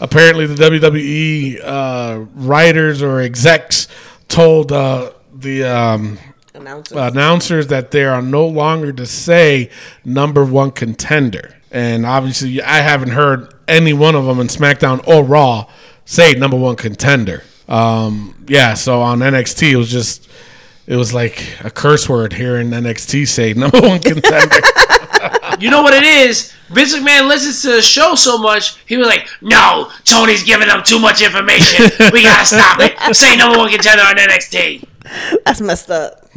apparently 0.00 0.46
the 0.46 0.54
WWE 0.54 1.60
uh, 1.64 2.20
writers 2.34 3.02
or 3.02 3.18
execs 3.20 3.88
told 4.28 4.70
uh, 4.70 5.10
the 5.34 5.64
um, 5.64 6.18
Announcer. 6.54 6.98
announcers 6.98 7.66
that 7.66 7.90
they 7.90 8.04
are 8.04 8.22
no 8.22 8.46
longer 8.46 8.92
to 8.92 9.04
say 9.06 9.68
number 10.04 10.44
one 10.44 10.70
contender. 10.70 11.56
And 11.74 12.06
obviously, 12.06 12.62
I 12.62 12.78
haven't 12.78 13.10
heard 13.10 13.52
any 13.66 13.92
one 13.92 14.14
of 14.14 14.26
them 14.26 14.38
in 14.38 14.46
SmackDown 14.46 15.06
or 15.08 15.24
Raw 15.24 15.66
say 16.04 16.32
number 16.34 16.56
one 16.56 16.76
contender. 16.76 17.42
Um, 17.68 18.44
yeah, 18.46 18.74
so 18.74 19.02
on 19.02 19.18
NXT, 19.18 19.72
it 19.72 19.76
was 19.76 19.90
just, 19.90 20.28
it 20.86 20.94
was 20.94 21.12
like 21.12 21.42
a 21.64 21.70
curse 21.70 22.08
word 22.08 22.34
hearing 22.34 22.70
NXT 22.70 23.26
say 23.26 23.52
number 23.54 23.80
one 23.80 23.98
contender. 24.00 24.56
You 25.60 25.70
know 25.70 25.82
what 25.82 25.94
it 25.94 26.02
is? 26.02 26.52
Vince 26.70 26.94
McMahon 26.96 27.28
listens 27.28 27.62
to 27.62 27.76
the 27.76 27.82
show 27.82 28.14
so 28.16 28.36
much, 28.36 28.76
he 28.86 28.96
was 28.96 29.06
like, 29.06 29.28
"No, 29.40 29.90
Tony's 30.04 30.42
giving 30.42 30.66
them 30.66 30.82
too 30.84 30.98
much 30.98 31.22
information. 31.22 31.90
We 32.12 32.22
gotta 32.24 32.44
stop 32.56 32.80
it. 32.80 32.98
Say 33.14 33.36
number 33.36 33.56
one 33.58 33.70
contender 33.70 34.02
on 34.02 34.16
NXT." 34.16 34.84
That's 35.44 35.60
messed 35.60 35.90
up. 35.90 36.28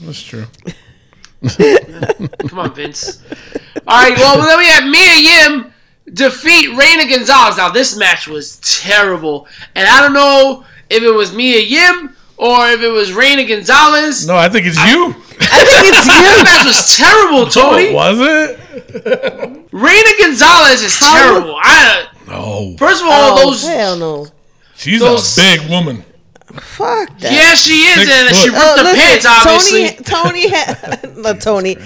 That's 0.00 0.22
true. 0.22 0.46
Come 2.48 2.58
on, 2.58 2.74
Vince. 2.74 3.22
All 3.86 4.02
right, 4.02 4.16
well 4.16 4.40
then 4.46 4.58
we 4.58 4.66
had 4.66 4.86
Mia 4.88 5.16
Yim 5.58 5.72
defeat 6.12 6.68
Reina 6.76 7.06
Gonzalez. 7.08 7.56
Now 7.56 7.70
this 7.70 7.96
match 7.96 8.28
was 8.28 8.56
terrible, 8.58 9.46
and 9.74 9.88
I 9.88 10.00
don't 10.00 10.12
know 10.12 10.64
if 10.90 11.02
it 11.02 11.10
was 11.10 11.34
Mia 11.34 11.60
Yim 11.60 12.16
or 12.36 12.68
if 12.68 12.80
it 12.80 12.88
was 12.90 13.12
Reina 13.12 13.44
Gonzalez. 13.44 14.26
No, 14.26 14.36
I 14.36 14.48
think 14.48 14.66
it's 14.66 14.76
you. 14.76 15.14
I 15.40 15.64
think 15.64 15.94
it's 15.94 16.06
This 16.06 16.38
you. 16.38 16.44
match 16.44 16.66
was 16.66 16.96
terrible, 16.96 17.46
Tony. 17.50 17.92
was 17.92 18.18
it? 18.20 19.68
Reina 19.72 20.10
Gonzalez 20.20 20.82
is 20.82 20.98
terrible. 20.98 21.56
I 21.60 22.06
No. 22.28 22.76
first 22.78 23.02
of 23.02 23.08
all, 23.08 23.38
Oh, 23.38 23.44
those 23.46 23.66
hell 23.66 23.96
no. 23.96 24.26
She's 24.76 25.00
Those- 25.00 25.36
a 25.38 25.40
big 25.40 25.68
woman. 25.70 26.04
Fuck 26.60 27.18
that. 27.20 27.32
yeah, 27.32 27.54
she 27.54 27.84
is, 27.86 27.94
Six 27.94 28.10
and 28.10 28.36
she 28.36 28.48
foot. 28.50 28.58
ripped 28.58 28.76
the 28.76 28.90
oh, 28.90 28.94
pants, 28.94 29.26
obviously. 29.26 30.04
Tony, 30.04 30.44
Tony, 30.44 30.48
ha- 30.50 31.00
not 31.16 31.40
Tony. 31.40 31.76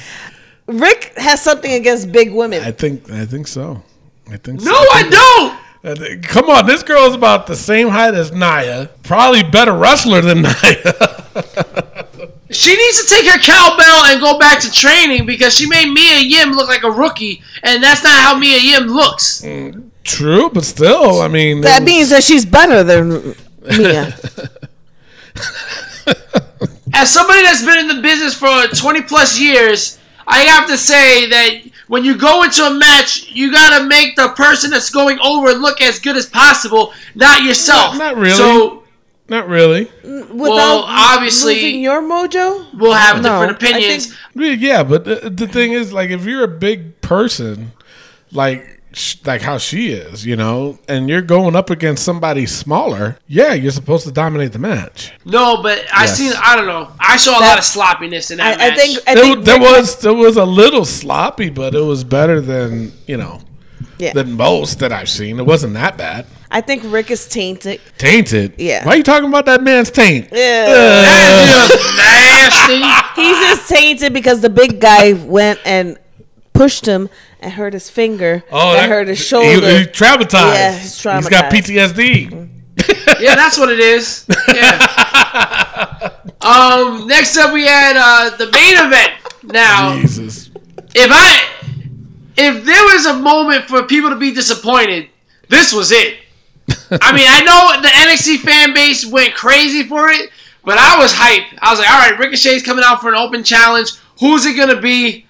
Rick 0.66 1.12
has 1.16 1.40
something 1.42 1.72
against 1.72 2.10
big 2.12 2.32
women. 2.32 2.62
I 2.62 2.72
think. 2.72 3.10
I 3.10 3.24
think 3.24 3.46
so. 3.46 3.82
I 4.30 4.36
think. 4.36 4.60
so. 4.60 4.70
no, 4.70 4.76
I 4.76 5.02
don't. 5.08 5.60
I 5.84 5.94
think- 5.94 6.24
Come 6.26 6.50
on, 6.50 6.66
this 6.66 6.82
girl's 6.82 7.14
about 7.14 7.46
the 7.46 7.54
same 7.54 7.88
height 7.88 8.14
as 8.14 8.32
Nia. 8.32 8.90
Probably 9.04 9.42
better 9.44 9.72
wrestler 9.72 10.20
than 10.20 10.42
Nia. 10.42 10.94
She 12.50 12.74
needs 12.76 13.04
to 13.04 13.14
take 13.14 13.26
her 13.30 13.38
cowbell 13.38 14.04
and 14.06 14.20
go 14.20 14.38
back 14.38 14.60
to 14.60 14.70
training 14.72 15.26
because 15.26 15.54
she 15.54 15.66
made 15.68 15.92
Mia 15.92 16.18
Yim 16.18 16.50
look 16.52 16.68
like 16.68 16.82
a 16.84 16.90
rookie, 16.90 17.42
and 17.62 17.82
that's 17.82 18.02
not 18.02 18.18
how 18.20 18.36
Mia 18.38 18.58
Yim 18.58 18.84
looks. 18.88 19.44
True, 20.04 20.50
but 20.50 20.64
still, 20.64 21.20
I 21.20 21.28
mean, 21.28 21.60
that 21.62 21.82
was- 21.82 21.86
means 21.86 22.10
that 22.10 22.22
she's 22.24 22.44
better 22.44 22.82
than 22.82 23.34
Mia. 23.78 24.16
As 26.94 27.12
somebody 27.12 27.42
that's 27.42 27.64
been 27.64 27.78
in 27.78 27.88
the 27.88 28.00
business 28.00 28.34
for 28.34 28.66
20 28.74 29.02
plus 29.02 29.38
years, 29.38 29.98
I 30.26 30.40
have 30.40 30.66
to 30.68 30.76
say 30.76 31.28
that 31.30 31.50
when 31.88 32.04
you 32.04 32.16
go 32.16 32.42
into 32.42 32.64
a 32.64 32.74
match, 32.74 33.30
you 33.30 33.52
gotta 33.52 33.84
make 33.86 34.16
the 34.16 34.28
person 34.30 34.70
that's 34.70 34.90
going 34.90 35.18
over 35.20 35.52
look 35.52 35.80
as 35.80 35.98
good 36.00 36.16
as 36.16 36.26
possible, 36.26 36.92
not 37.14 37.42
yourself. 37.44 37.96
Not- 37.96 38.14
not 38.14 38.16
really. 38.16 38.36
So 38.36 38.82
not 39.28 39.48
really. 39.48 39.88
Without 40.04 40.84
obviously- 40.86 41.54
losing 41.54 41.80
your 41.80 42.02
mojo. 42.02 42.66
we'll 42.74 42.92
have 42.92 43.22
No, 43.22 43.40
different 43.40 43.62
opinions. 43.62 44.14
think- 44.36 44.60
Yeah, 44.60 44.82
but 44.82 45.04
the, 45.04 45.30
the 45.30 45.46
thing 45.48 45.72
is, 45.72 45.92
like, 45.92 46.10
if 46.10 46.24
you're 46.24 46.44
a 46.44 46.48
big 46.48 47.00
person, 47.00 47.72
like, 48.32 48.64
sh- 48.64 48.75
like 49.26 49.42
how 49.42 49.58
she 49.58 49.88
is, 49.92 50.24
you 50.24 50.36
know, 50.36 50.78
and 50.88 51.08
you're 51.08 51.20
going 51.22 51.54
up 51.54 51.68
against 51.70 52.02
somebody 52.04 52.46
smaller, 52.46 53.18
yeah, 53.28 53.52
you're 53.52 53.70
supposed 53.72 54.06
to 54.06 54.12
dominate 54.12 54.52
the 54.52 54.58
match. 54.58 55.12
no, 55.24 55.62
but 55.62 55.84
I 55.92 56.04
Yes. 56.04 56.16
seen. 56.16 56.32
I 56.42 56.56
don't 56.56 56.66
know. 56.66 56.88
I 56.98 57.16
saw 57.18 57.36
a 57.36 57.40
That- 57.40 57.48
lot 57.48 57.58
of 57.58 57.64
sloppiness 57.64 58.30
in 58.30 58.38
that 58.38 58.58
I, 58.60 58.66
I 58.66 58.68
match. 58.70 58.78
think. 58.78 58.98
I 59.06 59.14
There, 59.14 59.24
think 59.24 59.44
there 59.44 59.58
was 59.60 59.96
there 59.96 60.14
was 60.14 60.36
a 60.36 60.44
little 60.46 60.84
sloppy, 60.84 61.50
but 61.50 61.74
it 61.74 61.82
was 61.84 62.04
better 62.04 62.40
than 62.40 62.92
you 63.06 63.16
know 63.18 63.40
Yeah. 63.98 64.12
than 64.14 64.32
most 64.32 64.78
that 64.78 64.92
I've 64.92 65.10
seen. 65.10 65.38
It 65.38 65.46
wasn't 65.46 65.74
that 65.74 65.96
bad. 65.98 66.24
I 66.50 66.60
think 66.62 66.82
Rick 66.86 67.10
is 67.10 67.26
tainted. 67.26 67.80
Tainted. 67.98 68.54
Yeah. 68.56 68.84
Why 68.86 68.92
are 68.94 68.96
you 68.96 69.02
talking 69.02 69.28
about 69.28 69.46
that 69.46 69.62
man's 69.62 69.90
taint? 69.90 70.28
Yeah. 70.32 70.66
That's 70.66 71.68
just 71.68 71.96
nasty. 71.96 73.20
He's 73.20 73.36
just 73.38 73.68
tainted 73.68 74.12
because 74.14 74.40
the 74.40 74.48
big 74.50 74.80
guy 74.80 75.12
went 75.12 75.58
and 75.66 75.98
pushed 76.52 76.86
him 76.86 77.08
and 77.46 77.54
hurt 77.54 77.72
his 77.72 77.88
finger. 77.88 78.42
Oh, 78.50 78.76
and 78.76 78.90
hurt 78.90 79.08
his 79.08 79.18
He, 79.18 79.24
shoulder. 79.24 79.78
he's 79.78 79.86
traumatized. 79.88 80.54
Yeah, 80.54 80.72
he's 80.78 80.98
traumatized. 80.98 81.16
He's 81.16 81.28
got 81.28 81.52
traumatized. 81.52 81.94
PTSD. 81.94 83.20
Yeah, 83.20 83.34
that's 83.36 83.56
what 83.58 83.70
it 83.70 83.80
is. 83.80 84.26
Yeah. 84.48 86.10
um. 86.40 87.06
Next 87.06 87.36
up, 87.36 87.52
we 87.52 87.66
had 87.66 87.96
uh, 87.96 88.36
the 88.36 88.46
main 88.50 88.76
event. 88.86 89.12
Now, 89.42 89.96
Jesus. 90.00 90.50
if 90.94 91.10
I 91.12 91.42
if 92.36 92.64
there 92.64 92.82
was 92.84 93.06
a 93.06 93.14
moment 93.18 93.64
for 93.64 93.82
people 93.84 94.10
to 94.10 94.16
be 94.16 94.32
disappointed, 94.32 95.08
this 95.48 95.72
was 95.72 95.92
it. 95.92 96.18
I 96.90 97.12
mean, 97.12 97.26
I 97.28 97.42
know 97.42 97.80
the 97.82 97.88
NXT 97.88 98.38
fan 98.38 98.72
base 98.74 99.04
went 99.06 99.34
crazy 99.34 99.82
for 99.84 100.08
it, 100.10 100.30
but 100.64 100.78
I 100.78 100.98
was 100.98 101.12
hyped. 101.12 101.58
I 101.60 101.70
was 101.70 101.78
like, 101.80 101.90
all 101.90 101.98
right, 101.98 102.18
Ricochet's 102.18 102.62
coming 102.62 102.84
out 102.86 103.00
for 103.00 103.08
an 103.08 103.14
open 103.14 103.42
challenge. 103.44 103.92
Who's 104.20 104.46
it 104.46 104.56
gonna 104.56 104.80
be? 104.80 105.25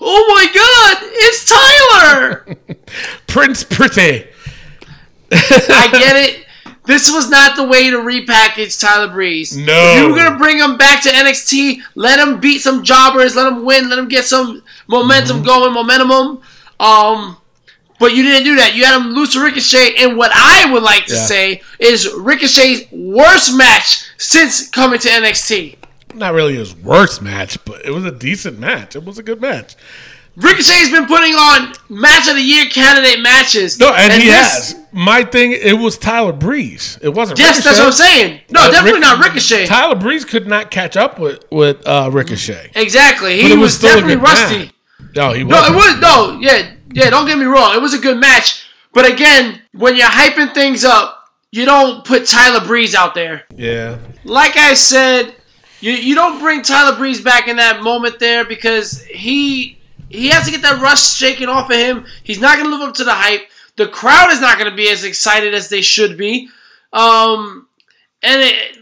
Oh 0.00 0.26
my 0.34 0.46
god, 0.54 1.08
it's 1.12 1.44
Tyler! 1.44 2.56
Prince 3.26 3.64
Pretty. 3.64 4.26
I 5.32 5.88
get 5.92 6.16
it. 6.16 6.46
This 6.86 7.12
was 7.12 7.28
not 7.30 7.54
the 7.56 7.64
way 7.64 7.90
to 7.90 7.98
repackage 7.98 8.80
Tyler 8.80 9.12
Breeze. 9.12 9.56
No. 9.56 9.72
If 9.72 9.98
you 10.02 10.08
were 10.10 10.16
gonna 10.16 10.38
bring 10.38 10.58
him 10.58 10.76
back 10.76 11.02
to 11.02 11.08
NXT, 11.10 11.78
let 11.94 12.18
him 12.18 12.40
beat 12.40 12.60
some 12.60 12.82
jobbers, 12.82 13.36
let 13.36 13.46
him 13.52 13.64
win, 13.64 13.88
let 13.88 13.98
him 13.98 14.08
get 14.08 14.24
some 14.24 14.62
momentum 14.88 15.36
Mm-hmm. 15.38 15.46
going, 15.46 15.72
momentum. 15.74 16.10
Um, 16.80 17.36
but 18.00 18.14
you 18.14 18.22
didn't 18.22 18.44
do 18.44 18.56
that. 18.56 18.74
You 18.74 18.86
had 18.86 18.98
him 18.98 19.08
lose 19.12 19.34
to 19.34 19.40
Ricochet, 19.44 19.96
and 19.98 20.16
what 20.16 20.32
I 20.34 20.72
would 20.72 20.82
like 20.82 21.04
to 21.06 21.14
Yeah. 21.14 21.26
say 21.26 21.62
is 21.78 22.10
Ricochet's 22.16 22.90
worst 22.90 23.54
match 23.56 24.04
since 24.16 24.68
coming 24.70 24.98
to 25.00 25.08
NXT. 25.08 25.76
Not 26.14 26.34
really 26.34 26.54
his 26.54 26.74
worst 26.74 27.22
match, 27.22 27.62
but 27.64 27.84
it 27.84 27.90
was 27.90 28.04
a 28.04 28.10
decent 28.12 28.58
match. 28.58 28.96
It 28.96 29.04
was 29.04 29.18
a 29.18 29.22
good 29.22 29.40
match. 29.40 29.74
Ricochet's 30.36 30.90
been 30.90 31.06
putting 31.06 31.34
on 31.34 31.72
match 31.88 32.28
of 32.28 32.36
the 32.36 32.42
year 32.42 32.64
candidate 32.66 33.20
matches. 33.20 33.78
No, 33.78 33.92
and, 33.92 34.12
he 34.12 34.28
this- 34.28 34.72
has. 34.72 34.76
My 34.92 35.22
thing, 35.22 35.52
it 35.52 35.78
was 35.78 35.96
Tyler 35.98 36.32
Breeze. 36.32 36.98
It 37.02 37.10
wasn't. 37.10 37.38
Yes, 37.38 37.62
that's 37.62 37.78
what 37.78 37.86
I'm 37.88 37.92
saying. 37.92 38.40
No, 38.50 38.60
Uh, 38.62 38.70
definitely 38.70 38.92
Ric- 38.94 39.00
not 39.02 39.24
Ricochet. 39.24 39.66
Tyler 39.66 39.94
Breeze 39.94 40.24
could 40.24 40.46
not 40.48 40.70
catch 40.72 40.96
up 40.96 41.18
with 41.18 41.44
with 41.52 41.86
uh, 41.86 42.10
Ricochet. 42.12 42.72
exactly. 42.74 43.40
He 43.42 43.56
was, 43.56 43.76
still 43.76 43.90
a 43.90 43.94
definitely 44.00 44.16
rusty. 44.16 44.58
match. 44.58 44.70
No, 45.14 45.32
he 45.32 45.44
wasn't. 45.44 45.74
it 45.74 45.76
was 45.76 46.00
no, 46.00 46.38
yeah, 46.40 46.72
yeah. 46.92 47.10
Don't 47.10 47.26
get 47.26 47.38
me 47.38 47.44
wrong. 47.44 47.74
It 47.74 47.80
was 47.80 47.94
a 47.94 47.98
good 47.98 48.18
match, 48.18 48.64
but 48.92 49.04
again, 49.10 49.60
when 49.72 49.96
you're 49.96 50.06
hyping 50.06 50.52
things 50.54 50.84
up, 50.84 51.24
you 51.52 51.64
don't 51.64 52.04
put 52.04 52.26
Tyler 52.26 52.64
Breeze 52.66 52.94
out 52.94 53.14
there. 53.14 53.44
Yeah. 53.56 53.98
Like 54.24 54.56
I 54.56 54.74
said, 54.74 55.34
you 55.80 55.92
you 55.92 56.14
don't 56.14 56.38
bring 56.38 56.62
Tyler 56.62 56.96
Breeze 56.96 57.20
back 57.20 57.48
in 57.48 57.56
that 57.56 57.82
moment 57.82 58.18
there 58.18 58.44
because 58.44 59.02
he 59.04 59.78
he 60.08 60.28
has 60.28 60.44
to 60.44 60.50
get 60.50 60.62
that 60.62 60.80
rust 60.82 61.16
shaken 61.16 61.48
off 61.48 61.70
of 61.70 61.76
him. 61.76 62.06
He's 62.22 62.40
not 62.40 62.58
going 62.58 62.70
to 62.70 62.76
live 62.76 62.88
up 62.88 62.94
to 62.96 63.04
the 63.04 63.14
hype. 63.14 63.42
The 63.76 63.86
crowd 63.88 64.30
is 64.30 64.40
not 64.40 64.58
going 64.58 64.70
to 64.70 64.76
be 64.76 64.90
as 64.90 65.04
excited 65.04 65.54
as 65.54 65.68
they 65.68 65.80
should 65.80 66.16
be. 66.16 66.48
Um, 66.92 67.68
and 68.22 68.42
it, 68.42 68.76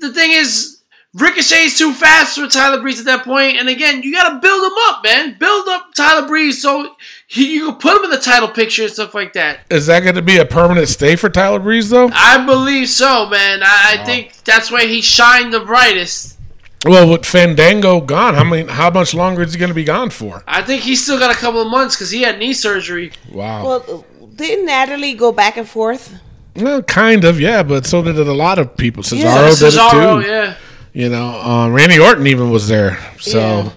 the 0.00 0.12
thing 0.12 0.32
is. 0.32 0.79
Ricochet's 1.12 1.76
too 1.76 1.92
fast 1.92 2.38
for 2.38 2.46
Tyler 2.46 2.80
Breeze 2.80 3.00
at 3.00 3.06
that 3.06 3.24
point, 3.24 3.56
and 3.58 3.68
again, 3.68 4.02
you 4.04 4.14
got 4.14 4.28
to 4.32 4.38
build 4.38 4.64
him 4.64 4.78
up, 4.88 5.02
man. 5.02 5.36
Build 5.40 5.66
up 5.68 5.92
Tyler 5.94 6.28
Breeze 6.28 6.62
so 6.62 6.94
he, 7.26 7.54
you 7.54 7.66
can 7.72 7.78
put 7.80 7.96
him 7.96 8.04
in 8.04 8.10
the 8.10 8.18
title 8.18 8.46
picture 8.48 8.84
and 8.84 8.92
stuff 8.92 9.12
like 9.12 9.32
that. 9.32 9.60
Is 9.70 9.86
that 9.86 10.04
going 10.04 10.14
to 10.14 10.22
be 10.22 10.36
a 10.36 10.44
permanent 10.44 10.88
stay 10.88 11.16
for 11.16 11.28
Tyler 11.28 11.58
Breeze 11.58 11.90
though? 11.90 12.10
I 12.12 12.44
believe 12.46 12.88
so, 12.88 13.28
man. 13.28 13.60
I, 13.64 13.96
I 14.00 14.04
think 14.04 14.34
that's 14.44 14.70
where 14.70 14.86
he 14.86 15.00
shined 15.00 15.52
the 15.52 15.60
brightest. 15.60 16.38
Well, 16.86 17.10
with 17.10 17.26
Fandango 17.26 18.00
gone, 18.00 18.34
how 18.34 18.44
many? 18.44 18.70
How 18.70 18.88
much 18.90 19.12
longer 19.12 19.42
is 19.42 19.52
he 19.52 19.58
going 19.58 19.68
to 19.70 19.74
be 19.74 19.84
gone 19.84 20.10
for? 20.10 20.44
I 20.46 20.62
think 20.62 20.82
he's 20.82 21.02
still 21.02 21.18
got 21.18 21.34
a 21.34 21.38
couple 21.38 21.60
of 21.60 21.68
months 21.68 21.96
because 21.96 22.10
he 22.12 22.22
had 22.22 22.38
knee 22.38 22.52
surgery. 22.54 23.10
Wow. 23.32 23.64
Well, 23.64 24.06
didn't 24.36 24.64
Natalie 24.66 25.14
go 25.14 25.32
back 25.32 25.56
and 25.56 25.68
forth? 25.68 26.14
Well, 26.56 26.82
kind 26.82 27.24
of, 27.24 27.38
yeah, 27.40 27.62
but 27.64 27.84
so 27.84 28.00
did 28.02 28.16
a 28.16 28.32
lot 28.32 28.58
of 28.60 28.76
people. 28.76 29.02
Cesaro 29.02 29.18
Yeah. 29.18 29.48
did 29.50 29.74
it 29.74 29.90
too. 30.24 30.30
yeah. 30.30 30.54
You 30.92 31.08
know, 31.08 31.40
uh, 31.40 31.68
Randy 31.70 31.98
Orton 31.98 32.26
even 32.26 32.50
was 32.50 32.68
there. 32.68 32.98
So 33.20 33.38
Yeah. 33.38 33.70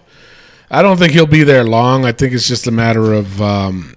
I 0.72 0.82
don't 0.82 0.98
think 0.98 1.14
he'll 1.14 1.28
be 1.28 1.44
there 1.44 1.64
long. 1.64 2.06
I 2.06 2.12
think 2.12 2.34
it's 2.34 2.48
just 2.48 2.66
a 2.68 2.72
matter 2.72 3.14
of, 3.14 3.40
um, 3.42 3.94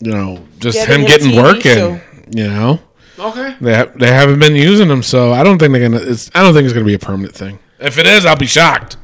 you 0.00 0.10
know, 0.10 0.40
just 0.58 0.76
Getting 0.78 1.00
him 1.02 1.06
getting 1.06 1.30
TV 1.30 1.42
working. 1.42 1.62
show. 1.76 2.00
You 2.30 2.48
know, 2.48 2.80
Okay. 3.18 3.54
they 3.60 3.74
ha- 3.74 3.86
they 3.94 4.08
haven't 4.12 4.40
been 4.40 4.56
using 4.56 4.88
him, 4.90 5.02
so 5.04 5.32
I 5.32 5.44
don't 5.44 5.58
think 5.58 5.72
they're 5.72 5.88
gonna. 5.88 6.02
It's, 6.02 6.28
I 6.34 6.42
don't 6.42 6.52
think 6.54 6.64
it's 6.64 6.72
gonna 6.74 6.84
be 6.84 6.94
a 6.94 6.98
permanent 6.98 7.34
thing. 7.36 7.60
If 7.78 7.98
it 7.98 8.06
is, 8.06 8.26
I'll 8.26 8.34
be 8.36 8.46
shocked. 8.48 8.96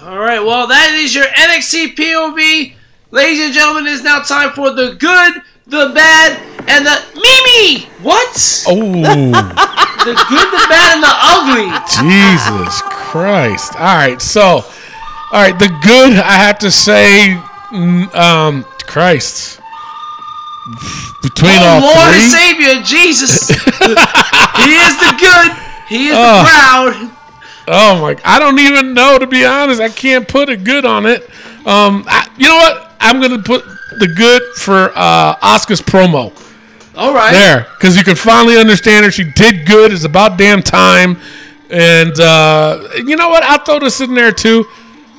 All 0.00 0.18
right. 0.18 0.38
Well, 0.44 0.68
that 0.68 0.92
is 0.92 1.14
your 1.14 1.24
NXT 1.26 1.96
POV. 1.96 2.74
Ladies 3.10 3.40
and 3.44 3.52
gentlemen, 3.52 3.86
it 3.88 3.94
is 3.94 4.04
now 4.04 4.20
time 4.20 4.52
for 4.52 4.70
the 4.70 4.94
good, 4.94 5.42
the 5.68 5.92
bad, 5.94 6.40
and 6.68 6.86
the 6.86 6.96
Mimi. 7.14 7.86
What? 8.02 8.64
Oh, 8.66 9.64
The 9.98 10.14
good, 10.14 10.46
the 10.52 10.66
bad, 10.70 10.94
and 10.94 11.02
the 11.02 11.12
ugly. 11.12 11.68
Jesus 11.90 12.80
Christ! 12.82 13.74
All 13.74 13.96
right, 13.96 14.22
so, 14.22 14.46
all 14.48 14.62
right, 15.32 15.58
the 15.58 15.68
good 15.82 16.12
I 16.16 16.32
have 16.32 16.58
to 16.60 16.70
say, 16.70 17.36
mm, 17.70 18.14
um, 18.14 18.64
Christ. 18.86 19.60
Between 21.22 21.50
Oh, 21.52 21.66
all 21.66 21.80
Lord 21.80 22.12
three, 22.12 22.22
and 22.22 22.30
Savior, 22.30 22.82
Jesus. 22.84 23.48
he 23.48 24.74
is 24.76 24.96
the 25.00 25.16
good. 25.18 25.52
He 25.88 26.08
is 26.08 26.14
Oh. 26.16 26.38
the 26.38 26.44
proud. 26.44 27.10
Oh 27.66 28.00
my! 28.00 28.16
I 28.24 28.38
don't 28.38 28.58
even 28.60 28.94
know 28.94 29.18
to 29.18 29.26
be 29.26 29.44
honest. 29.44 29.80
I 29.80 29.88
can't 29.88 30.26
put 30.28 30.48
a 30.48 30.56
good 30.56 30.86
on 30.86 31.06
it. 31.06 31.22
Um, 31.66 32.04
I, 32.06 32.26
you 32.38 32.46
know 32.48 32.56
what? 32.56 32.92
I'm 33.00 33.20
gonna 33.20 33.42
put 33.42 33.64
the 33.98 34.08
good 34.08 34.42
for 34.56 34.92
uh, 34.94 35.36
Asuka's 35.36 35.80
promo 35.80 36.32
All 36.96 37.14
right. 37.14 37.32
there 37.32 37.66
because 37.78 37.96
you 37.96 38.04
can 38.04 38.16
finally 38.16 38.58
understand 38.58 39.04
her. 39.04 39.10
She 39.10 39.24
did 39.24 39.66
good. 39.66 39.92
It's 39.92 40.04
about 40.04 40.38
damn 40.38 40.62
time. 40.62 41.18
And 41.70 42.18
uh, 42.18 42.88
you 42.96 43.16
know 43.16 43.28
what? 43.28 43.42
I'll 43.42 43.64
throw 43.64 43.78
this 43.78 44.00
in 44.00 44.14
there 44.14 44.32
too. 44.32 44.66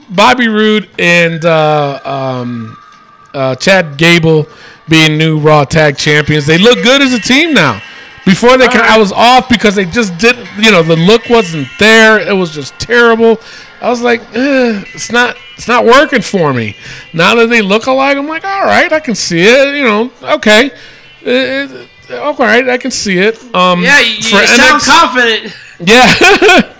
Bobby 0.09 0.47
Roode 0.47 0.89
and 0.97 1.45
uh, 1.45 1.99
um, 2.03 2.77
uh, 3.33 3.55
Chad 3.55 3.97
Gable 3.97 4.47
being 4.87 5.17
new 5.17 5.39
Raw 5.39 5.63
Tag 5.63 5.97
Champions. 5.97 6.47
They 6.47 6.57
look 6.57 6.81
good 6.83 7.01
as 7.01 7.13
a 7.13 7.19
team 7.19 7.53
now. 7.53 7.81
Before 8.25 8.57
they, 8.57 8.67
can, 8.67 8.81
I 8.81 8.97
was 8.97 9.11
off 9.11 9.49
because 9.49 9.75
they 9.75 9.85
just 9.85 10.17
didn't. 10.17 10.47
You 10.57 10.71
know, 10.71 10.83
the 10.83 10.95
look 10.95 11.29
wasn't 11.29 11.67
there. 11.79 12.19
It 12.19 12.33
was 12.33 12.51
just 12.51 12.77
terrible. 12.79 13.39
I 13.81 13.89
was 13.89 14.01
like, 14.01 14.21
it's 14.33 15.11
not, 15.11 15.37
it's 15.55 15.67
not 15.67 15.85
working 15.85 16.21
for 16.21 16.53
me. 16.53 16.75
Now 17.13 17.35
that 17.35 17.47
they 17.47 17.61
look 17.61 17.85
alike, 17.87 18.17
I'm 18.17 18.27
like, 18.27 18.43
all 18.45 18.65
right, 18.65 18.91
I 18.91 18.99
can 18.99 19.15
see 19.15 19.41
it. 19.41 19.75
You 19.75 19.83
know, 19.83 20.11
okay, 20.35 20.71
Eh, 21.25 21.85
eh, 22.09 22.15
all 22.17 22.33
right, 22.35 22.67
I 22.69 22.77
can 22.77 22.91
see 22.91 23.17
it. 23.19 23.37
Um, 23.53 23.81
Yeah, 23.81 23.99
you, 23.99 24.15
you 24.15 24.21
sound 24.47 24.81
confident. 24.81 25.53
yeah. 25.79 26.13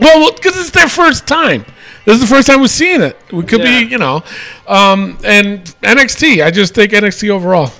well, 0.00 0.32
because 0.32 0.58
it's 0.58 0.70
their 0.70 0.88
first 0.88 1.26
time. 1.26 1.64
This 2.04 2.16
is 2.16 2.20
the 2.20 2.26
first 2.26 2.46
time 2.48 2.60
we've 2.60 2.70
seen 2.70 3.00
it. 3.02 3.16
We 3.32 3.42
could 3.44 3.60
Yeah. 3.60 3.80
be, 3.80 3.86
you 3.86 3.98
know, 3.98 4.22
um, 4.68 5.18
and 5.24 5.64
NXT. 5.82 6.44
I 6.44 6.50
just 6.50 6.74
think 6.74 6.92
NXT 6.92 7.30
overall, 7.30 7.72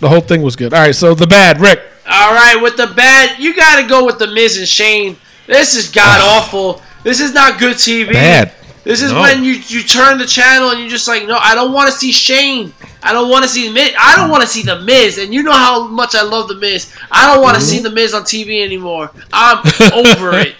the 0.00 0.08
whole 0.08 0.20
thing 0.20 0.42
was 0.42 0.54
good. 0.56 0.72
All 0.72 0.80
right, 0.80 0.94
so 0.94 1.14
the 1.14 1.26
bad, 1.26 1.60
Rick. 1.60 1.80
All 2.10 2.32
right, 2.34 2.56
with 2.62 2.76
the 2.76 2.86
bad, 2.88 3.38
you 3.38 3.54
got 3.56 3.80
to 3.80 3.86
go 3.88 4.04
with 4.04 4.18
the 4.18 4.26
Miz 4.26 4.58
and 4.58 4.68
Shane. 4.68 5.16
This 5.46 5.74
is 5.74 5.90
god 5.90 6.20
awful. 6.22 6.80
This 7.04 7.20
is 7.20 7.32
not 7.32 7.60
good 7.60 7.76
TV. 7.76 8.12
Bad. 8.12 8.52
This 8.82 9.00
is 9.00 9.12
No. 9.12 9.20
when 9.20 9.44
you 9.44 9.52
you 9.68 9.82
turn 9.82 10.18
the 10.18 10.26
channel 10.26 10.70
and 10.70 10.80
you're 10.80 10.90
just 10.90 11.06
like, 11.08 11.26
no, 11.26 11.36
I 11.40 11.54
don't 11.54 11.72
want 11.72 11.90
to 11.90 11.96
see 11.96 12.12
Shane. 12.12 12.74
I 13.02 13.12
don't 13.12 13.30
want 13.30 13.42
to 13.44 13.48
see 13.48 13.70
Miz. 13.70 13.92
I 13.98 14.16
don't 14.16 14.30
want 14.30 14.42
to 14.42 14.48
see 14.48 14.62
the 14.62 14.80
Miz. 14.80 15.16
And 15.18 15.32
you 15.32 15.42
know 15.42 15.52
how 15.52 15.86
much 15.86 16.14
I 16.14 16.22
love 16.22 16.48
the 16.48 16.56
Miz. 16.56 16.92
I 17.10 17.26
don't 17.32 17.42
want 17.42 17.56
to 17.56 17.62
see 17.62 17.78
the 17.80 17.90
Miz 17.90 18.12
on 18.14 18.22
TV 18.24 18.62
anymore. 18.64 19.10
I'm 19.32 19.58
over 19.92 20.36
it. 20.38 20.54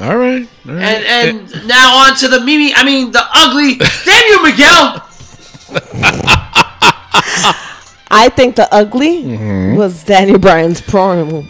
All 0.00 0.16
right. 0.16 0.48
All 0.68 0.74
right. 0.74 0.82
And 0.82 1.48
and 1.50 1.66
now 1.66 1.96
on 1.96 2.14
to 2.18 2.28
the 2.28 2.40
Mimi. 2.40 2.72
I 2.74 2.84
mean 2.84 3.10
the 3.10 3.22
ugly. 3.34 3.74
Damn 4.04 4.26
you, 4.28 4.42
Miguel. 4.42 5.04
I 8.10 8.28
think 8.30 8.56
the 8.56 8.72
ugly 8.72 9.22
Mm-hmm. 9.22 9.76
was 9.76 10.02
Danny 10.04 10.38
Bryan's 10.38 10.80
promo. 10.80 11.44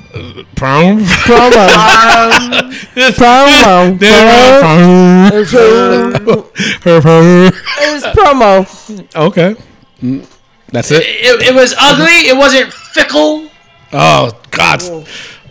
Prom. 0.57 0.99
Promo. 0.99 1.67
promo. 1.69 2.73
His 2.95 3.15
promo. 3.17 4.33
It 7.81 7.93
was 7.93 8.03
promo. 8.15 9.17
Okay. 9.17 9.57
That's 10.73 10.91
it. 10.91 11.03
It, 11.05 11.49
it 11.49 11.55
was 11.55 11.75
ugly. 11.79 12.29
It 12.29 12.37
wasn't 12.37 12.73
fickle. 12.73 13.49
Oh 13.93 14.33
God, 14.51 14.83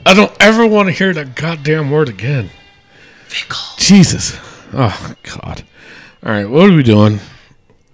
I 0.06 0.14
don't 0.14 0.32
ever 0.40 0.68
want 0.68 0.88
to 0.88 0.94
hear 0.94 1.14
that 1.14 1.36
goddamn 1.36 1.90
word 1.90 2.10
again. 2.10 2.50
Fickle. 3.28 3.58
Jesus. 3.78 4.38
Oh 4.74 5.14
God. 5.24 5.64
All 6.24 6.32
right, 6.32 6.46
what 6.46 6.70
are 6.70 6.74
we 6.76 6.84
doing? 6.84 7.20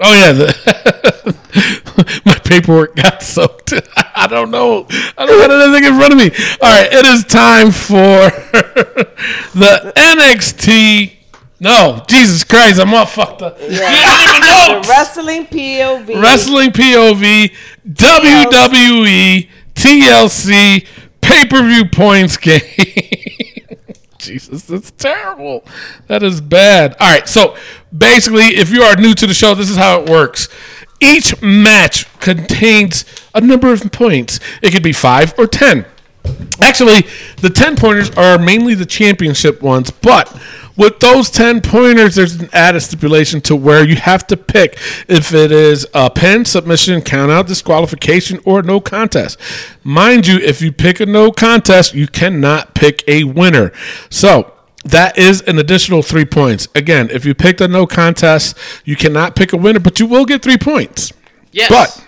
Oh 0.05 0.13
yeah, 0.13 0.34
the 0.34 2.21
my 2.25 2.35
paperwork 2.39 2.97
got 2.97 3.23
soaked. 3.23 3.73
I 4.15 4.27
don't 4.27 4.51
know. 4.51 4.85
I 5.17 5.25
don't 5.25 5.39
got 5.39 5.49
anything 5.49 5.85
in 5.85 5.97
front 5.97 6.11
of 6.11 6.19
me. 6.19 6.30
All 6.61 6.69
right, 6.69 6.91
it 6.91 7.05
is 7.05 7.23
time 7.23 7.71
for 7.71 7.95
the 9.57 9.93
NXT. 9.95 11.13
No, 11.61 12.03
Jesus 12.09 12.43
Christ, 12.43 12.81
I'm 12.81 12.93
all 12.93 13.05
fucked 13.05 13.41
up. 13.43 13.57
Yeah. 13.61 14.81
The 14.81 14.89
wrestling 14.89 15.45
POV. 15.45 16.21
Wrestling 16.21 16.71
POV, 16.71 17.53
WWE, 17.88 19.49
TLC, 19.73 20.88
pay 21.21 21.45
per 21.45 21.65
view 21.65 21.85
points 21.85 22.35
game. 22.35 22.59
Jesus, 24.17 24.63
that's 24.63 24.91
terrible. 24.91 25.65
That 26.07 26.23
is 26.23 26.41
bad. 26.41 26.95
All 26.99 27.09
right, 27.09 27.27
so 27.27 27.55
basically, 27.95 28.56
if 28.56 28.72
you 28.72 28.82
are 28.84 28.95
new 28.95 29.14
to 29.14 29.28
the 29.28 29.34
show, 29.34 29.53
this 29.53 29.70
is 29.70 29.78
how 29.78 30.02
it 30.02 30.10
works. 30.10 30.48
each 30.99 31.41
match 31.41 32.07
contains 32.20 33.03
a 33.36 33.41
number 33.41 33.74
of 33.74 33.91
points. 33.91 34.40
It 34.61 34.72
could 34.72 34.84
be 34.84 34.94
five 34.94 35.34
or 35.38 35.48
ten. 35.48 35.86
Actually, 36.61 37.06
the 37.41 37.49
10 37.49 37.76
pointers 37.76 38.10
are 38.11 38.38
mainly 38.38 38.74
the 38.76 38.86
championship 38.86 39.61
ones, 39.61 39.91
but 39.91 40.34
with 40.76 40.99
those 40.99 41.30
10 41.30 41.61
pointers, 41.61 42.15
there's 42.15 42.36
an 42.36 42.49
added 42.53 42.82
stipulation 42.82 43.41
to 43.41 43.56
where 43.56 43.86
you 43.86 43.95
have 43.95 44.26
to 44.28 44.38
pick 44.38 44.78
if 45.07 45.34
it 45.34 45.52
is 45.52 45.86
a 45.94 46.10
pin, 46.10 46.45
submission, 46.45 47.02
count 47.02 47.32
out, 47.32 47.48
disqualification, 47.48 48.40
or 48.45 48.64
no 48.64 48.80
contest. 48.80 49.40
Mind 49.84 50.26
you, 50.26 50.38
if 50.38 50.61
you 50.61 50.72
pick 50.72 50.99
a 50.99 51.06
no 51.06 51.32
contest, 51.32 51.94
you 51.94 52.07
cannot 52.07 52.74
pick 52.74 53.03
a 53.07 53.26
winner. 53.26 53.72
So, 54.10 54.52
that 54.84 55.18
is 55.18 55.41
an 55.41 55.60
additional 55.60 56.01
three 56.01 56.26
points. 56.26 56.68
Again, 56.76 57.10
if 57.11 57.26
you 57.26 57.34
picked 57.34 57.61
a 57.61 57.68
no 57.68 57.88
contest, 57.88 58.57
you 58.84 58.95
cannot 58.95 59.35
pick 59.35 59.53
a 59.53 59.57
winner, 59.57 59.80
but 59.80 59.99
you 59.99 60.05
will 60.05 60.26
get 60.26 60.41
three 60.41 60.57
points. 60.57 61.14
Yes. 61.51 61.69
But 61.69 62.07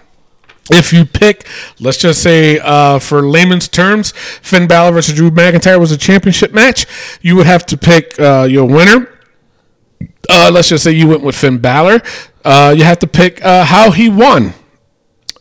if 0.71 0.91
you 0.91 1.05
pick, 1.05 1.47
let's 1.79 1.97
just 1.97 2.21
say, 2.21 2.59
uh, 2.59 2.99
for 2.99 3.21
layman's 3.21 3.67
terms, 3.67 4.11
Finn 4.11 4.67
Balor 4.67 4.93
versus 4.93 5.15
Drew 5.15 5.31
McIntyre 5.31 5.79
was 5.79 5.91
a 5.91 5.97
championship 5.97 6.53
match, 6.53 6.85
you 7.21 7.35
would 7.35 7.45
have 7.45 7.65
to 7.67 7.77
pick 7.77 8.19
uh, 8.19 8.47
your 8.49 8.65
winner. 8.65 9.09
Uh, 10.29 10.49
let's 10.51 10.69
just 10.69 10.83
say 10.83 10.91
you 10.91 11.07
went 11.07 11.21
with 11.21 11.35
Finn 11.35 11.59
Balor. 11.59 12.01
Uh, 12.43 12.73
you 12.75 12.83
have 12.83 12.99
to 12.99 13.07
pick 13.07 13.43
uh, 13.45 13.63
how 13.65 13.91
he 13.91 14.09
won. 14.09 14.53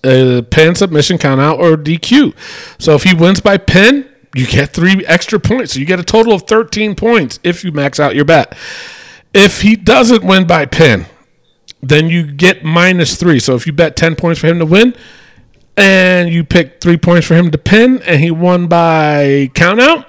Uh, 0.04 0.42
pin, 0.50 0.74
submission, 0.74 1.16
count 1.16 1.40
out, 1.40 1.58
or 1.58 1.76
DQ. 1.76 2.34
So 2.78 2.94
if 2.94 3.04
he 3.04 3.14
wins 3.14 3.40
by 3.40 3.56
pin, 3.56 4.06
you 4.34 4.46
get 4.46 4.70
three 4.70 5.04
extra 5.06 5.38
points. 5.38 5.74
So 5.74 5.80
you 5.80 5.86
get 5.86 6.00
a 6.00 6.04
total 6.04 6.32
of 6.32 6.42
13 6.42 6.94
points 6.94 7.38
if 7.42 7.64
you 7.64 7.72
max 7.72 8.00
out 8.00 8.14
your 8.14 8.24
bet. 8.24 8.56
If 9.32 9.62
he 9.62 9.76
doesn't 9.76 10.24
win 10.24 10.46
by 10.46 10.66
pin, 10.66 11.06
then 11.82 12.08
you 12.08 12.30
get 12.30 12.64
minus 12.64 13.16
three. 13.16 13.38
So 13.38 13.54
if 13.54 13.66
you 13.66 13.72
bet 13.72 13.96
10 13.96 14.16
points 14.16 14.40
for 14.40 14.46
him 14.46 14.58
to 14.58 14.66
win 14.66 14.94
and 15.76 16.32
you 16.32 16.44
pick 16.44 16.80
three 16.80 16.96
points 16.96 17.26
for 17.26 17.34
him 17.34 17.50
to 17.50 17.58
pin 17.58 18.00
and 18.02 18.20
he 18.20 18.30
won 18.30 18.68
by 18.68 19.50
count 19.54 19.80
out, 19.80 20.06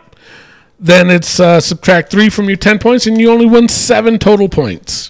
then 0.79 1.09
it's 1.09 1.39
uh, 1.39 1.59
subtract 1.59 2.11
three 2.11 2.29
from 2.29 2.45
your 2.45 2.57
10 2.57 2.79
points 2.79 3.07
and 3.07 3.19
you 3.19 3.31
only 3.31 3.45
win 3.45 3.67
seven 3.67 4.19
total 4.19 4.49
points. 4.49 5.09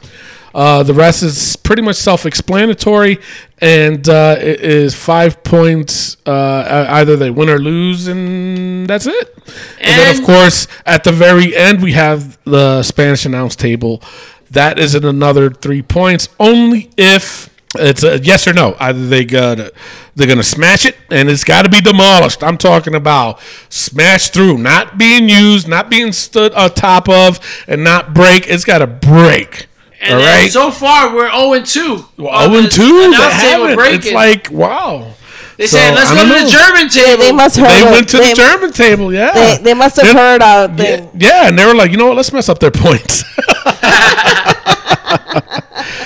Uh, 0.55 0.83
the 0.83 0.93
rest 0.93 1.21
is 1.21 1.57
pretty 1.57 1.81
much 1.81 1.97
self-explanatory, 1.97 3.19
and 3.59 4.07
uh, 4.07 4.37
it 4.39 4.61
is 4.61 4.95
five 4.95 5.43
points. 5.43 6.15
Uh, 6.25 6.85
either 6.91 7.17
they 7.17 7.29
win 7.29 7.49
or 7.49 7.59
lose, 7.59 8.07
and 8.07 8.87
that's 8.87 9.05
it. 9.05 9.37
And, 9.81 9.99
then, 9.99 10.17
of 10.17 10.25
course, 10.25 10.69
at 10.85 11.03
the 11.03 11.11
very 11.11 11.53
end, 11.53 11.83
we 11.83 11.91
have 11.91 12.41
the 12.45 12.83
Spanish 12.83 13.25
announce 13.25 13.57
table. 13.57 14.01
That 14.49 14.79
is 14.79 14.95
another 14.95 15.49
three 15.49 15.81
points, 15.81 16.29
only 16.39 16.89
if 16.95 17.49
it's 17.77 18.03
a 18.03 18.19
yes 18.19 18.47
or 18.47 18.53
no. 18.53 18.77
Either 18.79 19.07
they 19.07 19.25
gonna 19.25 19.71
they're 20.15 20.27
gonna 20.27 20.41
smash 20.41 20.85
it, 20.85 20.95
and 21.11 21.29
it's 21.29 21.43
got 21.43 21.63
to 21.63 21.69
be 21.69 21.81
demolished. 21.81 22.41
I'm 22.45 22.57
talking 22.57 22.95
about 22.95 23.41
smash 23.67 24.29
through, 24.29 24.59
not 24.59 24.97
being 24.97 25.27
used, 25.27 25.67
not 25.67 25.89
being 25.89 26.13
stood 26.13 26.53
on 26.53 26.69
top 26.69 27.09
of, 27.09 27.41
and 27.67 27.83
not 27.83 28.13
break. 28.13 28.47
It's 28.47 28.63
got 28.63 28.77
to 28.77 28.87
break. 28.87 29.67
And 30.05 30.13
all 30.13 30.19
then 30.19 30.41
right. 30.43 30.51
so 30.51 30.71
far, 30.71 31.13
we're 31.15 31.29
0 31.31 31.53
and 31.53 31.65
2. 31.65 32.05
Well, 32.17 32.49
0 32.49 32.59
and 32.63 32.71
2, 32.71 32.81
they 33.11 33.15
haven't. 33.17 33.79
It's 33.95 34.11
like, 34.11 34.49
wow. 34.51 35.13
They 35.57 35.67
So, 35.67 35.77
said, 35.77 35.95
let's 35.95 36.09
I 36.11 36.15
go 36.15 36.23
to 36.23 36.29
don't 36.29 36.43
the. 36.45 36.49
German 36.51 36.89
table. 36.89 37.23
They 37.23 37.31
must 37.31 37.55
heard. 37.57 37.69
They 37.69 37.85
of- 37.85 37.91
went 37.91 38.09
to 38.09 38.17
they, 38.17 38.29
the 38.31 38.35
German 38.35 38.71
table, 38.73 39.13
yeah. 39.13 39.31
They, 39.33 39.63
they 39.63 39.73
must 39.73 39.95
have 39.95 40.05
Then- 40.05 40.15
heard 40.15 40.41
our 40.41 40.69
yeah, 40.77 41.07
yeah, 41.15 41.47
and 41.47 41.57
they 41.57 41.65
were 41.65 41.73
like, 41.75 41.91
you 41.91 41.97
know 41.97 42.07
what? 42.07 42.17
Let's 42.17 42.31
mess 42.33 42.49
up 42.49 42.59
their 42.59 42.71
points. 42.71 43.23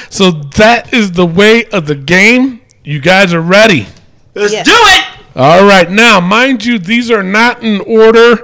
so 0.10 0.32
that 0.32 0.90
is 0.94 1.12
the 1.14 1.26
way 1.26 1.66
of 1.66 1.86
the 1.88 1.96
game. 1.96 2.62
You 2.84 3.00
guys 3.00 3.34
are 3.34 3.42
ready. 3.42 3.88
Let's 4.36 4.54
Yeah. 4.54 4.64
do 4.64 4.72
it. 4.74 5.06
All 5.36 5.66
right, 5.66 5.90
now, 5.90 6.20
mind 6.20 6.66
you, 6.66 6.80
these 6.80 7.10
are 7.12 7.24
not 7.24 7.64
in 7.64 7.82
order. 7.82 8.40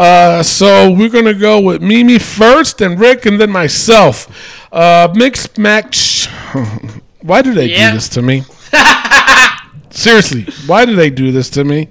Uh, 0.00 0.42
so 0.42 0.90
we're 0.90 1.10
gonna 1.10 1.34
go 1.34 1.60
with 1.60 1.82
Mimi 1.82 2.18
first, 2.18 2.80
and 2.80 2.98
Rick, 2.98 3.26
and 3.26 3.38
then 3.40 3.50
myself. 3.50 4.26
Uh, 4.72 5.08
mixed 5.14 5.58
match. 5.58 6.26
Why 7.20 7.42
do 7.42 7.52
they 7.52 7.66
Yeah. 7.66 7.90
do 7.90 7.96
this 7.96 8.08
to 8.10 8.22
me? 8.22 8.44
Seriously, 9.90 10.46
why 10.66 10.86
do 10.86 10.94
they 10.94 11.10
do 11.10 11.32
this 11.32 11.50
to 11.50 11.64
me? 11.64 11.88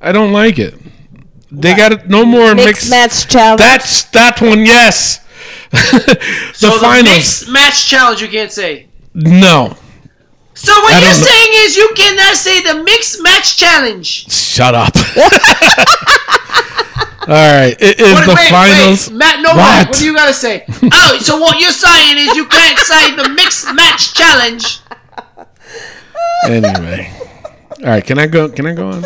I 0.00 0.12
don't 0.12 0.32
like 0.32 0.58
it. 0.58 0.74
They 1.50 1.74
got 1.74 1.90
it. 1.90 2.08
No 2.08 2.24
more 2.24 2.54
Mixed 2.54 2.66
mixed. 2.88 2.90
match 2.90 3.26
challenge. 3.28 3.58
That's 3.58 4.04
that 4.12 4.40
one. 4.40 4.64
Yes. 4.64 5.18
the 5.70 6.18
so 6.52 6.70
the 6.74 6.78
finals. 6.78 7.08
mixed 7.16 7.48
match 7.50 7.88
challenge, 7.88 8.20
you 8.22 8.28
can't 8.28 8.52
say. 8.52 8.86
no. 9.14 9.74
So 10.54 10.72
what 10.82 10.92
I 10.92 10.98
you're 11.00 11.10
don't 11.10 11.20
know. 11.20 11.26
saying 11.26 11.50
is 11.64 11.76
you 11.76 11.90
cannot 11.96 12.36
say 12.36 12.60
the 12.62 12.84
mixed 12.84 13.22
match 13.22 13.56
challenge. 13.56 14.30
Shut 14.30 14.74
up. 14.76 14.94
All 17.22 17.28
right. 17.28 17.76
It 17.80 18.00
is 18.00 18.14
Wait, 18.18 18.26
the 18.26 18.34
wait, 18.34 18.50
finals. 18.50 19.08
wait, 19.08 19.16
Matt, 19.16 19.40
no, 19.42 19.50
What? 19.50 19.56
Matt, 19.56 19.88
what 19.90 19.98
do 19.98 20.04
you 20.06 20.14
gotta 20.14 20.32
say? 20.34 20.64
oh, 20.92 21.18
so 21.20 21.38
what 21.38 21.60
you're 21.60 21.70
saying 21.70 22.18
is 22.18 22.34
you 22.36 22.46
can't 22.46 22.78
say 22.78 23.14
the 23.14 23.28
mixed 23.30 23.72
match 23.74 24.12
challenge. 24.14 24.80
anyway. 26.46 27.10
All 27.82 27.88
right, 27.88 28.04
can 28.04 28.18
I 28.18 28.26
go? 28.26 28.48
Can 28.48 28.66
I 28.66 28.74
go 28.74 28.88
on? 28.90 29.04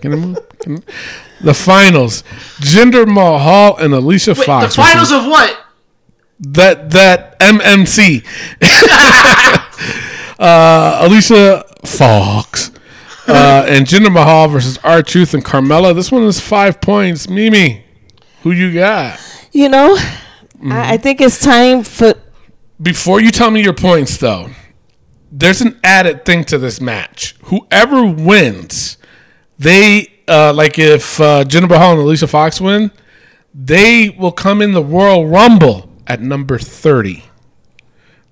Can 0.00 0.12
I 0.12 0.16
move? 0.16 0.38
Can 0.60 0.78
I- 0.78 0.82
The 1.42 1.54
finals: 1.54 2.22
Jinder 2.60 3.06
Mahal 3.06 3.76
and 3.78 3.92
Alicia 3.94 4.34
Wait, 4.34 4.46
Fox. 4.46 4.76
the 4.76 4.82
finals 4.82 5.10
of 5.10 5.24
what? 5.26 5.58
that 6.38 6.90
that 6.90 7.38
MMC. 7.40 8.22
uh, 10.38 10.98
Alicia 11.02 11.64
Fox 11.84 12.61
uh, 13.28 13.66
and 13.68 13.86
Jinder 13.86 14.12
Mahal 14.12 14.48
versus 14.48 14.78
R 14.78 15.02
Truth 15.02 15.34
and 15.34 15.44
Carmella. 15.44 15.94
This 15.94 16.10
one 16.12 16.24
is 16.24 16.40
five 16.40 16.80
points. 16.80 17.28
Mimi, 17.28 17.84
who 18.42 18.50
you 18.52 18.72
got? 18.74 19.18
You 19.52 19.68
know, 19.68 19.96
Mm-hmm. 20.62 20.72
I, 20.72 20.92
I 20.92 20.96
think 20.96 21.20
it's 21.20 21.40
time 21.40 21.82
for. 21.82 22.14
Before 22.80 23.20
you 23.20 23.32
tell 23.32 23.50
me 23.50 23.62
your 23.62 23.72
points, 23.72 24.16
though, 24.16 24.50
there's 25.30 25.60
an 25.60 25.78
added 25.82 26.24
thing 26.24 26.44
to 26.44 26.58
this 26.58 26.80
match. 26.80 27.34
Whoever 27.46 28.06
wins, 28.06 28.96
they 29.58 30.12
uh, 30.28 30.52
like 30.54 30.78
if 30.78 31.20
uh, 31.20 31.42
Jinder 31.44 31.68
Mahal 31.68 31.92
and 31.92 32.00
Alicia 32.02 32.28
Fox 32.28 32.60
win, 32.60 32.92
they 33.52 34.10
will 34.10 34.30
come 34.30 34.62
in 34.62 34.70
the 34.70 34.84
Royal 34.84 35.26
Rumble 35.26 35.90
at 36.06 36.20
number 36.20 36.58
thirty. 36.58 37.24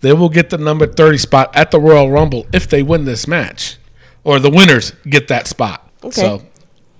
They 0.03 0.12
will 0.12 0.29
get 0.29 0.51
the 0.51 0.59
number 0.59 0.87
thirty 0.87 1.19
spot 1.19 1.51
at 1.57 1.73
the 1.73 1.81
Royal 1.81 2.12
Rumble 2.12 2.47
if 2.53 2.69
they 2.69 2.85
win 2.85 3.07
this 3.07 3.27
match, 3.27 3.77
or 4.25 4.39
the 4.39 4.51
winners 4.51 4.93
get 5.09 5.29
that 5.29 5.47
spot. 5.47 5.89
So 6.11 6.43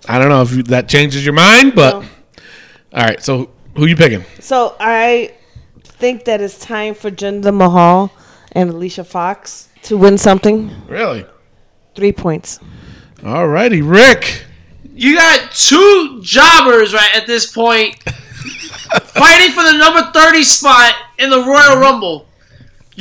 I 0.09 0.19
don't 0.19 0.29
know 0.29 0.43
if 0.43 0.53
you, 0.53 0.63
that 0.65 0.89
changes 0.89 1.25
your 1.25 1.35
mind, 1.35 1.75
but 1.75 1.95
all 1.95 2.05
right. 2.93 3.23
So 3.23 3.51
who 3.77 3.87
you 3.87 3.97
picking? 3.97 4.25
So 4.41 4.77
I 4.81 5.35
think 5.83 6.25
that 6.25 6.41
it's 6.41 6.59
time 6.59 6.95
for 6.95 7.11
Jinder 7.11 7.55
Mahal 7.55 8.13
and 8.53 8.71
Alicia 8.71 9.05
Fox 9.05 9.69
to 9.83 9.97
win 9.97 10.19
something. 10.19 10.71
Really? 10.89 11.25
Three 11.95 12.13
points. 12.13 12.61
All 13.25 13.49
righty, 13.49 13.83
Rick. 13.83 14.45
You 14.95 15.17
got 15.17 15.53
two 15.53 16.21
jobbers 16.23 16.93
right 16.93 17.11
at 17.15 17.27
this 17.27 17.51
point 17.51 17.97
fighting 18.03 19.53
for 19.53 19.63
the 19.63 19.77
number 19.79 20.11
30 20.13 20.43
spot 20.43 20.95
in 21.19 21.31
the 21.31 21.39
Royal 21.39 21.77
Rumble. 21.77 22.27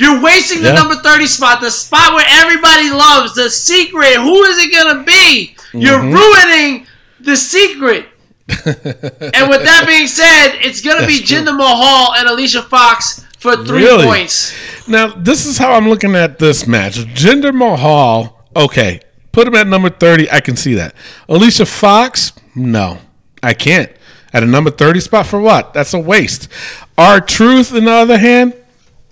You're 0.00 0.20
wasting 0.22 0.62
the 0.62 0.68
Yeah. 0.70 0.74
number 0.80 0.94
30 0.96 1.26
spot, 1.26 1.60
the 1.60 1.70
spot 1.70 2.14
where 2.14 2.24
everybody 2.26 2.88
loves, 2.90 3.34
the 3.34 3.50
secret. 3.50 4.14
Who 4.14 4.42
is 4.44 4.56
it 4.58 4.72
going 4.72 4.96
to 4.96 5.02
be? 5.04 5.54
You're 5.74 5.98
Mm-hmm. 5.98 6.14
ruining 6.14 6.86
the 7.20 7.36
secret. 7.36 8.06
and 8.48 9.48
with 9.50 9.62
that 9.64 9.84
being 9.86 10.06
said, 10.08 10.58
it's 10.62 10.80
going 10.80 11.00
to 11.00 11.06
be. 11.06 11.18
Jinder 11.20 11.54
Mahal 11.56 12.14
and 12.14 12.28
Alicia 12.28 12.62
Fox 12.62 13.24
for 13.38 13.56
three 13.56 13.84
Really? 13.84 14.04
points. 14.06 14.54
Now, 14.88 15.08
this 15.08 15.44
is 15.46 15.58
how 15.58 15.72
I'm 15.74 15.88
looking 15.88 16.16
at 16.16 16.38
this 16.38 16.66
match. 16.66 16.96
Jinder 17.14 17.54
Mahal, 17.54 18.40
okay, 18.56 19.00
put 19.32 19.46
him 19.46 19.54
at 19.54 19.66
number 19.66 19.90
30. 19.90 20.30
I 20.30 20.40
can 20.40 20.56
see 20.56 20.74
that. 20.74 20.94
Alicia 21.28 21.66
Fox, 21.66 22.32
no, 22.54 22.98
I 23.42 23.52
can't. 23.54 23.92
At 24.32 24.42
a 24.42 24.46
number 24.46 24.70
30 24.70 25.00
spot 25.00 25.26
for 25.26 25.40
what? 25.40 25.74
That's 25.74 25.92
a 25.92 25.98
waste. 25.98 26.48
R 26.96 27.20
Truth, 27.20 27.74
on 27.74 27.84
the 27.84 27.90
other 27.92 28.18
hand, 28.18 28.54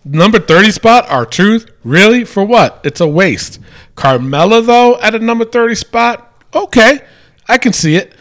number 0.08 0.38
30 0.38 0.70
spot, 0.70 1.06
R 1.08 1.26
Truth, 1.26 1.70
really? 1.84 2.24
For 2.24 2.44
what? 2.44 2.80
It's 2.84 3.00
a 3.00 3.08
waste. 3.08 3.60
Carmella, 3.96 4.64
though, 4.64 4.98
at 5.00 5.14
a 5.14 5.18
number 5.18 5.44
30 5.44 5.74
spot, 5.74 6.32
okay, 6.54 7.00
I 7.48 7.58
can 7.58 7.72
see 7.72 7.96
it. 7.96 8.14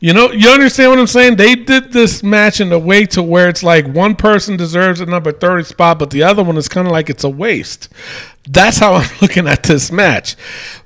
You 0.00 0.12
know, 0.12 0.30
you 0.32 0.50
understand 0.50 0.90
what 0.90 0.98
I'm 0.98 1.06
saying? 1.06 1.36
They 1.36 1.54
did 1.54 1.92
this 1.92 2.22
match 2.22 2.60
in 2.60 2.70
a 2.72 2.78
way 2.78 3.06
to 3.06 3.22
where 3.22 3.48
it's 3.48 3.62
like 3.62 3.86
one 3.86 4.16
person 4.16 4.54
deserves 4.54 5.00
a 5.00 5.06
number 5.06 5.32
30 5.32 5.64
spot, 5.64 5.98
but 5.98 6.10
the 6.10 6.22
other 6.22 6.44
one 6.44 6.58
is 6.58 6.68
kind 6.68 6.86
of 6.86 6.92
like 6.92 7.08
it's 7.08 7.24
a 7.24 7.28
waste. 7.30 7.88
That's 8.46 8.78
how 8.78 8.92
I'm 8.96 9.10
looking 9.22 9.48
at 9.48 9.62
this 9.62 9.90
match. 9.90 10.36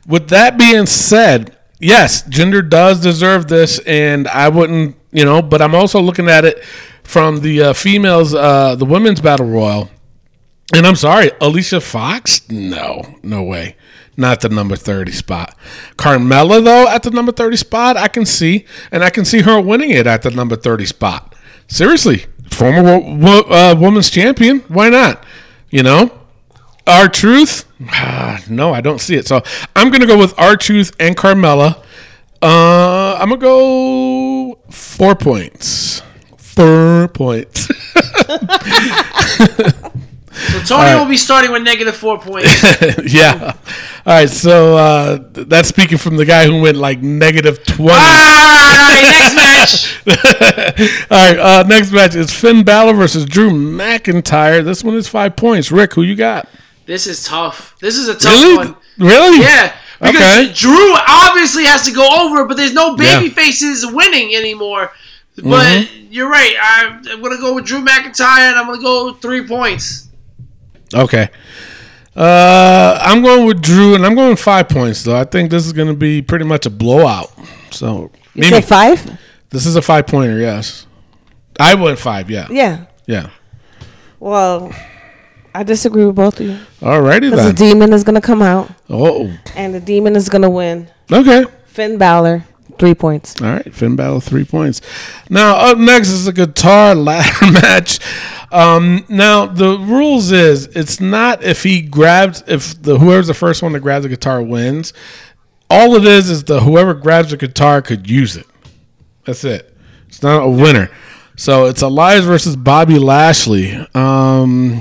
With 0.06 0.28
that 0.28 0.56
being 0.56 0.86
said, 0.86 1.56
yes, 1.80 2.22
Jinder 2.28 2.68
does 2.68 3.00
deserve 3.00 3.48
this, 3.48 3.80
and 3.80 4.28
I 4.28 4.48
wouldn't, 4.48 4.96
you 5.10 5.24
know, 5.24 5.42
but 5.42 5.60
I'm 5.62 5.74
also 5.74 6.00
looking 6.00 6.28
at 6.28 6.44
it 6.44 6.62
from 7.02 7.40
the 7.40 7.62
uh, 7.62 7.72
females, 7.72 8.34
uh, 8.34 8.76
the 8.76 8.84
women's 8.84 9.20
battle 9.20 9.46
royal. 9.46 9.90
And 10.74 10.86
I'm 10.86 10.96
sorry, 10.96 11.30
Alicia 11.40 11.80
Fox? 11.80 12.48
No, 12.50 13.02
no 13.22 13.42
way. 13.42 13.76
not 14.18 14.40
the 14.40 14.48
number 14.48 14.76
30 14.76 15.12
spot. 15.12 15.56
Carmella, 15.96 16.62
though, 16.62 16.88
at 16.88 17.04
the 17.04 17.10
number 17.10 17.32
30 17.32 17.56
spot, 17.56 17.96
I 17.96 18.08
can 18.08 18.26
see, 18.26 18.66
and 18.90 19.02
I 19.04 19.10
can 19.10 19.24
see 19.24 19.40
her 19.42 19.60
winning 19.60 19.90
it 19.90 20.06
at 20.06 20.22
the 20.22 20.30
number 20.30 20.56
30 20.56 20.84
spot. 20.86 21.34
Seriously, 21.68 22.26
former 22.50 22.98
wo- 22.98 23.46
uh, 23.48 23.74
women's 23.78 24.10
champion. 24.10 24.60
Why 24.68 24.88
not? 24.90 25.24
You 25.70 25.82
know? 25.84 26.10
R 26.86 27.08
Truth? 27.08 27.64
no, 28.50 28.72
I 28.74 28.80
don't 28.80 29.00
see 29.00 29.14
it. 29.14 29.26
So 29.26 29.42
I'm 29.76 29.88
going 29.90 30.00
to 30.00 30.06
go 30.06 30.18
with 30.18 30.36
R 30.38 30.56
Truth 30.56 30.96
and 30.98 31.16
Carmella. 31.16 31.82
Uh, 32.42 33.14
I'm 33.14 33.28
going 33.28 33.40
to 33.40 33.46
go 33.46 34.58
four 34.70 35.14
points. 35.14 36.02
Four 36.36 37.08
points. 37.08 37.68
So 40.38 40.76
Tony 40.76 40.98
will 40.98 41.08
be 41.08 41.16
starting 41.16 41.50
with 41.52 41.62
negative 41.62 41.96
four 41.96 42.18
points. 42.18 42.62
yeah. 43.12 43.54
All 44.06 44.14
right. 44.14 44.28
So 44.30 44.76
uh, 44.76 45.18
that's 45.32 45.68
speaking 45.68 45.98
from 45.98 46.16
the 46.16 46.24
guy 46.24 46.46
who 46.46 46.60
went 46.60 46.76
like 46.76 47.00
negative 47.02 47.64
20. 47.64 47.90
Ah, 47.92 48.88
all 48.88 48.94
right, 48.94 49.34
next 50.06 50.06
match. 50.06 51.06
All 51.10 51.28
right. 51.28 51.38
Uh, 51.38 51.62
next 51.66 51.90
match 51.92 52.14
is 52.14 52.32
Finn 52.32 52.62
Balor 52.64 52.94
versus 52.94 53.24
Drew 53.24 53.50
McIntyre. 53.50 54.64
This 54.64 54.84
one 54.84 54.94
is 54.94 55.08
five 55.08 55.36
points. 55.36 55.70
Rick, 55.72 55.94
who 55.94 56.02
you 56.02 56.14
got? 56.14 56.48
This 56.86 57.06
is 57.06 57.24
tough. 57.24 57.76
This 57.80 57.96
is 57.96 58.08
a 58.08 58.14
tough 58.14 58.32
Really? 58.32 58.56
one. 58.56 58.76
Really? 58.96 59.40
Yeah, 59.40 59.74
because 60.00 60.16
Okay. 60.46 60.52
Drew 60.54 60.94
obviously 61.06 61.64
has 61.64 61.84
to 61.86 61.92
go 61.92 62.08
over, 62.26 62.44
but 62.46 62.56
there's 62.56 62.72
no 62.74 62.96
baby 62.96 63.26
Yeah. 63.26 63.32
faces 63.32 63.84
winning 63.86 64.34
anymore. 64.34 64.92
But 65.36 65.44
Mm-hmm. 65.44 66.06
you're 66.12 66.28
right. 66.30 66.54
I'm, 66.60 67.02
I'm 67.10 67.22
gonna 67.22 67.36
go 67.38 67.54
with 67.54 67.64
Drew 67.66 67.84
McIntyre, 67.84 68.48
and 68.50 68.56
I'm 68.58 68.66
gonna 68.66 68.80
go 68.82 69.12
three 69.14 69.46
points. 69.46 70.07
Okay. 70.94 71.28
Uh, 72.16 72.98
I'm 73.00 73.22
going 73.22 73.46
with 73.46 73.62
Drew, 73.62 73.94
and 73.94 74.04
I'm 74.04 74.14
going 74.14 74.34
five 74.36 74.68
points, 74.68 75.04
though. 75.04 75.16
I 75.16 75.24
think 75.24 75.50
this 75.50 75.66
is 75.66 75.72
going 75.72 75.88
to 75.88 75.94
be 75.94 76.20
pretty 76.22 76.44
much 76.44 76.66
a 76.66 76.70
blowout. 76.70 77.30
So, 77.70 78.10
You 78.34 78.40
Mimi, 78.42 78.48
said 78.48 78.64
five? 78.64 79.18
this 79.50 79.66
is 79.66 79.76
a 79.76 79.82
five 79.82 80.06
pointer, 80.06 80.38
yes. 80.38 80.86
I 81.60 81.74
went 81.74 81.98
five, 81.98 82.30
yeah. 82.30 82.48
Yeah. 82.50 82.86
Yeah. 83.06 83.30
Well, 84.20 84.72
I 85.54 85.62
disagree 85.62 86.04
with 86.04 86.16
both 86.16 86.40
of 86.40 86.46
you. 86.46 86.58
Alrighty 86.80 87.30
Because 87.30 87.46
the 87.46 87.52
demon 87.52 87.92
is 87.92 88.02
gonna 88.04 88.20
come 88.20 88.42
out, 88.42 88.70
Oh, 88.90 89.32
and 89.54 89.74
the 89.74 89.80
demon 89.80 90.16
is 90.16 90.28
gonna 90.28 90.50
win. 90.50 90.88
okay. 91.12 91.44
Finn 91.66 91.98
Balor, 91.98 92.44
three 92.78 92.94
points. 92.94 93.40
All 93.40 93.48
right, 93.52 93.72
Finn 93.74 93.94
Balor, 93.96 94.20
three 94.20 94.44
points. 94.44 94.80
Now, 95.30 95.56
up 95.56 95.78
next 95.78 96.08
is 96.08 96.26
a 96.26 96.32
guitar 96.32 96.94
ladder 96.96 97.46
match. 97.52 98.00
Um, 98.50 99.04
now, 99.08 99.46
the 99.46 99.78
rules 99.78 100.32
is 100.32 100.66
it's 100.68 101.00
not 101.00 101.42
if 101.42 101.62
he 101.62 101.82
grabs, 101.82 102.42
if 102.46 102.80
the 102.80 102.98
whoever's 102.98 103.26
the 103.26 103.34
first 103.34 103.62
one 103.62 103.72
to 103.72 103.80
grab 103.80 104.02
the 104.02 104.08
guitar 104.08 104.42
wins. 104.42 104.92
All 105.70 105.96
it 105.96 106.04
is 106.06 106.30
is 106.30 106.44
the 106.44 106.60
whoever 106.60 106.94
grabs 106.94 107.30
the 107.30 107.36
guitar 107.36 107.82
could 107.82 108.08
use 108.08 108.36
it. 108.36 108.46
That's 109.24 109.44
it. 109.44 109.76
It's 110.06 110.22
not 110.22 110.42
a 110.42 110.48
winner. 110.48 110.90
So 111.36 111.66
it's 111.66 111.82
Elias 111.82 112.24
versus 112.24 112.56
Bobby 112.56 112.98
Lashley. 112.98 113.86
Um, 113.94 114.80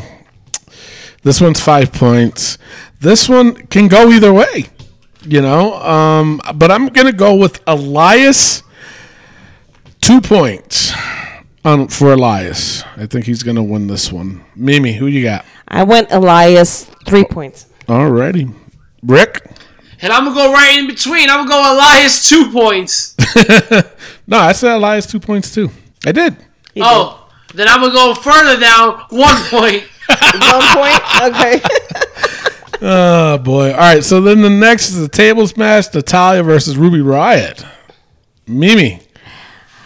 this 1.23 1.41
one's 1.41 1.59
five 1.59 1.91
points. 1.91 2.57
This 3.01 3.27
one 3.27 3.67
can 3.67 3.89
go 3.89 4.09
either 4.09 4.33
way, 4.33 4.67
you 5.25 5.41
know. 5.41 5.73
Um, 5.75 6.41
but 6.55 6.71
I'm 6.71 6.87
gonna 6.87 7.11
go 7.11 7.35
with 7.35 7.61
Elias. 7.67 8.63
Two 9.99 10.21
points 10.21 10.93
on 11.65 11.87
for 11.89 12.13
Elias. 12.13 12.83
I 12.95 13.05
think 13.05 13.25
he's 13.25 13.43
gonna 13.43 13.63
win 13.63 13.87
this 13.87 14.11
one. 14.11 14.43
Mimi, 14.55 14.93
who 14.93 15.07
you 15.07 15.23
got? 15.23 15.45
I 15.67 15.83
went 15.83 16.11
Elias, 16.11 16.85
three 17.05 17.23
points. 17.25 17.67
Alrighty, 17.87 18.53
Rick. 19.03 19.49
And 20.01 20.13
I'm 20.13 20.25
gonna 20.25 20.35
go 20.35 20.53
right 20.53 20.77
in 20.77 20.87
between. 20.87 21.29
I'm 21.29 21.47
gonna 21.47 21.49
go 21.49 21.75
Elias 21.75 22.27
two 22.29 22.51
points. 22.51 23.15
No, 24.29 24.37
I 24.39 24.51
said 24.51 24.73
Elias 24.75 25.05
two 25.05 25.21
points 25.21 25.53
too. 25.53 25.71
I 26.05 26.11
did. 26.11 26.35
oh, 26.81 27.29
then 27.53 27.69
I'm 27.69 27.79
gonna 27.79 27.93
go 27.93 28.13
further 28.13 28.59
down 28.59 28.99
one 29.09 29.35
point. 29.45 29.83
One 30.09 30.75
point? 30.75 31.01
Okay. 31.23 31.61
Oh 32.79 33.39
boy! 33.39 33.71
All 33.71 33.77
right, 33.79 34.03
so 34.03 34.21
then 34.21 34.41
the 34.41 34.51
next 34.51 34.89
is 34.89 34.99
the 35.01 35.07
table 35.09 35.47
smash: 35.47 35.91
Natalya 35.95 36.43
versus 36.43 36.77
Ruby 36.77 37.01
Riot. 37.01 37.65
Mimi, 38.45 38.89
who 38.89 38.91
you 38.91 39.06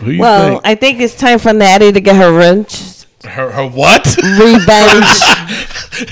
well, 0.01 0.53
think? 0.53 0.61
I 0.65 0.75
think 0.75 0.99
it's 0.99 1.15
time 1.15 1.39
for 1.39 1.53
Natty 1.53 1.91
to 1.91 1.99
get 2.01 2.15
her 2.15 2.31
wrench. 2.31 3.05
her, 3.23 3.51
her 3.51 3.67
what? 3.67 4.15
Revenge. 4.17 5.21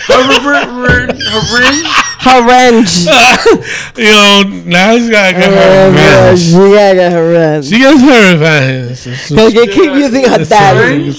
Her, 0.05 0.21
her, 0.21 0.67
her, 0.67 1.07
her 1.07 1.41
ring. 1.57 1.81
revenge. 2.23 3.05
you 3.97 4.03
know, 4.03 4.43
now 4.65 4.95
she's 4.97 5.09
gotta 5.09 5.33
get 5.33 5.51
her 5.51 5.57
oh, 5.57 5.89
revenge. 5.89 6.39
She 6.39 6.51
gotta 6.51 6.95
get 6.95 7.11
her 7.11 7.27
revenge. 7.27 7.65
She 7.65 7.77
gets 7.79 8.01
her 8.01 8.31
revenge. 8.33 9.03
They 9.29 9.51
can 9.51 9.67
keep 9.73 9.91
using 9.93 10.25
her 10.29 10.43
daddy. 10.45 11.13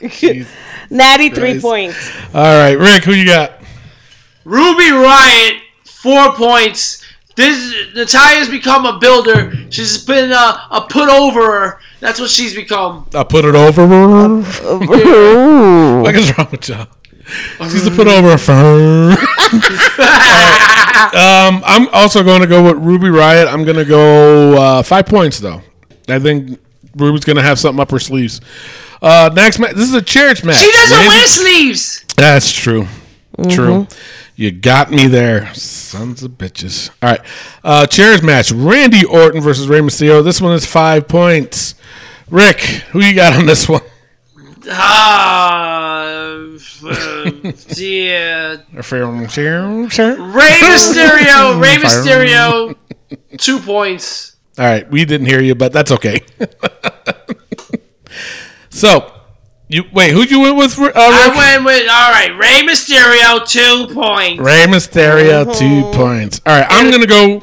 Natty, 0.90 1.28
three 1.30 1.60
Christ. 1.60 1.62
points. 1.62 2.10
All 2.34 2.42
right, 2.42 2.76
Rick, 2.78 3.04
who 3.04 3.12
you 3.12 3.24
got? 3.26 3.52
Ruby 4.44 4.90
Riot, 4.90 5.54
four 5.84 6.32
points. 6.32 7.04
This 7.36 7.74
Natalya's 7.94 8.48
become 8.48 8.86
a 8.86 8.98
builder. 8.98 9.52
She's 9.70 10.02
been 10.04 10.32
a, 10.32 10.66
a 10.70 10.86
put 10.88 11.08
overer. 11.10 11.78
That's 12.00 12.18
what 12.18 12.30
she's 12.30 12.54
become. 12.54 13.06
I 13.14 13.24
put 13.24 13.44
it 13.44 13.54
over. 13.54 13.82
Ooh. 13.82 16.02
What 16.02 16.14
is 16.14 16.36
wrong 16.36 16.48
with 16.50 16.68
y'all? 16.68 16.86
She's 17.70 17.84
to 17.84 17.90
put 17.90 18.06
over 18.06 18.32
a 18.32 18.38
firm. 18.38 19.12
um, 21.12 21.62
I'm 21.66 21.88
also 21.88 22.22
going 22.22 22.40
to 22.40 22.46
go 22.46 22.64
with 22.64 22.82
Ruby 22.82 23.10
Riot. 23.10 23.48
I'm 23.48 23.64
going 23.64 23.76
to 23.76 23.84
go 23.84 24.56
uh, 24.56 24.82
five 24.82 25.06
points 25.06 25.38
though. 25.38 25.60
I 26.08 26.18
think 26.18 26.58
Ruby's 26.96 27.24
going 27.24 27.36
to 27.36 27.42
have 27.42 27.58
something 27.58 27.80
up 27.80 27.90
her 27.90 27.98
sleeves. 27.98 28.40
Uh, 29.02 29.30
next 29.34 29.58
match. 29.58 29.74
This 29.74 29.88
is 29.88 29.94
a 29.94 30.02
church 30.02 30.42
match. 30.44 30.56
She 30.56 30.70
doesn't 30.72 30.96
Randy- 30.96 31.08
wear 31.08 31.26
sleeves. 31.26 32.04
That's 32.16 32.50
true. 32.50 32.86
True. 33.50 33.86
You 34.38 34.52
got 34.52 34.90
me 34.90 35.06
there, 35.06 35.54
sons 35.54 36.22
of 36.22 36.32
bitches. 36.32 36.90
All 37.02 37.08
right. 37.08 37.20
Uh, 37.64 37.86
chairs 37.86 38.22
match: 38.22 38.52
Randy 38.52 39.02
Orton 39.02 39.40
versus 39.40 39.66
Rey 39.66 39.80
Mysterio. 39.80 40.22
This 40.22 40.42
one 40.42 40.52
is 40.52 40.66
five 40.66 41.08
points. 41.08 41.74
Rick, 42.28 42.60
who 42.90 43.00
you 43.00 43.14
got 43.14 43.34
on 43.34 43.46
this 43.46 43.66
one? 43.66 43.80
Ah, 44.70 46.02
uh, 46.02 46.58
yeah. 47.76 48.56
Rey 50.34 50.58
Mysterio. 50.60 51.58
Rey 51.62 51.76
Mysterio. 51.76 52.76
Two 53.38 53.58
points. 53.60 54.36
All 54.58 54.66
right, 54.66 54.90
we 54.90 55.06
didn't 55.06 55.28
hear 55.28 55.40
you, 55.40 55.54
but 55.54 55.72
that's 55.72 55.92
okay. 55.92 56.20
so, 58.68 59.15
you 59.68 59.84
wait. 59.92 60.12
Who'd 60.12 60.30
you 60.30 60.40
went 60.40 60.56
with? 60.56 60.78
Uh, 60.78 60.92
I 60.94 61.28
went 61.36 61.64
with 61.64 61.88
all 61.90 62.10
right. 62.12 62.36
Rey 62.38 62.62
Mysterio. 62.66 63.46
Two 63.46 63.92
points. 63.92 64.40
Rey 64.40 64.64
Mysterio, 64.68 65.56
two 65.56 65.82
points. 65.96 66.40
All 66.46 66.58
right, 66.58 66.66
I'm 66.68 66.90
gonna 66.90 67.06
go. 67.06 67.42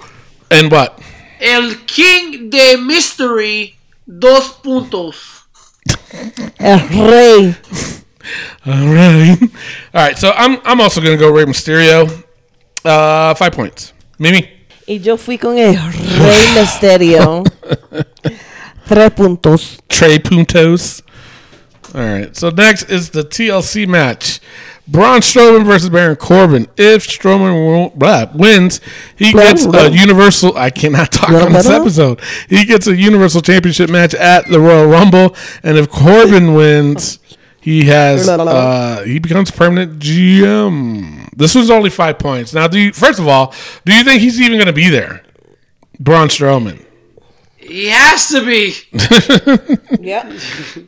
And 0.49 0.71
what? 0.71 1.01
El 1.41 1.73
King 1.85 2.49
de 2.49 2.77
Mystery. 2.77 3.75
Dos 4.07 4.59
puntos. 4.61 5.43
El 6.59 6.79
Rey. 6.89 7.55
All 8.65 8.93
right. 8.93 9.37
All 9.93 10.01
right. 10.01 10.17
So 10.17 10.31
I'm 10.31 10.59
I'm 10.63 10.79
also 10.79 11.01
gonna 11.01 11.17
go 11.17 11.31
Rey 11.31 11.45
Mysterio. 11.45 12.23
Uh, 12.85 13.33
five 13.33 13.51
points. 13.51 13.93
Mimi. 14.19 14.49
Y 14.85 14.99
yo 14.99 15.17
fui 15.17 15.37
con 15.37 15.57
el 15.57 15.75
Rey 15.75 16.47
Misterio. 16.55 17.43
Tres 18.87 19.11
puntos. 19.11 19.79
Trey 19.87 20.19
Puntos. 20.19 21.03
All 21.93 22.01
right. 22.01 22.35
So 22.35 22.49
next 22.49 22.83
is 22.89 23.11
the 23.11 23.23
TLC 23.23 23.87
match: 23.87 24.39
Braun 24.87 25.21
Strowman 25.21 25.65
versus 25.65 25.89
Baron 25.89 26.15
Corbin. 26.15 26.67
If 26.75 27.07
Strowman 27.07 27.95
blah, 27.95 28.27
wins, 28.33 28.81
he 29.15 29.31
gets 29.31 29.65
a 29.65 29.91
Universal. 29.91 30.57
I 30.57 30.69
cannot 30.71 31.11
talk 31.11 31.29
on 31.29 31.53
this 31.53 31.69
episode. 31.69 32.19
He 32.49 32.65
gets 32.65 32.87
a 32.87 32.95
Universal 32.95 33.41
Championship 33.41 33.89
match 33.89 34.13
at 34.13 34.47
the 34.47 34.59
Royal 34.59 34.87
Rumble, 34.87 35.35
and 35.63 35.77
if 35.77 35.89
Corbin 35.89 36.53
wins. 36.53 37.19
He 37.61 37.85
has 37.85 38.27
uh, 38.27 39.03
he 39.05 39.19
becomes 39.19 39.49
permanent 39.49 39.97
GM. 39.97 41.29
This 41.33 41.55
was 41.55 41.69
only 41.69 41.89
five 41.89 42.19
points. 42.19 42.53
Now, 42.53 42.67
do 42.67 42.77
you 42.77 42.91
first 42.91 43.19
of 43.19 43.27
all, 43.29 43.53
do 43.85 43.95
you 43.95 44.03
think 44.03 44.21
he's 44.21 44.41
even 44.41 44.57
going 44.57 44.67
to 44.67 44.73
be 44.73 44.89
there? 44.89 45.23
Braun 45.97 46.27
Strowman. 46.27 46.82
He 47.67 47.87
has 47.89 48.29
to 48.29 48.45
be. 48.45 48.73
Yep. 50.03 50.33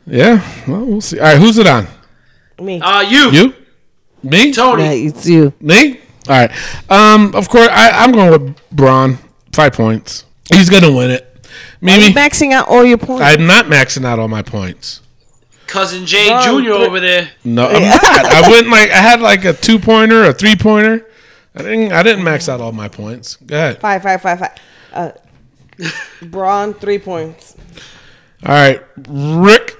Yeah, 0.06 0.64
well, 0.68 0.84
we'll 0.84 1.00
see. 1.00 1.18
All 1.18 1.24
right, 1.24 1.38
who's 1.38 1.56
it 1.56 1.66
on? 1.66 1.86
Me. 2.60 2.80
Uh, 2.80 3.00
you. 3.00 3.30
You, 3.30 3.54
me, 4.22 4.52
Tony. 4.52 4.82
Yeah, 4.82 5.08
it's 5.08 5.26
you. 5.26 5.54
me. 5.60 6.00
All 6.28 6.36
right. 6.36 6.50
Um, 6.90 7.34
of 7.34 7.48
course, 7.48 7.68
I, 7.70 7.90
I'm 8.04 8.12
going 8.12 8.30
with 8.30 8.70
Braun. 8.70 9.18
Five 9.52 9.72
points. 9.72 10.24
He's 10.52 10.68
going 10.68 10.82
to 10.82 10.92
win 10.92 11.10
it. 11.10 11.22
You're 11.80 11.98
Mimi, 11.98 12.12
maxing 12.12 12.52
out 12.52 12.68
all 12.68 12.84
your 12.84 12.98
points. 12.98 13.22
I'm 13.22 13.46
not 13.46 13.66
maxing 13.66 14.04
out 14.04 14.18
all 14.18 14.28
my 14.28 14.42
points. 14.42 15.00
Cousin 15.66 16.04
Jay 16.04 16.28
Bro, 16.28 16.42
Jr. 16.62 16.68
but- 16.70 16.88
over 16.88 17.00
there. 17.00 17.30
No, 17.44 17.66
I'm 17.68 17.82
not. 17.82 18.04
I 18.04 18.48
went 18.50 18.68
like 18.68 18.90
I 18.90 18.96
had 18.98 19.20
like 19.20 19.44
a 19.46 19.52
two 19.54 19.78
pointer, 19.78 20.24
a 20.24 20.32
three 20.34 20.56
pointer, 20.56 21.06
I 21.54 21.62
didn't. 21.62 21.92
I 21.92 22.02
didn't 22.02 22.22
max 22.24 22.48
out 22.50 22.60
all 22.60 22.72
my 22.72 22.88
points. 22.88 23.36
Go 23.36 23.56
ahead. 23.56 23.80
Five, 23.80 24.02
five, 24.02 24.20
five, 24.20 24.38
five. 24.38 24.52
Uh, 24.92 25.12
Braun, 26.22 26.74
three 26.74 26.98
points. 26.98 27.56
All 28.44 28.54
right, 28.54 28.82
Rick. 29.08 29.76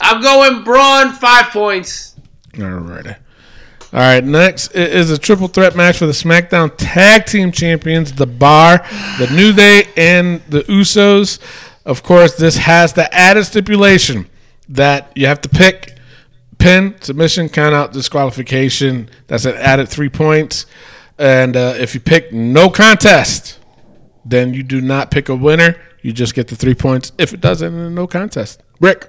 I'm 0.00 0.20
going 0.22 0.64
Braun 0.64 1.12
five 1.12 1.46
points. 1.46 2.14
All 2.58 2.64
right. 2.66 3.06
All 3.06 4.00
right. 4.00 4.22
Next 4.24 4.74
i- 4.74 4.80
is 4.80 5.10
a 5.10 5.18
triple 5.18 5.48
threat 5.48 5.74
match 5.76 5.98
for 5.98 6.06
the 6.06 6.12
SmackDown 6.12 6.72
Tag 6.76 7.26
Team 7.26 7.52
Champions, 7.52 8.12
The 8.12 8.26
Bar, 8.26 8.84
the 9.18 9.28
New 9.34 9.52
Day, 9.52 9.88
and 9.96 10.42
the 10.48 10.60
Usos. 10.62 11.38
Of 11.84 12.02
course, 12.02 12.34
this 12.36 12.56
has 12.58 12.92
the 12.94 13.12
added 13.14 13.44
stipulation 13.44 14.26
that 14.68 15.12
you 15.14 15.26
have 15.26 15.40
to 15.42 15.48
pick 15.48 15.96
pin, 16.58 16.94
submission, 17.00 17.48
count 17.48 17.74
out, 17.74 17.92
disqualification. 17.92 19.08
That's 19.26 19.44
an 19.44 19.54
added 19.56 19.88
three 19.88 20.08
points. 20.08 20.66
And 21.18 21.56
uh, 21.56 21.74
if 21.78 21.94
you 21.94 22.00
pick 22.00 22.32
no 22.32 22.68
contest, 22.70 23.58
then 24.24 24.54
you 24.54 24.62
do 24.62 24.80
not 24.80 25.10
pick 25.10 25.28
a 25.28 25.34
winner. 25.34 25.76
You 26.02 26.12
just 26.12 26.34
get 26.34 26.48
the 26.48 26.56
three 26.56 26.74
points. 26.74 27.12
If 27.18 27.32
it 27.32 27.40
doesn't, 27.40 27.74
then 27.74 27.94
no 27.94 28.06
contest. 28.06 28.62
Rick. 28.80 29.08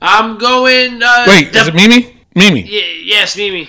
I'm 0.00 0.38
going. 0.38 1.02
Uh, 1.02 1.24
Wait, 1.26 1.52
the- 1.52 1.60
is 1.60 1.68
it 1.68 1.74
Mimi? 1.74 2.16
Mimi. 2.34 2.62
Ye- 2.62 3.02
yes, 3.04 3.36
Mimi. 3.36 3.68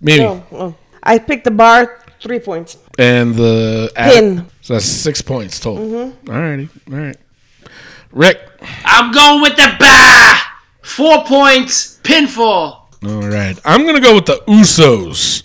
Mimi. 0.00 0.24
Oh, 0.24 0.44
oh. 0.52 0.74
I 1.02 1.18
picked 1.18 1.44
the 1.44 1.50
bar, 1.50 2.00
three 2.20 2.38
points. 2.38 2.76
And 2.98 3.34
the 3.34 3.92
Pin. 3.96 4.46
So 4.60 4.74
that's 4.74 4.86
six 4.86 5.20
points 5.20 5.58
total. 5.60 6.02
All 6.04 6.12
righty. 6.40 6.68
All 6.90 6.96
right. 6.98 7.16
Rick. 8.12 8.40
I'm 8.84 9.12
going 9.12 9.42
with 9.42 9.56
the 9.56 9.74
bar. 9.78 10.36
Four 10.82 11.24
points. 11.24 11.98
Pinfall. 12.02 12.82
All 13.04 13.28
right. 13.28 13.58
I'm 13.64 13.82
going 13.82 13.96
to 13.96 14.00
go 14.00 14.14
with 14.14 14.26
the 14.26 14.42
Usos. 14.46 15.42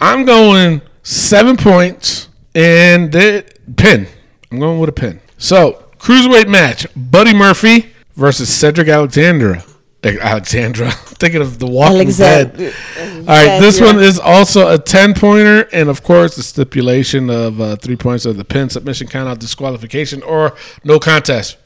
I'm 0.00 0.24
going 0.24 0.82
seven 1.02 1.56
points 1.56 2.28
and 2.54 3.12
the 3.12 3.44
pin. 3.76 4.06
I'm 4.50 4.58
going 4.58 4.78
with 4.78 4.90
a 4.90 4.92
pin. 4.92 5.20
So, 5.38 5.84
cruiserweight 5.98 6.48
match 6.48 6.86
Buddy 6.94 7.34
Murphy 7.34 7.92
versus 8.14 8.48
Cedric 8.48 8.88
Alexandra. 8.88 9.64
Eh, 10.04 10.16
Alexandra. 10.20 10.90
Thinking 10.90 11.40
of 11.40 11.58
the 11.58 11.66
Walking 11.66 12.08
Alexand- 12.08 12.56
Dead. 12.56 12.74
All 13.20 13.24
right. 13.24 13.60
This 13.60 13.78
yeah. 13.78 13.86
one 13.86 14.00
is 14.00 14.18
also 14.18 14.72
a 14.72 14.78
10 14.78 15.14
pointer. 15.14 15.68
And 15.72 15.88
of 15.88 16.02
course, 16.02 16.34
the 16.36 16.42
stipulation 16.42 17.30
of 17.30 17.60
uh, 17.60 17.76
three 17.76 17.96
points 17.96 18.26
of 18.26 18.36
the 18.36 18.44
pin, 18.44 18.68
submission, 18.68 19.06
count 19.06 19.28
out, 19.28 19.38
disqualification, 19.38 20.22
or 20.22 20.56
no 20.82 20.98
contest. 20.98 21.56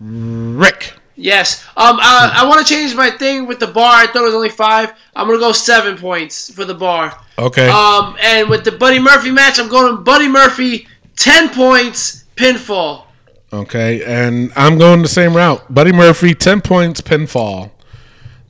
Rick. 0.00 0.94
Yes. 1.16 1.64
Um. 1.76 1.98
I, 2.00 2.40
I 2.42 2.48
want 2.48 2.66
to 2.66 2.72
change 2.72 2.94
my 2.94 3.10
thing 3.10 3.46
with 3.46 3.60
the 3.60 3.68
bar. 3.68 3.94
I 3.94 4.06
thought 4.06 4.22
it 4.22 4.26
was 4.26 4.34
only 4.34 4.48
five. 4.48 4.92
I'm 5.14 5.26
gonna 5.26 5.38
go 5.38 5.52
seven 5.52 5.96
points 5.96 6.52
for 6.52 6.64
the 6.64 6.74
bar. 6.74 7.18
Okay. 7.38 7.68
Um. 7.68 8.16
And 8.20 8.48
with 8.50 8.64
the 8.64 8.72
Buddy 8.72 8.98
Murphy 8.98 9.30
match, 9.30 9.58
I'm 9.58 9.68
going 9.68 10.02
Buddy 10.02 10.28
Murphy. 10.28 10.88
Ten 11.16 11.48
points. 11.50 12.24
Pinfall. 12.36 13.04
Okay, 13.52 14.02
and 14.04 14.52
I'm 14.56 14.78
going 14.78 15.02
the 15.02 15.08
same 15.08 15.36
route. 15.36 15.72
Buddy 15.72 15.92
Murphy, 15.92 16.34
10 16.34 16.60
points, 16.60 17.00
pinfall. 17.00 17.70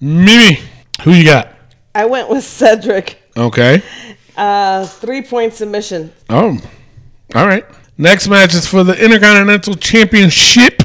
Mimi, 0.01 0.61
who 1.03 1.13
you 1.13 1.25
got? 1.25 1.53
I 1.95 2.07
went 2.07 2.31
with 2.31 2.43
Cedric. 2.43 3.21
Okay. 3.37 3.83
Uh, 4.35 4.87
three 4.87 5.21
point 5.21 5.53
submission. 5.53 6.11
Oh, 6.31 6.59
all 7.35 7.47
right. 7.47 7.67
Next 7.99 8.29
match 8.29 8.55
is 8.55 8.67
for 8.67 8.83
the 8.83 8.95
Intercontinental 8.95 9.75
Championship. 9.75 10.84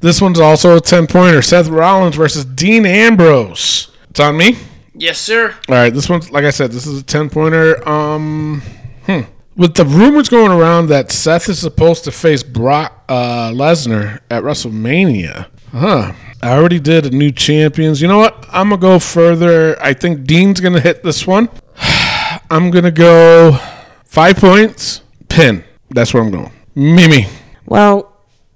This 0.00 0.20
one's 0.20 0.38
also 0.38 0.76
a 0.76 0.80
10 0.80 1.06
pointer. 1.06 1.42
Seth 1.42 1.68
Rollins 1.68 2.16
versus 2.16 2.44
Dean 2.44 2.86
Ambrose. 2.86 3.90
It's 4.10 4.20
on 4.20 4.36
me. 4.36 4.56
Yes, 4.98 5.20
sir. 5.20 5.54
All 5.68 5.76
right, 5.76 5.94
this 5.94 6.08
one's 6.08 6.32
like 6.32 6.44
I 6.44 6.50
said, 6.50 6.72
this 6.72 6.84
is 6.84 7.00
a 7.00 7.04
ten 7.04 7.30
pointer. 7.30 7.88
Um, 7.88 8.62
hmm. 9.06 9.20
With 9.56 9.74
the 9.74 9.84
rumors 9.84 10.28
going 10.28 10.50
around 10.50 10.88
that 10.88 11.12
Seth 11.12 11.48
is 11.48 11.60
supposed 11.60 12.02
to 12.04 12.10
face 12.10 12.42
Brock 12.42 13.04
uh, 13.08 13.50
Lesnar 13.50 14.18
at 14.28 14.42
WrestleMania, 14.42 15.46
huh? 15.70 16.12
I 16.42 16.50
already 16.50 16.80
did 16.80 17.06
a 17.06 17.10
new 17.10 17.30
champions. 17.30 18.02
You 18.02 18.08
know 18.08 18.18
what? 18.18 18.44
I'm 18.50 18.70
gonna 18.70 18.80
go 18.80 18.98
further. 18.98 19.80
I 19.80 19.92
think 19.92 20.24
Dean's 20.24 20.60
gonna 20.60 20.80
hit 20.80 21.04
this 21.04 21.28
one. 21.28 21.48
I'm 22.50 22.72
gonna 22.72 22.90
go 22.90 23.56
five 24.04 24.36
points, 24.36 25.02
pin. 25.28 25.62
That's 25.90 26.12
where 26.12 26.24
I'm 26.24 26.32
going. 26.32 26.52
Mimi. 26.74 27.28
Well, 27.66 28.07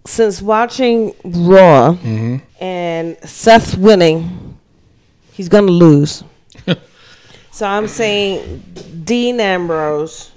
since 0.04 0.42
watching 0.42 1.14
Raw 1.24 1.92
mm-hmm. 1.92 2.36
and 2.60 3.16
Seth 3.28 3.76
winning, 3.76 4.58
he's 5.32 5.48
going 5.48 5.66
to 5.66 5.72
lose. 5.72 6.24
so 7.50 7.66
I'm 7.66 7.86
saying 7.86 8.62
Dean 9.04 9.40
Ambrose, 9.40 10.32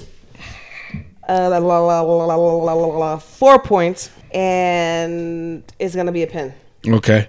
uh, 1.28 1.50
la, 1.50 1.80
la, 1.80 2.02
la, 2.02 3.18
four 3.18 3.60
points, 3.60 4.12
and 4.34 5.64
it's 5.80 5.96
going 5.96 6.08
to 6.08 6.12
be 6.12 6.24
a 6.24 6.28
pin. 6.28 6.54
Okay. 6.88 7.28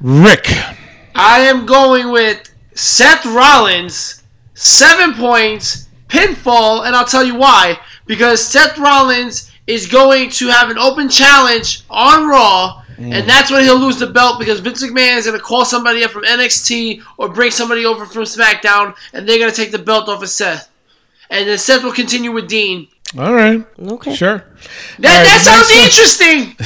Rick. 0.00 0.46
I 1.14 1.40
am 1.40 1.66
going 1.66 2.10
with 2.10 2.48
Seth 2.74 3.26
Rollins, 3.26 4.22
seven 4.54 5.14
points, 5.14 5.88
pinfall, 6.08 6.86
and 6.86 6.94
I'll 6.94 7.04
tell 7.04 7.24
you 7.24 7.34
why. 7.34 7.78
Because 8.06 8.42
Seth 8.44 8.78
Rollins 8.78 9.47
is 9.68 9.86
going 9.86 10.30
to 10.30 10.48
have 10.48 10.70
an 10.70 10.78
open 10.78 11.10
challenge 11.10 11.82
on 11.90 12.26
Raw, 12.26 12.82
mm. 12.96 13.12
and 13.12 13.28
that's 13.28 13.50
when 13.50 13.62
he'll 13.62 13.78
lose 13.78 13.98
the 13.98 14.06
belt 14.06 14.38
because 14.38 14.60
Vince 14.60 14.82
McMahon 14.82 15.18
is 15.18 15.26
going 15.26 15.38
to 15.38 15.44
call 15.44 15.66
somebody 15.66 16.02
up 16.02 16.10
from 16.10 16.24
NXT 16.24 17.02
or 17.18 17.28
bring 17.28 17.50
somebody 17.50 17.84
over 17.84 18.06
from 18.06 18.22
SmackDown, 18.22 18.96
and 19.12 19.28
they're 19.28 19.38
going 19.38 19.50
to 19.50 19.56
take 19.56 19.70
the 19.70 19.78
belt 19.78 20.08
off 20.08 20.22
of 20.22 20.30
Seth. 20.30 20.70
And 21.28 21.46
then 21.46 21.58
Seth 21.58 21.84
will 21.84 21.92
continue 21.92 22.32
with 22.32 22.48
Dean. 22.48 22.88
All 23.18 23.34
right. 23.34 23.64
Okay. 23.78 24.14
Sure. 24.14 24.44
That, 24.98 25.10
All 25.10 25.18
right, 25.18 25.26
that 25.26 25.42
sounds 25.44 25.70
interesting, 25.84 26.56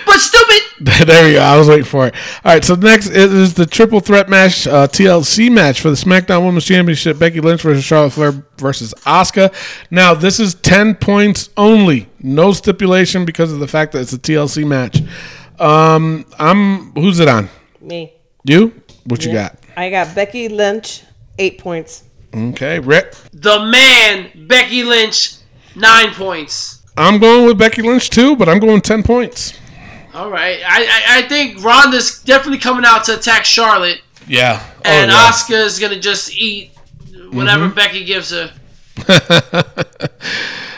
but 0.06 0.18
stupid. 0.18 0.64
there 1.08 1.28
you 1.28 1.36
go. 1.36 1.42
I 1.42 1.58
was 1.58 1.68
waiting 1.68 1.86
for 1.86 2.08
it. 2.08 2.16
All 2.44 2.54
right. 2.54 2.64
So 2.64 2.76
next 2.76 3.10
is 3.10 3.54
the 3.54 3.66
triple 3.66 4.00
threat 4.00 4.30
match, 4.30 4.68
uh, 4.68 4.88
TLC 4.88 5.52
match 5.52 5.80
for 5.80 5.90
the 5.90 5.96
SmackDown 5.96 6.46
Women's 6.46 6.66
Championship: 6.66 7.18
Becky 7.20 7.40
Lynch 7.40 7.62
versus 7.62 7.84
Charlotte 7.84 8.12
Flair 8.12 8.44
versus 8.58 8.94
Asuka. 9.06 9.54
Now 9.92 10.14
this 10.14 10.40
is 10.40 10.56
ten 10.56 10.96
points 10.96 11.50
only, 11.58 12.10
no 12.20 12.52
stipulation 12.52 13.26
because 13.26 13.52
of 13.54 13.60
the 13.60 13.68
fact 13.68 13.94
that 13.94 14.02
it's 14.02 14.14
a 14.14 14.18
TLC 14.20 14.68
match. 14.68 15.02
Um, 15.60 16.26
I'm 16.38 16.92
who's 16.94 17.20
it 17.20 17.28
on? 17.28 17.50
Me. 17.80 18.14
You? 18.44 18.74
What 19.06 19.24
you 19.26 19.32
got? 19.32 19.58
I 19.78 19.90
got 19.90 20.14
Becky 20.14 20.50
Lynch, 20.50 21.04
eight 21.40 21.58
points. 21.58 22.04
Okay, 22.34 22.80
Rick. 22.80 23.16
The 23.32 23.66
man, 23.66 24.48
Becky 24.48 24.84
Lynch, 24.84 25.36
nine 25.76 26.12
points. 26.14 26.83
I'm 26.98 27.20
going 27.20 27.46
with 27.46 27.58
Becky 27.58 27.82
Lynch 27.82 28.10
too, 28.10 28.36
but 28.36 28.48
I'm 28.48 28.60
going 28.60 28.82
ten 28.82 29.04
points. 29.04 29.54
All 30.14 30.30
right, 30.30 30.60
I, 30.66 30.84
I 30.84 31.20
I 31.20 31.22
think 31.28 31.64
Ronda's 31.64 32.22
definitely 32.22 32.60
coming 32.60 32.86
out 32.86 33.04
to 33.06 33.18
attack 33.18 33.46
Charlotte, 33.46 34.02
Yeah. 34.28 34.64
and 34.86 35.10
oh, 35.10 35.14
yeah. 35.14 35.32
Asuka's 35.32 35.80
gonna 35.80 36.00
just 36.00 36.32
eat 36.38 36.72
whatever 37.32 37.66
mm-hmm. 37.66 37.76
Becky 37.76 38.06
gives 38.06 38.32
her. 38.32 38.52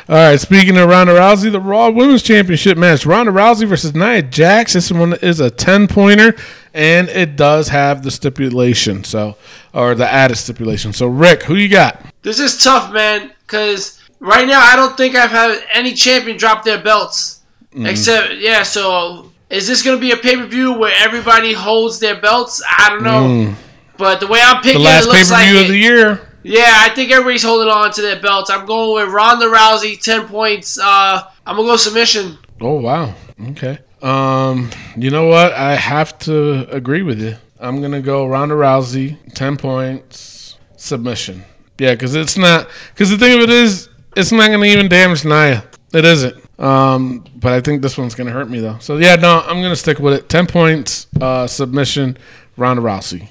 All 0.08 0.16
right, 0.16 0.40
speaking 0.40 0.78
of 0.78 0.88
Ronda 0.88 1.16
Rousey, 1.16 1.52
the 1.52 1.60
Raw 1.60 1.90
Women's 1.90 2.22
Championship 2.22 2.78
match: 2.78 3.06
Ronda 3.06 3.32
Rousey 3.32 3.68
versus 3.68 3.94
Nia 3.96 4.22
Jax. 4.22 4.74
This 4.74 4.92
one 4.92 5.14
is 5.16 5.40
a 5.40 5.50
ten 5.50 5.88
pointer, 5.88 6.36
and 6.74 7.10
it 7.10 7.36
does 7.36 7.70
have 7.70 8.04
the 8.04 8.12
stipulation, 8.12 9.04
so 9.04 9.36
or 9.74 9.96
the 9.96 10.10
added 10.10 10.38
stipulation. 10.38 10.94
So, 10.94 11.08
Rick, 11.08 11.44
who 11.44 11.56
you 11.56 11.68
got? 11.68 12.02
This 12.22 12.40
is 12.40 12.64
tough, 12.64 12.94
man, 12.94 13.32
because 13.46 14.00
right 14.20 14.48
now 14.48 14.60
I 14.62 14.76
don't 14.76 14.96
think 14.98 15.16
I've 15.16 15.32
had 15.32 15.64
any 15.74 15.94
champion 15.94 16.38
drop 16.38 16.64
their 16.64 16.82
belts, 16.82 17.42
except 17.74 18.36
yeah. 18.36 18.64
So 18.64 19.32
is 19.50 19.68
this 19.68 19.82
gonna 19.84 19.98
be 20.00 20.12
a 20.12 20.18
pay 20.18 20.36
per 20.36 20.46
view 20.46 20.74
where 20.78 20.94
everybody 20.98 21.54
holds 21.54 22.00
their 22.00 22.20
belts? 22.20 22.62
I 22.68 22.90
don't 22.90 23.04
know. 23.04 23.56
But 23.98 24.20
the 24.20 24.28
way 24.28 24.40
I'm 24.44 24.58
The 24.62 24.70
picking, 24.70 24.82
last 24.84 25.06
it 25.06 25.12
pay 25.12 25.18
looks 25.18 25.30
per 25.30 25.36
like 25.36 25.48
view 25.50 25.58
it. 25.58 25.62
of 25.64 25.68
the 25.70 25.78
year. 25.78 26.22
Yeah, 26.44 26.66
I 26.68 26.90
think 26.90 27.12
everybody's 27.12 27.44
holding 27.44 27.70
on 27.70 27.92
to 27.94 28.02
their 28.02 28.20
belts. 28.20 28.50
I'm 28.52 28.66
going 28.66 29.06
with 29.06 29.14
Ronda 29.14 29.46
Rousey, 29.48 30.00
ten 30.00 30.28
points. 30.28 30.78
Uh, 30.78 31.22
I'm 31.46 31.56
gonna 31.56 31.68
go 31.68 31.76
submission. 31.78 32.38
Oh 32.62 32.80
wow. 32.80 33.14
Okay. 33.52 33.80
Um, 34.02 34.70
you 34.96 35.10
know 35.10 35.28
what? 35.28 35.54
I 35.54 35.76
have 35.76 36.20
to 36.20 36.68
agree 36.70 37.02
with 37.02 37.20
you. 37.22 37.36
I'm 37.60 37.82
gonna 37.82 38.02
go 38.02 38.28
Ronda 38.28 38.54
Rousey, 38.54 39.18
ten 39.34 39.58
points, 39.58 40.58
submission. 40.78 41.44
Yeah, 41.80 41.92
because 41.94 42.14
it's 42.16 42.38
not. 42.38 42.68
Because 42.94 43.10
the 43.10 43.18
thing 43.18 43.34
of 43.34 43.42
it 43.42 43.50
is, 43.50 43.90
it's 44.16 44.32
not 44.32 44.50
gonna 44.50 44.66
even 44.66 44.88
damage 44.88 45.26
Nia. 45.26 45.64
It 45.94 46.06
isn't. 46.06 46.60
Um, 46.60 47.26
but 47.36 47.54
I 47.54 47.62
think 47.62 47.82
this 47.82 47.98
one's 47.98 48.16
gonna 48.16 48.32
hurt 48.32 48.50
me 48.50 48.60
though. 48.60 48.78
So 48.80 48.98
yeah, 48.98 49.16
no, 49.16 49.42
I'm 49.42 49.62
gonna 49.62 49.76
stick 49.76 50.00
with 50.00 50.14
it. 50.14 50.30
Ten 50.30 50.48
points, 50.48 51.08
uh, 51.22 51.48
submission, 51.48 52.18
Ronda 52.58 52.82
Rousey. 52.82 53.28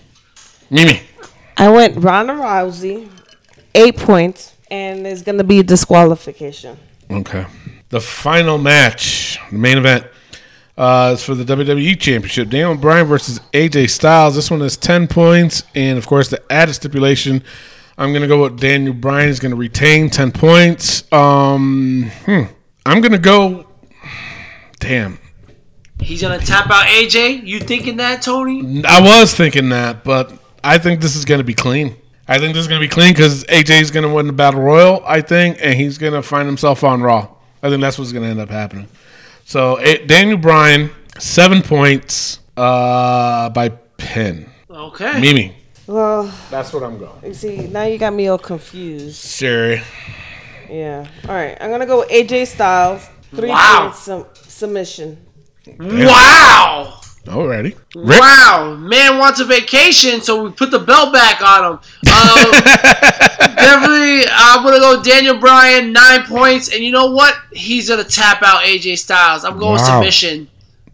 Mimi. 0.70 1.00
I 1.56 1.68
went 1.70 2.02
Ronda 2.02 2.34
Rousey, 2.34 3.08
eight 3.74 3.96
points, 3.96 4.54
and 4.70 5.04
there's 5.04 5.22
gonna 5.22 5.44
be 5.44 5.60
a 5.60 5.62
disqualification. 5.62 6.76
Okay. 7.10 7.46
The 7.90 8.00
final 8.00 8.58
match, 8.58 9.38
the 9.50 9.58
main 9.58 9.78
event. 9.78 10.06
Uh, 10.76 11.10
it's 11.14 11.22
for 11.22 11.36
the 11.36 11.44
WWE 11.44 11.98
Championship. 12.00 12.48
Daniel 12.48 12.76
Bryan 12.76 13.06
versus 13.06 13.38
AJ 13.52 13.90
Styles. 13.90 14.34
This 14.34 14.50
one 14.50 14.60
is 14.62 14.76
10 14.76 15.06
points. 15.06 15.62
And 15.76 15.96
of 15.98 16.06
course, 16.08 16.28
the 16.28 16.42
added 16.50 16.74
stipulation 16.74 17.44
I'm 17.96 18.10
going 18.10 18.22
to 18.22 18.28
go 18.28 18.42
with 18.42 18.58
Daniel 18.58 18.94
Bryan 18.94 19.28
is 19.28 19.40
going 19.40 19.50
to 19.50 19.56
retain 19.56 20.10
10 20.10 20.32
points. 20.32 21.10
Um, 21.12 22.10
hmm. 22.24 22.42
I'm 22.84 23.00
going 23.00 23.12
to 23.12 23.18
go. 23.18 23.66
Damn. 24.80 25.18
He's 26.00 26.20
gonna 26.20 26.38
tap 26.38 26.70
out 26.70 26.86
AJ. 26.86 27.46
You 27.46 27.60
thinking 27.60 27.96
that, 27.96 28.20
Tony? 28.20 28.84
I 28.84 29.00
was 29.00 29.32
thinking 29.32 29.70
that, 29.70 30.04
but 30.04 30.32
I 30.62 30.76
think 30.76 31.00
this 31.00 31.16
is 31.16 31.24
going 31.24 31.38
to 31.38 31.44
be 31.44 31.54
clean. 31.54 31.96
I 32.28 32.38
think 32.38 32.54
this 32.54 32.62
is 32.62 32.68
going 32.68 32.80
to 32.80 32.86
be 32.86 32.90
clean 32.90 33.12
because 33.12 33.44
AJ 33.44 33.80
is 33.80 33.90
going 33.90 34.06
to 34.06 34.12
win 34.12 34.26
the 34.26 34.32
Battle 34.32 34.60
Royal, 34.60 35.02
I 35.06 35.20
think, 35.20 35.58
and 35.60 35.74
he's 35.74 35.96
going 35.96 36.12
to 36.12 36.22
find 36.22 36.46
himself 36.46 36.82
on 36.84 37.02
Raw. 37.02 37.28
I 37.62 37.68
think 37.68 37.80
that's 37.80 37.98
what's 37.98 38.12
going 38.12 38.24
to 38.24 38.30
end 38.30 38.40
up 38.40 38.50
happening. 38.50 38.88
So, 39.44 39.78
Daniel 40.06 40.38
Bryan, 40.38 40.90
seven 41.18 41.62
points 41.62 42.40
uh, 42.56 43.50
by 43.50 43.70
pin. 43.98 44.50
Okay. 44.70 45.20
Mimi. 45.20 45.54
Well, 45.86 46.32
That's 46.50 46.72
what 46.72 46.82
I'm 46.82 46.98
going. 46.98 47.12
you 47.24 47.34
see, 47.34 47.66
now 47.68 47.84
you 47.84 47.98
got 47.98 48.12
me 48.14 48.26
all 48.28 48.38
confused. 48.38 49.22
Sherry. 49.24 49.82
Yeah. 50.70 51.06
All 51.28 51.34
right. 51.34 51.56
I'm 51.60 51.70
gonna 51.70 51.86
go 51.86 51.98
with 52.00 52.08
AJ 52.08 52.46
Styles. 52.46 53.06
Three 53.34 53.50
Wow. 53.50 53.82
points 53.82 53.98
sum- 54.00 54.26
submission. 54.48 55.18
Wow. 55.78 57.00
Alrighty. 57.26 57.74
Rick. 57.94 58.20
Wow. 58.20 58.76
Man 58.78 59.18
wants 59.18 59.40
a 59.40 59.44
vacation, 59.44 60.20
so 60.20 60.44
we 60.44 60.50
put 60.52 60.70
the 60.70 60.78
belt 60.78 61.12
back 61.12 61.40
on 61.42 61.64
him. 61.64 61.78
Um, 62.12 62.50
definitely, 63.56 64.24
I'm 64.30 64.62
gonna 64.62 64.78
go 64.78 65.02
Daniel 65.02 65.38
Bryan 65.38 65.92
nine 65.92 66.22
points, 66.24 66.72
and 66.72 66.82
you 66.84 66.92
know 66.92 67.10
what? 67.12 67.34
He's 67.52 67.88
gonna 67.88 68.04
tap 68.04 68.42
out 68.42 68.62
AJ 68.62 68.98
Styles. 68.98 69.44
I'm 69.44 69.58
going 69.58 69.76
Wow. 69.80 70.00
submission. 70.00 70.48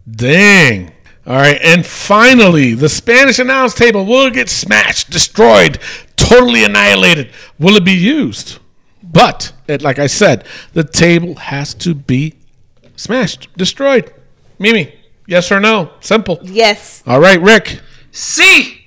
Dang. 0.09 0.91
All 1.25 1.35
right. 1.35 1.59
And 1.61 1.85
finally, 1.85 2.73
the 2.73 2.89
Spanish 2.89 3.39
announce 3.39 3.73
table 3.73 4.05
will 4.05 4.27
it 4.27 4.33
get 4.33 4.49
smashed, 4.49 5.09
destroyed, 5.09 5.79
totally 6.15 6.63
annihilated. 6.63 7.31
Will 7.59 7.75
it 7.75 7.85
be 7.85 7.93
used? 7.93 8.59
But, 9.03 9.53
it, 9.67 9.81
like 9.81 9.99
I 9.99 10.07
said, 10.07 10.45
the 10.73 10.83
table 10.83 11.35
has 11.35 11.73
to 11.75 11.93
be 11.93 12.35
smashed, 12.95 13.49
destroyed. 13.57 14.13
Mimi, 14.57 14.93
yes 15.27 15.51
or 15.51 15.59
no? 15.59 15.91
Simple. 15.99 16.39
Yes. 16.43 17.03
All 17.05 17.19
right, 17.19 17.41
Rick. 17.41 17.81
See, 18.11 18.85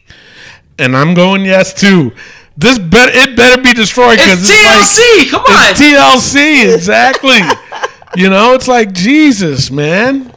And 0.78 0.96
I'm 0.96 1.14
going 1.14 1.44
yes 1.44 1.72
too. 1.72 2.12
This 2.56 2.78
better 2.78 3.10
it 3.12 3.36
better 3.36 3.60
be 3.60 3.72
destroyed 3.72 4.18
because 4.18 4.40
it's 4.42 4.50
it's, 4.50 4.64
like 4.64 4.82
TLC. 4.84 5.30
Come 5.30 5.40
on. 5.40 5.70
it's 5.70 5.80
TLC, 5.80 6.74
exactly. 6.74 7.40
you 8.22 8.30
know, 8.30 8.54
it's 8.54 8.68
like 8.68 8.92
Jesus, 8.92 9.70
man. 9.70 10.32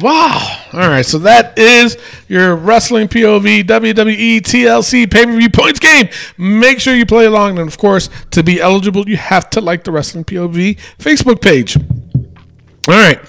Wow. 0.00 0.58
All 0.72 0.88
right, 0.88 1.04
so 1.04 1.18
that 1.18 1.58
is 1.58 1.98
your 2.26 2.56
wrestling 2.56 3.08
POV 3.08 3.64
WWE 3.64 4.40
TLC 4.40 5.10
pay 5.10 5.26
per 5.26 5.36
view 5.36 5.50
points 5.50 5.80
game. 5.80 6.08
Make 6.38 6.80
sure 6.80 6.94
you 6.94 7.04
play 7.04 7.26
along, 7.26 7.58
and 7.58 7.68
of 7.68 7.76
course, 7.76 8.08
to 8.30 8.42
be 8.42 8.60
eligible, 8.60 9.06
you 9.06 9.18
have 9.18 9.50
to 9.50 9.60
like 9.60 9.84
the 9.84 9.92
Wrestling 9.92 10.24
POV 10.24 10.78
Facebook 10.98 11.42
page. 11.42 11.76
All 11.76 12.94
right. 12.94 13.20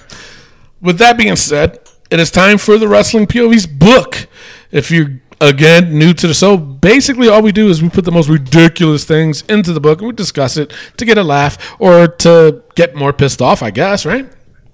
With 0.80 0.98
that 0.98 1.18
being 1.18 1.36
said, 1.36 1.80
it 2.10 2.18
is 2.18 2.30
time 2.30 2.56
for 2.56 2.78
the 2.78 2.88
Wrestling 2.88 3.26
POV's 3.26 3.66
book. 3.66 4.26
If 4.70 4.90
you're 4.90 5.20
again 5.40 5.98
new 5.98 6.14
to 6.14 6.26
the 6.26 6.34
show, 6.34 6.56
basically 6.56 7.28
all 7.28 7.42
we 7.42 7.52
do 7.52 7.68
is 7.68 7.82
we 7.82 7.90
put 7.90 8.06
the 8.06 8.12
most 8.12 8.30
ridiculous 8.30 9.04
things 9.04 9.42
into 9.50 9.74
the 9.74 9.80
book 9.80 9.98
and 9.98 10.08
we 10.08 10.14
discuss 10.14 10.56
it 10.56 10.72
to 10.96 11.04
get 11.04 11.18
a 11.18 11.22
laugh 11.22 11.76
or 11.78 12.06
to 12.06 12.62
get 12.74 12.94
more 12.94 13.12
pissed 13.12 13.42
off, 13.42 13.62
I 13.62 13.70
guess, 13.70 14.06
right? 14.06 14.30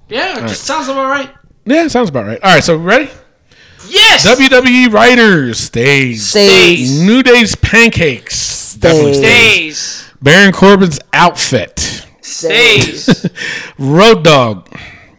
yeah, 0.08 0.38
it 0.38 0.48
just 0.48 0.64
sounds 0.64 0.88
about 0.88 1.08
right. 1.08 1.30
Yeah, 1.64 1.88
sounds 1.88 2.08
about 2.08 2.26
right. 2.26 2.40
All 2.42 2.54
right, 2.54 2.64
so 2.64 2.76
ready? 2.76 3.10
Yes. 3.88 4.26
WWE 4.26 4.92
writers 4.92 5.58
stays. 5.58 6.28
Stays. 6.28 7.00
New 7.02 7.22
Day's 7.22 7.54
pancakes. 7.56 8.74
Definitely 8.76 9.14
stays. 9.14 9.78
Stays. 9.78 10.14
Baron 10.22 10.52
Corbin's 10.52 10.98
outfit. 11.12 12.06
Stays. 12.20 13.26
Road 13.78 14.22
Dog. 14.24 14.68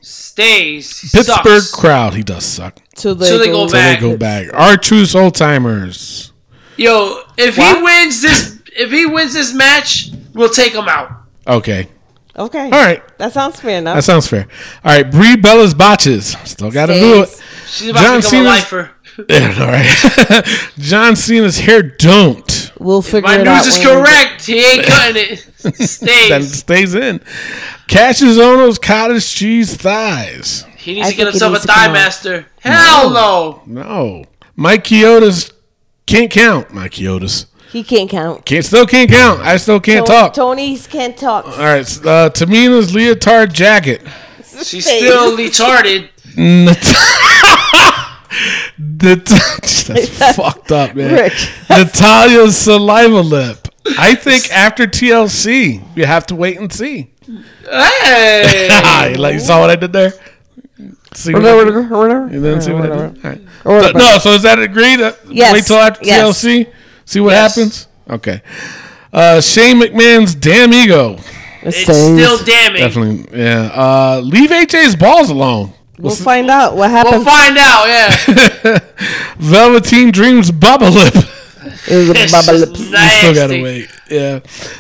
Stays. 0.02 1.12
Pittsburgh 1.12 1.62
Sucks. 1.62 1.72
crowd. 1.76 2.14
He 2.14 2.24
does 2.24 2.46
suck. 2.46 2.78
Till 2.96 3.16
they, 3.16 3.28
Till 3.28 3.40
they 3.40 3.48
go, 3.48 3.66
go 3.66 3.68
Till 3.68 3.74
back. 3.74 4.00
they 4.00 4.10
go 4.12 4.18
back. 4.18 4.48
R 4.54 4.78
Truth 4.78 5.16
old 5.16 5.36
timers. 5.36 6.32
Yo, 6.78 7.22
if 7.38 7.58
What? 7.58 7.78
he 7.78 7.84
wins 7.84 8.22
this, 8.22 8.60
if 8.78 8.92
he 8.92 9.06
wins 9.06 9.34
this 9.34 9.54
match, 9.54 10.10
we'll 10.34 10.50
take 10.50 10.74
him 10.74 10.88
out. 10.88 11.12
Okay. 11.48 11.88
Okay. 12.38 12.64
All 12.66 12.70
right. 12.72 13.04
That 13.18 13.34
sounds 13.34 13.60
fair 13.60 13.78
enough. 13.80 13.96
That 13.96 14.04
sounds 14.04 14.28
fair. 14.28 14.48
All 14.84 14.92
right. 14.96 15.10
Brie 15.10 15.36
Bella's 15.36 15.74
botches. 15.74 16.36
Still 16.46 16.72
got 16.72 16.86
to 16.88 16.94
do 16.94 17.24
it. 17.24 17.42
She's 17.68 17.90
about 17.90 18.02
John 18.04 18.22
to 18.22 18.28
become 18.28 18.46
a 18.46 18.48
Cena's- 18.48 18.48
lifer. 18.48 18.92
Yeah, 19.30 19.56
all 19.60 19.68
right. 19.68 20.46
John 20.80 21.16
Cena's 21.18 21.60
hair 21.60 21.84
don't. 21.84 22.72
We'll 22.80 23.02
figure 23.02 23.28
My 23.28 23.36
it 23.40 23.46
out. 23.46 23.58
My 23.58 23.58
news 23.66 23.68
is 23.78 23.86
correct. 23.86 24.46
He 24.46 24.64
ain't 24.64 24.86
cutting 24.88 25.34
it. 25.34 25.40
stays. 25.40 26.00
That 26.30 26.44
Stays. 26.44 26.60
stays 26.60 26.96
in. 26.96 27.20
Kassius 27.90 28.38
Ohno's 28.38 28.80
cottage 28.80 29.30
cheese 29.36 29.76
thighs. 29.76 30.64
He 30.78 30.94
needs 30.96 31.08
I 31.08 31.12
to 31.12 31.18
get 31.18 31.28
himself 31.28 31.58
a 31.58 31.60
thigh 31.60 31.92
master. 31.92 32.46
Hell 32.62 33.10
no. 33.10 33.62
No. 33.66 34.24
Mike 34.56 34.86
Chioda's 34.86 35.52
can't 36.08 36.32
count. 36.32 36.74
Mike 36.74 36.92
Chioda's 36.94 37.48
He 37.72 37.84
can't 37.84 38.10
count. 38.10 38.46
can't 38.46 38.66
still 38.66 38.86
can't 38.86 39.10
count. 39.10 39.40
I 39.42 39.58
still 39.58 39.80
can't 39.80 40.06
Tony- 40.06 40.20
talk. 40.20 40.34
Tony's 40.34 40.88
can't 40.88 41.18
talk. 41.18 41.46
All 41.46 41.58
right. 41.58 41.86
Uh, 42.06 42.30
Tamina's 42.30 42.94
leotard 42.94 43.54
jacket. 43.54 44.02
She's 44.64 44.86
still 44.86 45.38
retarded. 45.38 46.10
Nat- 46.38 46.78
That's 49.02 50.36
fucked 50.36 50.72
up, 50.72 50.96
man. 50.96 51.14
Rick. 51.14 51.34
Natalya's 51.70 52.58
saliva 52.58 53.22
lip. 53.22 53.68
I 53.98 54.16
think 54.16 54.52
after 54.52 54.86
TLC, 54.86 55.82
you 55.96 56.06
have 56.06 56.26
to 56.28 56.36
wait 56.36 56.58
and 56.60 56.72
see. 56.72 57.12
Hey. 57.70 59.12
you, 59.14 59.18
like, 59.18 59.34
you 59.34 59.40
saw 59.40 59.60
what 59.60 59.70
I 59.70 59.76
did 59.76 59.92
there? 59.94 60.14
See 61.14 61.34
what 61.34 61.46
I 61.46 61.64
did? 61.64 61.74
You 61.74 62.42
didn't 62.42 62.62
see 62.62 62.72
what 62.74 62.92
I 62.92 63.08
did? 63.08 63.26
All 63.66 63.74
right. 63.76 63.92
So- 63.92 63.98
no, 63.98 64.18
so 64.20 64.32
is 64.32 64.44
that 64.44 64.60
agreed? 64.60 65.02
Uh, 65.02 65.14
Yes. 65.30 65.54
Wait 65.54 65.66
till 65.66 65.78
after 65.78 66.06
Yes. 66.06 66.44
TLC? 66.44 66.68
See 67.06 67.20
what 67.20 67.32
Yes. 67.32 67.56
happens? 67.56 67.88
Okay. 68.10 68.42
Uh, 69.14 69.42
Shane 69.42 69.80
McMahon's 69.82 70.36
damn 70.36 70.74
ego. 70.74 71.18
It's 71.64 71.78
still 71.78 72.44
damning. 72.44 72.82
Definitely. 72.82 73.40
Yeah. 73.40 73.70
Uh, 73.74 74.22
leave 74.24 74.50
HA's 74.50 74.96
balls 74.96 75.30
alone. 75.30 75.74
We'll 76.00 76.16
find 76.16 76.50
out 76.50 76.76
what 76.76 76.90
happens. 76.90 77.24
We'll 77.24 77.26
find 77.26 77.58
out. 77.60 77.88
Yeah. 77.88 78.80
Velveteen 79.38 80.12
Dreams 80.12 80.50
Bubba 80.50 80.92
Lip. 80.92 81.14
It 81.88 81.96
was 81.96 82.10
a 82.10 82.14
bubble 82.32 82.56
is 82.56 82.70
lips. 82.70 82.80
You 82.80 83.10
still 83.10 83.34
gotta 83.36 83.62
wait. 83.62 83.90
Yeah. 84.10 84.40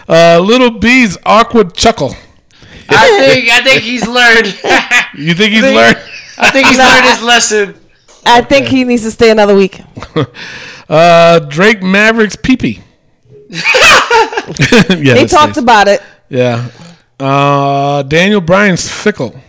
Uh, 0.09 0.39
Little 0.39 0.71
B's 0.71 1.17
awkward 1.25 1.75
chuckle. 1.75 2.15
I 2.89 3.27
think 3.29 3.49
I 3.49 3.61
think 3.61 3.81
he's 3.83 4.07
learned. 4.07 4.59
You 5.13 5.33
think 5.33 5.51
he's 5.51 5.61
learned? 5.61 5.97
I 6.37 6.51
think 6.51 6.67
he's 6.67 6.77
learned 6.77 7.05
his 7.05 7.21
lesson. 7.21 7.75
I 8.25 8.41
think 8.41 8.67
he 8.67 8.85
needs 8.85 9.03
to 9.03 9.11
stay 9.11 9.29
another 9.29 9.55
week. 9.55 9.81
Uh, 10.91 11.39
Drake 11.39 11.81
Maverick's 11.81 12.35
peepee. 12.35 12.81
yeah, 13.49 15.13
They 15.13 15.25
talked 15.25 15.53
stays. 15.53 15.63
about 15.63 15.87
it. 15.87 16.01
Yeah. 16.27 16.69
Uh, 17.17 18.03
Daniel 18.03 18.41
Bryan's 18.41 18.89
fickle. 18.91 19.39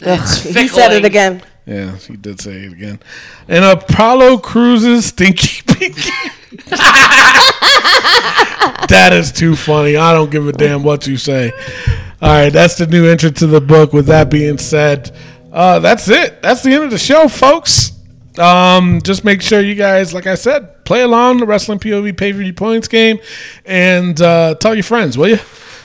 he 0.00 0.66
said 0.68 0.92
it 0.92 1.04
again. 1.04 1.42
Yeah, 1.66 1.96
he 1.96 2.16
did 2.16 2.40
say 2.40 2.64
it 2.64 2.72
again. 2.72 2.98
And 3.46 3.64
Apollo 3.64 4.38
Crews's 4.38 5.06
stinky 5.06 5.62
pinky. 5.66 6.10
that 8.88 9.10
is 9.12 9.30
too 9.30 9.54
funny. 9.54 9.96
I 9.96 10.12
don't 10.14 10.30
give 10.30 10.48
a 10.48 10.52
damn 10.52 10.82
what 10.82 11.06
you 11.06 11.16
say. 11.16 11.52
All 12.20 12.30
right, 12.30 12.50
that's 12.50 12.76
the 12.76 12.86
new 12.86 13.06
entrant 13.06 13.36
to 13.38 13.46
the 13.46 13.60
book. 13.60 13.92
With 13.92 14.06
that 14.06 14.30
being 14.30 14.58
said, 14.58 15.14
uh, 15.52 15.78
that's 15.78 16.08
it. 16.08 16.42
That's 16.42 16.62
the 16.62 16.72
end 16.72 16.84
of 16.84 16.90
the 16.90 16.98
show, 16.98 17.28
folks. 17.28 17.92
Um, 18.38 19.00
just 19.02 19.24
make 19.24 19.42
sure 19.42 19.60
you 19.60 19.74
guys, 19.74 20.14
like 20.14 20.26
I 20.26 20.34
said, 20.34 20.84
play 20.84 21.02
along 21.02 21.38
the 21.38 21.46
Wrestling 21.46 21.78
POV 21.78 22.16
pay 22.16 22.32
per 22.32 22.38
view 22.38 22.52
points 22.52 22.88
game, 22.88 23.18
and 23.64 24.20
uh, 24.20 24.54
tell 24.56 24.74
your 24.74 24.84
friends, 24.84 25.18
will 25.18 25.28
you? 25.28 25.38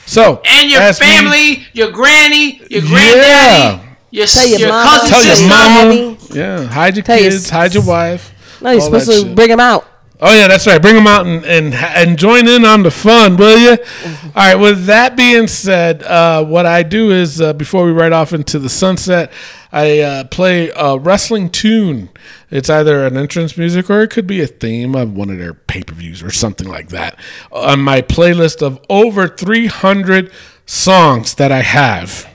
So 0.06 0.42
And 0.44 0.70
your 0.70 0.82
as 0.82 1.00
we- 1.00 1.06
family, 1.06 1.66
your 1.72 1.90
granny, 1.90 2.60
your 2.68 2.82
Yeah. 2.82 2.88
granddaddy, 2.88 3.88
your, 4.10 4.26
Tell 4.26 4.46
your 4.48 4.58
your 4.60 4.68
mama. 4.68 4.90
cousin, 4.90 5.08
Tell 5.08 5.24
your 5.24 5.34
sister. 5.36 5.48
mama. 5.48 6.16
Yeah, 6.30 6.64
hide 6.66 6.96
your 6.96 7.04
Tell 7.04 7.18
your 7.20 7.30
kids, 7.30 7.48
hide 7.50 7.74
your 7.74 7.82
wife. 7.84 8.32
No, 8.60 8.70
you're 8.70 8.80
supposed 8.82 9.06
to 9.10 9.16
shit. 9.20 9.34
bring 9.34 9.48
them 9.48 9.60
out. 9.60 9.86
Oh 10.20 10.32
yeah, 10.32 10.46
that's 10.46 10.66
right. 10.66 10.80
Bring 10.80 10.94
them 10.94 11.06
out 11.06 11.26
and 11.26 11.44
and, 11.44 11.74
and 11.74 12.18
join 12.18 12.46
in 12.46 12.64
on 12.64 12.82
the 12.82 12.90
fun, 12.90 13.36
will 13.36 13.58
you? 13.58 13.76
All 14.06 14.30
right. 14.36 14.54
With 14.54 14.86
that 14.86 15.16
being 15.16 15.48
said, 15.48 16.02
uh, 16.04 16.44
what 16.44 16.66
I 16.66 16.82
do 16.84 17.10
is 17.10 17.40
uh, 17.40 17.52
before 17.52 17.84
we 17.84 17.90
ride 17.90 18.12
off 18.12 18.32
into 18.32 18.58
the 18.58 18.68
sunset, 18.68 19.32
I 19.72 19.98
uh, 20.00 20.24
play 20.24 20.70
a 20.70 20.96
wrestling 20.98 21.50
tune. 21.50 22.10
It's 22.48 22.70
either 22.70 23.04
an 23.04 23.16
entrance 23.16 23.58
music 23.58 23.90
or 23.90 24.02
it 24.02 24.10
could 24.10 24.28
be 24.28 24.40
a 24.40 24.46
theme 24.46 24.94
of 24.94 25.12
one 25.12 25.30
of 25.30 25.38
their 25.38 25.52
pay 25.52 25.82
per 25.82 25.94
views 25.94 26.22
or 26.22 26.30
something 26.30 26.68
like 26.68 26.90
that. 26.90 27.18
On 27.50 27.80
my 27.80 28.00
playlist 28.00 28.62
of 28.62 28.80
over 28.88 29.26
300 29.26 30.30
songs 30.64 31.34
that 31.34 31.50
I 31.50 31.62
have, 31.62 32.32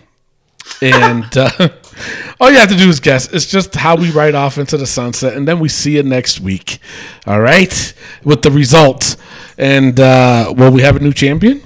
and 0.81 1.26
uh, 1.38 1.69
All 2.39 2.51
you 2.51 2.57
have 2.57 2.69
to 2.69 2.76
do 2.76 2.89
is 2.89 2.99
guess. 2.99 3.31
It's 3.31 3.45
just 3.45 3.76
how 3.76 3.95
we 3.95 4.11
ride 4.11 4.35
off 4.35 4.57
into 4.57 4.77
the 4.77 4.88
sunset, 4.88 5.35
and 5.35 5.47
then 5.47 5.59
we 5.59 5.69
see 5.69 5.97
it 5.97 6.05
next 6.05 6.39
week. 6.39 6.80
All 7.26 7.41
right, 7.41 7.93
with 8.23 8.41
the 8.41 8.51
results. 8.51 9.17
And 9.57 9.99
uh, 9.99 10.53
will 10.55 10.71
we 10.71 10.81
have 10.81 10.95
a 10.95 10.99
new 10.99 11.13
champion? 11.13 11.61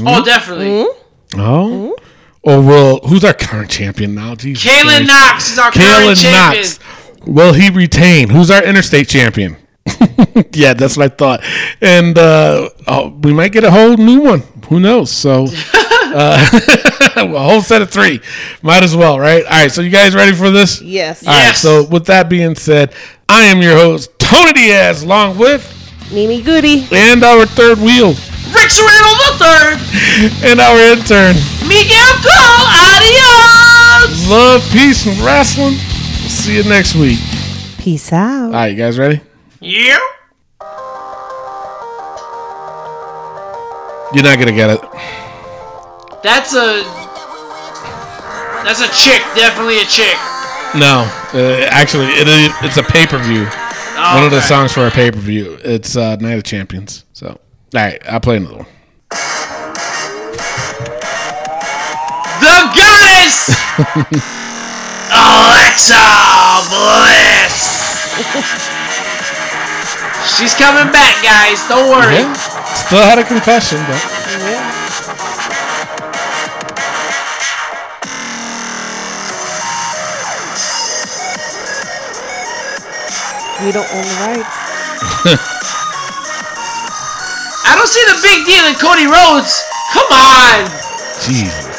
Oh, 0.00 0.24
definitely. 0.24 0.86
Oh, 1.36 1.96
or 2.42 2.60
will 2.60 3.00
who's 3.06 3.24
our 3.24 3.34
current 3.34 3.70
champion 3.70 4.14
now? 4.14 4.34
Jesus 4.34 4.64
Kalen 4.64 5.06
Christ. 5.06 5.06
Knox 5.06 5.52
is 5.52 5.58
our 5.58 5.70
current 5.70 6.18
champion. 6.18 6.64
Knox. 6.64 6.78
Will 7.26 7.52
he 7.52 7.70
retain? 7.70 8.28
Who's 8.30 8.50
our 8.50 8.64
interstate 8.64 9.08
champion? 9.08 9.56
yeah, 10.52 10.74
that's 10.74 10.96
what 10.96 11.12
I 11.12 11.14
thought. 11.14 11.44
And 11.80 12.18
uh, 12.18 12.68
oh, 12.86 13.08
we 13.22 13.32
might 13.32 13.52
get 13.52 13.64
a 13.64 13.70
whole 13.70 13.96
new 13.96 14.22
one. 14.22 14.42
Who 14.68 14.80
knows? 14.80 15.10
So, 15.10 15.46
uh, 16.14 16.48
a 17.16 17.26
whole 17.26 17.62
set 17.62 17.82
of 17.82 17.90
three. 17.90 18.20
Might 18.62 18.82
as 18.82 18.94
well, 18.96 19.18
right? 19.18 19.44
All 19.44 19.50
right. 19.50 19.70
So, 19.70 19.82
you 19.82 19.90
guys 19.90 20.14
ready 20.14 20.32
for 20.32 20.50
this? 20.50 20.80
Yes. 20.80 21.26
All 21.26 21.32
right. 21.32 21.38
Yes. 21.46 21.60
So, 21.60 21.84
with 21.84 22.06
that 22.06 22.28
being 22.28 22.54
said, 22.54 22.94
I 23.28 23.44
am 23.44 23.62
your 23.62 23.74
host, 23.74 24.10
Tony 24.18 24.52
Diaz, 24.52 25.02
along 25.02 25.38
with 25.38 25.62
Mimi 26.12 26.42
Goody. 26.42 26.86
and 26.92 27.22
our 27.24 27.46
third 27.46 27.78
wheel 27.78 28.14
Rick 28.52 28.70
Serrano 28.70 29.10
the 29.16 29.32
third. 29.40 29.76
and 30.50 30.60
our 30.60 30.76
intern. 30.92 31.34
Miguel 31.66 32.12
Cole. 32.20 32.66
Adios. 32.68 34.28
Love, 34.28 34.62
peace, 34.72 35.06
and 35.06 35.18
wrestling. 35.20 35.74
See 36.28 36.56
you 36.56 36.64
next 36.64 36.94
week. 36.94 37.18
Peace 37.78 38.12
out. 38.12 38.46
All 38.46 38.50
right, 38.50 38.66
you 38.68 38.76
guys 38.76 38.98
ready? 38.98 39.20
Yeah. 39.60 39.98
You're 44.14 44.24
not 44.24 44.38
gonna 44.38 44.52
get 44.52 44.68
it. 44.70 44.80
That's 46.22 46.54
a. 46.54 46.82
That's 48.64 48.80
a 48.80 48.88
chick. 48.94 49.20
Definitely 49.34 49.78
a 49.80 49.84
chick. 49.84 50.16
No, 50.74 51.04
uh, 51.34 51.66
actually, 51.68 52.06
it 52.06 52.26
it's 52.64 52.76
a 52.78 52.82
pay 52.82 53.06
per 53.06 53.18
view. 53.18 53.44
Oh, 53.46 54.14
One 54.14 54.24
of 54.24 54.30
the 54.30 54.40
songs 54.40 54.72
for 54.72 54.86
a 54.86 54.90
pay 54.90 55.10
per 55.10 55.18
view. 55.18 55.58
It's 55.64 55.96
uh, 55.96 56.16
Night 56.16 56.38
of 56.38 56.44
Champions. 56.44 57.04
So, 57.12 57.28
all 57.28 57.38
right, 57.74 58.00
I'll 58.08 58.20
play 58.20 58.36
another 58.38 58.56
one. 58.58 58.66
The 62.40 62.56
goddess. 62.72 63.52
Alexa 65.12 66.02
Bliss. 66.72 67.66
She's 70.38 70.54
coming 70.54 70.90
back, 70.90 71.22
guys. 71.22 71.60
Don't 71.68 71.90
worry. 71.90 72.14
Yeah, 72.14 72.32
still 72.74 73.02
had 73.02 73.18
a 73.18 73.24
concussion, 73.24 73.78
but 73.86 74.00
We 83.62 83.70
don't 83.70 83.86
own 83.94 84.02
the 84.02 84.18
rights. 84.26 84.50
I 87.64 87.78
don't 87.78 87.86
see 87.86 88.02
the 88.10 88.18
big 88.20 88.44
deal 88.44 88.66
in 88.66 88.74
Cody 88.74 89.06
Rhodes. 89.06 89.62
Come 89.94 90.10
on. 90.10 90.66
jeez, 91.22 91.71